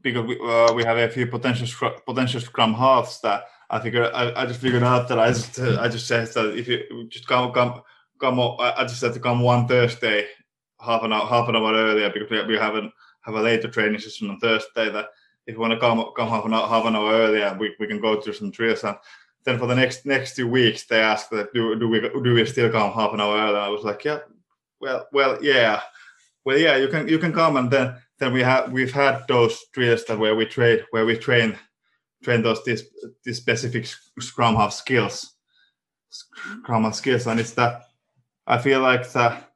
because 0.00 0.26
we, 0.26 0.38
uh, 0.42 0.72
we 0.72 0.82
have 0.82 0.96
a 0.96 1.08
few 1.10 1.26
potential 1.26 1.90
potential 2.06 2.40
Scrum 2.40 2.72
halves 2.72 3.20
that 3.20 3.44
I 3.68 3.80
figured 3.80 4.10
I, 4.14 4.42
I 4.42 4.46
just 4.46 4.60
figured 4.60 4.82
out 4.82 5.08
that 5.08 5.18
I 5.18 5.28
just 5.28 5.60
I 5.60 5.88
just 5.88 6.06
said 6.06 6.28
that 6.28 6.56
if 6.56 6.68
you 6.68 7.06
just 7.08 7.26
come 7.26 7.52
come 7.52 7.82
come 8.18 8.40
I 8.40 8.84
just 8.84 9.00
said 9.00 9.12
to 9.12 9.20
come 9.20 9.40
one 9.40 9.68
Thursday 9.68 10.26
half 10.80 11.02
an 11.02 11.12
hour 11.12 11.26
half 11.26 11.48
an 11.50 11.56
hour 11.56 11.74
earlier 11.74 12.10
because 12.10 12.30
we, 12.30 12.42
we 12.44 12.56
haven't 12.56 12.92
have 13.22 13.34
a 13.34 13.42
later 13.42 13.68
training 13.68 14.00
session 14.00 14.30
on 14.30 14.38
Thursday 14.38 14.90
that 14.90 15.08
if 15.46 15.54
you 15.54 15.60
want 15.60 15.74
to 15.74 15.80
come 15.80 16.02
come 16.16 16.28
half 16.28 16.46
an 16.46 16.54
hour 16.54 16.66
half 16.66 16.86
an 16.86 16.96
hour 16.96 17.12
earlier 17.12 17.54
we, 17.60 17.74
we 17.78 17.86
can 17.86 18.00
go 18.00 18.18
through 18.20 18.32
some 18.32 18.50
drills 18.50 18.84
and 18.84 18.96
then 19.46 19.58
for 19.58 19.66
the 19.66 19.74
next 19.74 20.04
next 20.04 20.36
two 20.36 20.48
weeks 20.48 20.84
they 20.84 21.00
asked 21.00 21.30
that 21.30 21.54
do, 21.54 21.78
do 21.78 21.88
we 21.88 22.00
do 22.00 22.34
we 22.34 22.44
still 22.44 22.70
come 22.70 22.92
half 22.92 23.14
an 23.14 23.20
hour 23.20 23.38
early? 23.38 23.58
I 23.58 23.68
was 23.68 23.84
like, 23.84 24.04
yeah, 24.04 24.18
well, 24.80 25.06
well, 25.12 25.38
yeah, 25.42 25.80
well, 26.44 26.58
yeah, 26.58 26.76
you 26.76 26.88
can 26.88 27.08
you 27.08 27.18
can 27.18 27.32
come, 27.32 27.56
and 27.56 27.70
then 27.70 27.96
then 28.18 28.32
we 28.32 28.42
have 28.42 28.72
we've 28.72 28.92
had 28.92 29.24
those 29.28 29.58
drills 29.72 30.04
that 30.04 30.18
where 30.18 30.34
we 30.34 30.46
trade 30.46 30.84
where 30.90 31.06
we 31.06 31.16
train 31.16 31.56
train 32.24 32.42
those 32.42 32.62
this 32.64 32.84
these 33.24 33.36
specific 33.36 33.86
scrum 34.18 34.56
half 34.56 34.72
skills, 34.72 35.34
scrum 36.10 36.82
half 36.82 36.94
skills, 36.94 37.26
and 37.26 37.38
it's 37.38 37.52
that 37.52 37.84
I 38.48 38.58
feel 38.58 38.80
like 38.80 39.10
that 39.12 39.52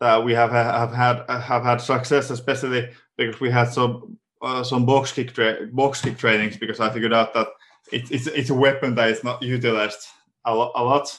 that 0.00 0.24
we 0.24 0.32
have 0.32 0.50
have 0.50 0.92
had 0.92 1.24
have 1.28 1.62
had 1.62 1.80
success, 1.80 2.30
especially 2.30 2.90
because 3.16 3.40
we 3.40 3.50
had 3.50 3.68
some 3.68 4.18
uh, 4.42 4.64
some 4.64 4.84
box 4.84 5.12
kick 5.12 5.32
tra- 5.32 5.68
box 5.72 6.00
kick 6.00 6.18
trainings 6.18 6.56
because 6.56 6.80
I 6.80 6.90
figured 6.90 7.14
out 7.14 7.32
that 7.34 7.48
it, 7.94 8.10
it's 8.10 8.26
it's 8.26 8.50
a 8.50 8.54
weapon 8.54 8.94
that 8.96 9.10
is 9.10 9.24
not 9.24 9.42
utilized 9.42 10.06
a, 10.44 10.54
lot, 10.54 10.72
a 10.74 10.82
lot, 10.84 11.18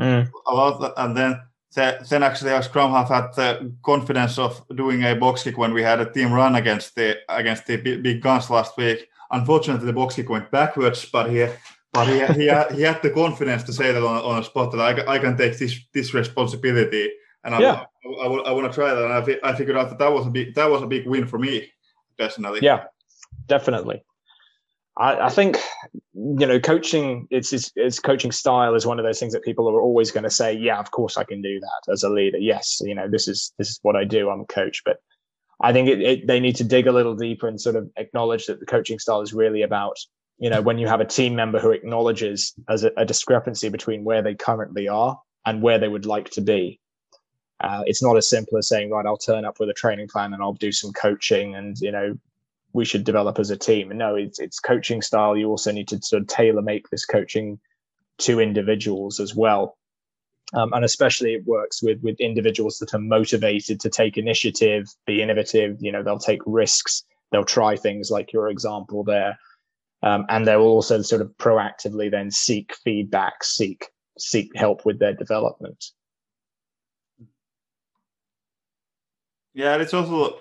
mm. 0.00 0.30
a 0.46 0.54
lot, 0.54 0.92
and 0.96 1.16
then 1.16 1.40
then 1.74 2.22
actually 2.22 2.52
our 2.52 2.62
scrum 2.62 2.90
half 2.90 3.08
had 3.08 3.32
the 3.36 3.72
confidence 3.82 4.38
of 4.38 4.60
doing 4.74 5.04
a 5.04 5.14
box 5.14 5.44
kick 5.44 5.56
when 5.56 5.72
we 5.72 5.82
had 5.82 6.00
a 6.00 6.12
team 6.12 6.32
run 6.32 6.56
against 6.56 6.94
the 6.96 7.16
against 7.28 7.66
the 7.66 7.76
big 7.76 8.20
guns 8.20 8.50
last 8.50 8.76
week. 8.76 9.08
Unfortunately, 9.30 9.86
the 9.86 9.92
box 9.92 10.16
kick 10.16 10.28
went 10.28 10.50
backwards, 10.50 11.06
but 11.12 11.30
he 11.30 11.46
but 11.92 12.06
he 12.08 12.14
he, 12.34 12.46
had, 12.46 12.72
he 12.72 12.82
had 12.82 13.00
the 13.02 13.10
confidence 13.10 13.62
to 13.64 13.72
say 13.72 13.92
that 13.92 14.02
on, 14.02 14.16
on 14.22 14.40
a 14.40 14.44
spot 14.44 14.72
that 14.72 14.80
I, 14.80 15.14
I 15.14 15.18
can 15.18 15.36
take 15.36 15.58
this 15.58 15.78
this 15.94 16.12
responsibility, 16.12 17.10
and 17.44 17.54
I, 17.54 17.60
yeah. 17.60 17.84
I, 18.04 18.08
I, 18.08 18.26
I, 18.26 18.48
I 18.48 18.52
want 18.52 18.66
to 18.66 18.74
try 18.74 18.92
that. 18.92 19.04
And 19.04 19.12
I, 19.12 19.50
I 19.50 19.54
figured 19.54 19.76
out 19.76 19.88
that 19.90 19.98
that 19.98 20.12
was 20.12 20.26
a 20.26 20.30
big 20.30 20.54
that 20.56 20.68
was 20.68 20.82
a 20.82 20.86
big 20.86 21.06
win 21.06 21.26
for 21.26 21.38
me 21.38 21.70
personally. 22.18 22.60
Yeah, 22.62 22.84
definitely. 23.46 24.02
I, 24.96 25.26
I 25.26 25.28
think 25.28 25.58
you 26.14 26.46
know 26.46 26.58
coaching 26.58 27.26
it's, 27.30 27.52
it's, 27.52 27.72
it's 27.76 27.98
coaching 27.98 28.32
style 28.32 28.74
is 28.74 28.86
one 28.86 28.98
of 28.98 29.04
those 29.04 29.20
things 29.20 29.32
that 29.32 29.42
people 29.42 29.68
are 29.68 29.80
always 29.80 30.10
going 30.10 30.24
to 30.24 30.30
say 30.30 30.52
yeah 30.52 30.78
of 30.78 30.90
course 30.90 31.16
i 31.16 31.24
can 31.24 31.40
do 31.40 31.60
that 31.60 31.92
as 31.92 32.02
a 32.02 32.10
leader. 32.10 32.38
Yes 32.38 32.80
you 32.84 32.94
know 32.94 33.08
this 33.08 33.28
is 33.28 33.52
this 33.58 33.68
is 33.68 33.78
what 33.82 33.96
i 33.96 34.04
do. 34.04 34.30
I'm 34.30 34.40
a 34.40 34.46
coach. 34.46 34.82
But 34.84 34.98
i 35.62 35.72
think 35.72 35.88
it, 35.88 36.00
it, 36.00 36.26
they 36.26 36.40
need 36.40 36.56
to 36.56 36.64
dig 36.64 36.86
a 36.86 36.92
little 36.92 37.14
deeper 37.14 37.48
and 37.48 37.60
sort 37.60 37.76
of 37.76 37.88
acknowledge 37.96 38.46
that 38.46 38.60
the 38.60 38.66
coaching 38.66 38.98
style 38.98 39.20
is 39.20 39.32
really 39.32 39.62
about 39.62 39.96
you 40.38 40.50
know 40.50 40.60
when 40.60 40.78
you 40.78 40.88
have 40.88 41.00
a 41.00 41.04
team 41.04 41.34
member 41.34 41.60
who 41.60 41.70
acknowledges 41.70 42.54
as 42.68 42.84
a, 42.84 42.90
a 42.96 43.04
discrepancy 43.04 43.68
between 43.68 44.04
where 44.04 44.22
they 44.22 44.34
currently 44.34 44.88
are 44.88 45.18
and 45.46 45.62
where 45.62 45.78
they 45.78 45.88
would 45.88 46.04
like 46.04 46.28
to 46.30 46.42
be. 46.42 46.78
Uh, 47.60 47.82
it's 47.86 48.02
not 48.02 48.16
as 48.16 48.28
simple 48.28 48.56
as 48.56 48.68
saying 48.68 48.90
right 48.90 49.04
i'll 49.04 49.18
turn 49.18 49.44
up 49.44 49.60
with 49.60 49.68
a 49.68 49.74
training 49.74 50.08
plan 50.08 50.32
and 50.32 50.42
i'll 50.42 50.54
do 50.54 50.72
some 50.72 50.92
coaching 50.92 51.54
and 51.54 51.76
you 51.80 51.92
know 51.92 52.18
we 52.72 52.84
should 52.84 53.04
develop 53.04 53.38
as 53.38 53.50
a 53.50 53.56
team. 53.56 53.90
And 53.90 53.98
no, 53.98 54.14
it's 54.14 54.38
it's 54.38 54.60
coaching 54.60 55.02
style. 55.02 55.36
You 55.36 55.48
also 55.48 55.72
need 55.72 55.88
to 55.88 56.00
sort 56.02 56.22
of 56.22 56.28
tailor 56.28 56.62
make 56.62 56.88
this 56.90 57.04
coaching 57.04 57.58
to 58.18 58.40
individuals 58.40 59.20
as 59.20 59.34
well. 59.34 59.76
Um, 60.52 60.72
and 60.72 60.84
especially 60.84 61.34
it 61.34 61.46
works 61.46 61.82
with 61.82 62.00
with 62.02 62.20
individuals 62.20 62.78
that 62.78 62.94
are 62.94 63.00
motivated 63.00 63.80
to 63.80 63.90
take 63.90 64.18
initiative, 64.18 64.86
be 65.06 65.22
innovative. 65.22 65.76
You 65.80 65.92
know, 65.92 66.02
they'll 66.02 66.18
take 66.18 66.42
risks, 66.46 67.04
they'll 67.30 67.44
try 67.44 67.76
things 67.76 68.10
like 68.10 68.32
your 68.32 68.48
example 68.48 69.04
there, 69.04 69.38
um, 70.02 70.26
and 70.28 70.46
they 70.46 70.56
will 70.56 70.66
also 70.66 71.02
sort 71.02 71.22
of 71.22 71.28
proactively 71.38 72.10
then 72.10 72.30
seek 72.30 72.74
feedback, 72.84 73.44
seek 73.44 73.86
seek 74.18 74.50
help 74.56 74.84
with 74.84 74.98
their 74.98 75.14
development. 75.14 75.84
Yeah, 79.54 79.76
it's 79.76 79.94
also 79.94 80.38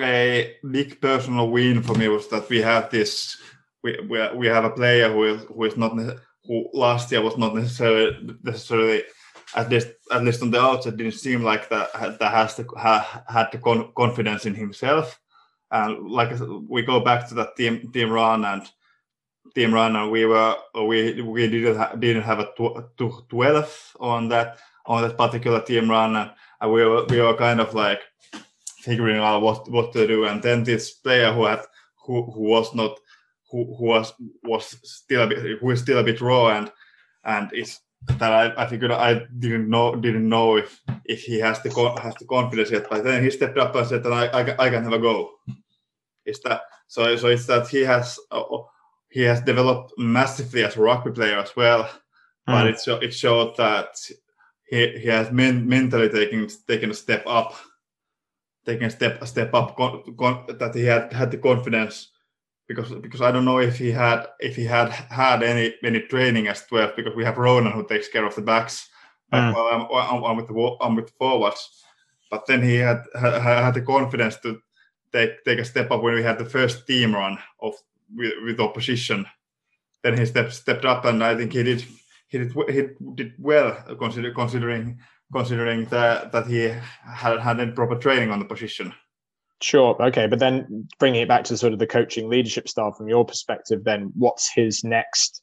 a 0.00 0.56
big 0.70 1.00
personal 1.00 1.50
win 1.50 1.82
for 1.82 1.94
me 1.94 2.08
was 2.08 2.28
that 2.28 2.48
we 2.48 2.60
have 2.60 2.90
this 2.90 3.36
we 3.82 3.98
we, 4.08 4.28
we 4.34 4.46
have 4.46 4.64
a 4.64 4.70
player 4.70 5.12
who 5.12 5.24
is 5.24 5.42
who 5.44 5.64
is 5.64 5.76
not 5.76 5.92
who 6.44 6.68
last 6.72 7.10
year 7.12 7.22
was 7.22 7.36
not 7.36 7.54
necessarily 7.54 8.36
necessarily 8.42 9.02
at 9.54 9.70
least 9.70 9.88
at 10.12 10.24
least 10.24 10.42
on 10.42 10.50
the 10.50 10.60
outside 10.60 10.96
didn't 10.96 11.12
seem 11.12 11.42
like 11.42 11.68
that 11.68 11.92
that 12.18 12.30
has 12.32 12.56
the 12.56 12.66
ha, 12.76 13.24
had 13.28 13.48
the 13.52 13.58
con, 13.58 13.92
confidence 13.96 14.46
in 14.46 14.54
himself. 14.54 15.20
And 15.70 16.08
like 16.08 16.28
I 16.30 16.36
said, 16.36 16.48
we 16.68 16.82
go 16.82 17.00
back 17.00 17.28
to 17.28 17.34
that 17.34 17.56
team 17.56 17.90
team 17.92 18.10
run 18.10 18.44
and 18.44 18.62
team 19.54 19.72
run 19.72 19.96
and 19.96 20.10
we 20.10 20.26
were 20.26 20.56
we 20.74 21.20
we 21.22 21.48
didn't 21.48 21.76
ha, 21.76 21.94
didn't 21.94 22.22
have 22.22 22.40
a 22.40 22.46
tw- 22.56 23.28
12 23.28 23.96
on 24.00 24.28
that 24.28 24.58
on 24.86 25.02
that 25.02 25.16
particular 25.16 25.60
team 25.62 25.90
run 25.90 26.16
and, 26.16 26.30
and 26.60 26.72
we 26.72 26.84
were 26.84 27.04
we 27.06 27.20
were 27.20 27.36
kind 27.36 27.60
of 27.60 27.74
like 27.74 28.00
figuring 28.86 29.18
out 29.18 29.42
what 29.42 29.68
what 29.70 29.92
to 29.92 30.06
do. 30.06 30.26
And 30.26 30.42
then 30.42 30.62
this 30.62 30.92
player 30.92 31.32
who 31.32 31.44
had 31.44 31.62
who 32.04 32.30
who 32.30 32.42
was 32.42 32.74
not 32.74 32.98
who, 33.50 33.74
who 33.76 33.84
was 33.84 34.12
was 34.44 34.64
still 34.84 35.22
a 35.22 35.26
bit 35.26 35.58
who 35.60 35.70
is 35.70 35.80
still 35.80 35.98
a 35.98 36.04
bit 36.04 36.20
raw 36.20 36.56
and 36.56 36.70
and 37.24 37.52
is 37.52 37.80
that 38.20 38.32
I, 38.32 38.62
I 38.62 38.66
figured 38.68 38.92
I 38.92 39.26
didn't 39.38 39.68
know 39.68 39.96
didn't 39.96 40.28
know 40.28 40.56
if 40.56 40.80
if 41.04 41.22
he 41.22 41.40
has 41.40 41.60
the 41.62 41.70
has 42.02 42.14
the 42.14 42.26
confidence 42.26 42.70
yet. 42.70 42.88
But 42.88 43.04
then 43.04 43.24
he 43.24 43.30
stepped 43.30 43.58
up 43.58 43.74
and 43.74 43.86
said 43.86 44.04
that 44.04 44.12
I 44.12 44.26
I, 44.26 44.66
I 44.66 44.70
can 44.70 44.84
have 44.84 44.92
a 44.92 44.98
go. 44.98 45.30
Is 46.24 46.40
that 46.44 46.62
so? 46.86 47.16
So 47.16 47.28
it's 47.28 47.46
that 47.46 47.68
he 47.68 47.82
has 47.82 48.18
uh, 48.30 48.44
he 49.08 49.22
has 49.22 49.40
developed 49.40 49.94
massively 49.98 50.62
as 50.64 50.76
a 50.76 50.80
rugby 50.80 51.10
player 51.10 51.38
as 51.38 51.56
well. 51.56 51.84
Mm. 52.48 52.54
But 52.54 52.66
it 52.68 52.78
it 53.02 53.14
showed 53.14 53.56
that 53.56 53.88
he 54.68 54.98
he 54.98 55.08
has 55.08 55.32
men, 55.32 55.66
mentally 55.66 56.08
taken 56.08 56.48
taken 56.68 56.90
a 56.90 56.94
step 56.94 57.24
up 57.26 57.54
taking 58.66 58.86
a 58.86 58.90
step 58.90 59.22
a 59.22 59.26
step 59.26 59.54
up 59.54 59.76
con, 59.76 60.02
con, 60.18 60.44
that 60.58 60.74
he 60.74 60.84
had 60.84 61.12
had 61.12 61.30
the 61.30 61.38
confidence. 61.38 62.10
Because 62.68 62.90
because 63.00 63.20
I 63.20 63.30
don't 63.30 63.44
know 63.44 63.58
if 63.58 63.78
he 63.78 63.92
had 63.92 64.26
if 64.40 64.56
he 64.56 64.64
had 64.64 64.90
had 64.90 65.42
any 65.42 65.74
any 65.84 66.00
training 66.00 66.48
as 66.48 66.66
12 66.66 66.96
because 66.96 67.14
we 67.14 67.24
have 67.24 67.38
Ronan 67.38 67.72
who 67.72 67.86
takes 67.86 68.08
care 68.08 68.26
of 68.26 68.34
the 68.34 68.42
backs. 68.42 68.88
Mm. 69.32 69.54
while 69.54 69.66
I'm, 69.66 69.82
I'm, 69.90 70.24
I'm, 70.24 70.36
with 70.36 70.46
the 70.46 70.76
I'm 70.80 70.94
with 70.94 71.06
the 71.06 71.12
forwards. 71.18 71.82
But 72.30 72.46
then 72.46 72.62
he 72.62 72.76
had, 72.76 73.02
had 73.18 73.40
had 73.40 73.74
the 73.74 73.82
confidence 73.82 74.36
to 74.42 74.60
take 75.12 75.44
take 75.44 75.58
a 75.58 75.64
step 75.64 75.90
up 75.90 76.02
when 76.02 76.14
we 76.14 76.22
had 76.22 76.38
the 76.38 76.44
first 76.44 76.86
team 76.86 77.14
run 77.14 77.38
of 77.60 77.74
with, 78.14 78.34
with 78.44 78.60
opposition. 78.60 79.26
Then 80.02 80.18
he 80.18 80.26
stepped 80.26 80.52
stepped 80.52 80.84
up 80.84 81.04
and 81.04 81.22
I 81.22 81.36
think 81.36 81.52
he 81.52 81.62
did 81.62 81.84
he 82.28 82.38
did 82.38 82.52
he 82.68 82.88
did 83.14 83.34
well 83.38 83.72
consider, 83.98 84.32
considering 84.32 84.98
considering 85.32 85.84
that 85.86 86.32
that 86.32 86.46
he 86.46 86.72
had 87.04 87.40
had 87.40 87.74
proper 87.74 87.96
training 87.96 88.30
on 88.30 88.38
the 88.38 88.44
position. 88.44 88.92
Sure. 89.62 89.96
Okay. 90.00 90.26
But 90.26 90.38
then 90.38 90.88
bringing 90.98 91.22
it 91.22 91.28
back 91.28 91.44
to 91.44 91.56
sort 91.56 91.72
of 91.72 91.78
the 91.78 91.86
coaching 91.86 92.28
leadership 92.28 92.68
style 92.68 92.92
from 92.92 93.08
your 93.08 93.24
perspective, 93.24 93.84
then 93.84 94.12
what's 94.14 94.52
his 94.52 94.84
next? 94.84 95.42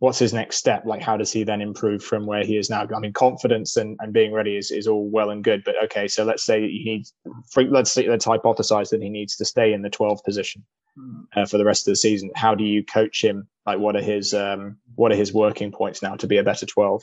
What's 0.00 0.18
his 0.18 0.34
next 0.34 0.56
step? 0.56 0.84
Like, 0.84 1.00
how 1.00 1.16
does 1.16 1.32
he 1.32 1.44
then 1.44 1.62
improve 1.62 2.04
from 2.04 2.26
where 2.26 2.44
he 2.44 2.58
is 2.58 2.68
now? 2.68 2.86
I 2.94 2.98
mean, 2.98 3.14
confidence 3.14 3.78
and, 3.78 3.96
and 4.00 4.12
being 4.12 4.32
ready 4.32 4.56
is, 4.56 4.70
is 4.70 4.86
all 4.86 5.08
well 5.08 5.30
and 5.30 5.42
good, 5.42 5.62
but 5.64 5.76
okay. 5.84 6.08
So 6.08 6.24
let's 6.24 6.44
say 6.44 6.60
he 6.68 6.84
needs, 6.84 7.14
let's 7.56 7.92
say, 7.92 8.06
let's 8.08 8.26
hypothesize 8.26 8.90
that 8.90 9.02
he 9.02 9.08
needs 9.08 9.36
to 9.36 9.46
stay 9.46 9.72
in 9.72 9.80
the 9.80 9.88
12 9.88 10.22
position 10.22 10.62
hmm. 10.94 11.22
uh, 11.34 11.46
for 11.46 11.56
the 11.56 11.64
rest 11.64 11.86
of 11.88 11.92
the 11.92 11.96
season. 11.96 12.30
How 12.34 12.54
do 12.54 12.64
you 12.64 12.84
coach 12.84 13.24
him? 13.24 13.48
Like, 13.64 13.78
what 13.78 13.96
are 13.96 14.02
his 14.02 14.34
um, 14.34 14.76
what 14.96 15.10
are 15.12 15.16
his 15.16 15.32
working 15.32 15.72
points 15.72 16.02
now 16.02 16.16
to 16.16 16.26
be 16.26 16.36
a 16.36 16.44
better 16.44 16.66
12? 16.66 17.02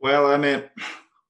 Well, 0.00 0.26
I 0.26 0.36
mean, 0.36 0.62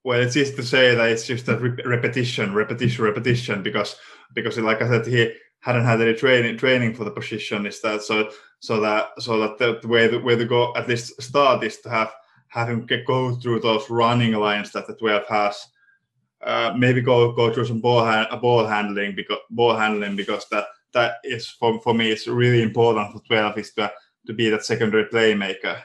well, 0.04 0.20
it's 0.20 0.36
easy 0.36 0.54
to 0.56 0.62
say 0.62 0.94
that 0.94 1.08
it's 1.10 1.26
just 1.26 1.48
a 1.48 1.56
repetition, 1.84 2.54
repetition, 2.54 3.04
repetition, 3.04 3.62
because 3.62 3.96
because 4.34 4.58
like 4.58 4.82
I 4.82 4.88
said, 4.88 5.06
he 5.06 5.32
hadn't 5.60 5.84
had 5.84 6.00
any 6.00 6.14
training 6.14 6.56
training 6.58 6.94
for 6.94 7.04
the 7.04 7.10
position. 7.10 7.66
Is 7.66 7.80
that 7.82 8.02
so? 8.02 8.30
So 8.60 8.80
that 8.80 9.10
so 9.18 9.38
that 9.38 9.58
the 9.58 9.88
way 9.88 10.06
the 10.06 10.20
way 10.20 10.36
to 10.36 10.44
go 10.44 10.74
at 10.76 10.88
least 10.88 11.20
start 11.20 11.64
is 11.64 11.78
to 11.80 11.90
have 11.90 12.12
have 12.48 12.68
him 12.68 12.86
get, 12.86 13.06
go 13.06 13.34
through 13.34 13.60
those 13.60 13.88
running 13.90 14.32
lines 14.32 14.72
that 14.72 14.86
the 14.86 14.94
12 14.94 15.26
has. 15.28 15.66
Uh, 16.40 16.72
maybe 16.76 17.00
go 17.00 17.32
go 17.32 17.52
through 17.52 17.64
some 17.66 17.80
ball 17.80 18.04
ha- 18.04 18.36
ball 18.40 18.64
handling 18.64 19.14
because 19.16 19.38
ball 19.50 19.74
handling 19.76 20.14
because 20.14 20.46
that 20.50 20.66
that 20.92 21.16
is 21.24 21.48
for, 21.48 21.80
for 21.80 21.92
me 21.94 22.10
it's 22.12 22.28
really 22.28 22.62
important 22.62 23.12
for 23.12 23.20
12 23.26 23.58
is 23.58 23.72
to 23.74 23.92
to 24.24 24.32
be 24.32 24.48
that 24.48 24.64
secondary 24.64 25.04
playmaker 25.06 25.82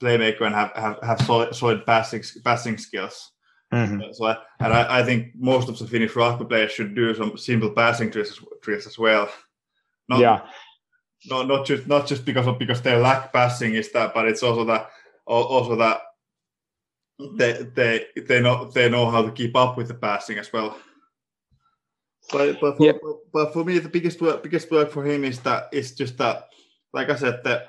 playmaker 0.00 0.42
and 0.42 0.54
have 0.54 0.72
have, 0.74 0.98
have 1.02 1.20
solid, 1.26 1.54
solid 1.54 1.86
passing 1.86 2.22
passing 2.44 2.78
skills. 2.78 3.32
Mm-hmm. 3.72 4.12
So, 4.12 4.26
and 4.58 4.72
I, 4.72 4.98
I, 4.98 5.04
think 5.04 5.28
most 5.36 5.68
of 5.68 5.78
the 5.78 5.86
Finnish 5.86 6.16
rugby 6.16 6.44
players 6.44 6.72
should 6.72 6.96
do 6.96 7.14
some 7.14 7.38
simple 7.38 7.70
passing 7.70 8.10
drills, 8.10 8.44
drills 8.62 8.84
as 8.88 8.98
well. 8.98 9.28
Not, 10.08 10.18
yeah. 10.18 10.40
Not, 11.26 11.46
not 11.46 11.66
just 11.66 11.86
not 11.86 12.08
just 12.08 12.24
because 12.24 12.48
of 12.48 12.58
because 12.58 12.82
they 12.82 12.96
lack 12.96 13.32
passing 13.32 13.74
is 13.74 13.92
that, 13.92 14.12
but 14.12 14.26
it's 14.26 14.42
also 14.42 14.64
that 14.64 14.88
also 15.26 15.76
that 15.76 16.00
they 17.36 17.52
they 17.74 18.06
they 18.26 18.40
know 18.40 18.70
they 18.70 18.88
know 18.88 19.08
how 19.08 19.22
to 19.22 19.30
keep 19.30 19.54
up 19.54 19.76
with 19.76 19.88
the 19.88 19.94
passing 19.94 20.38
as 20.38 20.52
well. 20.52 20.76
But 22.32 22.60
but 22.60 22.76
for, 22.76 22.86
yeah. 22.86 22.92
but 23.32 23.52
for 23.52 23.64
me 23.64 23.78
the 23.78 23.88
biggest 23.88 24.20
work 24.20 24.42
biggest 24.42 24.70
work 24.70 24.90
for 24.90 25.04
him 25.04 25.24
is 25.24 25.40
that 25.40 25.68
it's 25.72 25.92
just 25.92 26.16
that 26.18 26.48
like 26.92 27.10
I 27.10 27.16
said 27.16 27.42
that 27.44 27.68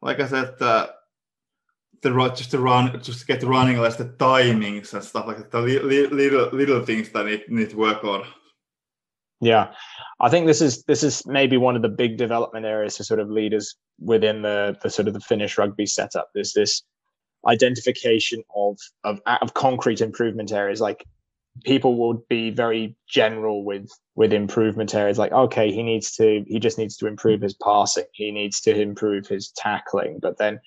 like 0.00 0.20
I 0.20 0.26
said 0.26 0.58
that 0.58 0.96
the 2.02 2.32
just 2.34 2.50
to 2.50 2.58
run, 2.58 3.00
just 3.00 3.20
to 3.20 3.26
get 3.26 3.42
running 3.42 3.78
less, 3.78 3.96
the 3.96 4.04
timings 4.04 4.92
and 4.92 5.02
stuff 5.02 5.26
like 5.26 5.38
that, 5.38 5.50
the 5.50 5.60
little 5.60 6.48
little 6.52 6.84
things 6.84 7.10
that 7.10 7.26
need 7.26 7.44
need 7.48 7.70
to 7.70 7.76
work 7.76 8.04
on. 8.04 8.24
Yeah, 9.40 9.72
I 10.20 10.28
think 10.28 10.46
this 10.46 10.60
is 10.60 10.84
this 10.84 11.02
is 11.02 11.26
maybe 11.26 11.56
one 11.56 11.74
of 11.74 11.82
the 11.82 11.88
big 11.88 12.16
development 12.16 12.66
areas 12.66 12.96
for 12.96 13.04
sort 13.04 13.20
of 13.20 13.30
leaders 13.30 13.74
within 14.00 14.42
the 14.42 14.76
the 14.82 14.90
sort 14.90 15.08
of 15.08 15.14
the 15.14 15.20
Finnish 15.20 15.58
rugby 15.58 15.86
setup. 15.86 16.30
There's 16.34 16.52
this 16.52 16.82
identification 17.46 18.42
of 18.54 18.78
of 19.04 19.20
of 19.26 19.54
concrete 19.54 20.00
improvement 20.00 20.52
areas. 20.52 20.80
Like 20.80 21.04
people 21.64 21.96
would 21.96 22.26
be 22.28 22.50
very 22.50 22.96
general 23.08 23.64
with 23.64 23.88
with 24.14 24.32
improvement 24.32 24.94
areas. 24.94 25.18
Like 25.18 25.32
okay, 25.32 25.72
he 25.72 25.82
needs 25.82 26.14
to 26.16 26.44
he 26.46 26.58
just 26.58 26.78
needs 26.78 26.96
to 26.98 27.06
improve 27.06 27.40
his 27.40 27.54
passing. 27.54 28.04
He 28.12 28.30
needs 28.30 28.60
to 28.62 28.80
improve 28.80 29.26
his 29.26 29.52
tackling. 29.56 30.18
But 30.20 30.38
then 30.38 30.60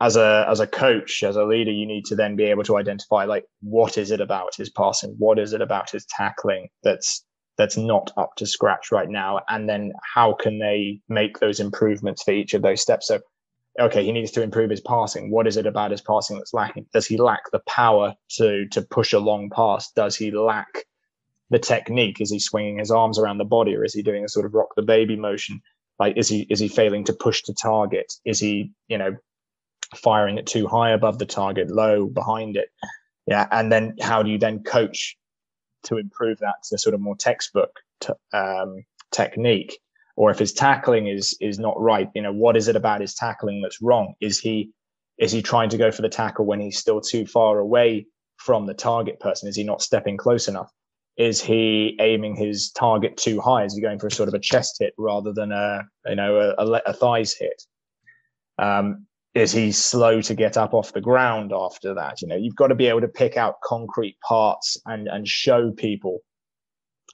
as 0.00 0.16
a 0.16 0.46
as 0.48 0.60
a 0.60 0.66
coach 0.66 1.22
as 1.22 1.36
a 1.36 1.44
leader 1.44 1.70
you 1.70 1.86
need 1.86 2.04
to 2.04 2.14
then 2.14 2.36
be 2.36 2.44
able 2.44 2.62
to 2.62 2.76
identify 2.76 3.24
like 3.24 3.44
what 3.62 3.96
is 3.96 4.10
it 4.10 4.20
about 4.20 4.54
his 4.54 4.70
passing? 4.70 5.14
What 5.18 5.38
is 5.38 5.52
it 5.52 5.62
about 5.62 5.90
his 5.90 6.04
tackling 6.06 6.68
that's 6.82 7.24
that's 7.56 7.78
not 7.78 8.12
up 8.18 8.34
to 8.36 8.46
scratch 8.46 8.92
right 8.92 9.08
now? 9.08 9.40
And 9.48 9.68
then 9.68 9.92
how 10.14 10.34
can 10.34 10.58
they 10.58 11.00
make 11.08 11.38
those 11.38 11.60
improvements 11.60 12.22
for 12.22 12.32
each 12.32 12.52
of 12.52 12.62
those 12.62 12.82
steps? 12.82 13.08
So 13.08 13.20
okay 13.80 14.04
he 14.04 14.12
needs 14.12 14.32
to 14.32 14.42
improve 14.42 14.70
his 14.70 14.82
passing. 14.82 15.30
What 15.30 15.46
is 15.46 15.56
it 15.56 15.66
about 15.66 15.92
his 15.92 16.02
passing 16.02 16.36
that's 16.36 16.52
lacking? 16.52 16.86
Does 16.92 17.06
he 17.06 17.16
lack 17.16 17.50
the 17.50 17.60
power 17.66 18.14
to 18.36 18.68
to 18.68 18.82
push 18.82 19.14
a 19.14 19.18
long 19.18 19.48
pass? 19.48 19.90
Does 19.92 20.14
he 20.16 20.30
lack 20.30 20.84
the 21.48 21.58
technique? 21.58 22.20
Is 22.20 22.30
he 22.30 22.38
swinging 22.38 22.80
his 22.80 22.90
arms 22.90 23.18
around 23.18 23.38
the 23.38 23.44
body 23.44 23.74
or 23.74 23.84
is 23.84 23.94
he 23.94 24.02
doing 24.02 24.24
a 24.24 24.28
sort 24.28 24.44
of 24.44 24.52
rock 24.52 24.74
the 24.76 24.82
baby 24.82 25.16
motion? 25.16 25.62
Like 25.98 26.18
is 26.18 26.28
he 26.28 26.46
is 26.50 26.60
he 26.60 26.68
failing 26.68 27.04
to 27.04 27.14
push 27.14 27.40
to 27.44 27.54
target? 27.54 28.12
Is 28.26 28.38
he 28.38 28.72
you 28.88 28.98
know 28.98 29.16
firing 29.94 30.38
it 30.38 30.46
too 30.46 30.66
high 30.66 30.90
above 30.90 31.18
the 31.18 31.26
target, 31.26 31.70
low 31.70 32.06
behind 32.06 32.56
it. 32.56 32.68
Yeah, 33.26 33.46
and 33.50 33.70
then 33.70 33.96
how 34.00 34.22
do 34.22 34.30
you 34.30 34.38
then 34.38 34.62
coach 34.62 35.16
to 35.84 35.96
improve 35.96 36.38
that 36.38 36.56
to 36.68 36.78
sort 36.78 36.94
of 36.94 37.00
more 37.00 37.16
textbook 37.16 37.80
t- 38.00 38.12
um, 38.32 38.84
technique? 39.10 39.78
Or 40.16 40.30
if 40.30 40.38
his 40.38 40.52
tackling 40.52 41.08
is 41.08 41.36
is 41.40 41.58
not 41.58 41.80
right, 41.80 42.08
you 42.14 42.22
know, 42.22 42.32
what 42.32 42.56
is 42.56 42.68
it 42.68 42.76
about 42.76 43.00
his 43.00 43.14
tackling 43.14 43.60
that's 43.60 43.82
wrong? 43.82 44.14
Is 44.20 44.38
he 44.38 44.70
is 45.18 45.32
he 45.32 45.42
trying 45.42 45.68
to 45.70 45.78
go 45.78 45.90
for 45.90 46.02
the 46.02 46.08
tackle 46.08 46.46
when 46.46 46.60
he's 46.60 46.78
still 46.78 47.00
too 47.00 47.26
far 47.26 47.58
away 47.58 48.06
from 48.36 48.66
the 48.66 48.74
target 48.74 49.20
person? 49.20 49.48
Is 49.48 49.56
he 49.56 49.64
not 49.64 49.82
stepping 49.82 50.16
close 50.16 50.48
enough? 50.48 50.70
Is 51.16 51.42
he 51.42 51.96
aiming 52.00 52.36
his 52.36 52.70
target 52.70 53.16
too 53.16 53.40
high? 53.40 53.64
Is 53.64 53.74
he 53.74 53.80
going 53.80 53.98
for 53.98 54.06
a 54.06 54.10
sort 54.10 54.28
of 54.28 54.34
a 54.34 54.38
chest 54.38 54.76
hit 54.78 54.92
rather 54.98 55.32
than 55.32 55.52
a 55.52 55.82
you 56.06 56.14
know 56.14 56.54
a, 56.58 56.64
a, 56.64 56.82
a 56.86 56.92
thighs 56.92 57.34
hit? 57.34 57.62
Um, 58.58 59.06
is 59.36 59.52
he 59.52 59.70
slow 59.70 60.22
to 60.22 60.34
get 60.34 60.56
up 60.56 60.72
off 60.72 60.92
the 60.92 61.00
ground 61.00 61.52
after 61.54 61.94
that? 61.94 62.22
You 62.22 62.28
know, 62.28 62.36
you've 62.36 62.56
got 62.56 62.68
to 62.68 62.74
be 62.74 62.86
able 62.86 63.02
to 63.02 63.08
pick 63.08 63.36
out 63.36 63.60
concrete 63.62 64.16
parts 64.26 64.78
and 64.86 65.08
and 65.08 65.28
show 65.28 65.70
people 65.72 66.20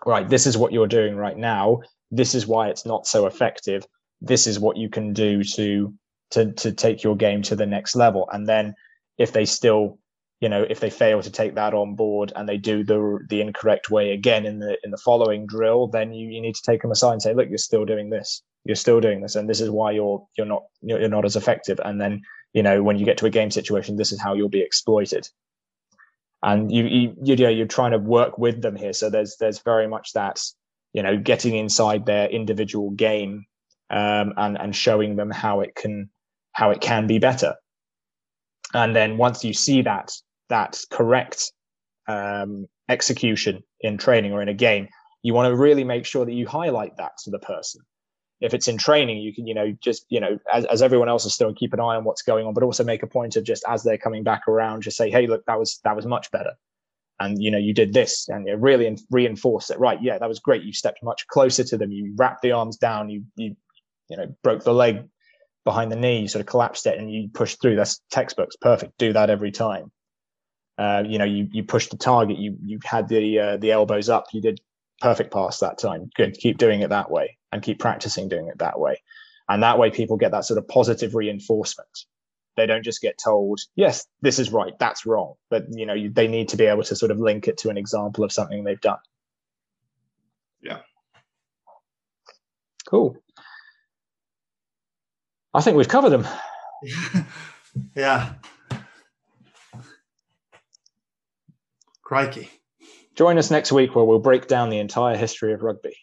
right, 0.06 0.28
this 0.28 0.46
is 0.46 0.56
what 0.56 0.72
you're 0.72 0.86
doing 0.86 1.16
right 1.16 1.36
now. 1.36 1.80
This 2.10 2.34
is 2.34 2.46
why 2.46 2.68
it's 2.68 2.86
not 2.86 3.06
so 3.06 3.26
effective. 3.26 3.86
This 4.20 4.46
is 4.46 4.60
what 4.60 4.76
you 4.76 4.88
can 4.88 5.12
do 5.12 5.42
to 5.42 5.92
to 6.30 6.52
to 6.52 6.72
take 6.72 7.02
your 7.02 7.16
game 7.16 7.42
to 7.42 7.56
the 7.56 7.66
next 7.66 7.96
level. 7.96 8.28
And 8.32 8.48
then 8.48 8.74
if 9.18 9.32
they 9.32 9.44
still 9.44 9.98
you 10.40 10.48
know 10.48 10.64
if 10.68 10.80
they 10.80 10.90
fail 10.90 11.22
to 11.22 11.30
take 11.30 11.54
that 11.54 11.74
on 11.74 11.94
board 11.94 12.32
and 12.36 12.48
they 12.48 12.56
do 12.56 12.84
the 12.84 13.18
the 13.28 13.40
incorrect 13.40 13.90
way 13.90 14.12
again 14.12 14.46
in 14.46 14.58
the 14.58 14.76
in 14.84 14.90
the 14.90 14.96
following 14.96 15.46
drill 15.46 15.86
then 15.86 16.12
you, 16.12 16.28
you 16.28 16.40
need 16.40 16.56
to 16.56 16.62
take 16.66 16.82
them 16.82 16.90
aside 16.90 17.12
and 17.12 17.22
say 17.22 17.32
look 17.32 17.48
you're 17.48 17.58
still 17.58 17.84
doing 17.84 18.10
this 18.10 18.42
you're 18.64 18.76
still 18.76 19.00
doing 19.00 19.20
this 19.20 19.34
and 19.34 19.48
this 19.48 19.60
is 19.60 19.70
why 19.70 19.90
you're 19.90 20.26
you're 20.36 20.46
not 20.46 20.62
you're 20.82 21.08
not 21.08 21.24
as 21.24 21.36
effective. 21.36 21.80
And 21.84 22.00
then 22.00 22.22
you 22.52 22.62
know 22.62 22.82
when 22.82 22.98
you 22.98 23.04
get 23.04 23.18
to 23.18 23.26
a 23.26 23.30
game 23.30 23.50
situation 23.50 23.96
this 23.96 24.12
is 24.12 24.20
how 24.20 24.34
you'll 24.34 24.48
be 24.48 24.62
exploited. 24.62 25.28
And 26.42 26.70
you 26.72 26.84
you 26.84 27.16
you 27.22 27.36
know 27.36 27.48
you're 27.48 27.66
trying 27.66 27.92
to 27.92 27.98
work 27.98 28.38
with 28.38 28.62
them 28.62 28.76
here. 28.76 28.92
So 28.92 29.10
there's 29.10 29.36
there's 29.38 29.60
very 29.62 29.88
much 29.88 30.12
that 30.14 30.40
you 30.92 31.02
know 31.02 31.16
getting 31.16 31.56
inside 31.56 32.06
their 32.06 32.28
individual 32.28 32.90
game 32.90 33.46
um, 33.90 34.32
and 34.36 34.58
and 34.58 34.74
showing 34.74 35.16
them 35.16 35.30
how 35.30 35.60
it 35.60 35.74
can 35.74 36.10
how 36.52 36.70
it 36.70 36.80
can 36.80 37.06
be 37.06 37.18
better. 37.18 37.54
And 38.74 38.96
then 38.96 39.18
once 39.18 39.44
you 39.44 39.52
see 39.52 39.82
that 39.82 40.12
that 40.48 40.80
correct 40.90 41.52
um, 42.08 42.66
execution 42.88 43.62
in 43.80 43.98
training 43.98 44.32
or 44.32 44.42
in 44.42 44.48
a 44.48 44.54
game, 44.54 44.88
you 45.22 45.34
want 45.34 45.50
to 45.50 45.56
really 45.56 45.84
make 45.84 46.06
sure 46.06 46.24
that 46.24 46.32
you 46.32 46.46
highlight 46.46 46.96
that 46.96 47.12
to 47.24 47.30
the 47.30 47.38
person. 47.38 47.82
If 48.42 48.54
it's 48.54 48.68
in 48.68 48.78
training, 48.78 49.18
you 49.18 49.32
can, 49.34 49.46
you 49.46 49.54
know, 49.54 49.72
just, 49.80 50.04
you 50.08 50.20
know, 50.20 50.38
as, 50.52 50.64
as 50.66 50.82
everyone 50.82 51.08
else 51.08 51.24
is 51.24 51.34
still 51.34 51.54
keep 51.54 51.72
an 51.72 51.80
eye 51.80 51.96
on 51.96 52.04
what's 52.04 52.22
going 52.22 52.46
on, 52.46 52.54
but 52.54 52.62
also 52.62 52.84
make 52.84 53.02
a 53.02 53.06
point 53.06 53.36
of 53.36 53.44
just 53.44 53.64
as 53.68 53.82
they're 53.82 53.98
coming 53.98 54.24
back 54.24 54.48
around, 54.48 54.82
just 54.82 54.96
say, 54.96 55.10
hey, 55.10 55.26
look, 55.26 55.44
that 55.46 55.58
was 55.58 55.80
that 55.84 55.96
was 55.96 56.06
much 56.06 56.30
better. 56.30 56.52
And 57.20 57.40
you 57.42 57.50
know, 57.50 57.58
you 57.58 57.72
did 57.72 57.92
this 57.92 58.28
and 58.28 58.46
you 58.46 58.56
really 58.56 58.96
reinforce 59.10 59.70
it. 59.70 59.78
Right. 59.78 60.02
Yeah, 60.02 60.18
that 60.18 60.28
was 60.28 60.40
great. 60.40 60.64
You 60.64 60.72
stepped 60.72 61.02
much 61.02 61.26
closer 61.28 61.64
to 61.64 61.78
them. 61.78 61.92
You 61.92 62.14
wrapped 62.16 62.42
the 62.42 62.52
arms 62.52 62.76
down, 62.76 63.10
you 63.10 63.24
you, 63.36 63.56
you 64.08 64.16
know, 64.16 64.34
broke 64.42 64.64
the 64.64 64.74
leg 64.74 65.08
behind 65.64 65.92
the 65.92 65.96
knee, 65.96 66.20
you 66.22 66.28
sort 66.28 66.40
of 66.40 66.46
collapsed 66.46 66.86
it 66.86 66.98
and 66.98 67.12
you 67.12 67.28
pushed 67.32 67.60
through. 67.62 67.76
That's 67.76 68.00
textbooks. 68.10 68.56
Perfect. 68.56 68.98
Do 68.98 69.12
that 69.12 69.30
every 69.30 69.52
time. 69.52 69.92
Uh, 70.78 71.04
you 71.06 71.18
know, 71.18 71.24
you 71.24 71.48
you 71.52 71.62
pushed 71.62 71.90
the 71.90 71.96
target, 71.96 72.38
you 72.38 72.56
you 72.64 72.78
had 72.82 73.08
the 73.08 73.38
uh, 73.38 73.56
the 73.58 73.70
elbows 73.70 74.08
up, 74.08 74.24
you 74.32 74.40
did 74.40 74.60
perfect 75.02 75.32
pass 75.32 75.58
that 75.58 75.78
time. 75.78 76.10
Good, 76.14 76.34
keep 76.34 76.58
doing 76.58 76.80
it 76.80 76.90
that 76.90 77.10
way, 77.10 77.36
and 77.50 77.62
keep 77.62 77.80
practicing 77.80 78.28
doing 78.28 78.46
it 78.46 78.58
that 78.58 78.78
way, 78.78 79.02
and 79.48 79.62
that 79.64 79.78
way 79.78 79.90
people 79.90 80.16
get 80.16 80.30
that 80.30 80.44
sort 80.44 80.58
of 80.58 80.68
positive 80.68 81.14
reinforcement. 81.14 82.06
They 82.56 82.66
don't 82.66 82.84
just 82.84 83.02
get 83.02 83.18
told, 83.18 83.60
"Yes, 83.74 84.06
this 84.20 84.38
is 84.38 84.52
right, 84.52 84.72
that's 84.78 85.04
wrong," 85.04 85.34
but 85.50 85.64
you 85.70 85.86
know, 85.86 85.94
you, 85.94 86.10
they 86.10 86.28
need 86.28 86.50
to 86.50 86.56
be 86.56 86.66
able 86.66 86.84
to 86.84 86.94
sort 86.96 87.10
of 87.10 87.18
link 87.18 87.48
it 87.48 87.58
to 87.58 87.70
an 87.70 87.76
example 87.76 88.22
of 88.24 88.32
something 88.32 88.62
they've 88.62 88.80
done. 88.80 88.98
Yeah. 90.62 90.80
Cool. 92.86 93.16
I 95.52 95.60
think 95.60 95.76
we've 95.76 95.88
covered 95.88 96.10
them. 96.10 96.26
yeah. 97.96 98.34
Crikey. 102.02 102.50
Join 103.14 103.38
us 103.38 103.50
next 103.50 103.72
week 103.72 103.94
where 103.94 104.04
we'll 104.04 104.18
break 104.18 104.46
down 104.46 104.70
the 104.70 104.78
entire 104.78 105.16
history 105.16 105.52
of 105.52 105.62
rugby. 105.62 105.96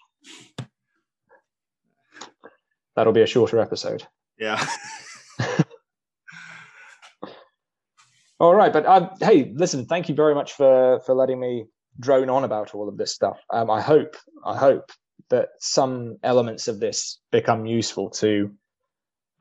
That'll 2.95 3.13
be 3.13 3.21
a 3.21 3.27
shorter 3.27 3.59
episode. 3.59 4.03
Yeah. 4.37 4.63
all 8.39 8.53
right, 8.53 8.71
but 8.71 8.85
uh, 8.85 9.09
hey, 9.19 9.51
listen, 9.55 9.85
thank 9.85 10.09
you 10.09 10.15
very 10.15 10.35
much 10.35 10.53
for 10.53 10.99
for 11.05 11.15
letting 11.15 11.39
me 11.39 11.65
drone 11.99 12.29
on 12.29 12.43
about 12.43 12.75
all 12.75 12.87
of 12.87 12.97
this 12.97 13.13
stuff. 13.13 13.39
Um, 13.51 13.69
I 13.71 13.81
hope 13.81 14.15
I 14.45 14.57
hope 14.57 14.91
that 15.29 15.49
some 15.59 16.17
elements 16.23 16.67
of 16.67 16.79
this 16.79 17.19
become 17.31 17.65
useful 17.65 18.09
to 18.09 18.51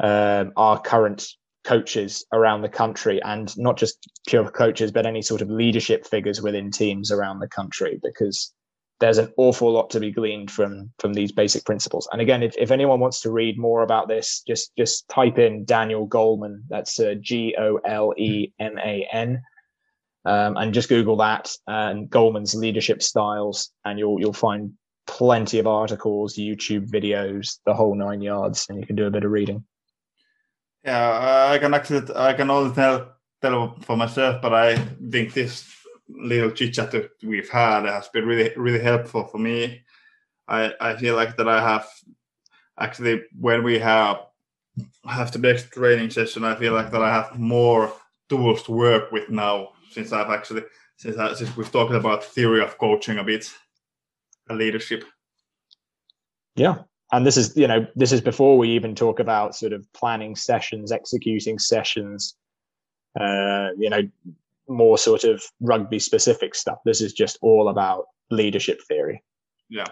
um, 0.00 0.52
our 0.56 0.80
current 0.80 1.26
coaches 1.64 2.24
around 2.32 2.62
the 2.62 2.68
country 2.68 3.20
and 3.22 3.56
not 3.58 3.76
just 3.76 3.98
pure 4.26 4.50
coaches 4.50 4.90
but 4.90 5.06
any 5.06 5.22
sort 5.22 5.42
of 5.42 5.50
leadership 5.50 6.06
figures 6.06 6.40
within 6.40 6.70
teams 6.70 7.10
around 7.10 7.40
the 7.40 7.48
country 7.48 8.00
because 8.02 8.52
there's 9.00 9.18
an 9.18 9.32
awful 9.36 9.70
lot 9.70 9.90
to 9.90 10.00
be 10.00 10.10
gleaned 10.10 10.50
from 10.50 10.90
from 10.98 11.14
these 11.14 11.30
basic 11.30 11.64
principles. 11.64 12.08
And 12.12 12.20
again 12.20 12.42
if, 12.42 12.56
if 12.58 12.70
anyone 12.70 13.00
wants 13.00 13.20
to 13.22 13.30
read 13.30 13.58
more 13.58 13.82
about 13.82 14.08
this 14.08 14.42
just 14.46 14.72
just 14.76 15.08
type 15.08 15.38
in 15.38 15.64
daniel 15.64 16.08
goleman. 16.08 16.62
That's 16.68 16.98
uh, 16.98 17.14
g-o-l-e-m-a-n 17.20 17.82
um, 20.24 20.56
and 20.56 20.74
just 20.74 20.88
google 20.88 21.16
that 21.16 21.50
and 21.66 22.08
goleman's 22.10 22.54
leadership 22.54 23.02
styles 23.02 23.70
and 23.84 23.98
you'll 23.98 24.20
you'll 24.20 24.32
find 24.32 24.72
plenty 25.06 25.58
of 25.58 25.66
articles 25.66 26.36
youtube 26.36 26.88
videos 26.90 27.58
the 27.64 27.72
whole 27.72 27.94
nine 27.94 28.20
yards 28.20 28.66
and 28.68 28.78
you 28.78 28.86
can 28.86 28.96
do 28.96 29.06
a 29.06 29.10
bit 29.10 29.24
of 29.24 29.30
reading 29.30 29.64
yeah, 30.88 31.52
I 31.52 31.58
can 31.58 31.74
actually 31.74 32.14
I 32.14 32.32
can 32.32 32.50
only 32.50 32.74
tell 32.74 33.14
tell 33.42 33.76
for 33.82 33.96
myself, 33.96 34.40
but 34.40 34.54
I 34.54 34.76
think 35.10 35.34
this 35.34 35.52
little 36.08 36.50
chit 36.50 36.74
chat 36.74 36.90
that 36.92 37.10
we've 37.22 37.50
had 37.50 37.84
has 37.84 38.08
been 38.08 38.26
really 38.26 38.52
really 38.56 38.80
helpful 38.80 39.24
for 39.24 39.38
me. 39.38 39.82
I 40.48 40.72
I 40.80 40.96
feel 40.96 41.14
like 41.14 41.36
that 41.36 41.48
I 41.48 41.60
have 41.60 41.86
actually 42.78 43.22
when 43.38 43.62
we 43.62 43.78
have 43.78 44.16
have 45.04 45.32
the 45.32 45.38
next 45.38 45.72
training 45.72 46.10
session, 46.10 46.44
I 46.44 46.54
feel 46.54 46.72
like 46.72 46.90
that 46.90 47.02
I 47.02 47.12
have 47.12 47.38
more 47.38 47.92
tools 48.28 48.62
to 48.64 48.72
work 48.72 49.12
with 49.12 49.28
now 49.28 49.68
since 49.90 50.12
I've 50.12 50.30
actually 50.30 50.64
since 50.96 51.16
I, 51.18 51.34
since 51.34 51.56
we've 51.56 51.72
talked 51.72 51.94
about 51.94 52.24
theory 52.24 52.62
of 52.62 52.78
coaching 52.78 53.18
a 53.18 53.24
bit, 53.24 53.44
and 54.48 54.58
leadership. 54.58 55.04
Yeah, 56.56 56.76
and 57.12 57.26
this 57.26 57.36
is 57.36 57.56
you 57.56 57.66
know 57.66 57.86
this 57.96 58.12
is 58.12 58.20
before 58.20 58.58
we 58.58 58.70
even 58.70 58.94
talk 58.94 59.20
about 59.20 59.56
sort 59.56 59.72
of 59.72 59.90
planning 59.92 60.36
sessions 60.36 60.92
executing 60.92 61.58
sessions 61.58 62.36
uh, 63.18 63.68
you 63.78 63.90
know 63.90 64.02
more 64.68 64.98
sort 64.98 65.24
of 65.24 65.42
rugby 65.60 65.98
specific 65.98 66.54
stuff. 66.54 66.78
This 66.84 67.00
is 67.00 67.12
just 67.12 67.38
all 67.40 67.68
about 67.68 68.06
leadership 68.30 68.80
theory. 68.86 69.22
Yeah. 69.68 69.86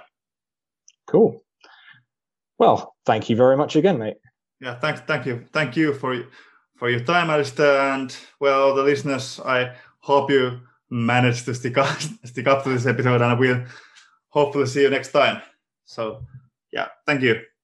Cool. 1.07 1.43
Well 2.59 2.95
thank 3.05 3.29
you 3.31 3.37
very 3.37 3.57
much 3.57 3.77
again 3.77 3.99
mate. 3.99 4.17
Yeah 4.61 4.75
thanks 4.79 5.01
thank 5.01 5.27
you. 5.27 5.47
Thank 5.53 5.77
you 5.77 5.95
for 5.95 6.27
for 6.77 6.91
your 6.91 7.01
time 7.01 7.31
Alistair 7.31 7.93
and 7.93 8.15
well 8.41 8.75
the 8.75 8.83
listeners 8.83 9.41
I 9.41 9.75
hope 10.01 10.31
you 10.31 10.61
managed 10.91 11.45
to 11.47 11.55
stick 11.55 11.79
up 11.79 11.99
stick 12.25 12.47
up 12.47 12.65
to 12.65 12.71
this 12.71 12.87
episode 12.87 13.23
and 13.23 13.39
we'll 13.39 13.65
hopefully 14.29 14.67
see 14.67 14.83
you 14.83 14.91
next 14.91 15.13
time. 15.13 15.43
So 15.85 16.23
yeah, 16.77 16.89
thank 17.07 17.23
you. 17.23 17.56